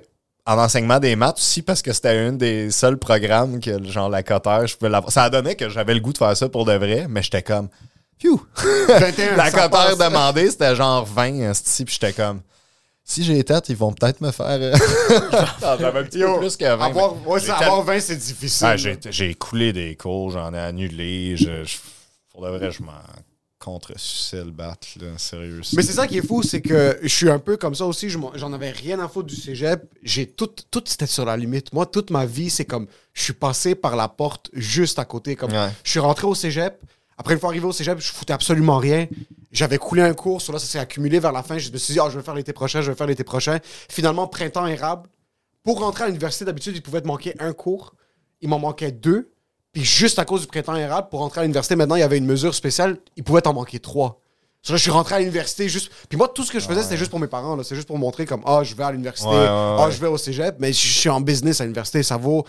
en 0.48 0.58
enseignement 0.58 1.00
des 1.00 1.18
maths 1.18 1.38
aussi 1.38 1.62
parce 1.62 1.82
que 1.82 1.92
c'était 1.92 2.18
un 2.18 2.32
des 2.32 2.72
seuls 2.72 2.98
programmes 2.98 3.60
que, 3.60 3.84
genre, 3.84 4.08
la 4.10 4.24
cotère, 4.24 4.66
je 4.66 4.78
pouvais 4.78 4.90
l'avoir. 4.90 5.12
Ça 5.12 5.24
a 5.26 5.30
donné 5.30 5.56
que 5.56 5.68
j'avais 5.70 5.94
le 5.94 6.00
goût 6.00 6.14
de 6.14 6.18
faire 6.20 6.36
ça 6.38 6.48
pour 6.48 6.64
de 6.66 6.74
vrai, 6.74 7.06
mais 7.10 7.22
j'étais 7.22 7.44
comme. 7.44 7.68
Phew! 8.20 8.40
21, 8.88 9.36
La 9.38 9.52
passe. 9.70 9.98
demandée, 9.98 10.50
c'était 10.50 10.76
genre 10.76 11.06
20, 11.06 11.50
esti, 11.52 11.86
puis 11.86 11.94
j'étais 12.00 12.14
comme. 12.14 12.42
Si 13.08 13.24
j'ai 13.24 13.44
tête, 13.44 13.70
ils 13.70 13.76
vont 13.76 13.94
peut-être 13.94 14.20
me 14.22 14.32
faire. 14.32 14.48
euh, 14.50 14.74
Non, 15.62 15.78
J'avais 15.80 16.00
un 16.00 16.04
petit 16.04 16.18
peu 16.18 16.24
Yo, 16.26 16.40
plus 16.40 16.58
que 16.58 16.66
20. 16.66 16.72
avoir, 16.86 17.14
mais 17.16 17.28
ouais, 17.28 17.50
avoir 17.52 17.84
20, 17.84 18.00
c'est 18.00 18.16
difficile. 18.16 18.66
Ah, 18.68 18.78
j'ai, 18.78 19.36
coulé 19.36 19.74
des 19.74 19.96
cours, 19.96 20.32
j'en 20.32 20.52
ai 20.56 20.60
annulé. 20.60 21.38
Je, 21.38 21.64
je- 21.64 21.78
pour 22.32 22.42
de 22.44 22.50
vrai, 22.50 22.72
je 22.72 22.82
m'en 22.82 22.94
contre-suçais 23.60 24.44
le 24.44 24.52
battre, 24.52 24.88
là, 25.00 25.08
sérieux. 25.18 25.62
Mais 25.74 25.84
c'est 25.84 25.94
ça 25.94 26.08
qui 26.08 26.18
est 26.18 26.26
fou, 26.26 26.42
c'est 26.44 26.62
que 26.62 26.98
je 27.02 27.08
suis 27.08 27.30
un 27.30 27.40
peu 27.40 27.58
comme 27.58 27.76
ça 27.76 27.86
aussi. 27.86 28.10
J'en 28.10 28.54
avais 28.54 28.72
rien 28.72 29.00
à 29.00 29.08
foutre 29.08 29.28
du 29.28 29.36
cégep. 29.36 29.84
J'ai 30.04 30.26
tout, 30.28 30.50
tout 30.72 30.84
c'était 30.86 31.06
sur 31.08 31.26
la 31.26 31.38
limite. 31.38 31.74
Moi, 31.74 31.86
toute 31.86 32.10
ma 32.10 32.26
vie, 32.26 32.50
c'est 32.50 32.66
comme 32.66 32.88
je 33.14 33.22
suis 33.24 33.34
passé 33.34 33.76
par 33.76 33.96
la 33.96 34.08
porte 34.08 34.50
juste 34.54 34.98
à 35.00 35.06
côté. 35.06 35.36
Comme 35.36 35.52
Ouais. 35.52 35.70
je 35.84 35.92
suis 35.92 36.00
rentré 36.00 36.26
au 36.28 36.34
cégep. 36.36 36.80
Après, 37.18 37.34
une 37.34 37.40
fois 37.40 37.50
arrivé 37.50 37.66
au 37.66 37.72
cégep, 37.72 38.00
je 38.00 38.12
foutais 38.12 38.34
absolument 38.34 38.78
rien. 38.78 39.08
J'avais 39.52 39.78
coulé 39.78 40.02
un 40.02 40.14
cours. 40.14 40.42
Là, 40.52 40.60
ça 40.60 40.66
s'est 40.66 40.80
accumulé 40.80 41.20
vers 41.20 41.32
la 41.32 41.44
fin. 41.44 41.58
Je 41.58 41.72
me 41.72 41.78
suis 41.78 41.94
dit, 41.94 42.00
ah, 42.00 42.06
je 42.08 42.12
vais 42.12 42.18
le 42.18 42.24
faire 42.24 42.34
l'été 42.36 42.52
prochain, 42.52 42.82
je 42.82 42.88
vais 42.88 42.92
le 42.92 42.98
faire 42.98 43.08
l'été 43.08 43.24
prochain. 43.24 43.60
Finalement, 43.90 44.28
printemps 44.28 44.68
érable. 44.68 45.10
Pour 45.64 45.80
rentrer 45.80 46.04
à 46.04 46.08
l'université, 46.08 46.44
d'habitude, 46.46 46.76
il 46.76 46.82
pouvait 46.82 47.02
te 47.02 47.08
manquer 47.08 47.34
un 47.40 47.54
cours. 47.54 47.94
Il 48.42 48.50
m'en 48.50 48.60
manquait 48.60 48.92
deux. 48.92 49.32
Puis 49.72 49.84
juste 49.84 50.20
à 50.20 50.26
cause 50.26 50.42
du 50.42 50.48
printemps 50.48 50.76
érable, 50.76 51.08
pour 51.10 51.20
rentrer 51.22 51.40
à 51.40 51.44
l'université, 51.44 51.76
maintenant, 51.76 51.96
il 51.96 52.02
y 52.02 52.04
avait 52.04 52.18
une 52.18 52.26
mesure 52.26 52.54
spéciale. 52.54 52.98
Il 53.16 53.24
pouvait 53.24 53.42
t'en 53.42 53.54
manquer 53.54 53.80
trois. 53.80 54.20
So 54.62 54.74
là, 54.74 54.78
je 54.78 54.82
suis 54.84 54.92
rentré 54.92 55.16
à 55.16 55.20
l'université 55.20 55.70
juste. 55.70 55.92
Puis 56.10 56.18
moi, 56.18 56.28
tout 56.28 56.44
ce 56.44 56.52
que 56.52 56.60
je 56.60 56.68
faisais, 56.68 56.84
c'était 56.84 56.98
juste 56.98 57.12
pour 57.12 57.20
mes 57.20 57.28
parents. 57.28 57.62
C'est 57.64 57.76
juste 57.76 57.88
pour 57.88 57.98
montrer 57.98 58.26
comme, 58.26 58.42
ah, 58.46 58.62
je 58.64 58.76
vais 58.76 58.84
à 58.84 58.92
l'université, 58.92 59.30
Ouais, 59.30 59.36
ouais, 59.36 59.84
ouais. 59.86 59.92
je 59.92 60.00
vais 60.02 60.08
au 60.08 60.18
cégep. 60.18 60.56
Mais 60.60 60.74
je 60.74 60.88
suis 60.88 61.10
en 61.10 61.22
business 61.22 61.62
à 61.62 61.64
l'université. 61.66 62.04
Ça 62.04 62.18
vaut 62.18 62.46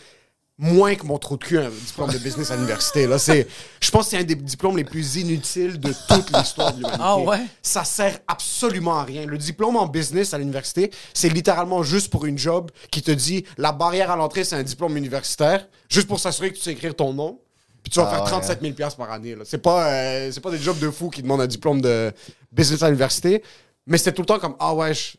moins 0.58 0.94
que 0.94 1.04
mon 1.04 1.18
trou 1.18 1.36
de 1.36 1.44
cul 1.44 1.58
un 1.58 1.68
diplôme 1.68 2.10
de 2.10 2.18
business 2.18 2.50
à 2.50 2.54
l'université. 2.56 3.06
Là, 3.06 3.18
c'est, 3.18 3.46
je 3.80 3.90
pense 3.90 4.04
que 4.06 4.10
c'est 4.12 4.18
un 4.18 4.24
des 4.24 4.34
diplômes 4.34 4.76
les 4.78 4.84
plus 4.84 5.16
inutiles 5.16 5.78
de 5.78 5.92
toute 6.08 6.34
l'histoire 6.34 6.72
de 6.72 6.78
l'humanité. 6.78 7.02
Ah 7.02 7.18
ouais? 7.18 7.40
Ça 7.60 7.84
sert 7.84 8.18
absolument 8.26 8.98
à 8.98 9.04
rien. 9.04 9.26
Le 9.26 9.36
diplôme 9.36 9.76
en 9.76 9.86
business 9.86 10.32
à 10.32 10.38
l'université, 10.38 10.90
c'est 11.12 11.28
littéralement 11.28 11.82
juste 11.82 12.10
pour 12.10 12.24
une 12.24 12.38
job 12.38 12.70
qui 12.90 13.02
te 13.02 13.10
dit 13.10 13.44
la 13.58 13.72
barrière 13.72 14.10
à 14.10 14.16
l'entrée, 14.16 14.44
c'est 14.44 14.56
un 14.56 14.62
diplôme 14.62 14.96
universitaire, 14.96 15.68
juste 15.90 16.08
pour 16.08 16.20
s'assurer 16.20 16.50
que 16.52 16.56
tu 16.56 16.62
sais 16.62 16.72
écrire 16.72 16.94
ton 16.94 17.12
nom. 17.12 17.38
Puis 17.82 17.90
tu 17.92 18.00
vas 18.00 18.06
Ah 18.08 18.14
faire 18.14 18.24
ouais. 18.24 18.30
37 18.30 18.60
000 18.62 18.72
piastres 18.74 18.96
par 18.98 19.12
année. 19.12 19.34
là. 19.34 19.42
C'est 19.44 19.58
pas, 19.58 19.88
euh, 19.92 20.30
c'est 20.32 20.40
pas 20.40 20.50
des 20.50 20.58
jobs 20.58 20.78
de 20.78 20.90
fou 20.90 21.08
qui 21.10 21.22
demandent 21.22 21.42
un 21.42 21.46
diplôme 21.46 21.80
de 21.80 22.12
business 22.50 22.82
à 22.82 22.86
l'université. 22.86 23.42
Mais 23.86 23.98
c'était 23.98 24.12
tout 24.12 24.22
le 24.22 24.26
temps 24.26 24.38
comme 24.40 24.56
Ah 24.58 24.74
ouais, 24.74 24.92
je- 24.94 25.16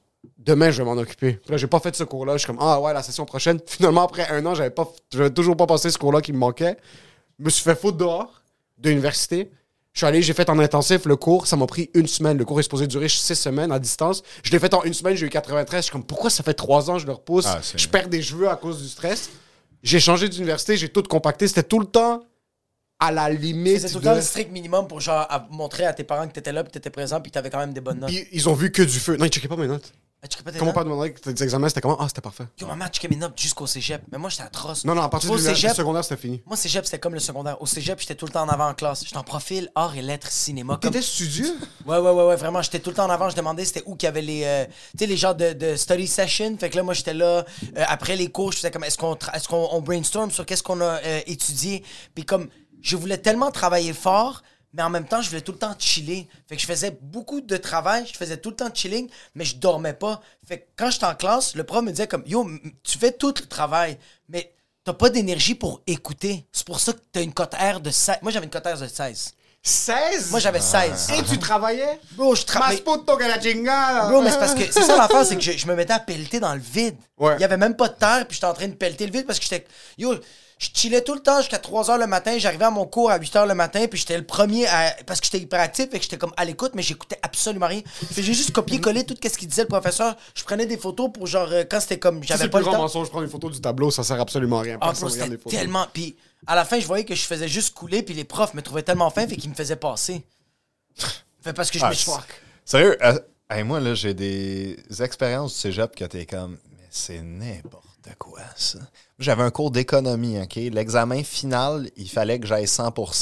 demain 0.48 0.72
je 0.72 0.82
vais 0.82 0.86
m'en 0.90 1.00
occuper. 1.00 1.34
Puis 1.34 1.52
là, 1.52 1.58
j'ai 1.58 1.68
pas 1.68 1.80
fait 1.80 1.96
ce 1.96 2.04
cours-là. 2.04 2.34
Je 2.34 2.40
suis 2.40 2.48
comme 2.48 2.58
Ah 2.60 2.82
ouais, 2.82 2.94
la 2.94 3.04
session 3.04 3.26
prochaine. 3.26 3.60
Finalement, 3.68 4.04
après 4.04 4.28
un 4.30 4.44
an, 4.48 4.56
j'avais 4.56 4.72
pas, 4.72 4.92
j'avais 5.14 5.30
toujours 5.30 5.56
pas 5.56 5.68
passé 5.68 5.92
ce 5.92 5.98
cours-là 6.00 6.22
qui 6.22 6.34
me 6.34 6.40
manquait. 6.40 6.78
Je 7.38 7.46
me 7.46 7.50
suis 7.52 7.64
fait 7.64 7.80
foutre 7.80 7.98
dehors 7.98 8.42
de 8.80 8.90
l'université. 8.90 9.52
Je 9.94 10.00
suis 10.02 10.06
allé, 10.08 10.22
j'ai 10.22 10.34
fait 10.34 10.48
en 10.50 10.58
intensif 10.60 11.06
le 11.06 11.16
cours. 11.16 11.48
Ça 11.48 11.56
m'a 11.56 11.66
pris 11.66 11.90
une 11.96 12.06
semaine. 12.08 12.38
Le 12.38 12.46
cours 12.46 12.60
est 12.60 12.64
supposé 12.64 12.86
durer 12.88 13.10
six 13.10 13.34
semaines 13.36 13.72
à 13.72 13.80
distance. 13.80 14.22
Je 14.44 14.52
l'ai 14.52 14.60
fait 14.60 14.74
en 14.76 14.84
une 14.84 14.94
semaine, 14.94 15.16
j'ai 15.16 15.26
eu 15.26 15.30
93. 15.30 15.80
Je 15.80 15.84
suis 15.84 15.92
comme 15.92 16.04
Pourquoi 16.04 16.30
ça 16.30 16.44
fait 16.44 16.54
trois 16.54 16.90
ans 16.90 16.94
que 16.96 17.00
je 17.02 17.08
le 17.08 17.14
repousse? 17.14 17.46
Ah, 17.48 17.60
c'est- 17.64 17.78
Je 17.80 17.88
perds 17.90 18.08
des 18.08 18.22
cheveux 18.22 18.48
à 18.50 18.56
cause 18.56 18.82
du 18.82 18.88
stress. 18.88 19.30
J'ai 19.84 20.00
changé 20.00 20.30
d'université, 20.30 20.78
j'ai 20.78 20.90
tout 20.90 21.02
compacté. 21.04 21.48
C'était 21.48 21.64
tout 21.64 21.80
le 21.80 21.86
temps 21.88 22.24
à 23.00 23.12
la 23.12 23.30
limite. 23.30 23.80
C'est 23.82 23.88
tout 23.90 23.96
le 23.96 24.00
de- 24.02 24.06
temps 24.06 24.16
le 24.16 24.22
strict 24.22 24.52
minimum 24.52 24.88
pour 24.88 25.02
genre 25.02 25.26
à 25.30 25.48
montrer 25.50 25.86
à 25.86 25.94
tes 25.94 26.04
parents 26.04 26.28
que 26.28 26.34
t'étais 26.34 26.52
là, 26.52 26.64
puis 26.64 26.72
t'étais 26.72 26.90
présent, 26.92 27.20
puis 27.22 27.32
que 27.32 27.34
t'avais 27.34 27.50
quand 27.50 27.60
même 27.60 27.74
des 27.74 27.82
bonnes 27.82 28.00
notes. 28.00 28.10
Puis 28.10 28.28
ils 28.32 28.48
ont 28.50 28.54
vu 28.54 28.72
que 28.72 28.82
du 28.84 29.00
feu. 29.00 29.18
Non, 29.18 29.26
ils 29.26 29.30
checkaient 29.32 29.48
pas 29.48 29.56
mes 29.56 29.68
notes. 29.68 29.94
Comment 30.60 30.74
pas 30.74 30.84
demander 30.84 31.14
que 31.14 31.20
tes 31.20 31.44
examens, 31.44 31.70
c'était 31.70 31.82
comment? 31.82 31.98
Ah, 32.00 32.08
c'était 32.08 32.22
parfait. 32.22 32.46
Yo, 32.60 32.68
maman, 32.68 32.88
checkais 32.88 33.08
mes 33.08 33.16
notes 33.16 33.40
jusqu'au 33.40 33.68
cégep. 33.68 34.02
Mais 34.12 34.18
moi, 34.18 34.30
j'étais 34.30 34.44
atroce. 34.44 34.86
Non, 34.86 34.96
non, 34.96 35.02
à 35.02 35.10
partir 35.10 35.32
du 35.32 35.40
cégep, 35.42 35.76
secondaire, 35.76 36.04
c'était 36.04 36.22
fini. 36.22 36.42
moi, 36.46 36.56
cégep, 36.58 36.86
c'était 36.86 37.00
comme 37.00 37.14
le 37.14 37.20
secondaire. 37.20 37.62
Au 37.62 37.66
cégep, 37.66 38.00
j'étais 38.00 38.16
tout 38.16 38.26
le 38.26 38.32
temps 38.32 38.44
en 38.44 38.50
avant 38.50 38.68
en 38.70 38.74
classe. 38.74 39.04
J'étais 39.04 39.18
en 39.18 39.24
profil, 39.24 39.70
art 39.76 39.96
et 39.96 40.02
lettres, 40.02 40.32
cinéma. 40.32 40.78
T'étais 40.82 41.02
studieux? 41.02 41.56
Ouais, 41.86 41.98
ouais, 41.98 42.12
ouais, 42.12 42.26
ouais, 42.26 42.36
vraiment, 42.36 42.62
j'étais 42.62 42.80
tout 42.80 42.90
le 42.90 42.96
temps 42.96 43.06
en 43.06 43.10
avant. 43.10 43.30
Je 43.30 43.36
demandais 43.36 43.66
c'était 43.66 43.84
où 43.86 43.96
qu'il 43.96 44.08
y 44.08 44.10
avait 44.10 44.22
les, 44.22 44.44
euh, 44.44 44.66
tu 44.66 45.00
sais, 45.00 45.06
les 45.06 45.18
genres 45.18 45.36
de, 45.36 45.54
de 45.54 45.76
study 45.76 46.08
session. 46.08 46.56
Fait 46.58 46.70
que 46.70 46.76
là, 46.78 46.84
moi, 46.84 46.94
j'étais 46.94 47.14
là. 47.14 47.26
euh, 47.26 47.44
après 47.88 48.16
les 48.16 48.30
cours, 48.30 48.52
je 48.52 48.58
faisais 48.58 48.72
comme, 48.72 48.84
est-ce 48.84 48.98
qu'on 48.98 49.16
qu'on 49.16 49.70
on 49.72 49.82
brainstorm 49.82 50.32
sur 50.32 50.46
qu'est-ce 50.46 50.64
qu'on 50.64 50.82
a 50.82 51.00
euh, 51.04 51.22
étudié? 51.28 51.84
Puis 52.16 52.26
comme, 52.26 52.50
je 52.82 52.96
voulais 52.96 53.18
tellement 53.18 53.52
travailler 53.52 53.94
fort, 53.94 54.44
mais 54.78 54.84
en 54.84 54.92
même 54.92 55.08
temps, 55.08 55.22
je 55.24 55.30
voulais 55.30 55.42
tout 55.42 55.54
le 55.54 55.58
temps 55.58 55.74
chiller. 55.80 56.28
Fait 56.48 56.56
que 56.56 56.62
je 56.62 56.68
faisais 56.68 56.96
beaucoup 57.02 57.42
de 57.42 57.58
travail, 57.58 58.06
je 58.06 58.16
faisais 58.16 58.38
tout 58.38 58.52
le 58.52 58.56
temps 58.56 58.70
de 58.70 58.76
chilling, 58.76 59.10
mais 59.34 59.44
je 59.44 59.56
dormais 59.56 59.94
pas. 59.94 60.22
Fait 60.48 60.60
que 60.60 60.66
quand 60.78 60.92
j'étais 60.92 61.08
en 61.08 61.16
classe, 61.16 61.56
le 61.56 61.64
prof 61.64 61.84
me 61.84 61.90
disait 61.90 62.06
comme, 62.06 62.24
yo, 62.28 62.48
tu 62.84 63.00
fais 63.00 63.12
tout 63.12 63.34
le 63.40 63.48
travail, 63.48 63.98
mais 64.30 64.54
t'as 64.84 64.94
pas 64.94 65.10
d'énergie 65.10 65.56
pour 65.56 65.82
écouter. 65.88 66.46
C'est 66.52 66.66
pour 66.66 66.80
ça 66.80 66.94
que 66.94 67.00
t'as 67.12 67.24
une 67.24 67.34
cote 67.34 67.56
R 67.56 67.80
de 67.80 67.90
16. 67.90 68.18
Moi, 68.22 68.32
j'avais 68.32 68.46
une 68.46 68.52
cote 68.52 68.68
R 68.68 68.78
de 68.80 68.88
16. 68.88 69.34
16 69.64 70.30
Moi, 70.30 70.40
j'avais 70.40 70.62
16. 70.62 71.10
Et 71.18 71.24
tu 71.24 71.40
travaillais? 71.40 72.00
Bro, 72.12 72.36
je 72.36 72.46
travaillais. 72.46 72.78
Bro, 74.10 74.22
mais 74.22 74.30
c'est 74.30 74.38
parce 74.40 74.54
que 74.54 74.72
c'est 74.72 74.84
ça 74.84 74.96
l'affaire, 74.96 75.26
c'est 75.26 75.36
que 75.38 75.42
je, 75.42 75.54
je 75.54 75.66
me 75.66 75.74
mettais 75.74 75.94
à 75.94 76.00
pelleter 76.00 76.40
dans 76.40 76.54
le 76.54 76.62
vide. 76.62 76.96
Ouais. 77.18 77.36
Il 77.38 77.42
y 77.42 77.44
avait 77.44 77.58
même 77.58 77.76
pas 77.76 77.88
de 77.88 77.96
terre, 77.96 78.28
puis 78.28 78.36
j'étais 78.36 78.46
en 78.46 78.54
train 78.54 78.68
de 78.68 78.76
pelleter 78.76 79.08
le 79.08 79.12
vide 79.12 79.26
parce 79.26 79.40
que 79.40 79.46
j'étais. 79.46 79.66
Yo, 79.98 80.14
je 80.60 80.70
chillais 80.74 81.04
tout 81.04 81.14
le 81.14 81.20
temps 81.20 81.40
jusqu'à 81.40 81.60
3 81.60 81.86
h 81.90 82.00
le 82.00 82.08
matin. 82.08 82.38
J'arrivais 82.38 82.66
à 82.66 82.72
mon 82.72 82.86
cours 82.86 83.12
à 83.12 83.18
8 83.20 83.34
h 83.36 83.48
le 83.48 83.54
matin, 83.54 83.86
puis 83.88 84.00
j'étais 84.00 84.18
le 84.18 84.26
premier 84.26 84.66
à. 84.68 84.96
Parce 85.06 85.20
que 85.20 85.26
j'étais 85.28 85.40
hyperactif, 85.40 85.86
et 85.94 85.98
que 85.98 86.02
j'étais 86.04 86.18
comme 86.18 86.34
à 86.38 86.46
l'écoute, 86.46 86.72
mais 86.76 86.82
j'écoutais 86.82 87.20
absolument 87.22 87.68
rien. 87.68 87.82
Puis 88.14 88.24
j'ai 88.24 88.34
juste 88.34 88.52
copié-collé 88.52 89.04
tout 89.06 89.16
ce 89.22 89.38
qu'il 89.38 89.48
disait 89.48 89.64
le 89.64 89.68
professeur. 89.68 90.16
Je 90.36 90.44
prenais 90.44 90.66
des 90.66 90.78
photos 90.78 91.12
pour 91.14 91.28
genre. 91.28 91.48
euh, 91.52 91.64
Quand 91.70 91.80
c'était 91.80 92.00
comme. 92.00 92.24
J'avais 92.24 92.46
le 92.46 92.50
pas 92.50 92.58
plus 92.60 92.66
le 92.66 92.70
grand 92.72 92.78
temps. 92.78 92.84
mensonge. 92.84 93.08
Je 93.08 93.12
prends 93.12 93.22
une 93.22 93.30
photo 93.30 93.50
du 93.50 93.62
tableau, 93.62 93.92
ça 93.92 94.04
sert 94.04 94.20
absolument 94.20 94.60
à 94.60 94.62
rien. 94.64 94.78
Ah, 94.82 94.92
bro, 94.94 95.08
les 95.10 95.38
photos. 95.38 95.52
tellement. 95.54 95.86
Puis 95.94 96.16
à 96.46 96.56
la 96.56 96.66
fin, 96.66 96.80
je 96.80 96.86
voyais 96.88 97.06
que 97.06 97.16
je 97.16 97.24
faisais 97.24 97.48
juste 97.48 97.74
couler, 97.74 98.02
puis 98.04 98.14
les 98.16 98.24
profs 98.24 98.54
me 98.54 98.62
trouvaient 98.62 98.84
tellement 98.84 99.10
fin, 99.10 99.28
fait 99.28 99.36
qu'ils 99.38 99.50
me 99.50 99.56
faisaient 99.56 99.76
passer. 99.76 100.24
Fait 101.44 101.54
parce 101.54 101.70
que 101.72 101.80
je 101.80 101.86
Ah, 101.86 101.90
me 101.90 101.94
c'est- 101.94 102.12
Sérieux, 102.66 102.98
euh, 103.02 103.20
hey, 103.50 103.64
moi, 103.64 103.80
là, 103.80 103.94
j'ai 103.94 104.14
des 104.14 104.76
expériences 105.00 105.54
du 105.54 105.60
cégep 105.60 105.96
que 105.96 106.04
t'es 106.06 106.26
comme, 106.26 106.58
mais 106.76 106.84
c'est 106.90 107.22
n'importe 107.22 107.86
quoi, 108.18 108.42
ça? 108.56 108.80
J'avais 109.20 109.44
un 109.44 109.50
cours 109.52 109.72
d'économie, 109.72 110.40
OK? 110.40 110.56
L'examen 110.56 111.24
final, 111.24 111.90
il 111.96 112.10
fallait 112.10 112.40
que 112.40 112.46
j'aille 112.46 112.68
100 112.68 112.92
pour- 112.92 113.14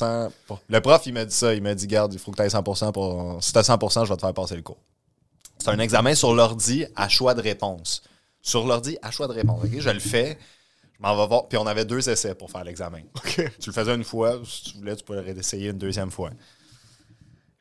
Le 0.68 0.82
prof, 0.82 1.02
il 1.06 1.14
m'a 1.14 1.24
dit 1.26 1.34
ça. 1.36 1.54
Il 1.54 1.62
m'a 1.64 1.74
dit, 1.74 1.88
garde, 1.88 2.14
il 2.14 2.20
faut 2.20 2.32
que 2.32 2.38
tu 2.38 2.42
ailles 2.44 2.52
100 2.52 2.64
pour... 2.92 3.38
Si 3.42 3.54
t'as 3.54 3.62
100% 3.62 4.04
je 4.06 4.10
vais 4.10 4.16
te 4.16 4.22
faire 4.22 4.34
passer 4.34 4.56
le 4.56 4.62
cours. 4.62 4.78
C'est 5.58 5.70
un 5.70 5.80
examen 5.80 6.14
sur 6.16 6.34
l'ordi 6.34 6.86
à 6.96 7.08
choix 7.08 7.34
de 7.34 7.42
réponse. 7.42 8.04
Sur 8.42 8.68
l'ordi 8.68 8.98
à 9.02 9.10
choix 9.12 9.28
de 9.28 9.34
réponse, 9.34 9.64
OK? 9.64 9.80
Je 9.80 9.90
le 9.90 10.00
fais. 10.00 10.38
Je 10.98 11.02
m'en 11.02 11.16
vais 11.16 11.28
voir. 11.28 11.48
Puis 11.48 11.58
on 11.58 11.66
avait 11.66 11.86
deux 11.86 12.08
essais 12.10 12.36
pour 12.36 12.52
faire 12.52 12.64
l'examen. 12.66 13.00
Tu 13.34 13.42
le 13.68 13.72
faisais 13.72 13.96
une 13.96 14.04
fois. 14.04 14.40
Si 14.46 14.64
tu 14.72 14.78
voulais, 14.78 14.96
tu 14.96 15.04
pourrais 15.04 15.30
essayer 15.32 15.70
une 15.70 15.78
deuxième 15.78 16.12
fois. 16.12 16.30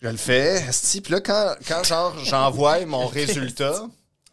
Je 0.01 0.09
le 0.09 0.17
fais, 0.19 0.63
puis 1.03 1.13
là, 1.13 1.21
quand, 1.21 1.55
quand 1.67 1.83
genre, 1.85 2.15
j'envoie 2.25 2.85
mon 2.85 3.07
résultat, 3.21 3.87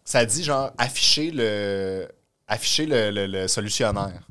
ça 0.03 0.25
dit, 0.25 0.43
genre, 0.43 0.71
afficher 0.77 1.31
le, 1.31 2.09
afficher 2.51 2.85
le, 2.85 3.11
le- 3.11 3.27
le 3.27 3.47
solutionnaire. 3.47 4.27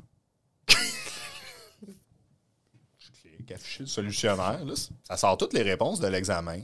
je 2.99 3.09
clique, 3.21 3.51
afficher 3.51 3.83
le 3.83 3.87
solutionnaire, 3.87 4.63
là, 4.63 4.73
ça 5.03 5.17
sort 5.17 5.37
toutes 5.37 5.53
les 5.53 5.63
réponses 5.63 5.99
de 5.99 6.07
l'examen. 6.07 6.61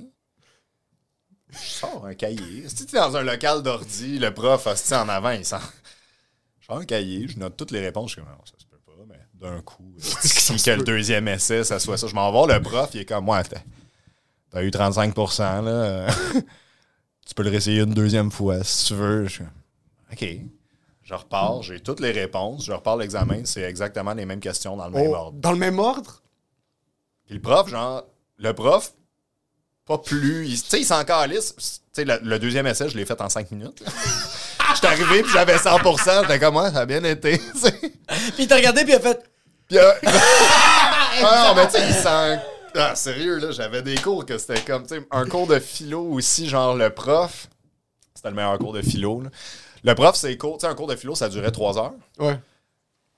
Je 1.49 1.57
sors 1.57 2.05
un 2.05 2.13
cahier. 2.13 2.67
Si 2.69 2.85
tu 2.85 2.95
es 2.95 2.99
dans 2.99 3.15
un 3.15 3.23
local 3.23 3.63
d'ordi, 3.63 4.19
le 4.19 4.33
prof, 4.33 4.67
esti, 4.67 4.93
en 4.93 5.09
avant, 5.09 5.31
il 5.31 5.45
sort. 5.45 5.71
Je 6.59 6.67
sors 6.67 6.77
un 6.77 6.85
cahier, 6.85 7.27
je 7.27 7.39
note 7.39 7.57
toutes 7.57 7.71
les 7.71 7.79
réponses, 7.81 8.11
je 8.11 8.15
suis 8.15 8.21
comme, 8.21 8.31
non, 8.31 8.45
ça 8.45 8.53
se 8.59 8.65
peut 8.65 8.77
pas, 8.85 8.91
mais 9.07 9.19
d'un 9.33 9.61
coup, 9.61 9.95
si 9.97 10.61
que 10.63 10.71
le 10.71 10.83
deuxième 10.83 11.27
essai, 11.27 11.63
ça 11.63 11.79
soit 11.79 11.97
ça. 11.97 12.07
Je 12.07 12.13
m'en 12.15 12.31
vais 12.45 12.53
le 12.53 12.61
prof, 12.61 12.89
il 12.93 13.01
est 13.01 13.05
comme, 13.05 13.25
moi, 13.25 13.41
t'as 14.51 14.63
eu 14.63 14.69
35 14.69 15.15
là. 15.17 16.07
tu 17.25 17.33
peux 17.33 17.43
le 17.43 17.49
réessayer 17.49 17.81
une 17.81 17.93
deuxième 17.93 18.29
fois 18.31 18.63
si 18.63 18.87
tu 18.87 18.93
veux. 18.93 19.27
Je 19.27 19.43
OK. 20.11 20.25
Je 21.07 21.13
repars, 21.13 21.63
j'ai 21.63 21.79
toutes 21.79 22.01
les 22.01 22.11
réponses, 22.11 22.65
je 22.65 22.73
repars 22.73 22.97
l'examen, 22.97 23.45
c'est 23.45 23.61
exactement 23.61 24.13
les 24.13 24.25
mêmes 24.25 24.41
questions 24.41 24.75
dans 24.75 24.87
le 24.87 24.91
même 24.91 25.07
Oh, 25.09 25.15
ordre. 25.15 25.39
Dans 25.39 25.53
le 25.53 25.57
même 25.57 25.79
ordre? 25.79 26.21
Puis 27.25 27.35
le 27.35 27.41
prof, 27.41 27.69
genre, 27.69 28.03
le 28.37 28.51
prof, 28.51 28.91
pas 29.85 29.99
plus. 29.99 30.49
Tu 30.49 30.57
sais, 30.57 30.81
il 30.81 30.85
s'en 30.85 31.05
calisse. 31.05 31.55
Tu 31.55 31.63
sais, 31.93 32.03
le, 32.03 32.19
le 32.21 32.39
deuxième 32.39 32.67
essai, 32.67 32.89
je 32.89 32.97
l'ai 32.97 33.05
fait 33.05 33.21
en 33.21 33.29
5 33.29 33.49
minutes. 33.51 33.81
J'étais 34.75 34.87
arrivé, 34.87 35.23
puis 35.23 35.31
j'avais 35.31 35.55
100% 35.55 36.23
J'étais 36.23 36.39
comme, 36.39 36.57
ouais, 36.57 36.71
ça 36.71 36.79
a 36.79 36.85
bien 36.85 37.01
été. 37.05 37.37
Puis 38.35 38.43
il 38.43 38.47
t'a 38.47 38.57
regardé, 38.57 38.83
puis 38.83 38.91
il 38.91 38.95
a 38.97 38.99
fait. 38.99 39.23
Puis, 39.67 39.77
euh, 39.77 39.91
ah 40.03 41.45
non, 41.47 41.55
mais 41.55 41.67
tu 41.67 41.77
sais, 41.77 41.87
il 41.87 41.93
s'en. 41.93 42.37
Ah, 42.75 42.95
sérieux, 42.95 43.37
là, 43.37 43.51
j'avais 43.51 43.81
des 43.81 43.95
cours 43.95 44.25
que 44.25 44.37
c'était 44.37 44.59
comme, 44.61 44.83
tu 44.85 44.95
sais, 44.95 45.07
un 45.09 45.25
cours 45.25 45.47
de 45.47 45.57
philo 45.59 46.01
aussi, 46.01 46.49
genre 46.49 46.75
le 46.75 46.89
prof. 46.89 47.47
C'était 48.13 48.29
le 48.29 48.35
meilleur 48.35 48.57
cours 48.59 48.73
de 48.73 48.81
philo, 48.81 49.21
là. 49.21 49.29
Le 49.83 49.95
prof, 49.95 50.15
c'est 50.15 50.35
cours, 50.37 50.57
tu 50.57 50.65
sais, 50.65 50.71
un 50.71 50.75
cours 50.75 50.87
de 50.87 50.95
philo, 50.95 51.15
ça 51.15 51.29
durait 51.29 51.51
3 51.51 51.77
heures. 51.77 51.93
Ouais. 52.19 52.37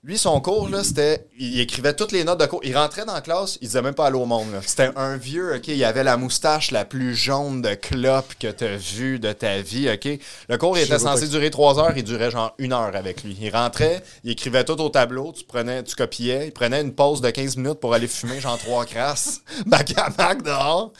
Lui, 0.01 0.17
son 0.17 0.39
cours, 0.39 0.69
là, 0.69 0.81
c'était. 0.81 1.27
Il 1.37 1.59
écrivait 1.59 1.93
toutes 1.93 2.13
les 2.13 2.23
notes 2.23 2.39
de 2.39 2.45
cours. 2.45 2.61
Il 2.63 2.73
rentrait 2.77 3.03
dans 3.03 3.13
la 3.13 3.19
classe, 3.19 3.57
il 3.59 3.67
disait 3.67 3.81
même 3.81 3.93
pas 3.93 4.05
allô 4.05 4.21
au 4.21 4.25
monde. 4.25 4.47
C'était 4.65 4.91
un 4.95 5.17
vieux, 5.17 5.55
OK? 5.55 5.67
Il 5.67 5.83
avait 5.83 6.05
la 6.05 6.15
moustache 6.15 6.71
la 6.71 6.85
plus 6.85 7.13
jaune 7.13 7.61
de 7.61 7.73
clope 7.73 8.33
que 8.39 8.47
t'as 8.47 8.77
vue 8.77 9.19
de 9.19 9.33
ta 9.33 9.59
vie, 9.59 9.89
OK? 9.89 10.07
Le 10.47 10.57
cours, 10.57 10.77
il 10.77 10.83
était 10.83 10.99
censé 10.99 11.27
durer 11.27 11.49
trois 11.49 11.79
heures, 11.79 11.97
il 11.97 12.05
durait 12.05 12.31
genre 12.31 12.55
une 12.59 12.71
heure 12.71 12.95
avec 12.95 13.25
lui. 13.25 13.37
Il 13.41 13.53
rentrait, 13.53 14.01
il 14.23 14.31
écrivait 14.31 14.63
tout 14.63 14.79
au 14.79 14.87
tableau, 14.87 15.33
tu 15.33 15.43
prenais, 15.43 15.83
tu 15.83 15.95
copiais, 15.95 16.45
il 16.47 16.53
prenait 16.53 16.79
une 16.79 16.93
pause 16.93 17.19
de 17.19 17.29
15 17.29 17.57
minutes 17.57 17.81
pour 17.81 17.93
aller 17.93 18.07
fumer, 18.07 18.39
genre 18.39 18.57
trois 18.57 18.85
crasses, 18.85 19.41
bac 19.65 19.93
à 19.97 20.09
bac 20.09 20.43
dehors. 20.43 20.93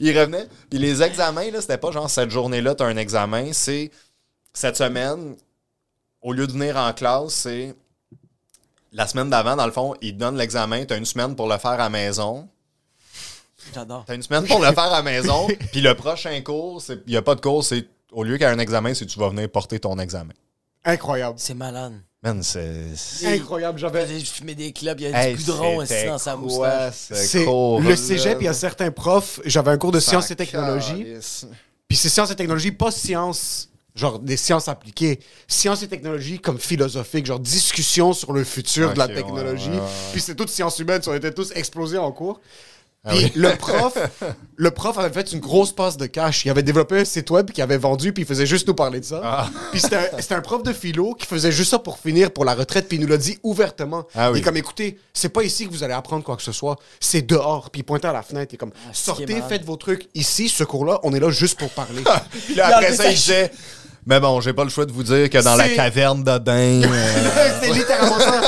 Il 0.00 0.18
revenait. 0.18 0.46
Puis 0.70 0.78
les 0.78 1.02
examens, 1.02 1.50
là, 1.50 1.60
c'était 1.60 1.76
pas 1.76 1.90
genre 1.90 2.08
cette 2.08 2.30
journée-là, 2.30 2.74
t'as 2.74 2.86
un 2.86 2.96
examen, 2.96 3.50
c'est 3.52 3.90
cette 4.56 4.76
semaine, 4.76 5.36
au 6.22 6.32
lieu 6.32 6.46
de 6.46 6.52
venir 6.52 6.78
en 6.78 6.90
classe, 6.94 7.34
c'est 7.34 7.74
la 8.90 9.06
semaine 9.06 9.28
d'avant, 9.28 9.54
dans 9.54 9.66
le 9.66 9.72
fond, 9.72 9.94
ils 10.00 10.14
te 10.14 10.18
donnent 10.18 10.38
l'examen, 10.38 10.86
tu 10.86 10.94
as 10.94 10.96
une 10.96 11.04
semaine 11.04 11.36
pour 11.36 11.46
le 11.46 11.58
faire 11.58 11.72
à 11.72 11.76
la 11.76 11.88
maison. 11.90 12.48
J'adore. 13.74 14.04
Tu 14.06 14.12
as 14.12 14.14
une 14.14 14.22
semaine 14.22 14.46
pour 14.46 14.58
le 14.60 14.68
faire 14.72 14.84
à 14.84 14.90
la 14.90 15.02
maison, 15.02 15.46
puis 15.72 15.82
le 15.82 15.94
prochain 15.94 16.40
cours, 16.40 16.82
il 16.88 17.02
n'y 17.10 17.16
a 17.18 17.22
pas 17.22 17.34
de 17.34 17.42
cours, 17.42 17.62
c'est 17.62 17.86
au 18.12 18.24
lieu 18.24 18.38
qu'il 18.38 18.46
y 18.46 18.50
ait 18.50 18.52
un 18.52 18.58
examen, 18.58 18.94
c'est 18.94 19.04
tu 19.04 19.18
vas 19.18 19.28
venir 19.28 19.50
porter 19.50 19.78
ton 19.78 19.98
examen. 19.98 20.32
Incroyable. 20.84 21.34
C'est 21.38 21.52
malade. 21.52 22.00
Man, 22.22 22.42
c'est. 22.42 22.96
c'est- 22.96 23.26
Incroyable. 23.26 23.78
J'avais. 23.78 24.08
Il 24.18 24.24
fumait 24.24 24.54
des 24.54 24.72
clubs, 24.72 24.98
il 25.00 25.10
y 25.10 25.12
a 25.12 25.22
Hey, 25.26 25.36
du 25.36 25.44
goudron 25.44 25.76
aussi 25.78 26.06
dans 26.06 26.16
sa 26.16 26.34
moustache. 26.34 26.94
ce 26.94 27.14
C'est 27.14 27.44
le 27.44 27.94
cégep, 27.96 28.38
il 28.40 28.44
y 28.44 28.48
a 28.48 28.54
certains 28.54 28.90
profs. 28.90 29.40
J'avais 29.44 29.72
un 29.72 29.76
cours 29.78 29.92
de 29.92 30.00
sciences 30.00 30.30
et 30.30 30.36
technologies. 30.36 31.06
Puis 31.88 31.98
c'est 31.98 32.08
sciences 32.08 32.30
et 32.30 32.36
technologies, 32.36 32.72
pas 32.72 32.90
sciences, 32.90 33.68
genre 33.96 34.18
des 34.20 34.36
sciences 34.36 34.68
appliquées. 34.68 35.18
Sciences 35.48 35.82
et 35.82 35.88
technologies 35.88 36.38
comme 36.38 36.58
philosophiques, 36.58 37.26
genre 37.26 37.40
discussion 37.40 38.12
sur 38.12 38.32
le 38.32 38.44
futur 38.44 38.92
de 38.92 38.98
la 38.98 39.08
technologie. 39.08 39.70
ouais, 39.70 39.76
ouais, 39.76 39.80
ouais. 39.80 40.12
Puis 40.12 40.20
c'est 40.20 40.34
toutes 40.34 40.50
sciences 40.50 40.78
humaines, 40.78 41.00
on 41.06 41.14
était 41.14 41.32
tous 41.32 41.52
explosés 41.54 41.98
en 41.98 42.12
cours. 42.12 42.40
Puis 43.08 43.32
le 43.36 43.56
prof, 43.56 43.96
le 44.56 44.70
prof 44.70 44.98
avait 44.98 45.12
fait 45.12 45.32
une 45.32 45.38
grosse 45.38 45.72
passe 45.72 45.96
de 45.96 46.06
cash. 46.06 46.44
Il 46.44 46.50
avait 46.50 46.62
développé 46.62 47.00
un 47.00 47.04
site 47.04 47.30
web 47.30 47.50
qu'il 47.50 47.62
avait 47.62 47.78
vendu, 47.78 48.12
puis 48.12 48.24
il 48.24 48.26
faisait 48.26 48.46
juste 48.46 48.66
nous 48.66 48.74
parler 48.74 49.00
de 49.00 49.04
ça. 49.04 49.48
Puis 49.70 49.80
c'était 49.80 50.34
un, 50.34 50.40
prof 50.40 50.62
de 50.62 50.72
philo 50.72 51.14
qui 51.14 51.26
faisait 51.26 51.52
juste 51.52 51.70
ça 51.70 51.78
pour 51.78 51.98
finir 51.98 52.32
pour 52.32 52.44
la 52.44 52.54
retraite, 52.54 52.88
puis 52.88 52.98
il 52.98 53.00
nous 53.00 53.06
l'a 53.06 53.16
dit 53.16 53.38
ouvertement. 53.42 54.06
Ah 54.14 54.30
oui. 54.30 54.38
Il 54.38 54.40
est 54.40 54.44
comme, 54.44 54.56
écoutez, 54.56 54.98
c'est 55.12 55.28
pas 55.28 55.42
ici 55.42 55.66
que 55.66 55.72
vous 55.72 55.84
allez 55.84 55.94
apprendre 55.94 56.24
quoi 56.24 56.36
que 56.36 56.42
ce 56.42 56.52
soit, 56.52 56.76
c'est 57.00 57.22
dehors. 57.22 57.70
Puis 57.70 57.80
il 57.80 57.84
pointait 57.84 58.08
à 58.08 58.12
la 58.12 58.22
fenêtre, 58.22 58.52
il 58.52 58.56
est 58.56 58.58
comme, 58.58 58.72
Ah, 58.88 58.90
sortez, 58.92 59.40
faites 59.48 59.64
vos 59.64 59.76
trucs. 59.76 60.08
Ici, 60.14 60.48
ce 60.48 60.64
cours-là, 60.64 61.00
on 61.04 61.12
est 61.14 61.20
là 61.20 61.30
juste 61.30 61.58
pour 61.58 61.70
parler. 61.70 62.02
Puis 62.46 62.54
là, 62.54 62.68
Il 62.68 62.72
a 62.72 62.76
après 62.78 62.92
ça, 62.92 63.10
il 63.10 63.14
disait 63.14 63.52
Mais 64.06 64.20
bon, 64.20 64.40
j'ai 64.40 64.52
pas 64.52 64.62
le 64.62 64.70
choix 64.70 64.86
de 64.86 64.92
vous 64.92 65.02
dire 65.02 65.28
que 65.28 65.42
dans 65.42 65.56
la 65.56 65.68
caverne 65.68 66.22
d'Odin. 66.22 66.52
euh, 66.84 67.60
c'est 67.60 67.72
littéralement 67.72 68.20
ça. 68.20 68.40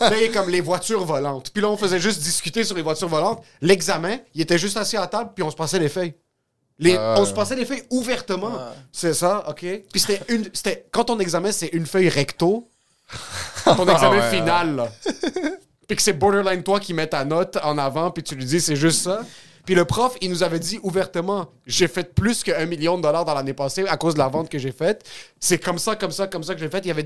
Là, 0.00 0.16
il 0.16 0.22
est 0.24 0.30
comme 0.30 0.48
les 0.48 0.62
voitures 0.62 1.04
volantes. 1.04 1.50
Puis 1.52 1.60
là, 1.60 1.68
on 1.68 1.76
faisait 1.76 2.00
juste 2.00 2.22
discuter 2.22 2.64
sur 2.64 2.74
les 2.74 2.80
voitures 2.80 3.08
volantes. 3.08 3.42
L'examen, 3.60 4.16
il 4.34 4.40
était 4.40 4.56
juste 4.56 4.78
assis 4.78 4.96
à 4.96 5.02
la 5.02 5.06
table, 5.06 5.32
puis 5.34 5.44
on 5.44 5.50
se 5.50 5.56
passait 5.56 5.78
les 5.78 5.90
feuilles. 5.90 6.14
Les, 6.78 6.96
Ah, 6.96 7.16
on 7.18 7.26
se 7.26 7.34
passait 7.34 7.56
les 7.56 7.66
feuilles 7.66 7.82
ouvertement. 7.90 8.58
C'est 8.90 9.12
ça, 9.12 9.44
OK? 9.48 9.60
Puis 9.60 10.00
c'était 10.00 10.22
une. 10.28 10.48
C'était, 10.54 10.86
quand 10.90 11.04
ton 11.04 11.18
examen, 11.18 11.52
c'est 11.52 11.68
une 11.68 11.86
feuille 11.86 12.08
recto. 12.08 12.66
Ton 13.64 13.88
examen 13.88 14.20
ouais, 14.20 14.30
final, 14.30 14.76
là. 14.76 14.92
Puis 15.86 15.96
que 15.96 16.02
c'est 16.02 16.12
borderline 16.12 16.62
toi 16.62 16.80
qui 16.80 16.94
mets 16.94 17.06
ta 17.06 17.24
note 17.24 17.58
en 17.62 17.76
avant, 17.78 18.10
puis 18.10 18.22
tu 18.22 18.34
lui 18.34 18.44
dis 18.44 18.60
c'est 18.60 18.76
juste 18.76 19.02
ça. 19.02 19.22
Puis 19.68 19.74
le 19.74 19.84
prof, 19.84 20.16
il 20.22 20.30
nous 20.30 20.42
avait 20.42 20.58
dit 20.58 20.80
ouvertement 20.82 21.48
j'ai 21.66 21.88
fait 21.88 22.14
plus 22.14 22.42
qu'un 22.42 22.64
million 22.64 22.96
de 22.96 23.02
dollars 23.02 23.26
dans 23.26 23.34
l'année 23.34 23.52
passée 23.52 23.84
à 23.86 23.98
cause 23.98 24.14
de 24.14 24.18
la 24.18 24.28
vente 24.28 24.48
que 24.48 24.58
j'ai 24.58 24.72
faite. 24.72 25.04
C'est 25.38 25.58
comme 25.58 25.76
ça, 25.76 25.94
comme 25.94 26.10
ça, 26.10 26.26
comme 26.26 26.42
ça 26.42 26.54
que 26.54 26.60
j'ai 26.60 26.70
fait. 26.70 26.86
Il 26.86 26.90
avait, 26.90 27.04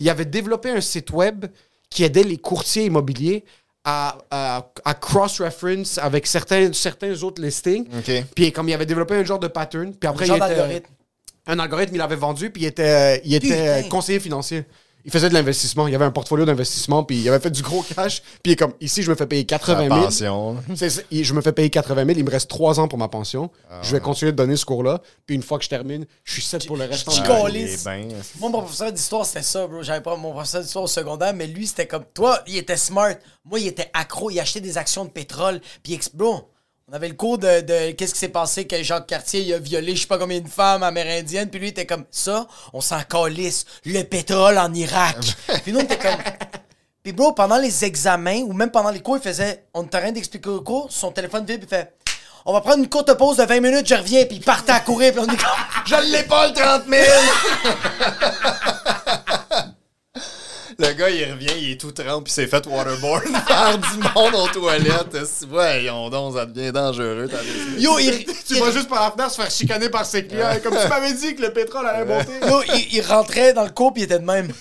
il 0.00 0.10
avait 0.10 0.26
développé 0.26 0.68
un 0.68 0.82
site 0.82 1.10
web 1.12 1.46
qui 1.88 2.04
aidait 2.04 2.22
les 2.22 2.36
courtiers 2.36 2.84
immobiliers 2.84 3.42
à, 3.84 4.18
à- 4.30 4.70
à 4.84 4.92
cross-reference 4.92 5.96
avec 5.96 6.26
certains, 6.26 6.74
certains 6.74 7.22
autres 7.22 7.40
listings. 7.40 7.86
Puis 8.34 8.52
comme 8.52 8.68
il 8.68 8.74
avait 8.74 8.84
développé 8.84 9.14
un 9.14 9.24
genre 9.24 9.38
de 9.38 9.48
pattern. 9.48 9.94
Puis 9.94 10.06
après, 10.06 10.26
genre 10.26 10.36
il 10.36 10.42
était- 10.76 10.82
un 11.46 11.58
algorithme, 11.58 11.94
il 11.94 12.02
avait 12.02 12.16
vendu, 12.16 12.50
puis 12.50 12.64
il 12.64 12.66
était, 12.66 13.22
il 13.24 13.34
était 13.34 13.76
Putain. 13.78 13.88
conseiller 13.88 14.20
financier. 14.20 14.66
Il 15.04 15.10
faisait 15.10 15.28
de 15.28 15.34
l'investissement. 15.34 15.86
Il 15.86 15.94
avait 15.94 16.04
un 16.04 16.10
portfolio 16.10 16.44
d'investissement, 16.44 17.04
puis 17.04 17.20
il 17.20 17.28
avait 17.28 17.40
fait 17.40 17.50
du 17.50 17.62
gros 17.62 17.82
cash. 17.82 18.22
Puis 18.42 18.50
il 18.50 18.52
est 18.52 18.56
comme, 18.56 18.72
ici, 18.80 19.02
je 19.02 19.10
me 19.10 19.14
fais 19.14 19.26
payer 19.26 19.44
80 19.44 19.88
000. 19.88 20.02
pension. 20.02 20.56
Je 21.10 21.32
me 21.34 21.40
fais 21.42 21.52
payer 21.52 21.70
80 21.70 22.06
000. 22.06 22.18
Il 22.18 22.24
me 22.24 22.30
reste 22.30 22.48
3 22.48 22.80
ans 22.80 22.88
pour 22.88 22.98
ma 22.98 23.08
pension. 23.08 23.50
Ah. 23.70 23.80
Je 23.82 23.92
vais 23.92 24.00
continuer 24.00 24.32
de 24.32 24.36
donner 24.36 24.56
ce 24.56 24.64
cours-là. 24.64 25.00
Puis 25.26 25.36
une 25.36 25.42
fois 25.42 25.58
que 25.58 25.64
je 25.64 25.68
termine, 25.68 26.06
je 26.24 26.32
suis 26.32 26.42
set 26.42 26.66
pour 26.66 26.76
le 26.76 26.84
reste. 26.84 27.10
je 27.10 27.20
de 27.20 27.56
est 27.56 27.84
bien. 27.84 28.08
Moi, 28.40 28.50
mon 28.50 28.60
professeur 28.60 28.92
d'histoire, 28.92 29.26
c'était 29.26 29.42
ça, 29.42 29.66
bro. 29.66 29.82
J'avais 29.82 30.00
pas 30.00 30.16
mon 30.16 30.32
professeur 30.32 30.62
d'histoire 30.62 30.84
au 30.84 30.88
secondaire, 30.88 31.34
mais 31.34 31.46
lui, 31.46 31.66
c'était 31.66 31.86
comme. 31.86 32.04
Toi, 32.14 32.40
il 32.46 32.56
était 32.56 32.76
smart. 32.76 33.14
Moi, 33.44 33.60
il 33.60 33.66
était 33.66 33.90
accro. 33.92 34.30
Il 34.30 34.40
achetait 34.40 34.60
des 34.60 34.78
actions 34.78 35.04
de 35.04 35.10
pétrole. 35.10 35.60
Puis, 35.82 36.00
bro, 36.14 36.48
on 36.90 36.92
avait 36.92 37.08
le 37.08 37.14
cours 37.14 37.38
de, 37.38 37.62
de 37.62 37.92
qu'est-ce 37.92 38.12
qui 38.12 38.20
s'est 38.20 38.28
passé 38.28 38.66
que 38.66 38.82
Jacques 38.82 39.06
Cartier, 39.06 39.40
il 39.40 39.54
a 39.54 39.58
violé 39.58 39.96
je 39.96 40.02
sais 40.02 40.06
pas 40.06 40.18
combien 40.18 40.40
de 40.40 40.48
femmes 40.48 40.82
amérindiennes. 40.82 41.48
Puis 41.48 41.58
lui, 41.58 41.68
il 41.68 41.70
était 41.70 41.86
comme 41.86 42.04
ça. 42.10 42.46
On 42.74 42.82
s'en 42.82 43.00
calisse. 43.02 43.64
Le 43.86 44.02
pétrole 44.02 44.58
en 44.58 44.72
Irak. 44.74 45.16
puis 45.62 45.72
nous, 45.72 45.80
on 45.80 45.82
était 45.82 45.98
comme. 45.98 46.20
Puis, 47.02 47.12
bro, 47.12 47.32
pendant 47.32 47.56
les 47.56 47.84
examens 47.84 48.40
ou 48.42 48.52
même 48.52 48.70
pendant 48.70 48.90
les 48.90 49.00
cours, 49.00 49.16
il 49.16 49.22
faisait. 49.22 49.64
On 49.72 49.84
était 49.84 49.96
en 49.96 50.00
train 50.00 50.12
d'expliquer 50.12 50.50
le 50.50 50.60
cours. 50.60 50.88
Son 50.90 51.10
téléphone 51.10 51.46
vibre, 51.46 51.64
il 51.64 51.68
fait. 51.68 51.94
On 52.44 52.52
va 52.52 52.60
prendre 52.60 52.80
une 52.80 52.90
courte 52.90 53.14
pause 53.14 53.38
de 53.38 53.44
20 53.44 53.60
minutes, 53.60 53.88
je 53.88 53.94
reviens. 53.94 54.26
Puis 54.26 54.36
il 54.36 54.44
partait 54.44 54.72
à 54.72 54.80
courir. 54.80 55.12
Puis 55.12 55.20
on 55.20 55.24
est 55.24 55.36
comme. 55.36 55.48
Je 55.86 56.12
l'ai 56.12 56.24
pas, 56.24 56.48
le 56.48 56.52
30 56.52 56.82
000! 56.86 57.02
Le 60.78 60.92
gars, 60.92 61.10
il 61.10 61.32
revient, 61.32 61.52
il 61.60 61.72
est 61.72 61.80
tout 61.80 61.92
trempe, 61.92 62.24
puis 62.24 62.32
s'est 62.32 62.46
fait 62.46 62.66
waterboard 62.66 63.24
par 63.48 63.78
du 63.78 63.98
monde 64.14 64.34
aux 64.34 64.48
toilettes. 64.48 65.16
Ouais, 65.50 65.88
on 65.90 66.10
donc, 66.10 66.36
ça 66.36 66.46
devient 66.46 66.72
dangereux. 66.72 67.28
Yo, 67.78 67.98
il, 67.98 68.26
Tu 68.46 68.54
vas 68.56 68.70
juste 68.70 68.88
par 68.88 69.02
la 69.02 69.10
fenêtre 69.12 69.30
se 69.30 69.40
faire 69.40 69.50
chicaner 69.50 69.88
par 69.88 70.04
ses 70.04 70.26
clients. 70.26 70.48
Comme 70.62 70.76
tu 70.76 70.88
m'avais 70.88 71.12
dit 71.12 71.34
que 71.34 71.42
le 71.42 71.52
pétrole 71.52 71.86
allait 71.86 72.04
monter. 72.04 72.32
Yo, 72.48 72.62
il, 72.74 72.96
il 72.96 73.02
rentrait 73.02 73.52
dans 73.52 73.64
le 73.64 73.70
cours 73.70 73.92
puis 73.92 74.02
il 74.02 74.04
était 74.06 74.18
de 74.18 74.24
même. 74.24 74.52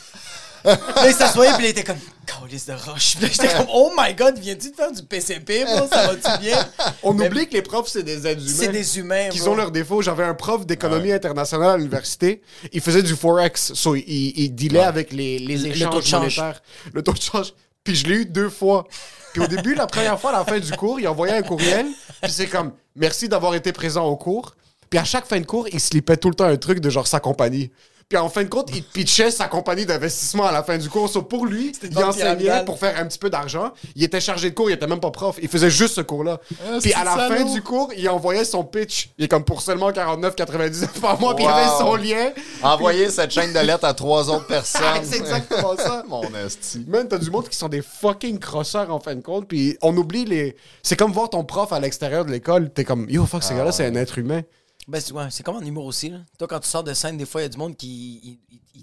Là, 0.63 0.77
il 1.07 1.13
s'assoyait 1.13 1.53
puis 1.53 1.65
il 1.65 1.69
était 1.69 1.83
comme 1.83 1.97
Calice 2.25 2.65
de 2.67 2.73
roche. 2.73 3.15
Puis 3.17 3.25
là, 3.25 3.29
j'étais 3.31 3.53
comme 3.57 3.67
Oh 3.73 3.91
my 3.97 4.13
god, 4.13 4.37
viens-tu 4.39 4.71
de 4.71 4.75
faire 4.75 4.91
du 4.91 5.03
PCP, 5.03 5.65
bro? 5.65 5.87
Ça 5.87 6.07
va-tu 6.07 6.41
bien? 6.41 6.57
On 7.03 7.13
Mais 7.13 7.27
oublie 7.27 7.47
que 7.47 7.53
les 7.53 7.61
profs, 7.61 7.89
c'est 7.89 8.03
des 8.03 8.25
êtres 8.25 8.41
humains. 8.41 8.53
C'est 8.55 8.67
des 8.69 8.99
humains, 8.99 9.29
bro. 9.29 9.49
ont 9.49 9.55
leurs 9.55 9.71
défauts. 9.71 10.01
J'avais 10.01 10.23
un 10.23 10.33
prof 10.33 10.65
d'économie 10.65 11.11
internationale 11.11 11.69
à 11.71 11.77
l'université. 11.77 12.41
Il 12.71 12.81
faisait 12.81 13.03
du 13.03 13.15
Forex. 13.15 13.73
So, 13.73 13.95
il, 13.95 14.03
il 14.07 14.55
dealait 14.55 14.79
avec 14.83 15.11
les, 15.11 15.39
les 15.39 15.57
Le 15.57 15.67
échanges 15.67 15.91
taux 15.91 15.99
de 15.99 16.05
change. 16.05 16.37
monétaires. 16.39 16.61
Le 16.93 17.01
taux 17.03 17.13
de 17.13 17.21
change. 17.21 17.53
Puis 17.83 17.95
je 17.95 18.07
l'ai 18.07 18.15
eu 18.15 18.25
deux 18.25 18.49
fois. 18.49 18.85
Puis 19.33 19.41
au 19.41 19.47
début, 19.47 19.75
la 19.75 19.87
première 19.87 20.17
fois, 20.19 20.29
à 20.33 20.39
la 20.39 20.45
fin 20.45 20.59
du 20.59 20.71
cours, 20.73 20.99
il 20.99 21.07
envoyait 21.07 21.33
un 21.35 21.41
courriel. 21.41 21.87
Puis 22.21 22.31
c'est 22.31 22.47
comme 22.47 22.71
Merci 22.95 23.27
d'avoir 23.27 23.55
été 23.55 23.73
présent 23.73 24.05
au 24.05 24.15
cours. 24.15 24.55
Puis 24.89 24.99
à 24.99 25.03
chaque 25.03 25.25
fin 25.25 25.39
de 25.39 25.45
cours, 25.45 25.67
il 25.73 25.79
slipait 25.79 26.17
tout 26.17 26.29
le 26.29 26.35
temps 26.35 26.45
un 26.45 26.55
truc 26.57 26.79
de 26.79 26.89
genre 26.89 27.07
sa 27.07 27.19
compagnie. 27.19 27.71
Puis 28.09 28.17
en 28.17 28.29
fin 28.29 28.43
de 28.43 28.49
compte, 28.49 28.69
il 28.75 28.83
pitchait 28.83 29.31
sa 29.31 29.47
compagnie 29.47 29.85
d'investissement 29.85 30.45
à 30.45 30.51
la 30.51 30.63
fin 30.63 30.77
du 30.77 30.89
cours. 30.89 31.09
So, 31.09 31.21
pour 31.23 31.45
lui, 31.45 31.71
il 31.83 31.97
enseignait 32.03 32.63
pour 32.65 32.77
faire 32.77 32.97
un 32.99 33.05
petit 33.05 33.17
peu 33.17 33.29
d'argent. 33.29 33.71
Il 33.95 34.03
était 34.03 34.21
chargé 34.21 34.49
de 34.51 34.55
cours, 34.55 34.69
il 34.69 34.73
était 34.73 34.87
même 34.87 34.99
pas 34.99 35.11
prof. 35.11 35.37
Il 35.41 35.47
faisait 35.49 35.69
juste 35.69 35.95
ce 35.95 36.01
cours-là. 36.01 36.39
Puis 36.47 36.57
c'est 36.81 36.93
à 36.93 37.03
la 37.03 37.15
salaud. 37.15 37.35
fin 37.35 37.53
du 37.53 37.61
cours, 37.61 37.91
il 37.97 38.07
envoyait 38.09 38.45
son 38.45 38.63
pitch. 38.63 39.09
Il 39.17 39.25
est 39.25 39.27
comme 39.27 39.43
pour 39.43 39.61
seulement 39.61 39.91
49,99 39.91 40.99
par 41.01 41.19
mois. 41.19 41.35
Puis 41.35 41.45
il 41.45 41.49
avait 41.49 41.63
Wow. 41.63 41.79
son 41.79 41.95
lien. 41.95 42.31
Envoyer 42.61 43.09
cette 43.09 43.31
chaîne 43.31 43.53
de 43.53 43.59
lettres 43.59 43.85
à 43.85 43.93
trois 43.93 44.29
autres 44.29 44.47
personnes. 44.47 44.83
C'est 45.03 45.17
exactement 45.17 45.75
ça. 45.77 46.03
Mon 46.07 46.23
esti. 46.45 46.85
Man, 46.87 47.07
t'as 47.07 47.17
du 47.17 47.31
monde 47.31 47.47
qui 47.49 47.57
sont 47.57 47.69
des 47.69 47.81
fucking 47.81 48.37
crosseurs 48.39 48.93
en 48.93 48.99
fin 48.99 49.15
de 49.15 49.21
compte. 49.21 49.47
Puis 49.47 49.77
on 49.81 49.95
oublie 49.97 50.25
les. 50.25 50.55
C'est 50.81 50.95
comme 50.95 51.11
voir 51.11 51.29
ton 51.29 51.43
prof 51.43 51.71
à 51.73 51.79
l'extérieur 51.79 52.25
de 52.25 52.31
l'école. 52.31 52.69
T'es 52.71 52.83
comme, 52.83 53.09
yo, 53.09 53.25
fuck, 53.25 53.43
ce 53.43 53.53
gars-là, 53.53 53.71
c'est 53.71 53.85
un 53.85 53.95
être 53.95 54.17
humain. 54.17 54.41
Ben, 54.87 54.99
c'est 54.99 55.13
ouais, 55.13 55.23
comme 55.43 55.55
en 55.55 55.61
humour 55.61 55.85
aussi. 55.85 56.09
Là. 56.09 56.17
Toi, 56.37 56.47
quand 56.47 56.59
tu 56.59 56.67
sors 56.67 56.83
de 56.83 56.93
scène, 56.93 57.17
des 57.17 57.25
fois, 57.25 57.41
il 57.41 57.45
y 57.45 57.47
a 57.47 57.49
du 57.49 57.57
monde 57.57 57.77
qui 57.77 58.39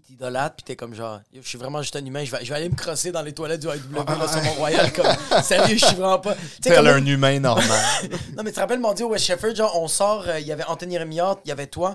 t'idolâtre, 0.06 0.56
puis 0.56 0.64
t'es 0.64 0.76
comme 0.76 0.94
genre, 0.94 1.20
je 1.34 1.40
suis 1.46 1.58
vraiment 1.58 1.82
juste 1.82 1.96
un 1.96 2.04
humain, 2.04 2.24
je 2.24 2.30
vais, 2.30 2.44
je 2.44 2.50
vais 2.50 2.54
aller 2.56 2.68
me 2.68 2.74
crosser 2.76 3.10
dans 3.12 3.22
les 3.22 3.32
toilettes 3.32 3.60
du 3.60 3.66
AEW 3.68 3.94
là, 4.06 4.28
sur 4.28 4.42
Mont-Royal. 4.42 4.92
Comme, 4.92 5.06
sérieux, 5.42 5.76
je 5.76 5.84
suis 5.84 5.96
vraiment 5.96 6.18
pas. 6.18 6.34
Tu 6.34 6.40
sais, 6.40 6.60
Tel 6.70 6.76
comme- 6.76 6.86
un 6.86 7.06
humain 7.06 7.38
normal. 7.40 7.68
Non, 8.36 8.42
mais 8.42 8.50
tu 8.50 8.54
te 8.56 8.60
rappelles, 8.60 8.78
mon 8.80 8.92
Dieu, 8.94 9.06
West 9.06 9.24
Shefford, 9.26 9.54
genre, 9.54 9.76
on 9.80 9.88
sort, 9.88 10.24
euh, 10.28 10.38
il 10.40 10.46
y 10.46 10.52
avait 10.52 10.64
Anthony 10.64 10.96
Rémillard, 10.98 11.38
il 11.44 11.48
y 11.48 11.52
avait 11.52 11.66
toi, 11.66 11.94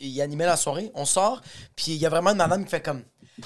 il 0.00 0.20
animait 0.22 0.46
la 0.46 0.56
soirée, 0.56 0.90
on 0.94 1.04
sort, 1.04 1.40
puis 1.76 1.92
il 1.92 1.96
y 1.98 2.06
a 2.06 2.08
vraiment 2.08 2.30
une 2.30 2.38
madame 2.38 2.64
qui 2.64 2.70
fait 2.70 2.82
comme, 2.82 3.02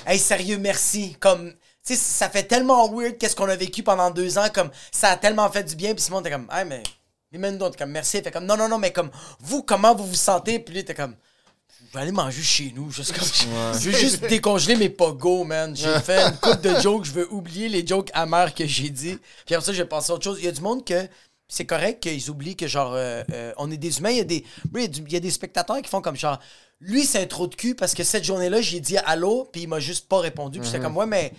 hey, 0.07 0.18
sérieux, 0.18 0.59
merci, 0.59 1.16
comme, 1.20 1.51
tu 1.84 1.95
sais, 1.95 1.97
ça 1.97 2.28
fait 2.28 2.45
tellement 2.45 2.88
weird 2.88 3.18
qu'est-ce 3.18 3.36
qu'on 3.36 3.49
a 3.49 3.57
vécu 3.57 3.82
pendant 3.82 4.11
deux 4.11 4.38
ans, 4.38 4.47
comme, 4.55 4.70
ça 4.90 5.11
a 5.11 5.16
tellement 5.16 5.51
fait 5.51 5.64
du 5.64 5.74
bien, 5.76 5.95
puis 5.95 6.03
Simon, 6.03 6.22
t'es 6.22 6.30
comme, 6.30 6.49
hey, 6.53 6.64
mais, 6.64 6.82
mais 7.33 7.39
même 7.39 7.59
d'autres, 7.59 7.78
comme, 7.78 7.91
merci, 7.91 8.18
il 8.18 8.22
fait 8.24 8.30
comme, 8.30 8.45
non, 8.45 8.57
non, 8.57 8.68
non, 8.68 8.78
mais 8.78 8.93
comme, 8.93 9.11
vous, 9.41 9.62
comment 9.62 9.95
vous 9.95 10.07
vous 10.07 10.14
sentez, 10.14 10.59
puis 10.59 10.74
lui, 10.74 10.85
t'es 10.85 10.95
comme, 10.95 11.16
je 11.93 11.99
vais 11.99 12.03
aller 12.03 12.12
manger 12.12 12.43
chez 12.43 12.72
nous. 12.74 12.91
Juste 12.91 13.12
comme, 13.12 13.26
Je 13.78 13.91
veux 13.91 13.97
juste 13.97 14.22
décongeler 14.26 14.76
mes 14.76 14.89
pogos, 14.89 15.45
man. 15.45 15.76
J'ai 15.76 15.99
fait 16.05 16.22
une 16.22 16.37
coupe 16.37 16.61
de 16.61 16.80
jokes. 16.80 17.05
Je 17.05 17.12
veux 17.12 17.33
oublier 17.33 17.68
les 17.68 17.87
jokes 17.87 18.11
amers 18.14 18.55
que 18.55 18.66
j'ai 18.66 18.89
dit. 18.89 19.18
Puis 19.45 19.55
après 19.55 19.66
ça, 19.66 19.72
je 19.72 19.83
vais 19.83 19.89
passer 19.89 20.12
à 20.12 20.14
autre 20.14 20.24
chose. 20.24 20.39
Il 20.41 20.45
y 20.45 20.49
a 20.49 20.53
du 20.53 20.61
monde 20.61 20.85
que 20.85 21.07
c'est 21.49 21.66
correct 21.66 22.03
qu'ils 22.03 22.30
oublient 22.30 22.57
que, 22.57 22.66
genre, 22.66 22.95
euh, 22.95 23.22
euh, 23.33 23.53
on 23.59 23.70
est 23.70 23.76
des 23.76 23.99
humains. 23.99 24.11
Il 24.11 24.16
y, 24.16 24.20
a 24.20 24.24
des, 24.24 24.45
il, 24.74 25.12
y 25.12 25.16
a 25.16 25.20
des 25.20 25.30
spectateurs 25.30 25.83
qui 25.83 25.89
font 25.91 26.01
comme, 26.01 26.16
genre, 26.16 26.39
lui, 26.80 27.05
c'est 27.05 27.20
un 27.20 27.26
trou 27.26 27.47
de 27.47 27.55
cul 27.55 27.74
parce 27.74 27.95
que 27.95 28.05
cette 28.05 28.24
journée-là, 28.24 28.62
j'ai 28.62 28.80
dit 28.80 28.97
allô, 28.97 29.49
puis 29.53 29.62
il 29.62 29.68
m'a 29.68 29.78
juste 29.78 30.09
pas 30.09 30.20
répondu. 30.20 30.61
Puis 30.61 30.68
j'étais 30.70 30.83
comme, 30.83 30.97
ouais, 30.97 31.07
mais 31.07 31.33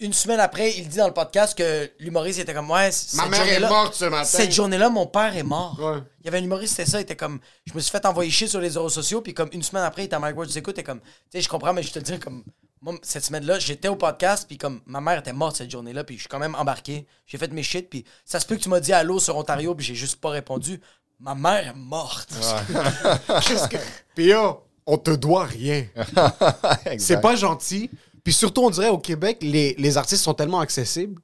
une 0.00 0.12
semaine 0.12 0.40
après, 0.40 0.72
il 0.76 0.88
dit 0.88 0.98
dans 0.98 1.06
le 1.06 1.14
podcast 1.14 1.56
que 1.56 1.90
l'humoriste 1.98 2.38
était 2.40 2.52
comme, 2.54 2.70
ouais, 2.70 2.90
Ma 3.14 3.26
mère 3.28 3.48
est 3.48 3.60
morte 3.60 3.94
ce 3.94 4.04
matin. 4.06 4.24
Cette 4.24 4.52
journée-là, 4.52 4.90
mon 4.90 5.06
père 5.06 5.36
est 5.36 5.42
mort. 5.42 5.78
Ouais. 5.80 5.98
Il 6.20 6.26
y 6.26 6.28
avait 6.28 6.38
un 6.38 6.44
humoriste, 6.44 6.76
c'était 6.76 6.90
ça. 6.90 6.98
Il 6.98 7.02
était 7.02 7.16
comme. 7.16 7.40
Je 7.64 7.72
me 7.74 7.80
suis 7.80 7.90
fait 7.90 8.04
envoyer 8.04 8.30
chier 8.30 8.46
sur 8.48 8.60
les 8.60 8.66
réseaux 8.68 8.88
sociaux. 8.88 9.20
Puis 9.22 9.32
comme 9.34 9.48
une 9.52 9.62
semaine 9.62 9.84
après, 9.84 10.02
il 10.02 10.04
était 10.06 10.16
à 10.16 10.18
Mike 10.18 10.36
Ward. 10.36 10.50
Tu 10.50 10.58
écoutes, 10.58 10.82
comme. 10.82 11.00
Tu 11.00 11.06
sais, 11.32 11.40
je 11.40 11.48
comprends, 11.48 11.72
mais 11.72 11.82
je 11.82 11.92
te 11.92 11.98
le 11.98 12.04
dis 12.04 12.18
comme. 12.18 12.44
Moi, 12.82 12.94
cette 13.02 13.24
semaine-là, 13.24 13.58
j'étais 13.58 13.88
au 13.88 13.96
podcast. 13.96 14.44
Puis 14.46 14.58
comme 14.58 14.80
ma 14.86 15.00
mère 15.00 15.18
était 15.20 15.32
morte 15.32 15.56
cette 15.56 15.70
journée-là. 15.70 16.04
Puis 16.04 16.16
je 16.16 16.20
suis 16.22 16.28
quand 16.28 16.38
même 16.38 16.54
embarqué. 16.54 17.06
J'ai 17.26 17.38
fait 17.38 17.50
mes 17.52 17.62
shit. 17.62 17.88
Puis 17.88 18.04
ça 18.24 18.38
se 18.38 18.46
peut 18.46 18.56
que 18.56 18.60
tu 18.62 18.68
m'as 18.68 18.80
dit 18.80 18.92
allô 18.92 19.18
sur 19.18 19.36
Ontario. 19.36 19.74
Puis 19.74 19.86
j'ai 19.86 19.94
juste 19.94 20.20
pas 20.20 20.30
répondu. 20.30 20.80
Ma 21.18 21.34
mère 21.34 21.68
est 21.68 21.74
morte. 21.74 22.28
Qu'est-ce 23.46 23.68
que- 23.68 23.76
Puis 24.14 24.26
yo, 24.26 24.62
on 24.84 24.98
te 24.98 25.10
doit 25.12 25.44
rien. 25.46 25.86
C'est 26.98 27.20
pas 27.20 27.34
gentil. 27.36 27.90
Puis 28.26 28.32
surtout, 28.32 28.62
on 28.64 28.70
dirait 28.70 28.88
au 28.88 28.98
Québec, 28.98 29.38
les, 29.40 29.76
les 29.78 29.96
artistes 29.96 30.24
sont 30.24 30.34
tellement 30.34 30.58
accessibles. 30.58 31.20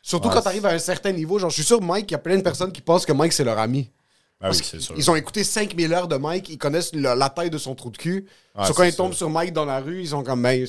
Surtout 0.00 0.28
Ouais, 0.28 0.34
quand 0.34 0.38
c'est- 0.40 0.44
t'arrives 0.44 0.66
à 0.66 0.70
un 0.70 0.78
certain 0.78 1.10
niveau. 1.10 1.40
Genre, 1.40 1.50
je 1.50 1.56
suis 1.56 1.64
sûr, 1.64 1.82
Mike, 1.82 2.08
il 2.08 2.12
y 2.12 2.14
a 2.14 2.18
plein 2.18 2.36
de 2.36 2.42
personnes 2.42 2.70
qui 2.70 2.80
pensent 2.80 3.04
que 3.04 3.12
Mike, 3.12 3.32
c'est 3.32 3.42
leur 3.42 3.58
ami. 3.58 3.90
Ah 4.40 4.50
oui, 4.52 4.60
c'est 4.62 4.78
sûr. 4.80 4.94
Ils 4.96 5.10
ont 5.10 5.16
écouté 5.16 5.42
5000 5.42 5.92
heures 5.92 6.06
de 6.06 6.14
Mike, 6.16 6.48
ils 6.48 6.56
connaissent 6.56 6.94
le- 6.94 7.14
la 7.16 7.30
taille 7.30 7.50
de 7.50 7.58
son 7.58 7.74
trou 7.74 7.90
de 7.90 7.96
cul. 7.96 8.28
Ouais, 8.56 8.64
Sur 8.64 8.76
quand 8.76 8.84
ils 8.84 8.94
tombent 8.94 9.12
sur 9.12 9.28
Mike 9.28 9.52
dans 9.54 9.64
la 9.64 9.80
rue, 9.80 10.02
ils 10.02 10.08
sont 10.10 10.22
comme, 10.22 10.40
ben, 10.40 10.64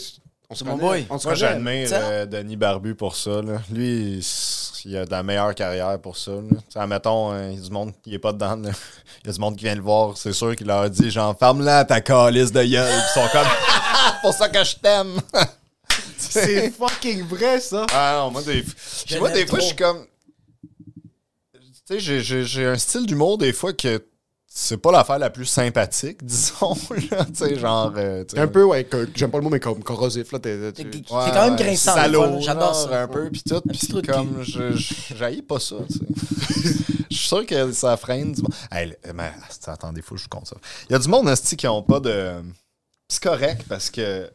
on 0.50 0.56
se 0.56 0.64
connaît, 0.64 0.78
boy. 0.78 1.06
On 1.12 1.20
se 1.20 1.28
Moi, 1.28 1.36
j'admire 1.36 1.88
euh, 1.94 2.26
Denis 2.26 2.56
Barbu 2.56 2.96
pour 2.96 3.16
ça. 3.16 3.44
là. 3.44 3.62
Lui, 3.72 4.26
il, 4.86 4.98
a 4.98 5.06
de 5.06 5.12
la 5.12 5.22
meilleure 5.22 5.54
carrière 5.54 6.00
pour 6.02 6.18
ça. 6.18 6.32
là. 6.32 6.58
Tu 6.72 6.80
admettons, 6.80 7.34
euh, 7.34 7.52
il 7.52 7.60
y 7.60 7.62
a 7.62 7.62
du 7.68 7.70
monde 7.70 7.94
qui 8.02 8.16
est 8.16 8.20
pas 8.20 8.34
dedans. 8.34 8.56
là. 8.56 8.72
Il 9.24 9.28
y 9.28 9.30
a 9.30 9.34
du 9.34 9.40
monde 9.40 9.56
qui 9.58 9.66
vient 9.66 9.76
le 9.76 9.82
voir. 9.82 10.18
C'est 10.18 10.34
sûr 10.34 10.56
qu'il 10.56 10.66
leur 10.66 10.80
a 10.82 10.90
dit 10.90 11.12
genre, 11.12 11.38
ferme-la 11.38 11.86
ta 11.86 12.02
calice 12.02 12.52
de 12.52 12.64
gueule. 12.64 12.92
Ils 12.92 13.14
sont 13.14 13.28
comme, 13.32 13.46
c'est 14.08 14.22
pour 14.22 14.34
ça 14.34 14.50
que 14.50 14.64
je 14.64 14.76
t'aime. 14.78 15.20
C'est 16.18 16.72
fucking 16.72 17.24
vrai, 17.24 17.59
ça. 17.59 17.86
Ah 17.93 18.20
non, 18.20 18.32
moi, 18.32 18.41
des, 18.43 18.63
Je 19.05 19.18
moi, 19.18 19.30
des 19.32 19.45
fois, 19.45 19.59
je 19.59 19.65
suis 19.65 19.76
comme. 19.76 20.05
Tu 21.53 21.93
sais, 21.93 21.99
j'ai- 21.99 22.22
j'ai 22.22 22.43
j'ai 22.43 22.65
un 22.65 22.78
style 22.78 23.05
d'humour 23.05 23.38
des 23.38 23.53
fois 23.53 23.72
que 23.74 24.03
c'est 24.49 24.78
pas 24.78 24.91
l'affaire 24.91 25.20
la 25.20 25.30
plus 25.30 25.45
sympathique, 25.45 26.24
disons. 26.26 26.76
Là, 27.11 27.26
tu 27.26 27.36
sais, 27.36 27.57
genre. 27.59 27.93
euh, 27.95 28.24
un 28.36 28.47
peu, 28.47 28.63
ouais, 28.63 28.84
que- 28.84 29.07
j'aime 29.15 29.32
pas 29.32 29.38
le 29.38 29.43
mot, 29.43 29.49
mais 29.49 29.59
comme 29.59 29.82
corrosif, 29.84 30.32
là. 30.32 30.39
t'es- 30.39 30.74
quand 31.07 31.45
même 31.45 31.55
grinçant, 31.55 31.93
Salaud. 31.95 32.41
J'adore 32.41 32.76
ça. 32.76 33.03
un 33.03 33.07
peu, 33.07 33.30
puis 33.30 33.41
tout. 33.43 33.61
de 33.61 34.01
comme, 34.05 34.43
j'haïs 35.15 35.41
pas 35.43 35.59
ça, 35.59 35.76
tu 35.88 35.93
sais. 35.93 36.74
Je 37.09 37.15
suis 37.18 37.28
sûr 37.30 37.45
que 37.45 37.72
ça 37.72 37.95
freine 37.97 38.34
du 38.34 38.41
monde. 38.41 38.53
Hey, 38.72 38.93
mais, 39.13 39.32
attendez, 39.65 40.01
faut 40.01 40.15
que 40.15 40.20
je 40.20 40.24
vous 40.26 40.30
compte 40.30 40.47
ça. 40.47 40.57
Il 40.89 40.93
y 40.93 40.95
a 40.95 40.99
du 40.99 41.07
monde, 41.07 41.28
asti, 41.30 41.55
qui 41.55 41.68
ont 41.68 41.82
pas 41.82 41.99
de... 41.99 42.34
C'est 43.09 43.24
correct, 43.24 43.63
parce 43.70 43.89
que 43.89 44.30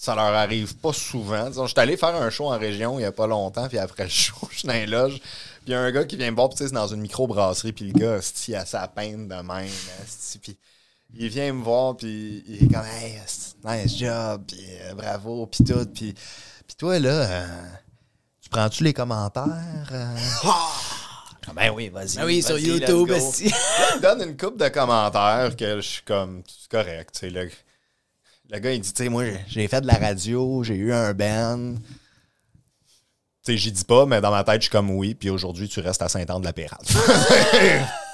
ça 0.00 0.14
leur 0.14 0.32
arrive 0.32 0.76
pas 0.76 0.94
souvent. 0.94 1.50
Disons, 1.50 1.66
je 1.66 1.72
suis 1.72 1.78
allé 1.80 1.94
faire 1.98 2.14
un 2.14 2.30
show 2.30 2.46
en 2.46 2.58
région 2.58 2.98
il 2.98 3.02
y 3.02 3.04
a 3.04 3.12
pas 3.12 3.26
longtemps, 3.26 3.68
puis 3.68 3.76
après 3.76 4.04
le 4.04 4.08
show, 4.08 4.34
je 4.50 4.60
suis 4.60 4.66
dans 4.66 4.72
les 4.72 4.86
loges, 4.86 5.20
puis 5.20 5.66
il 5.66 5.72
y 5.72 5.74
a 5.74 5.80
un 5.80 5.90
gars 5.92 6.04
qui 6.04 6.16
vient 6.16 6.30
me 6.30 6.36
voir, 6.36 6.48
puis 6.48 6.56
c'est 6.56 6.72
dans 6.72 6.86
une 6.86 7.02
microbrasserie, 7.02 7.72
puis 7.72 7.92
le 7.92 7.98
gars, 7.98 8.18
il 8.48 8.54
a 8.54 8.64
sa 8.64 8.88
peine 8.88 9.28
de 9.28 9.34
même, 9.34 9.68
puis 10.40 10.56
il 11.12 11.28
vient 11.28 11.52
me 11.52 11.62
voir, 11.62 11.98
puis 11.98 12.42
il 12.48 12.64
est 12.64 12.72
comme, 12.72 12.86
hey, 12.86 13.20
nice 13.62 13.98
job, 13.98 14.42
puis 14.48 14.64
euh, 14.70 14.94
bravo, 14.94 15.46
puis 15.46 15.64
tout, 15.64 15.84
puis, 15.94 16.14
puis 16.14 16.76
toi, 16.78 16.98
là, 16.98 17.10
euh, 17.10 17.46
tu 18.40 18.48
prends-tu 18.48 18.84
les 18.84 18.94
commentaires? 18.94 19.90
euh? 19.92 20.16
Ah, 20.44 21.52
ben 21.54 21.72
oui, 21.74 21.90
vas-y. 21.90 22.18
Ah 22.18 22.24
oui, 22.24 22.42
sur 22.42 22.58
YouTube. 22.58 23.08
Là, 23.08 23.18
il 23.40 24.00
donne 24.00 24.22
une 24.22 24.36
coupe 24.36 24.56
de 24.56 24.68
commentaires 24.68 25.54
que 25.56 25.76
je 25.76 25.86
suis 25.86 26.02
comme, 26.04 26.42
c'est 26.46 26.70
correct, 26.70 27.18
tu 27.20 27.30
sais, 27.30 27.50
le, 28.50 28.58
gars, 28.58 28.72
il 28.72 28.80
dit, 28.80 28.92
tu 28.92 29.02
sais, 29.04 29.08
moi, 29.08 29.24
j'ai- 29.24 29.40
j'ai 29.48 29.68
fait 29.68 29.80
de 29.80 29.86
la 29.86 29.94
radio, 29.94 30.62
j'ai 30.64 30.74
eu 30.74 30.92
un 30.92 31.12
band. 31.14 31.74
Tu 33.44 33.52
sais, 33.52 33.56
j'y 33.56 33.72
dis 33.72 33.84
pas, 33.84 34.04
mais 34.06 34.20
dans 34.20 34.30
ma 34.30 34.44
tête, 34.44 34.56
je 34.56 34.62
suis 34.62 34.70
comme 34.70 34.90
oui, 34.90 35.14
puis 35.14 35.30
aujourd'hui, 35.30 35.68
tu 35.68 35.80
restes 35.80 36.02
à 36.02 36.08
Saint-Anne-de-la-Pérade. 36.08 36.86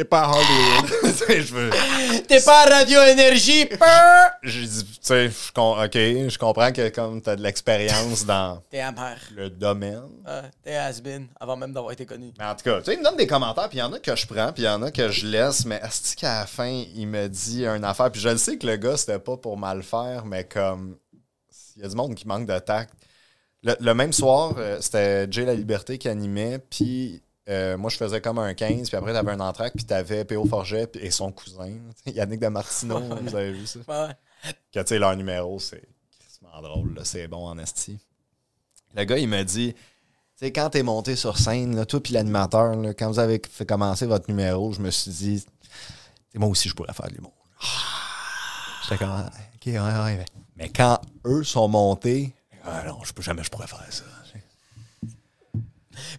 T'es 0.00 0.04
pas 0.04 0.22
à 0.22 0.30
Hollywood. 0.30 0.90
Je 1.28 1.54
veux. 1.54 1.70
T'es 2.26 2.40
pas 2.40 2.62
à 2.62 2.78
Radio 2.78 3.02
Énergie! 3.02 3.68
J'ai 4.42 4.66
dit, 4.66 4.84
tu 4.84 4.98
sais, 5.02 5.28
je 5.28 5.50
ok, 5.60 5.92
je 5.92 6.38
comprends 6.38 6.72
que 6.72 6.88
comme 6.88 7.20
t'as 7.20 7.36
de 7.36 7.42
l'expérience 7.42 8.24
dans 8.24 8.62
T'es 8.70 8.80
amer. 8.80 9.18
le 9.36 9.50
domaine. 9.50 10.08
Ah, 10.24 10.44
T'es 10.64 10.74
has-been 10.74 11.28
avant 11.38 11.54
même 11.58 11.74
d'avoir 11.74 11.92
été 11.92 12.06
connu. 12.06 12.32
Mais 12.38 12.46
en 12.46 12.54
tout 12.54 12.64
cas, 12.64 12.78
tu 12.78 12.86
sais, 12.86 12.94
il 12.94 13.00
me 13.00 13.04
donne 13.04 13.18
des 13.18 13.26
commentaires, 13.26 13.68
puis 13.68 13.76
il 13.76 13.80
y 13.80 13.84
en 13.84 13.92
a 13.92 13.98
que 13.98 14.16
je 14.16 14.26
prends, 14.26 14.54
puis 14.54 14.62
il 14.62 14.66
y 14.66 14.68
en 14.70 14.80
a 14.80 14.90
que 14.90 15.10
je 15.10 15.26
laisse, 15.26 15.66
mais 15.66 15.78
est-ce 15.84 16.16
qu'à 16.16 16.40
la 16.40 16.46
fin, 16.46 16.82
il 16.94 17.06
me 17.06 17.28
dit 17.28 17.66
une 17.66 17.84
affaire, 17.84 18.10
puis 18.10 18.22
je 18.22 18.30
le 18.30 18.38
sais 18.38 18.56
que 18.56 18.66
le 18.66 18.76
gars, 18.76 18.96
c'était 18.96 19.18
pas 19.18 19.36
pour 19.36 19.58
mal 19.58 19.82
faire, 19.82 20.24
mais 20.24 20.44
comme, 20.44 20.96
il 21.76 21.82
y 21.82 21.84
a 21.84 21.88
du 21.90 21.94
monde 21.94 22.14
qui 22.14 22.26
manque 22.26 22.46
de 22.46 22.58
tact. 22.58 22.94
Le, 23.62 23.74
le 23.78 23.92
même 23.92 24.14
soir, 24.14 24.54
euh, 24.56 24.78
c'était 24.80 25.30
Jay 25.30 25.44
La 25.44 25.52
Liberté 25.54 25.98
qui 25.98 26.08
animait, 26.08 26.58
puis 26.58 27.22
euh, 27.50 27.76
moi, 27.76 27.90
je 27.90 27.96
faisais 27.96 28.20
comme 28.20 28.38
un 28.38 28.54
15, 28.54 28.88
puis 28.88 28.96
après, 28.96 29.12
t'avais 29.12 29.32
un 29.32 29.40
entraque, 29.40 29.74
puis 29.74 29.84
t'avais 29.84 30.24
P.O. 30.24 30.44
Forget 30.46 30.88
et 30.94 31.10
son 31.10 31.32
cousin, 31.32 31.70
Yannick 32.06 32.40
de 32.40 32.48
Martineau, 32.48 33.00
vous 33.00 33.34
avez 33.34 33.52
vu 33.52 33.66
ça? 33.66 33.80
Ouais. 33.88 34.14
que 34.72 34.80
tu 34.80 34.86
sais, 34.86 34.98
leur 34.98 35.16
numéro, 35.16 35.58
c'est 35.58 35.82
crissement 36.18 36.62
drôle, 36.62 37.00
c'est 37.04 37.26
bon 37.28 37.46
en 37.46 37.58
esti. 37.58 37.98
Le 38.94 39.04
gars, 39.04 39.18
il 39.18 39.28
m'a 39.28 39.44
dit, 39.44 39.74
tu 39.74 39.80
sais, 40.36 40.52
quand 40.52 40.70
t'es 40.70 40.82
monté 40.82 41.16
sur 41.16 41.36
scène, 41.38 41.76
là, 41.76 41.84
toi 41.84 42.00
puis 42.00 42.12
l'animateur, 42.14 42.72
quand 42.98 43.08
vous 43.08 43.18
avez 43.18 43.40
fait 43.50 43.66
commencer 43.66 44.06
votre 44.06 44.28
numéro, 44.28 44.72
je 44.72 44.80
me 44.80 44.90
suis 44.90 45.10
dit, 45.10 45.44
moi 46.34 46.48
aussi, 46.48 46.68
je 46.68 46.74
pourrais 46.74 46.92
faire 46.92 47.08
de 47.08 47.14
l'humour. 47.14 47.34
J'étais 48.84 48.98
comme, 48.98 49.10
Ah, 49.10 49.30
ok, 49.56 49.66
ouais, 49.66 49.78
ouais. 49.78 50.16
Mais, 50.16 50.26
mais 50.56 50.68
quand 50.68 51.00
eux 51.26 51.44
sont 51.44 51.68
montés, 51.68 52.32
ah 52.64 52.84
non, 52.86 52.98
je 53.04 53.12
peux 53.12 53.22
jamais, 53.22 53.42
je 53.42 53.50
pourrais 53.50 53.66
faire 53.66 53.84
ça. 53.90 54.04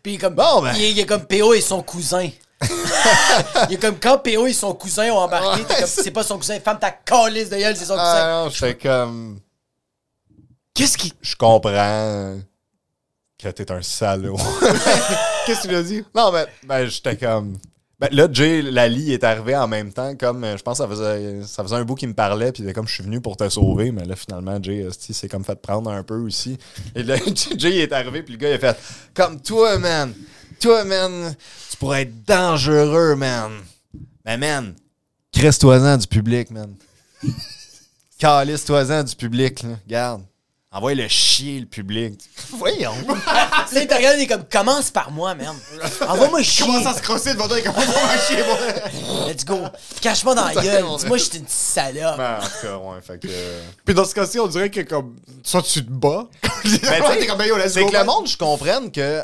Puis 0.04 0.18
comme, 0.18 0.36
Bon, 0.36 0.62
ben. 0.62 0.74
il, 0.76 0.84
est, 0.84 0.92
il 0.92 1.00
est 1.00 1.06
comme 1.06 1.26
PO 1.26 1.54
et 1.54 1.62
son 1.62 1.82
cousin. 1.82 2.30
il 3.70 3.74
est 3.76 3.82
comme 3.82 4.00
quand 4.00 4.20
PO 4.20 4.48
et 4.48 4.54
son 4.54 4.74
cousin 4.74 5.10
ont 5.12 5.18
embarqué, 5.18 5.64
comme, 5.64 5.88
c'est 5.88 6.12
pas 6.12 6.24
son 6.24 6.38
cousin, 6.38 6.60
femme 6.60 6.80
ta 6.80 6.92
calice 6.92 7.50
de 7.50 7.58
gueule, 7.58 7.76
c'est 7.76 7.86
son 7.86 7.94
cousin. 7.94 8.04
Ah 8.06 8.44
non, 8.44 8.50
j'étais 8.50 8.76
comme, 8.76 9.40
Qu'est-ce 10.74 10.98
qui. 10.98 11.14
je 11.22 11.36
comprends 11.36 12.38
que 13.38 13.50
t'es 13.50 13.72
un 13.72 13.82
salaud. 13.82 14.38
Qu'est-ce 15.46 15.62
que 15.62 15.64
tu 15.64 15.68
lui 15.70 15.76
as 15.76 15.84
dit? 15.84 16.04
Non, 16.16 16.32
mais 16.32 16.46
ben, 16.64 16.86
j'étais 16.88 17.18
comme. 17.18 17.58
Ben, 18.02 18.10
là, 18.14 18.28
Jay 18.32 18.64
Lali 18.64 19.14
est 19.14 19.24
arrivé 19.24 19.56
en 19.56 19.68
même 19.68 19.94
temps, 19.94 20.16
comme 20.16 20.44
euh, 20.44 20.58
je 20.58 20.64
pense 20.64 20.80
que 20.80 20.84
ça 20.86 20.90
faisait, 20.90 21.44
ça 21.44 21.62
faisait 21.62 21.76
un 21.76 21.86
bout 21.86 21.94
qu'il 21.94 22.10
me 22.10 22.16
parlait, 22.16 22.52
puis 22.52 22.64
comme 22.74 22.88
je 22.88 22.96
suis 22.96 23.04
venu 23.04 23.22
pour 23.22 23.38
te 23.38 23.48
sauver, 23.48 23.92
mais 23.92 24.04
là, 24.06 24.16
finalement, 24.16 24.58
Jay 24.60 24.78
esti, 24.78 25.14
s'est 25.14 25.30
comme 25.30 25.46
fait 25.46 25.62
prendre 25.62 25.92
un 25.92 26.02
peu 26.02 26.16
aussi. 26.16 26.58
Et 26.96 27.04
là, 27.04 27.16
Jay 27.58 27.78
est 27.78 27.94
arrivé, 27.94 28.24
puis 28.24 28.34
le 28.34 28.40
gars, 28.40 28.50
il 28.50 28.54
a 28.54 28.58
fait 28.58 28.76
Comme 29.14 29.40
toi, 29.40 29.78
man, 29.78 30.16
toi, 30.60 30.84
man, 30.84 31.36
tu 31.70 31.78
pourrais 31.78 32.02
être 32.02 32.26
dangereux, 32.26 33.16
man. 33.16 33.52
Mais, 34.26 34.36
man, 34.36 34.74
crisse-toi-en 35.32 35.98
du 35.98 36.08
public, 36.08 36.50
man. 36.50 36.74
Calisse-toi-en 38.18 39.04
du 39.04 39.16
public, 39.16 39.62
là. 39.62 39.78
Garde. 39.88 40.24
Envoie 40.74 40.94
le 40.94 41.06
chier, 41.10 41.60
le 41.60 41.66
public. 41.66 42.22
Voyons. 42.52 42.94
Là, 43.26 43.82
il 43.82 43.88
te 43.88 43.94
regarde, 43.94 44.16
il 44.18 44.24
est 44.24 44.28
comme, 44.28 44.46
commence 44.46 44.90
par 44.90 45.12
moi, 45.12 45.36
man. 45.36 45.54
Envoie-moi 46.08 46.42
chier. 46.44 46.66
Comment 46.66 46.82
ça 46.82 46.94
se 46.94 47.02
crosser 47.02 47.34
devant 47.34 47.50
toi 47.50 47.60
et 47.60 47.62
comment 47.62 47.78
on 47.78 48.08
va 48.08 48.18
chier, 48.18 48.38
moi? 48.38 49.28
Let's 49.28 49.44
go. 49.44 49.60
Cache-moi 50.00 50.34
dans 50.34 50.46
la 50.46 50.54
gueule. 50.54 50.86
Dis-moi, 50.98 51.18
je 51.18 51.24
suis 51.24 51.40
une 51.40 51.48
salope. 51.50 52.16
Ben, 52.16 52.38
en 52.38 52.46
tout 52.46 52.68
cas, 52.68 52.78
ouais, 52.78 53.02
fait 53.02 53.20
que. 53.20 53.28
Puis 53.84 53.94
dans 53.94 54.06
ce 54.06 54.16
cas-ci, 54.16 54.40
on 54.40 54.48
dirait 54.48 54.70
que 54.70 54.80
comme. 54.80 55.18
Soit 55.44 55.64
tu 55.64 55.86
te 55.86 55.92
bats. 55.92 56.30
Sais, 56.64 56.80
t'es 56.80 57.28
comme, 57.28 57.38
ben, 57.38 57.48
yo, 57.48 57.58
let's 57.58 57.74
c'est 57.74 57.84
go, 57.84 57.90
que 57.90 57.98
le 57.98 58.06
monde, 58.06 58.28
je 58.28 58.38
comprenne 58.38 58.90
que. 58.92 59.22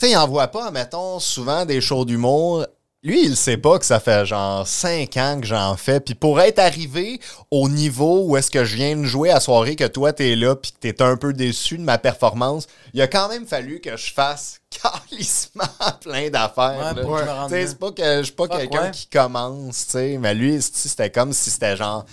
Tu 0.00 0.06
sais, 0.06 0.10
il 0.10 0.16
en 0.16 0.48
pas, 0.48 0.72
mettons, 0.72 1.20
souvent 1.20 1.64
des 1.64 1.80
shows 1.80 2.04
d'humour. 2.04 2.66
Lui, 3.08 3.24
il 3.24 3.38
sait 3.38 3.56
pas 3.56 3.78
que 3.78 3.86
ça 3.86 4.00
fait 4.00 4.26
genre 4.26 4.68
5 4.68 5.16
ans 5.16 5.38
que 5.40 5.46
j'en 5.46 5.78
fais. 5.78 5.98
Puis 5.98 6.14
pour 6.14 6.42
être 6.42 6.58
arrivé 6.58 7.18
au 7.50 7.70
niveau 7.70 8.26
où 8.26 8.36
est-ce 8.36 8.50
que 8.50 8.66
je 8.66 8.76
viens 8.76 8.98
de 8.98 9.04
jouer 9.04 9.30
à 9.30 9.40
soirée, 9.40 9.76
que 9.76 9.86
toi, 9.86 10.12
t'es 10.12 10.36
là, 10.36 10.54
puis 10.54 10.72
que 10.72 10.76
t'es 10.76 11.00
un 11.00 11.16
peu 11.16 11.32
déçu 11.32 11.78
de 11.78 11.82
ma 11.82 11.96
performance, 11.96 12.66
il 12.92 13.00
a 13.00 13.06
quand 13.06 13.30
même 13.30 13.46
fallu 13.46 13.80
que 13.80 13.96
je 13.96 14.12
fasse 14.12 14.60
calissement 15.08 15.64
plein 16.02 16.28
d'affaires. 16.28 16.94
Ouais, 16.94 17.02
je 17.22 17.48
bien. 17.48 17.66
c'est 17.66 17.78
pas 17.78 17.92
que 17.92 18.18
je 18.18 18.24
suis 18.24 18.34
pas 18.34 18.46
quelqu'un 18.46 18.82
ouais. 18.82 18.90
qui 18.90 19.06
commence, 19.06 19.86
tu 19.86 19.92
sais. 19.92 20.18
Mais 20.18 20.34
lui, 20.34 20.60
c'était 20.60 21.08
comme 21.08 21.32
si 21.32 21.48
c'était 21.48 21.78
genre, 21.78 22.04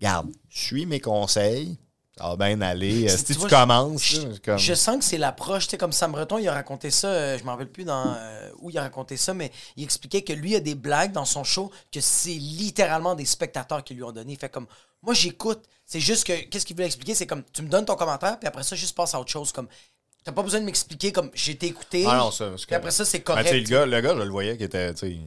regarde, 0.00 0.30
suis 0.48 0.86
mes 0.86 1.00
conseils, 1.00 1.76
ça 2.18 2.28
va 2.28 2.36
bien 2.36 2.60
aller. 2.60 3.06
Tu- 3.06 3.16
Si 3.16 3.24
tu 3.24 3.32
vois, 3.34 3.48
commences, 3.48 4.04
Je, 4.04 4.20
là, 4.20 4.28
comme- 4.44 4.58
je 4.58 4.74
sens 4.74 4.98
que 4.98 5.04
c'est 5.04 5.18
l'approche, 5.18 5.64
tu 5.64 5.70
sais, 5.70 5.78
comme 5.78 5.92
Sam 5.92 6.12
Breton, 6.12 6.38
il 6.38 6.46
a 6.48 6.52
raconté 6.52 6.90
ça, 6.90 7.08
euh, 7.08 7.38
je 7.38 7.44
m'en 7.44 7.52
rappelle 7.52 7.70
plus 7.70 7.84
dans 7.84 8.14
euh, 8.16 8.50
où 8.60 8.70
il 8.70 8.76
a 8.78 8.82
raconté 8.82 9.16
ça, 9.16 9.32
mais 9.34 9.50
il 9.76 9.84
expliquait 9.84 10.22
que 10.22 10.32
lui 10.32 10.54
a 10.54 10.60
des 10.60 10.74
blagues 10.74 11.12
dans 11.12 11.24
son 11.24 11.42
show 11.44 11.70
que 11.90 12.00
c'est 12.00 12.30
littéralement 12.34 13.14
des 13.14 13.24
spectateurs 13.24 13.82
qui 13.82 13.94
lui 13.94 14.02
ont 14.02 14.12
donné. 14.12 14.34
Il 14.34 14.38
fait 14.38 14.50
comme, 14.50 14.66
moi 15.02 15.14
j'écoute, 15.14 15.62
c'est 15.86 16.00
juste 16.00 16.24
que, 16.26 16.32
qu'est-ce 16.48 16.66
qu'il 16.66 16.76
voulait 16.76 16.86
expliquer, 16.86 17.14
c'est 17.14 17.26
comme, 17.26 17.42
tu 17.52 17.62
me 17.62 17.68
donnes 17.68 17.86
ton 17.86 17.96
commentaire, 17.96 18.38
puis 18.38 18.46
après 18.46 18.62
ça, 18.62 18.76
juste 18.76 18.94
passe 18.94 19.14
à 19.14 19.20
autre 19.20 19.30
chose, 19.30 19.50
comme, 19.50 19.68
t'as 20.22 20.32
pas 20.32 20.42
besoin 20.42 20.60
de 20.60 20.66
m'expliquer, 20.66 21.12
comme, 21.12 21.30
j'ai 21.34 21.52
été 21.52 21.66
écouté, 21.66 22.04
Ah 22.06 22.18
non, 22.18 22.30
ça, 22.30 22.50
puis 22.66 22.74
après 22.74 22.90
ça, 22.90 23.04
c'est 23.06 23.18
Ben, 23.18 23.24
correct. 23.24 23.48
sais, 23.48 23.58
le, 23.60 23.66
gars, 23.68 23.86
le 23.86 24.00
gars, 24.02 24.14
je 24.14 24.22
le 24.22 24.28
voyais 24.30 24.56
qui 24.58 24.64
était. 24.64 24.92
tu 24.94 25.00
sais, 25.00 25.10
Il, 25.10 25.22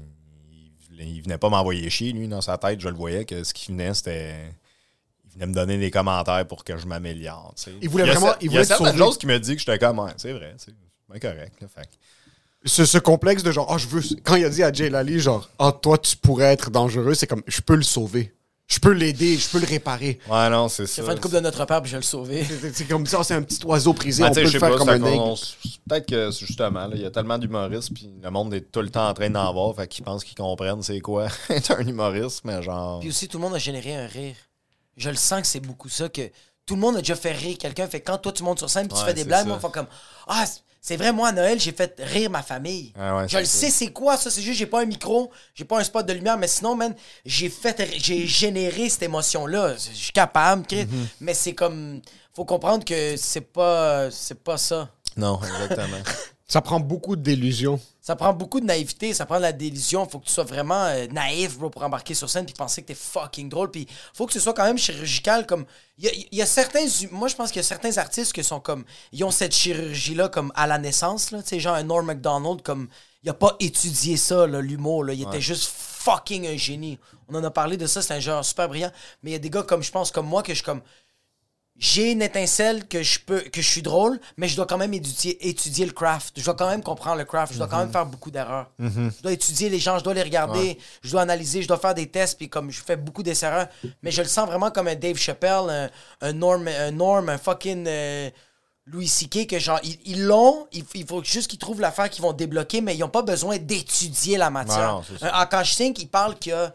il- 1.00 1.16
il 1.18 1.22
venait 1.24 1.38
pas 1.38 1.50
m'envoyer 1.50 1.90
chier, 1.90 2.14
lui, 2.14 2.28
dans 2.30 2.40
sa 2.42 2.58
tête. 2.58 2.80
Je 2.80 2.88
le 2.88 2.96
voyais 2.96 3.26
que 3.26 3.44
ce 3.44 3.54
qui 3.54 3.72
venait, 3.72 3.94
c'était. 3.94 4.36
Il 5.36 5.42
venait 5.42 5.48
me 5.48 5.54
donner 5.54 5.78
des 5.78 5.92
commentaires 5.92 6.48
pour 6.48 6.64
que 6.64 6.78
je 6.78 6.86
m'améliore. 6.86 7.54
tu 7.58 7.64
sais. 7.64 7.72
Il 7.82 7.90
voulait 7.90 8.06
vraiment- 8.06 8.34
il 8.40 8.46
y 8.46 8.48
voulait 8.50 8.62
a 8.62 8.66
certaines 8.66 8.98
choses 8.98 9.18
qui 9.18 9.28
me 9.28 9.38
dit 9.38 9.54
que 9.56 9.60
j'étais 9.60 9.78
comme. 9.80 10.00
Ouais, 10.00 10.12
c'est 10.18 10.32
vrai, 10.32 10.54
c'est 10.58 10.74
bien 11.10 11.20
correct. 11.20 11.54
Là, 11.62 11.68
fait 11.68 11.90
Ce, 12.64 12.86
ce 12.86 12.98
complexe 12.98 13.44
de 13.44 13.52
genre, 13.52 13.68
ah, 13.70 13.78
je 13.78 13.88
veux. 13.88 14.02
Quand 14.24 14.36
il 14.36 14.46
a 14.46 14.50
dit 14.50 14.64
à 14.64 14.72
Jay 14.72 14.90
Lally, 14.90 15.20
genre, 15.20 15.48
ah, 15.60 15.72
toi, 15.80 15.98
tu 15.98 16.16
pourrais 16.18 16.46
être 16.54 16.72
dangereux, 16.72 17.14
c'est 17.14 17.28
comme, 17.28 17.44
je 17.48 17.62
peux 17.62 17.76
le 17.76 17.84
sauver. 17.84 18.34
Je 18.68 18.80
peux 18.80 18.94
l'aider, 18.94 19.38
je 19.38 19.48
peux 19.50 19.60
le 19.60 19.68
réparer. 19.68 20.18
Ouais, 20.28 20.50
non, 20.50 20.68
c'est 20.70 20.88
ça. 20.88 21.02
J'ai 21.04 21.08
fait 21.08 21.14
une 21.14 21.20
coupe 21.20 21.34
de 21.34 21.40
notre 21.40 21.64
père, 21.66 21.84
puis 21.84 21.92
je 21.92 21.98
vais 21.98 22.02
le 22.02 22.04
sauver. 22.06 22.44
C'est- 22.74 22.86
comme 22.86 23.06
ça, 23.06 23.24
c'est 23.24 23.36
un 23.36 23.44
petit 23.44 23.64
oiseau 23.64 23.94
prisé, 23.94 24.24
Ben, 24.24 24.30
on 24.32 24.34
peut 24.34 24.46
je 24.48 24.54
le 24.54 24.60
faire 24.60 24.72
pas, 24.72 24.78
comme 24.78 24.90
un 24.90 25.06
aigle. 25.06 25.40
Peut-être 25.88 26.08
que 26.08 26.32
c'est 26.32 26.46
justement, 26.48 26.88
là, 26.88 26.96
il 26.96 27.02
y 27.02 27.06
a 27.06 27.12
tellement 27.12 27.38
d'humoristes, 27.38 27.94
puis 27.94 28.10
le 28.24 28.30
monde 28.32 28.52
est 28.56 28.72
tout 28.72 28.82
le 28.82 28.90
temps 28.90 29.08
en 29.10 29.14
train 29.14 29.30
d'en 29.30 29.54
voir, 29.54 29.76
fait 29.76 29.88
qu'ils 29.88 30.04
pensent 30.04 30.24
qu'ils 30.24 30.36
comprennent 30.36 30.82
c'est 30.82 31.00
quoi 31.02 31.28
être 31.52 31.74
un 31.78 31.86
humoriste, 31.86 32.42
mais 32.46 32.64
genre. 32.64 33.02
Puis 33.02 33.10
aussi, 33.10 33.28
tout 33.28 33.38
le 33.38 33.44
monde 33.44 33.54
a 33.54 33.60
généré 33.60 33.96
un 33.96 34.08
rire. 34.08 34.36
Je 34.98 35.10
le 35.10 35.16
sens 35.16 35.42
que 35.42 35.48
c'est 35.48 35.60
beaucoup 35.60 35.90
ça, 35.90 36.10
que 36.10 36.30
tout 36.66 36.76
le 36.76 36.82
monde 36.82 36.96
a 36.98 37.00
déjà 37.00 37.16
fait 37.16 37.32
rire 37.32 37.58
quelqu'un. 37.58 37.88
Fait 37.88 38.00
que 38.02 38.10
quand 38.12 38.18
toi, 38.18 38.32
tu 38.32 38.44
montes 38.44 38.60
sur 38.60 38.70
scène 38.70 38.88
puis 38.88 38.98
tu 38.98 39.02
Ouais, 39.04 39.10
fais 39.10 39.14
des 39.14 39.24
blagues, 39.24 39.44
ça. 39.44 39.50
moi, 39.50 39.60
faut 39.60 39.70
comme 39.70 39.88
Ah, 40.28 40.46
c'est 40.82 40.98
vrai, 40.98 41.12
moi, 41.12 41.30
à 41.30 41.32
Noël, 41.32 41.60
j'ai 41.60 41.72
fait 41.72 41.96
rire 42.00 42.30
ma 42.30 42.44
famille. 42.44 42.94
Ah 42.98 43.18
ouais, 43.18 43.28
je 43.28 43.38
le 43.40 43.46
sais, 43.46 43.70
c'est 43.72 43.92
quoi 43.92 44.18
ça? 44.18 44.30
C'est 44.30 44.42
juste, 44.42 44.60
j'ai 44.60 44.68
pas 44.68 44.82
un 44.82 44.86
micro, 44.86 45.32
j'ai 45.54 45.66
pas 45.66 45.80
un 45.80 45.84
spot 45.84 46.06
de 46.06 46.14
lumière, 46.14 46.38
mais 46.38 46.48
sinon, 46.48 46.76
man, 46.76 46.94
j'ai 47.26 47.50
fait, 47.50 47.90
j'ai 47.98 48.28
généré 48.28 48.88
cette 48.90 49.04
émotion-là. 49.04 49.74
Je 49.76 49.94
suis 49.96 50.12
capable. 50.12 50.64
Mm-hmm. 50.68 50.88
mais 51.22 51.34
c'est 51.34 51.54
comme, 51.54 52.02
faut 52.34 52.46
comprendre 52.46 52.86
que 52.86 53.16
c'est 53.18 53.42
pas, 53.42 54.10
c'est 54.12 54.44
pas 54.44 54.58
ça. 54.58 54.90
Non, 55.18 55.40
exactement. 55.42 55.98
Ça 56.48 56.62
prend 56.62 56.80
beaucoup 56.80 57.16
d'illusions. 57.16 57.80
Ça 58.06 58.16
prend 58.16 58.34
beaucoup 58.34 58.60
de 58.60 58.68
naïveté, 58.68 59.16
ça 59.16 59.26
prend 59.26 59.38
de 59.38 59.42
la 59.42 59.52
délusion. 59.52 60.08
Faut 60.08 60.20
que 60.20 60.26
tu 60.26 60.32
sois 60.32 60.44
vraiment 60.44 60.84
euh, 60.84 61.08
naïf, 61.08 61.58
bro, 61.58 61.72
pour 61.72 61.82
embarquer 61.82 62.14
sur 62.14 62.30
scène 62.30 62.46
puis 62.46 62.54
penser 62.54 62.84
que 62.84 62.88
t'es 62.90 62.94
fucking 62.94 63.50
drôle. 63.50 63.72
Puis 63.72 63.88
faut 64.14 64.28
que 64.28 64.34
ce 64.34 64.40
soit 64.40 64.54
quand 64.54 64.64
même 64.64 64.78
chirurgical. 64.78 65.48
Comme 65.48 65.66
il 65.98 66.04
y 66.04 66.08
a, 66.10 66.12
il 66.14 66.38
y 66.38 66.42
a 66.44 66.46
certains, 66.46 66.86
moi 67.10 67.30
je 67.30 67.36
pense 67.36 67.50
qu'il 67.50 67.58
y 67.58 67.62
a 67.62 67.68
certains 67.68 67.98
artistes 67.98 68.32
qui 68.32 68.44
sont 68.44 68.60
comme, 68.60 68.86
ils 69.12 69.24
ont 69.24 69.32
cette 69.32 69.56
chirurgie 69.56 70.14
là 70.14 70.30
comme 70.30 70.52
à 70.54 70.68
la 70.68 70.78
naissance 70.78 71.32
là. 71.32 71.42
Tu 71.42 71.50
sais 71.50 71.60
genre 71.60 71.74
un 71.74 71.82
Norm 71.82 72.06
Macdonald 72.06 72.62
comme, 72.62 72.90
il 73.24 73.30
a 73.32 73.34
pas 73.34 73.56
étudié 73.60 74.18
ça 74.18 74.46
là, 74.46 74.62
l'humour. 74.62 75.10
Il 75.10 75.24
était 75.24 75.42
juste 75.42 75.72
fucking 75.74 76.46
un 76.46 76.58
génie. 76.58 77.00
On 77.28 77.34
en 77.34 77.44
a 77.44 77.50
parlé 77.50 77.76
de 77.76 77.88
ça, 77.88 78.04
c'est 78.04 78.14
un 78.14 78.20
genre 78.20 78.46
super 78.46 78.70
brillant. 78.70 78.92
Mais 79.24 79.32
il 79.32 79.34
y 79.34 79.38
a 79.38 79.40
des 79.40 79.50
gars 79.50 79.64
comme 79.64 79.82
je 79.82 79.92
pense 79.92 80.12
comme 80.12 80.28
moi 80.28 80.44
que 80.44 80.52
je 80.52 80.58
suis 80.58 80.64
comme 80.64 80.84
j'ai 81.78 82.14
une 82.14 82.22
étincelle 82.22 82.88
que 82.88 83.04
je 83.04 83.20
peux 83.20 83.42
que 83.42 83.62
je 83.62 83.68
suis 83.68 83.82
drôle, 83.82 84.20
mais 84.38 84.48
je 84.48 84.56
dois 84.56 84.66
quand 84.66 84.78
même 84.78 84.94
étudier, 84.94 85.46
étudier 85.48 85.86
le 85.86 85.92
craft. 85.92 86.34
Je 86.38 86.44
dois 86.46 86.54
quand 86.54 86.70
même 86.70 86.82
comprendre 86.82 87.18
le 87.18 87.26
craft. 87.26 87.52
Je 87.54 87.58
dois 87.58 87.68
quand 87.68 87.80
même 87.80 87.92
faire 87.92 88.06
beaucoup 88.06 88.32
d'erreurs. 88.32 88.72
Je 88.80 89.22
dois 89.22 89.34
étudier 89.34 89.70
les 89.70 89.80
gens, 89.80 90.00
je 90.00 90.04
dois 90.04 90.14
les 90.14 90.24
regarder, 90.24 90.78
je 91.04 91.12
dois 91.12 91.22
analyser, 91.22 91.62
je 91.62 91.68
dois 91.68 91.78
faire 91.78 91.94
des 91.94 92.08
tests, 92.08 92.38
puis 92.38 92.48
comme 92.50 92.72
je 92.72 92.82
fais 92.82 92.96
beaucoup 92.96 93.24
d'erreurs, 93.24 93.68
mais 94.02 94.12
je 94.12 94.22
le 94.22 94.28
sens 94.28 94.48
vraiment 94.48 94.72
comme 94.72 94.88
un 94.88 94.96
Dave 94.96 95.18
Chappelle, 95.18 95.70
un, 95.70 95.90
un 96.22 96.34
Norm, 96.34 96.66
un 96.68 96.92
Norm, 96.92 97.28
un 97.28 97.38
fucking 97.38 97.86
euh, 97.88 98.30
Louis 98.86 99.08
C.K. 99.08 99.48
que 99.48 99.60
genre 99.60 99.80
ils 99.84 100.24
l'ont, 100.26 100.68
il, 100.72 100.86
il 100.94 101.06
faut 101.06 101.24
juste 101.24 101.50
qu'ils 101.50 101.60
trouvent 101.60 101.82
l'affaire 101.82 102.10
qu'ils 102.10 102.22
vont 102.22 102.34
débloquer, 102.34 102.82
mais 102.82 102.96
ils 102.96 103.00
n'ont 103.00 103.10
pas 103.10 103.24
besoin 103.24 103.58
d'étudier 103.58 104.38
la 104.38 104.50
matière. 104.50 104.94
Non, 104.94 105.04
non, 105.22 105.28
un 105.28 105.40
Akash 105.40 105.74
Singh, 105.74 105.96
il 106.00 106.08
parle 106.08 106.38
qu'il 106.38 106.52
y 106.52 106.56
a 106.56 106.72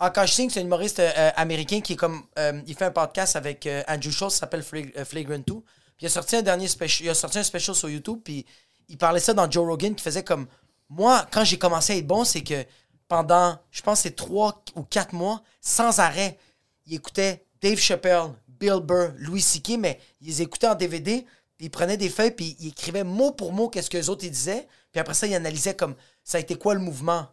Akash 0.00 0.32
Singh, 0.32 0.50
c'est 0.50 0.60
un 0.60 0.64
humoriste 0.64 0.98
euh, 1.00 1.30
américain 1.36 1.80
qui 1.80 1.92
est 1.92 1.96
comme. 1.96 2.22
euh, 2.38 2.60
il 2.66 2.74
fait 2.74 2.86
un 2.86 2.90
podcast 2.90 3.36
avec 3.36 3.66
euh, 3.66 3.82
Andrew 3.86 4.10
Schultz, 4.10 4.34
s'appelle 4.36 4.62
Flag- 4.62 4.92
euh, 4.96 5.04
Flagrant 5.04 5.38
2. 5.38 5.42
Puis 5.44 5.62
il 6.00 6.06
a 6.06 6.08
sorti 6.08 6.36
un 6.36 6.42
dernier 6.42 6.68
special, 6.68 7.06
il 7.06 7.10
a 7.10 7.14
sorti 7.14 7.38
un 7.38 7.42
special 7.42 7.76
sur 7.76 7.90
YouTube, 7.90 8.20
puis 8.24 8.46
il 8.88 8.96
parlait 8.96 9.20
ça 9.20 9.34
dans 9.34 9.50
Joe 9.50 9.66
Rogan, 9.66 9.94
qui 9.94 10.02
faisait 10.02 10.24
comme. 10.24 10.46
Moi, 10.88 11.24
quand 11.30 11.44
j'ai 11.44 11.58
commencé 11.58 11.92
à 11.92 11.96
être 11.96 12.06
bon, 12.06 12.24
c'est 12.24 12.42
que 12.42 12.64
pendant, 13.08 13.58
je 13.70 13.82
pense, 13.82 14.00
c'est 14.00 14.16
trois 14.16 14.64
ou 14.74 14.82
quatre 14.82 15.12
mois, 15.12 15.42
sans 15.60 16.00
arrêt, 16.00 16.38
il 16.86 16.94
écoutait 16.94 17.44
Dave 17.60 17.78
Chappelle, 17.78 18.32
Bill 18.48 18.80
Burr, 18.82 19.12
Louis 19.18 19.40
C.K., 19.42 19.76
mais 19.78 20.00
il 20.20 20.28
les 20.28 20.42
écoutait 20.42 20.66
en 20.66 20.74
DVD, 20.74 21.24
puis 21.56 21.66
il 21.66 21.70
prenait 21.70 21.96
des 21.96 22.08
feuilles, 22.08 22.32
puis 22.32 22.56
il 22.58 22.68
écrivait 22.68 23.04
mot 23.04 23.30
pour 23.32 23.52
mot 23.52 23.68
qu'est-ce 23.68 23.90
que 23.90 23.98
les 23.98 24.08
autres 24.08 24.26
disaient, 24.26 24.66
puis 24.90 25.00
après 25.00 25.14
ça, 25.14 25.26
il 25.28 25.34
analysait 25.34 25.74
comme 25.74 25.94
ça 26.24 26.38
a 26.38 26.40
été 26.40 26.56
quoi 26.56 26.74
le 26.74 26.80
mouvement? 26.80 27.28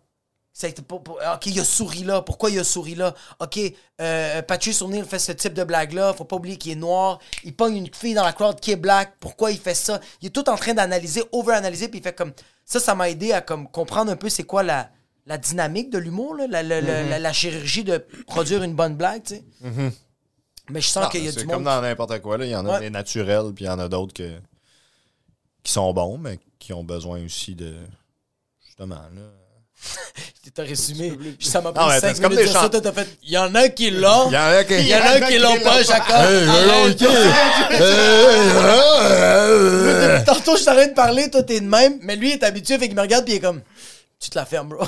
Pour- 0.88 1.04
pour- 1.04 1.16
OK, 1.36 1.46
il 1.46 1.60
a 1.60 1.64
souri 1.64 2.04
là. 2.04 2.22
Pourquoi 2.22 2.50
il 2.50 2.58
a 2.60 2.64
souri 2.64 2.96
là? 2.96 3.14
OK, 3.40 3.60
euh, 4.02 4.42
Patrice 4.42 4.82
O'Neill 4.82 5.06
fait 5.06 5.20
ce 5.20 5.32
type 5.32 5.54
de 5.54 5.64
blague-là. 5.64 6.14
Faut 6.14 6.24
pas 6.26 6.36
oublier 6.38 6.58
qu'il 6.58 6.72
est 6.72 6.76
noir. 6.76 7.20
Il 7.44 7.56
pogne 7.56 7.76
une 7.78 7.94
fille 7.94 8.14
dans 8.16 8.24
la 8.24 8.34
crowd 8.34 8.60
qui 8.60 8.72
est 8.72 8.76
black. 8.76 9.14
Pourquoi 9.20 9.52
il 9.52 9.60
fait 9.60 9.76
ça? 9.76 10.00
Il 10.22 10.28
est 10.28 10.32
tout 10.32 10.50
en 10.50 10.56
train 10.56 10.74
d'analyser, 10.74 11.24
over-analyser, 11.32 11.88
puis 11.90 12.00
il 12.00 12.04
fait 12.04 12.16
comme... 12.16 12.34
Ça, 12.66 12.80
ça 12.80 12.96
m'a 12.96 13.10
aidé 13.10 13.32
à 13.34 13.42
comme 13.42 13.70
comprendre 13.70 14.12
un 14.12 14.16
peu 14.16 14.30
c'est 14.30 14.44
quoi 14.44 14.64
la, 14.64 14.90
la 15.26 15.38
dynamique 15.38 15.90
de 15.90 16.00
l'humour, 16.00 16.36
là, 16.36 16.48
la, 16.48 16.64
la- 16.64 16.82
la- 16.82 17.04
la- 17.04 17.20
la 17.20 17.34
chirurgie 17.34 17.84
de 17.84 18.06
produire 18.26 18.64
une 18.64 18.74
bonne 18.74 18.96
blague, 18.96 19.24
tu 19.24 19.36
sais. 19.36 19.44
Mais 20.70 20.82
je 20.82 20.88
sens 20.88 21.08
qu'il 21.10 21.24
y 21.24 21.28
a 21.28 21.32
c'est 21.32 21.42
du 21.42 21.46
comme 21.46 21.58
monde... 21.58 21.66
dans 21.66 21.82
n'importe 21.82 22.20
quoi. 22.20 22.38
Là. 22.38 22.46
Il 22.46 22.52
y 22.52 22.56
en 22.56 22.66
a 22.66 22.74
Ouais. 22.74 22.80
des 22.82 22.90
naturels, 22.90 23.54
puis 23.56 23.66
il 23.66 23.68
y 23.68 23.70
en 23.72 23.80
a 23.80 23.88
d'autres 23.88 24.14
que... 24.14 24.38
qui 25.64 25.72
sont 25.72 25.94
bons, 25.94 26.18
mais 26.18 26.40
qui 26.60 26.74
ont 26.74 26.84
besoin 26.84 27.24
aussi 27.24 27.56
de. 27.56 27.76
Justement, 28.66 28.96
là. 28.96 29.22
T'as 30.56 30.64
résumé. 30.64 31.14
Ça 31.40 31.62
m'a 31.62 31.72
pris 31.72 31.86
mais 31.88 32.00
5 32.00 32.16
c'est 32.16 32.22
comme 32.22 32.32
minutes 32.32 32.48
de 32.48 32.52
ça, 32.54 32.70
t'as 32.70 32.92
fait... 32.92 33.08
Il 33.24 33.32
y 33.32 33.38
en 33.38 33.54
a 33.54 33.70
qui 33.70 33.92
l'ont. 33.92 34.28
Il 34.30 34.34
y 34.34 34.38
en 34.38 34.42
a 34.48 34.64
qui- 34.64 34.74
Il 34.76 34.88
y 34.88 34.96
en 34.96 35.02
a 35.02 35.22
qui 35.22 35.38
l'ont 35.38 35.60
pas, 35.60 35.84
Jacob. 35.84 36.16
Tantôt, 40.26 40.58
je 40.58 40.64
t'arrête 40.64 40.90
de 40.92 40.96
parler, 40.96 41.30
toi, 41.30 41.44
t'es 41.44 41.60
de 41.60 41.66
même, 41.68 42.00
mais 42.02 42.16
lui, 42.16 42.30
il 42.30 42.34
est 42.34 42.44
habitué, 42.44 42.78
fait 42.80 42.88
qu'il 42.88 42.96
me 42.96 43.02
regarde, 43.02 43.26
puis 43.26 43.34
il 43.34 43.38
est 43.38 43.42
comme, 43.42 43.62
tu 44.20 44.30
te 44.30 44.38
la 44.40 44.46
fermes, 44.46 44.70
bro. 44.70 44.84